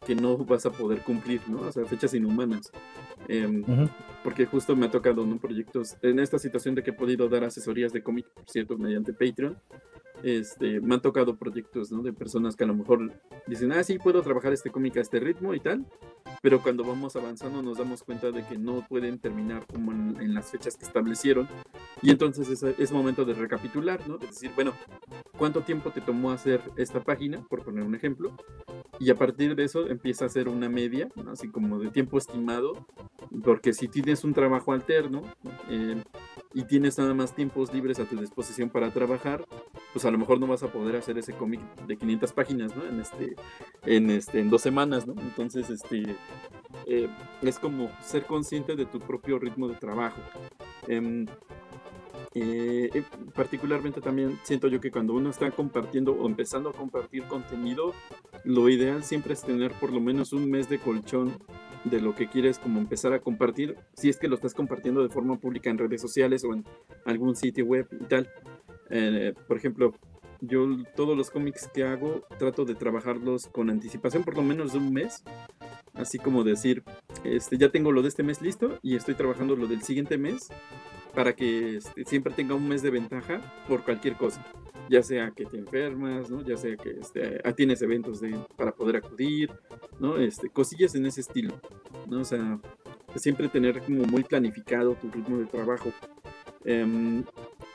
que 0.05 0.15
no 0.15 0.38
vas 0.38 0.65
a 0.65 0.72
poder 0.72 1.01
cumplir, 1.01 1.41
¿no? 1.47 1.61
O 1.61 1.72
sea, 1.72 1.85
fechas 1.85 2.13
inhumanas. 2.13 2.72
Em, 3.27 3.63
porque 4.23 4.45
justo 4.45 4.76
me 4.76 4.88
ha 4.88 4.91
tocado 4.91 5.23
en 5.23 5.39
proyectos, 5.39 5.95
en 6.01 6.19
esta 6.19 6.39
situación 6.39 6.76
de 6.76 6.84
que 6.84 6.89
he 6.89 6.93
podido 6.93 7.30
dar 7.30 7.43
asesorías 7.43 7.93
de 7.93 8.01
cómic, 8.01 8.27
por 8.34 8.49
cierto, 8.49 8.77
mediante 8.77 9.13
Patreon, 9.13 9.57
este, 10.23 10.80
me 10.81 10.95
han 10.95 11.02
tocado 11.02 11.35
proyectos 11.35 11.89
de 12.03 12.14
personas 12.14 12.56
que 12.56 12.64
a 12.64 12.68
lo 12.68 12.76
mejor 12.76 13.11
dicen, 13.48 13.72
ah, 13.72 13.84
sí, 13.84 13.98
puedo 13.98 14.22
trabajar 14.22 14.53
este 14.53 14.69
cómic 14.69 14.98
a 14.98 15.02
este 15.02 15.19
ritmo 15.19 15.53
y 15.53 15.60
tal, 15.60 15.85
pero 16.41 16.61
cuando 16.61 16.84
vamos 16.84 17.15
avanzando 17.15 17.61
nos 17.61 17.77
damos 17.77 18.03
cuenta 18.03 18.31
de 18.31 18.45
que 18.45 18.57
no 18.57 18.85
pueden 18.88 19.19
terminar 19.19 19.65
como 19.68 19.91
en, 19.91 20.34
las 20.34 20.52
fechas 20.52 20.77
que 20.77 20.85
establecieron 20.85 21.48
y 22.02 22.10
entonces 22.10 22.64
es, 22.64 22.91
momento 22.91 23.26
de 23.26 23.34
recapitular, 23.34 24.07
¿no? 24.07 24.18
De 24.18 24.27
decir, 24.27 24.52
bueno, 24.56 24.73
¿cuánto 25.38 25.61
tiempo 25.61 25.91
te 25.91 26.02
tomó 26.02 26.31
hacer 26.31 26.61
esta 26.77 27.03
página, 27.03 27.41
por 27.49 27.64
poner 27.64 27.84
un 27.84 27.95
ejemplo? 27.95 28.31
Y 28.99 29.10
a 29.10 29.15
partir 29.15 29.56
de 29.56 29.64
eso 29.64 29.88
empieza 29.88 30.26
a 30.26 30.27
hacer 30.27 30.48
una 30.48 30.69
media, 30.69 31.10
así 31.31 31.49
como 31.49 31.80
de 31.80 31.89
tiempo 31.89 32.18
estimado, 32.18 32.85
porque 33.43 33.73
si 33.73 33.88
tienes 33.88 34.23
un 34.23 34.34
trabajo 34.34 34.73
alterno 34.73 35.23
eh, 35.69 36.02
y 36.53 36.64
tienes 36.64 36.98
nada 36.98 37.14
más 37.14 37.34
tiempos 37.34 37.73
libres 37.73 37.99
a 37.99 38.06
tu 38.06 38.18
disposición 38.18 38.69
para 38.69 38.91
trabajar, 38.91 39.45
pues 39.94 40.06
a 40.06 40.11
lo 40.11 40.18
mejor 40.18 40.40
no 40.40 40.48
vas 40.48 40.64
a 40.64 40.72
poder 40.72 40.95
hacer 40.95 41.18
ese 41.18 41.34
cómic 41.34 41.61
de 41.88 41.98
500 41.98 42.34
páginas, 42.34 42.76
¿no? 42.76 42.86
En 42.86 42.99
este, 42.99 43.36
en 43.86 44.10
este, 44.10 44.40
en 44.40 44.49
dos 44.49 44.61
semanas, 44.61 45.07
¿no? 45.07 45.14
Entonces, 45.22 45.69
este, 45.69 46.15
eh, 46.86 47.10
es 47.41 47.60
como 47.60 47.90
ser 48.02 48.26
consciente 48.26 48.76
de 48.76 48.86
tu 48.86 48.99
propio 48.99 49.40
ritmo 49.40 49.68
de 49.68 49.76
trabajo. 49.76 50.22
Em, 50.88 51.26
eh, 52.34 52.90
eh, 52.94 53.03
particularmente 53.36 53.99
también 53.99 54.40
siento 54.44 54.69
yo 54.69 54.80
que 54.80 54.90
cuando 54.90 55.14
uno 55.14 55.30
está 55.30 55.52
compartiendo 55.52 56.14
o 56.14 56.28
empezando 56.28 56.69
a 56.69 56.73
compartir 56.73 57.23
contenido, 57.23 57.94
lo 58.45 58.69
ideal 58.69 59.03
siempre 59.03 59.34
es 59.34 59.41
tener 59.41 59.72
por 59.73 59.91
lo 59.91 59.99
menos 59.99 60.32
un 60.32 60.49
mes 60.49 60.69
de 60.69 60.80
colchón 60.80 61.38
de 61.84 61.99
lo 61.99 62.16
que 62.16 62.28
quieres 62.28 62.60
como 62.60 62.80
empezar 62.80 63.14
a 63.14 63.20
compartir, 63.20 63.76
si 63.94 64.10
es 64.10 64.18
que 64.18 64.28
lo 64.28 64.36
estás 64.36 64.53
compartiendo 64.53 65.02
de 65.03 65.10
forma 65.10 65.38
pública 65.40 65.70
en 65.70 65.78
redes 65.78 66.02
sociales 66.02 66.44
o 66.44 66.53
en 66.53 66.66
algún 67.06 67.36
sitio 67.36 67.66
web 67.66 67.88
y 67.99 68.06
tal. 68.06 68.30
Eh, 68.90 69.34
por 69.48 69.58
ejemplo, 69.58 69.94
yo 70.41 70.68
todos 70.95 71.16
los 71.16 71.30
cómics 71.30 71.70
que 71.74 71.84
hago 71.84 72.24
trato 72.40 72.66
de 72.66 72.76
trabajarlos 72.76 73.48
con 73.48 73.70
anticipación 73.70 74.24
por 74.24 74.36
lo 74.36 74.44
menos 74.44 74.74
de 74.74 74.80
un 74.80 74.91
mes. 74.91 75.24
Así 75.94 76.18
como 76.18 76.44
decir, 76.44 76.84
este, 77.24 77.58
ya 77.58 77.70
tengo 77.70 77.91
lo 77.91 78.02
de 78.02 78.08
este 78.08 78.24
mes 78.24 78.41
listo 78.41 78.80
y 78.82 78.95
estoy 78.95 79.16
trabajando 79.16 79.56
lo 79.56 79.68
del 79.68 79.84
siguiente 79.84 80.18
mes 80.18 80.49
para 81.14 81.34
que 81.36 81.78
este, 81.78 82.06
siempre 82.06 82.34
tenga 82.34 82.56
un 82.56 82.68
mes 82.68 82.82
de 82.82 82.90
ventaja 82.90 83.42
por 83.68 83.84
cualquier 83.84 84.16
cosa. 84.16 84.46
Ya 84.90 85.04
sea 85.04 85.32
que 85.32 85.46
te 85.46 85.58
enfermas, 85.58 86.30
¿no? 86.30 86.42
ya 86.42 86.58
sea 86.58 86.76
que 86.76 86.92
este, 87.00 87.42
tienes 87.56 87.82
eventos 87.82 88.20
de, 88.20 88.38
para 88.56 88.74
poder 88.74 88.98
acudir, 88.98 89.50
¿no? 90.00 90.18
este, 90.18 90.50
cosillas 90.50 90.96
en 90.96 91.06
ese 91.06 91.22
estilo. 91.22 91.60
¿no? 92.08 92.22
O 92.22 92.26
sea, 92.26 92.60
siempre 93.16 93.48
tener 93.48 93.82
como 93.82 94.04
muy 94.06 94.24
planificado 94.24 94.96
tu 94.96 95.10
ritmo 95.10 95.38
de 95.38 95.46
trabajo. 95.46 95.92
Em, 96.64 97.24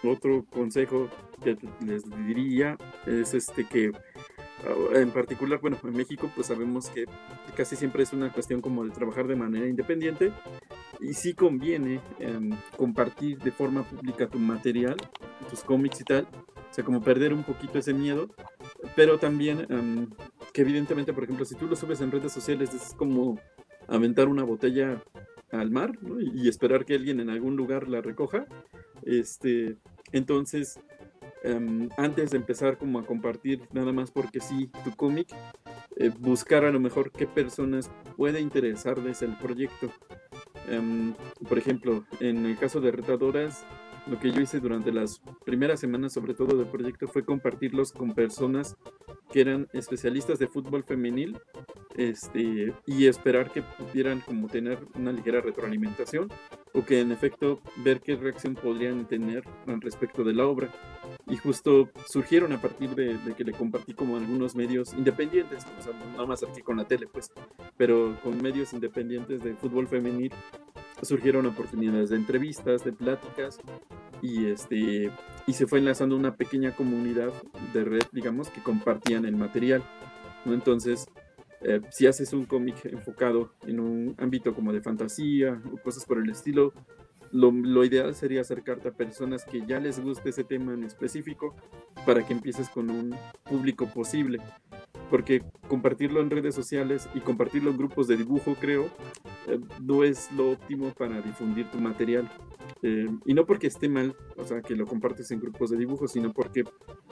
otro 0.04 0.44
consejo 0.50 1.08
que 1.42 1.56
les 1.84 2.04
diría 2.26 2.78
es 3.06 3.34
este 3.34 3.64
que 3.64 3.92
en 4.94 5.10
particular, 5.10 5.60
bueno, 5.60 5.76
en 5.82 5.92
México 5.92 6.30
pues 6.34 6.48
sabemos 6.48 6.88
que 6.90 7.04
casi 7.56 7.76
siempre 7.76 8.02
es 8.02 8.12
una 8.12 8.32
cuestión 8.32 8.60
como 8.60 8.84
de 8.84 8.90
trabajar 8.90 9.26
de 9.26 9.36
manera 9.36 9.66
independiente 9.66 10.32
y 11.00 11.14
sí 11.14 11.34
conviene 11.34 12.00
em, 12.18 12.50
compartir 12.76 13.38
de 13.38 13.52
forma 13.52 13.82
pública 13.82 14.28
tu 14.28 14.38
material, 14.38 14.96
tus 15.50 15.62
cómics 15.62 16.00
y 16.00 16.04
tal, 16.04 16.26
o 16.70 16.74
sea, 16.74 16.84
como 16.84 17.02
perder 17.02 17.32
un 17.32 17.44
poquito 17.44 17.78
ese 17.78 17.92
miedo, 17.92 18.28
pero 18.94 19.18
también 19.18 19.66
em, 19.68 20.08
que 20.52 20.62
evidentemente, 20.62 21.12
por 21.12 21.24
ejemplo, 21.24 21.44
si 21.44 21.54
tú 21.54 21.66
lo 21.66 21.76
subes 21.76 22.00
en 22.00 22.10
redes 22.10 22.32
sociales 22.32 22.72
es 22.74 22.94
como 22.94 23.38
aventar 23.88 24.28
una 24.28 24.42
botella 24.42 25.02
al 25.52 25.70
mar 25.70 25.92
y, 26.18 26.48
esperar 26.48 26.84
que 26.84 26.94
alguien 26.94 27.20
en 27.20 27.30
algún 27.30 27.56
lugar 27.56 27.88
la 27.88 28.00
recoja. 28.00 28.46
Este, 29.02 29.76
entonces, 30.12 30.80
em, 31.46 31.88
antes 31.96 32.30
de 32.30 32.36
empezar 32.36 32.76
como 32.76 32.98
a 32.98 33.06
compartir 33.06 33.62
nada 33.72 33.92
más 33.92 34.10
porque 34.10 34.40
sí 34.40 34.70
tu 34.84 34.94
cómic, 34.94 35.28
eh, 35.96 36.10
buscar 36.18 36.64
a 36.64 36.70
lo 36.70 36.80
mejor 36.80 37.10
qué 37.12 37.26
personas 37.26 37.90
puede 38.16 38.40
interesarles 38.40 39.22
el 39.22 39.36
proyecto. 39.38 39.90
Em, 40.68 41.14
por 41.48 41.58
ejemplo, 41.58 42.04
en 42.20 42.44
el 42.44 42.58
caso 42.58 42.80
de 42.80 42.90
Retadoras, 42.90 43.64
lo 44.06 44.18
que 44.20 44.30
yo 44.30 44.40
hice 44.40 44.60
durante 44.60 44.92
las 44.92 45.20
primeras 45.44 45.80
semanas, 45.80 46.12
sobre 46.12 46.34
todo 46.34 46.56
del 46.56 46.66
proyecto, 46.66 47.08
fue 47.08 47.24
compartirlos 47.24 47.92
con 47.92 48.14
personas 48.14 48.76
que 49.32 49.40
eran 49.40 49.68
especialistas 49.72 50.38
de 50.38 50.46
fútbol 50.46 50.84
femenil 50.84 51.38
este, 51.96 52.72
y 52.86 53.06
esperar 53.06 53.50
que 53.50 53.62
pudieran 53.62 54.20
como 54.20 54.48
tener 54.48 54.78
una 54.94 55.12
ligera 55.12 55.40
retroalimentación 55.40 56.28
o 56.76 56.84
que 56.84 57.00
en 57.00 57.10
efecto 57.10 57.58
ver 57.78 58.00
qué 58.00 58.16
reacción 58.16 58.54
podrían 58.54 59.06
tener 59.06 59.42
al 59.66 59.80
respecto 59.80 60.22
de 60.22 60.34
la 60.34 60.46
obra. 60.46 60.70
Y 61.26 61.36
justo 61.38 61.88
surgieron 62.06 62.52
a 62.52 62.60
partir 62.60 62.94
de, 62.94 63.18
que 63.34 63.44
le 63.44 63.52
compartí 63.52 63.94
como 63.94 64.16
algunos 64.16 64.54
medios 64.54 64.92
independientes, 64.92 65.64
no 66.16 66.26
más 66.26 66.42
aquí 66.42 66.60
con 66.60 66.76
la 66.76 66.86
tele, 66.86 67.06
pues, 67.06 67.32
pero 67.76 68.16
con 68.22 68.40
medios 68.42 68.74
independientes 68.74 69.42
de 69.42 69.54
fútbol 69.54 69.88
femenil 69.88 70.32
surgieron 71.02 71.46
oportunidades 71.46 72.10
de 72.10 72.16
entrevistas, 72.16 72.84
de 72.84 72.92
pláticas 72.92 73.58
y 74.22 74.46
este 74.46 75.10
y 75.46 75.52
se 75.52 75.66
fue 75.66 75.78
enlazando 75.78 76.16
una 76.16 76.36
pequeña 76.36 76.74
comunidad 76.74 77.32
de 77.72 77.84
red, 77.84 78.02
digamos, 78.12 78.50
que 78.50 78.62
compartían 78.62 79.24
el 79.24 79.36
material. 79.36 79.82
¿no? 80.44 80.54
Entonces, 80.54 81.08
eh, 81.62 81.80
si 81.90 82.06
haces 82.06 82.32
un 82.32 82.44
cómic 82.44 82.84
enfocado 82.86 83.52
en 83.66 83.80
un 83.80 84.14
ámbito 84.18 84.54
como 84.54 84.72
de 84.72 84.80
fantasía 84.80 85.60
o 85.72 85.76
cosas 85.78 86.04
por 86.04 86.18
el 86.18 86.30
estilo, 86.30 86.72
lo, 87.32 87.50
lo, 87.50 87.84
ideal 87.84 88.14
sería 88.14 88.42
acercarte 88.42 88.88
a 88.88 88.92
personas 88.92 89.44
que 89.44 89.66
ya 89.66 89.80
les 89.80 90.00
guste 90.00 90.30
ese 90.30 90.44
tema 90.44 90.74
en 90.74 90.84
específico 90.84 91.56
para 92.04 92.24
que 92.24 92.32
empieces 92.32 92.68
con 92.68 92.90
un 92.90 93.16
público 93.44 93.86
posible 93.86 94.38
porque 95.10 95.42
compartirlo 95.68 96.20
en 96.20 96.30
redes 96.30 96.54
sociales 96.54 97.08
y 97.14 97.20
compartirlo 97.20 97.70
en 97.70 97.76
grupos 97.76 98.08
de 98.08 98.16
dibujo, 98.16 98.56
creo, 98.58 98.86
eh, 99.46 99.60
no 99.82 100.04
es 100.04 100.30
lo 100.32 100.50
óptimo 100.52 100.92
para 100.92 101.20
difundir 101.20 101.70
tu 101.70 101.78
material. 101.78 102.30
Eh, 102.82 103.08
y 103.24 103.34
no 103.34 103.46
porque 103.46 103.68
esté 103.68 103.88
mal, 103.88 104.14
o 104.36 104.44
sea, 104.44 104.60
que 104.60 104.74
lo 104.74 104.86
compartes 104.86 105.30
en 105.30 105.40
grupos 105.40 105.70
de 105.70 105.76
dibujo, 105.76 106.08
sino 106.08 106.32
porque 106.32 106.64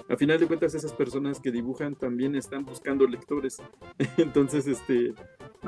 a 0.08 0.16
final 0.16 0.38
de 0.38 0.46
cuentas 0.46 0.74
esas 0.74 0.92
personas 0.92 1.40
que 1.40 1.50
dibujan 1.50 1.94
también 1.94 2.34
están 2.34 2.64
buscando 2.64 3.06
lectores. 3.06 3.62
Entonces, 4.16 4.66
este, 4.66 5.14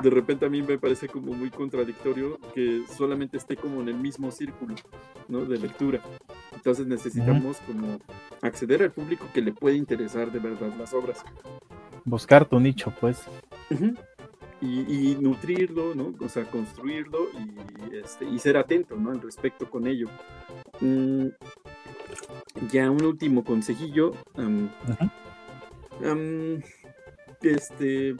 de 0.01 0.09
repente 0.09 0.45
a 0.45 0.49
mí 0.49 0.61
me 0.61 0.77
parece 0.77 1.07
como 1.07 1.33
muy 1.33 1.49
contradictorio 1.49 2.39
que 2.53 2.83
solamente 2.95 3.37
esté 3.37 3.55
como 3.55 3.81
en 3.81 3.89
el 3.89 3.97
mismo 3.97 4.31
círculo, 4.31 4.75
¿no? 5.27 5.45
De 5.45 5.57
lectura. 5.57 6.01
Entonces 6.53 6.87
necesitamos 6.87 7.57
como 7.61 7.99
acceder 8.41 8.83
al 8.83 8.91
público 8.91 9.25
que 9.33 9.41
le 9.41 9.53
puede 9.53 9.77
interesar 9.77 10.31
de 10.31 10.39
verdad 10.39 10.73
las 10.77 10.93
obras 10.93 11.23
buscar 12.07 12.45
tu 12.45 12.59
nicho, 12.59 12.93
pues. 12.99 13.21
y, 14.61 15.15
nutrirlo, 15.19 15.93
¿no? 15.93 16.15
O 16.19 16.29
sea, 16.29 16.45
construirlo 16.45 17.27
y, 17.33 17.95
este, 17.95 18.25
y 18.25 18.39
ser 18.39 18.57
atento, 18.57 18.95
¿no? 18.95 19.11
Al 19.11 19.21
respecto 19.21 19.69
con 19.69 19.85
ello. 19.85 20.07
Mm, 20.79 21.27
ya 22.71 22.89
un 22.89 23.03
último 23.03 23.43
consejillo. 23.43 24.13
este, 27.41 28.15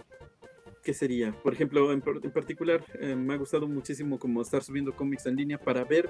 ¿qué 0.87 0.93
sería? 0.93 1.33
Por 1.43 1.51
ejemplo, 1.51 1.91
en, 1.91 1.99
particular, 1.99 2.81
eh, 3.01 3.13
me 3.13 3.33
ha 3.33 3.37
gustado 3.37 3.67
muchísimo 3.67 4.17
como 4.17 4.41
estar 4.41 4.63
subiendo 4.63 4.95
cómics 4.95 5.25
en 5.25 5.35
línea 5.35 5.57
para 5.57 5.83
ver 5.83 6.09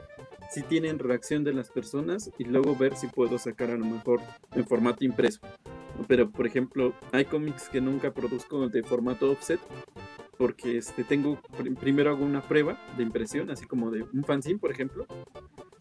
si 0.51 0.61
tienen 0.61 0.99
reacción 0.99 1.43
de 1.43 1.51
las 1.51 1.71
personas 1.71 2.29
y 2.37 2.43
luego 2.43 2.75
ver 2.75 2.95
si 2.95 3.07
puedo 3.07 3.39
sacar 3.39 3.71
a 3.71 3.75
lo 3.75 3.85
mejor 3.85 4.21
en 4.53 4.67
formato 4.67 5.03
impreso. 5.03 5.39
Pero, 6.07 6.29
por 6.29 6.45
ejemplo, 6.45 6.93
hay 7.11 7.25
cómics 7.25 7.69
que 7.69 7.81
nunca 7.81 8.13
produzco 8.13 8.69
de 8.69 8.83
formato 8.83 9.31
offset 9.31 9.59
porque 10.37 10.77
este, 10.77 11.03
tengo, 11.03 11.41
primero 11.79 12.11
hago 12.11 12.23
una 12.23 12.47
prueba 12.47 12.79
de 12.97 13.01
impresión, 13.01 13.49
así 13.49 13.65
como 13.65 13.89
de 13.89 14.03
un 14.03 14.23
fanzine, 14.25 14.59
por 14.59 14.69
ejemplo, 14.69 15.07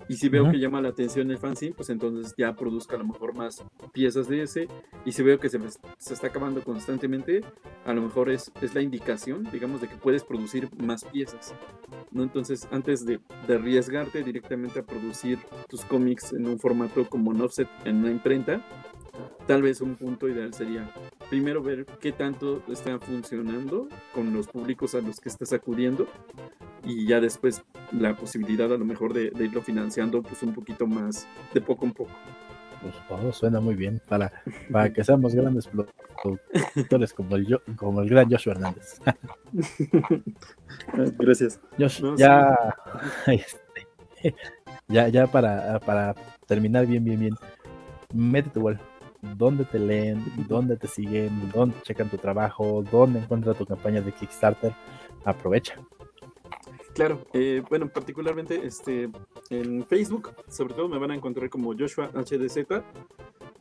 y 0.09 0.17
si 0.17 0.29
veo 0.29 0.51
que 0.51 0.59
llama 0.59 0.81
la 0.81 0.91
atención 0.91 1.31
el 1.31 1.39
fanzine, 1.39 1.75
pues 1.75 1.91
entonces 1.91 2.35
ya 2.37 2.55
produzco 2.55 2.95
a 2.95 2.99
lo 2.99 3.07
mejor 3.07 3.35
más 3.35 3.65
piezas 3.93 4.29
de 4.29 4.43
ese. 4.43 4.69
Y 5.05 5.13
si 5.13 5.23
veo 5.23 5.39
que 5.41 5.49
se, 5.49 5.59
se 5.99 6.15
está 6.15 6.29
acabando 6.29 6.63
constantemente, 6.63 7.43
a 7.85 7.93
lo 7.93 8.03
mejor 8.03 8.31
es, 8.31 8.53
es, 8.61 8.75
la 8.75 8.83
indicación, 8.83 9.49
digamos, 9.51 9.81
de 9.81 9.89
que 9.89 9.97
puedes 9.97 10.23
producir 10.23 10.69
más 10.77 11.05
piezas. 11.05 11.55
¿no? 12.13 12.23
Entonces, 12.23 12.69
antes 12.71 13.05
de, 13.05 13.21
de 13.49 13.55
arriesgarte 13.55 14.23
directamente 14.23 14.81
a 14.81 14.85
producir 14.85 15.39
tus 15.69 15.85
cómics 15.85 16.33
en 16.33 16.47
un 16.47 16.59
formato 16.59 17.09
como 17.09 17.31
un 17.31 17.41
offset 17.41 17.69
en 17.85 17.97
una 17.97 18.11
imprenta, 18.11 18.65
tal 19.47 19.63
vez 19.63 19.81
un 19.81 19.97
punto 19.97 20.29
ideal 20.29 20.53
sería 20.53 20.93
primero 21.31 21.63
ver 21.63 21.87
qué 22.01 22.13
tanto 22.13 22.63
está 22.69 22.99
funcionando 22.99 23.89
con 24.13 24.33
los 24.33 24.49
públicos 24.49 24.95
a 24.95 25.01
los 25.01 25.21
que 25.21 25.29
estás 25.29 25.53
acudiendo 25.53 26.07
y 26.85 27.07
ya 27.07 27.21
después 27.21 27.65
la 27.93 28.17
posibilidad 28.17 28.73
a 28.73 28.77
lo 28.77 28.85
mejor 28.85 29.13
de, 29.13 29.33
irlo 29.39 29.63
financiando 29.63 30.23
pues 30.23 30.43
un 30.43 30.53
poquito 30.53 30.87
más 30.87 31.27
de 31.53 31.61
poco 31.61 31.87
en 31.87 31.93
poco. 31.93 32.11
Pues 32.83 32.95
todo 33.09 33.33
suena 33.33 33.61
muy 33.61 33.75
bien 33.75 34.01
para, 34.09 34.33
para 34.71 34.93
que 34.93 35.03
seamos 35.03 35.35
grandes 35.35 35.67
productores 35.67 37.13
como 37.13 37.37
el, 37.37 37.61
como 37.77 38.03
el 38.03 38.09
gran 38.09 38.31
Joshua 38.31 38.53
Hernández. 38.53 39.01
Gracias. 41.19 41.61
ya, 42.17 42.75
este, 43.27 44.35
ya, 44.89 45.09
ya 45.09 45.27
para, 45.27 45.81
para 45.81 46.15
terminar 46.47 46.87
bien, 46.87 47.05
bien, 47.05 47.21
bien, 47.21 47.35
métete 48.15 48.59
igual. 48.59 48.81
¿Dónde 49.37 49.65
te 49.65 49.79
leen? 49.79 50.23
¿Dónde 50.49 50.77
te 50.77 50.87
siguen? 50.87 51.51
¿Dónde 51.53 51.75
checan 51.83 52.09
tu 52.09 52.19
trabajo? 52.19 52.85
¿Dónde 52.91 53.19
encuentras 53.19 53.57
tu 53.57 53.67
campaña 53.67 54.01
de 54.01 54.13
Kickstarter? 54.13 54.73
Aprovecha. 55.25 55.75
Claro, 56.97 57.27
eh, 57.35 57.63
bueno, 57.69 57.89
particularmente 57.89 58.65
este, 58.65 59.11
en 59.51 59.87
Facebook, 59.87 60.31
sobre 60.49 60.73
todo 60.73 60.89
me 60.89 60.97
van 60.97 61.11
a 61.11 61.15
encontrar 61.15 61.51
como 61.51 61.75
Joshua 61.79 62.11
HDZ. 62.15 62.57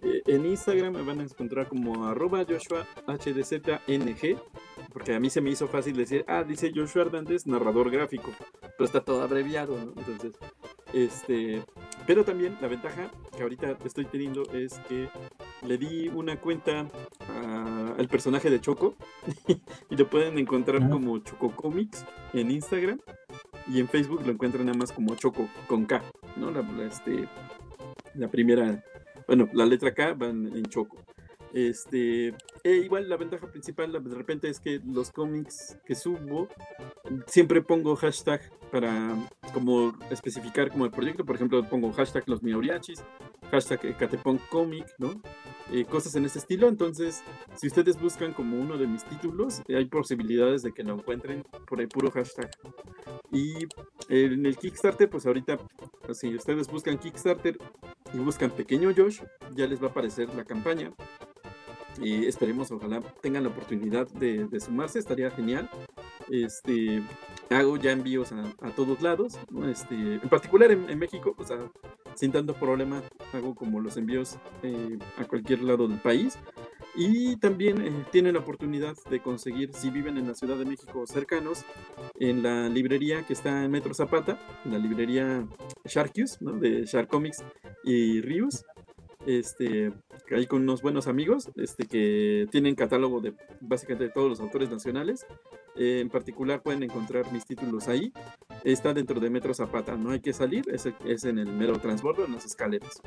Eh, 0.04 0.22
en 0.28 0.46
Instagram 0.46 0.94
me 0.94 1.02
van 1.02 1.20
a 1.20 1.24
encontrar 1.24 1.68
como 1.68 2.06
arroba 2.08 2.46
Joshua 2.48 2.88
HDZNG, 3.06 4.40
porque 4.94 5.16
a 5.16 5.20
mí 5.20 5.30
se 5.30 5.42
me 5.42 5.50
hizo 5.50 5.68
fácil 5.68 5.98
decir, 5.98 6.24
ah, 6.30 6.46
dice 6.46 6.72
Joshua 6.74 7.02
Hernández, 7.02 7.46
narrador 7.46 7.92
gráfico, 7.92 8.32
pero 8.62 8.86
está 8.86 9.02
todo 9.02 9.22
abreviado, 9.22 9.76
¿no? 9.84 9.92
Entonces, 9.98 10.32
este, 10.96 11.62
pero 12.08 12.24
también 12.24 12.58
la 12.62 12.70
ventaja 12.70 13.12
que 13.36 13.44
ahorita 13.44 13.78
estoy 13.84 14.06
teniendo 14.06 14.44
es 14.54 14.80
que 14.88 15.10
le 15.62 15.78
di 15.78 16.08
una 16.08 16.40
cuenta 16.40 16.88
al 17.98 18.08
personaje 18.08 18.50
de 18.50 18.62
Choco 18.62 18.96
y 19.90 19.96
lo 19.96 20.10
pueden 20.10 20.38
encontrar 20.38 20.90
como 20.90 21.18
Choco 21.20 21.54
Comics 21.54 22.06
en 22.34 22.50
Instagram 22.50 23.00
y 23.68 23.80
en 23.82 23.90
Facebook 23.90 24.22
lo 24.26 24.32
encuentran 24.32 24.66
nada 24.66 24.78
más 24.78 24.94
como 24.94 25.16
Choco 25.16 25.50
con 25.68 25.86
K, 25.86 26.02
¿no? 26.38 26.50
La, 26.50 26.62
este, 26.86 27.28
la 28.14 28.30
primera, 28.30 28.82
bueno, 29.28 29.50
la 29.54 29.66
letra 29.66 29.94
K 29.94 30.14
va 30.14 30.28
en, 30.28 30.66
Choco. 30.68 30.98
Este, 31.54 32.34
e 32.66 32.78
igual 32.78 33.08
la 33.08 33.16
ventaja 33.16 33.46
principal 33.46 33.92
de 33.92 34.16
repente 34.16 34.50
es 34.50 34.60
que 34.60 34.82
los 34.84 35.12
cómics 35.12 35.78
que 35.86 35.94
subo 35.94 36.48
siempre 37.28 37.62
pongo 37.62 37.96
hashtag 37.96 38.42
para 38.72 39.16
como 39.54 39.96
especificar 40.10 40.72
como 40.72 40.86
el 40.86 40.92
proyecto, 40.92 41.24
por 41.24 41.36
ejemplo 41.36 41.64
pongo 41.70 41.94
hashtag 41.94 42.24
los 42.26 42.42
miauriachis, 42.42 43.04
hashtag 43.52 43.96
Catepong 43.98 44.40
Comic, 44.50 44.88
¿no? 44.98 45.22
Eh, 45.72 45.86
cosas 45.86 46.16
en 46.16 46.26
ese 46.26 46.40
estilo. 46.40 46.68
Entonces, 46.68 47.24
si 47.56 47.68
ustedes 47.68 48.02
buscan 48.02 48.34
como 48.34 48.60
uno 48.60 48.78
de 48.78 48.88
mis 48.88 49.04
títulos, 49.04 49.62
eh, 49.68 49.78
hay 49.78 49.86
posibilidades 49.86 50.64
de 50.64 50.72
que 50.72 50.84
lo 50.84 50.96
encuentren 50.96 51.44
por 51.68 51.82
el 51.82 51.88
puro 51.88 52.10
hashtag. 52.10 52.50
Y 53.32 53.68
en 54.10 54.46
el 54.46 54.58
Kickstarter, 54.58 55.08
pues 55.08 55.26
ahorita, 55.28 55.60
si 56.14 56.36
ustedes 56.36 56.68
buscan 56.68 56.98
Kickstarter 56.98 57.60
y 58.14 58.18
buscan 58.18 58.50
Pequeño 58.50 58.92
Josh, 58.96 59.22
ya 59.56 59.68
les 59.68 59.82
va 59.82 59.88
a 59.88 59.90
aparecer 59.92 60.34
la 60.34 60.46
campaña. 60.46 60.92
Y 62.02 62.26
esperemos, 62.26 62.72
ojalá 62.72 63.02
tengan 63.22 63.44
la 63.44 63.50
oportunidad 63.50 64.08
de, 64.08 64.48
sumarse, 64.60 65.00
estaría 65.00 65.32
genial. 65.32 65.70
Este, 66.30 67.04
hago 67.50 67.78
ya 67.78 67.92
envíos 67.92 68.32
a, 68.32 68.72
todos 68.72 69.02
lados, 69.02 69.38
este, 69.70 69.96
en 69.96 70.30
particular 70.30 70.72
en, 70.72 71.00
México, 71.00 71.36
o 71.38 71.44
sea, 71.44 71.58
sin 72.16 72.32
tanto 72.32 72.54
problema, 72.56 73.02
hago 73.34 73.56
como 73.56 73.80
los 73.80 73.98
envíos 73.98 74.38
eh, 74.64 74.98
a 75.18 75.26
cualquier 75.26 75.62
lado 75.62 75.88
del 75.88 76.00
país. 76.00 76.38
Y 76.98 77.36
también 77.38 77.82
eh, 77.82 77.92
tienen 78.12 78.36
la 78.36 78.40
oportunidad 78.40 78.96
de 79.10 79.20
conseguir, 79.20 79.74
si 79.74 79.90
viven 79.90 80.18
en 80.18 80.28
la 80.28 80.34
Ciudad 80.34 80.58
de 80.58 80.64
México 80.64 81.06
cercanos, 81.06 81.66
en 82.20 82.42
la 82.42 82.70
librería 82.70 83.24
que 83.24 83.34
está 83.34 83.66
en 83.66 83.72
Metro 83.72 83.94
Zapata, 83.94 84.40
en 84.64 84.72
la 84.72 84.80
librería 84.80 85.46
Sharkius, 85.84 86.42
¿no? 86.42 86.54
de 86.54 86.86
Shark 86.86 87.10
Comics 87.10 87.44
y 87.84 88.22
Rius 88.22 88.64
este, 89.26 89.92
ahí 90.32 90.48
con 90.48 90.64
unos 90.64 90.82
buenos 90.82 91.08
amigos, 91.08 91.52
este, 91.56 91.86
que 91.86 92.48
tienen 92.50 92.74
catálogo 92.76 93.22
de 93.22 93.34
básicamente 93.62 94.06
de 94.06 94.10
todos 94.10 94.30
los 94.30 94.40
autores 94.40 94.70
nacionales. 94.70 95.26
Eh, 95.76 96.00
en 96.00 96.10
particular 96.10 96.64
pueden 96.64 96.84
encontrar 96.84 97.32
mis 97.32 97.46
títulos 97.46 97.88
ahí. 97.88 98.12
Está 98.64 98.94
dentro 98.94 99.20
de 99.20 99.30
Metro 99.30 99.54
Zapata, 99.54 99.96
no 99.96 100.12
hay 100.12 100.22
que 100.22 100.34
salir, 100.34 100.66
es, 100.72 100.88
es 101.06 101.26
en 101.26 101.38
el 101.38 101.52
mero 101.52 101.78
transbordo, 101.80 102.26
en 102.26 102.34
las 102.34 102.46
escaleras. 102.46 103.02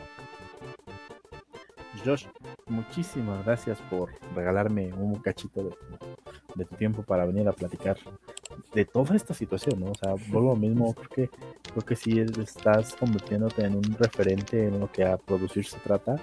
Josh, 2.05 2.27
muchísimas 2.66 3.45
gracias 3.45 3.81
por 3.90 4.11
regalarme 4.36 4.93
un 4.93 5.16
cachito 5.16 5.65
de, 5.65 5.70
de 6.55 6.65
tu 6.65 6.77
tiempo 6.77 7.03
para 7.03 7.27
venir 7.27 7.49
a 7.49 7.53
platicar 7.53 7.99
de 8.73 8.85
toda 8.85 9.16
esta 9.16 9.35
situación, 9.35 9.81
¿no? 9.81 9.90
O 9.90 9.95
sea, 9.95 10.15
vuelvo 10.28 10.51
lo 10.51 10.57
mismo, 10.57 10.95
creo 10.95 11.09
que, 11.09 11.31
creo 11.73 11.85
que 11.85 11.97
sí 11.97 12.20
estás 12.20 12.95
convirtiéndote 12.95 13.65
en 13.65 13.74
un 13.74 13.82
referente 13.99 14.66
en 14.66 14.78
lo 14.78 14.93
que 14.93 15.05
a 15.05 15.16
producir 15.16 15.65
se 15.65 15.78
trata 15.78 16.16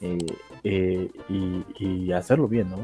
eh, 0.00 0.18
eh, 0.64 1.10
y, 1.28 2.12
hacerlo 2.12 2.48
bien, 2.48 2.70
¿no? 2.70 2.78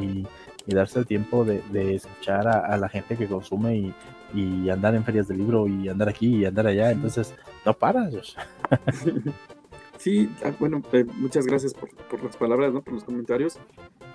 Y, 0.00 0.26
darse 0.66 1.00
el 1.00 1.06
tiempo 1.06 1.44
de, 1.44 1.94
escuchar 1.94 2.46
a, 2.46 2.76
la 2.76 2.88
gente 2.88 3.16
que 3.16 3.26
consume 3.26 3.92
y, 4.34 4.70
andar 4.70 4.94
en 4.94 5.04
ferias 5.04 5.28
de 5.28 5.36
libro 5.36 5.68
y 5.68 5.88
andar 5.88 6.08
aquí 6.08 6.36
y 6.36 6.44
andar 6.44 6.66
allá, 6.66 6.90
entonces 6.90 7.34
no 7.66 7.74
paras. 7.74 8.36
Sí, 9.98 10.28
ah, 10.44 10.50
bueno, 10.58 10.82
eh, 10.92 11.04
muchas 11.14 11.46
gracias 11.46 11.74
por, 11.74 11.94
por, 11.94 12.24
las 12.24 12.36
palabras, 12.36 12.72
¿no? 12.72 12.82
Por 12.82 12.94
los 12.94 13.04
comentarios. 13.04 13.60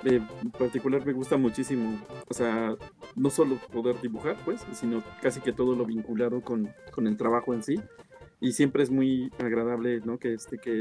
en 0.03 0.52
particular 0.52 1.06
me 1.06 1.14
gusta 1.14 1.38
muchísimo, 1.38 1.98
o 2.27 2.34
sea, 2.34 2.76
no 3.15 3.30
solo 3.30 3.57
poder 3.72 4.02
dibujar, 4.02 4.35
pues, 4.44 4.65
sino 4.73 5.02
casi 5.22 5.39
que 5.39 5.53
todo 5.53 5.77
lo 5.77 5.85
vinculado 5.85 6.41
con, 6.41 6.69
con 6.91 7.07
el 7.07 7.15
trabajo 7.15 7.53
en 7.53 7.64
sí. 7.64 7.80
Y 8.39 8.51
siempre 8.51 8.84
es 8.84 8.91
muy 8.91 9.31
agradable, 9.39 9.99
¿no? 10.05 10.19
Que, 10.19 10.34
este, 10.34 10.59
que 10.59 10.72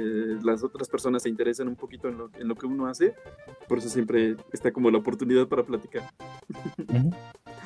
las 0.43 0.63
otras 0.63 0.89
personas 0.89 1.23
se 1.23 1.31
interesen 1.31 1.69
un 1.69 1.77
poquito 1.77 2.09
en 2.09 2.19
lo, 2.19 2.31
en 2.39 2.49
lo 2.49 2.55
que 2.55 2.67
uno 2.67 2.87
hace. 2.87 3.15
Por 3.67 3.79
eso 3.79 3.89
siempre 3.89 4.37
está 4.53 4.73
como 4.73 4.91
la 4.91 4.99
oportunidad 4.99 5.49
para 5.49 5.65
platicar. 5.65 6.03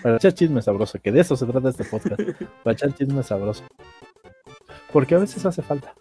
Para 0.03 0.17
echar 0.17 0.33
chisme 0.33 0.63
sabroso, 0.63 0.99
que 1.03 1.11
de 1.11 1.21
eso 1.21 1.37
se 1.37 1.47
trata 1.47 1.71
este 1.71 1.85
podcast. 1.85 2.21
para 2.65 2.75
echar 2.75 2.95
chisme 2.95 3.23
sabroso. 3.23 3.65
Porque 4.93 5.15
a 5.15 5.19
veces 5.19 5.45
hace 5.45 5.63
falta. 5.63 5.93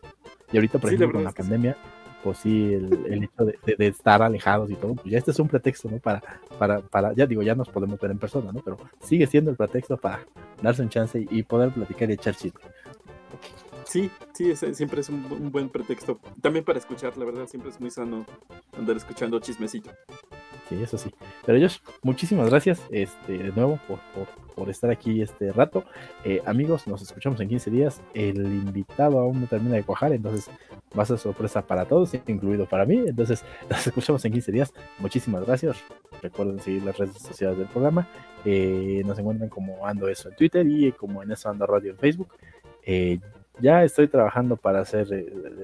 Y 0.52 0.58
ahorita, 0.58 0.80
por 0.80 0.94
ejemplo, 0.94 1.18
con 1.18 1.24
la 1.24 1.32
pandemia, 1.32 1.76
pues 2.24 2.40
sí, 2.40 2.74
el, 2.74 3.24
hecho 3.24 3.46
de, 3.46 3.88
estar 3.88 4.22
alejados 4.22 4.70
y 4.70 4.76
todo, 4.76 4.96
pues 4.96 5.08
ya 5.08 5.18
este 5.18 5.32
es 5.32 5.40
un 5.40 5.48
pretexto, 5.48 5.90
¿no? 5.90 6.00
Para, 6.00 6.22
para, 6.58 6.82
para, 6.82 7.14
ya 7.14 7.26
digo, 7.26 7.42
ya 7.44 7.56
nos 7.56 7.70
podemos 7.70 8.00
ver 8.00 8.12
en 8.12 8.20
persona, 8.20 8.52
¿no? 8.52 8.62
Pero 8.62 8.78
sigue 9.02 9.28
siendo 9.28 9.52
el 9.52 9.58
pretexto 9.58 9.98
para 9.98 10.26
darse 10.62 10.82
un 10.82 10.90
chance 10.90 11.26
y, 11.30 11.44
poder 11.44 11.72
platicar 11.72 12.10
y 12.10 12.14
echar 12.14 12.36
chisme. 12.36 12.62
Sí, 13.90 14.12
sí, 14.34 14.56
siempre 14.56 15.02
es 15.02 15.10
un, 15.10 15.52
buen 15.52 15.68
pretexto. 15.68 16.20
También 16.42 16.64
para 16.64 16.78
escuchar, 16.78 17.18
la 17.18 17.26
verdad, 17.26 17.48
siempre 17.48 17.72
es 17.72 17.82
muy 17.82 17.90
sano 17.90 18.24
andar 18.78 18.96
escuchando 18.96 19.40
chismecito. 19.40 19.90
Sí, 20.70 20.80
eso 20.80 21.00
sí. 21.00 21.12
Pero 21.44 21.58
ellos, 21.58 21.82
muchísimas 22.04 22.52
gracias 22.52 22.84
este, 22.92 23.40
de 23.40 23.52
nuevo 23.52 23.80
por, 23.88 24.00
por, 24.56 24.70
estar 24.70 24.92
aquí 24.92 25.24
este 25.24 25.52
rato. 25.52 25.86
Eh, 26.24 26.40
amigos, 26.46 26.86
nos 26.86 27.02
escuchamos 27.02 27.42
en 27.42 27.50
15 27.50 27.72
días. 27.72 28.02
El 28.14 28.38
invitado 28.38 29.18
aún 29.18 29.42
no 29.42 29.48
termina 29.48 29.78
de 29.78 29.84
cuajar, 29.84 30.14
entonces 30.14 30.52
va 30.98 31.02
a 31.02 31.06
ser 31.08 31.18
sorpresa 31.18 31.66
para 31.66 31.86
todos, 31.86 32.14
incluido 32.28 32.68
para 32.68 32.86
mí. 32.86 32.98
Entonces, 33.08 33.44
nos 33.72 33.88
escuchamos 33.88 34.24
en 34.24 34.34
15 34.34 34.52
días. 34.52 34.72
Muchísimas 35.00 35.44
gracias. 35.48 35.78
Recuerden 36.22 36.60
seguir 36.60 36.84
las 36.84 36.96
redes 36.96 37.18
sociales 37.18 37.58
del 37.58 37.68
programa. 37.68 38.08
Eh, 38.46 39.02
nos 39.04 39.18
encuentran 39.18 39.50
como 39.50 39.88
Ando 39.88 40.08
Eso 40.08 40.30
en 40.30 40.36
Twitter 40.36 40.68
y 40.68 40.92
como 40.92 41.24
en 41.24 41.32
Eso 41.32 41.50
Ando 41.50 41.66
Radio 41.66 41.90
en 41.90 41.98
Facebook. 41.98 42.30
Eh, 42.86 43.20
ya 43.60 43.84
estoy 43.84 44.08
trabajando 44.08 44.58
para 44.58 44.82
hacer 44.82 45.08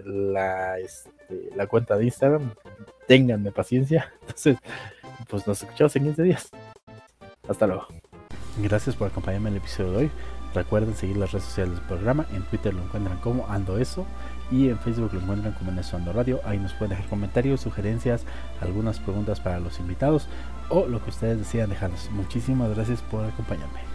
la, 0.05 0.79
este, 0.79 1.49
la 1.55 1.67
cuenta 1.67 1.97
de 1.97 2.05
Instagram. 2.05 2.51
Ténganme 3.07 3.51
paciencia. 3.51 4.13
Entonces, 4.21 4.57
pues 5.29 5.47
nos 5.47 5.61
escuchamos 5.61 5.95
en 5.95 6.03
15 6.03 6.23
días. 6.23 6.51
Hasta 7.47 7.67
luego. 7.67 7.87
Gracias 8.57 8.95
por 8.95 9.09
acompañarme 9.09 9.49
en 9.49 9.55
el 9.55 9.61
episodio 9.61 9.91
de 9.91 9.97
hoy. 9.97 10.11
Recuerden 10.53 10.95
seguir 10.95 11.17
las 11.17 11.33
redes 11.33 11.45
sociales 11.45 11.75
del 11.75 11.85
programa. 11.85 12.25
En 12.33 12.43
Twitter 12.43 12.73
lo 12.73 12.81
encuentran 12.81 13.17
como 13.19 13.47
Ando 13.49 13.77
Eso. 13.77 14.05
Y 14.51 14.69
en 14.69 14.79
Facebook 14.79 15.13
lo 15.13 15.19
encuentran 15.19 15.53
como 15.53 15.71
Ando 15.71 16.13
Radio. 16.13 16.39
Ahí 16.45 16.57
nos 16.57 16.73
pueden 16.73 16.91
dejar 16.91 17.09
comentarios, 17.09 17.61
sugerencias, 17.61 18.23
algunas 18.61 18.99
preguntas 18.99 19.41
para 19.41 19.59
los 19.59 19.79
invitados 19.79 20.27
o 20.69 20.85
lo 20.87 21.03
que 21.03 21.09
ustedes 21.09 21.39
decidan 21.39 21.69
dejarnos. 21.69 22.09
Muchísimas 22.11 22.73
gracias 22.73 23.01
por 23.01 23.25
acompañarme. 23.25 23.94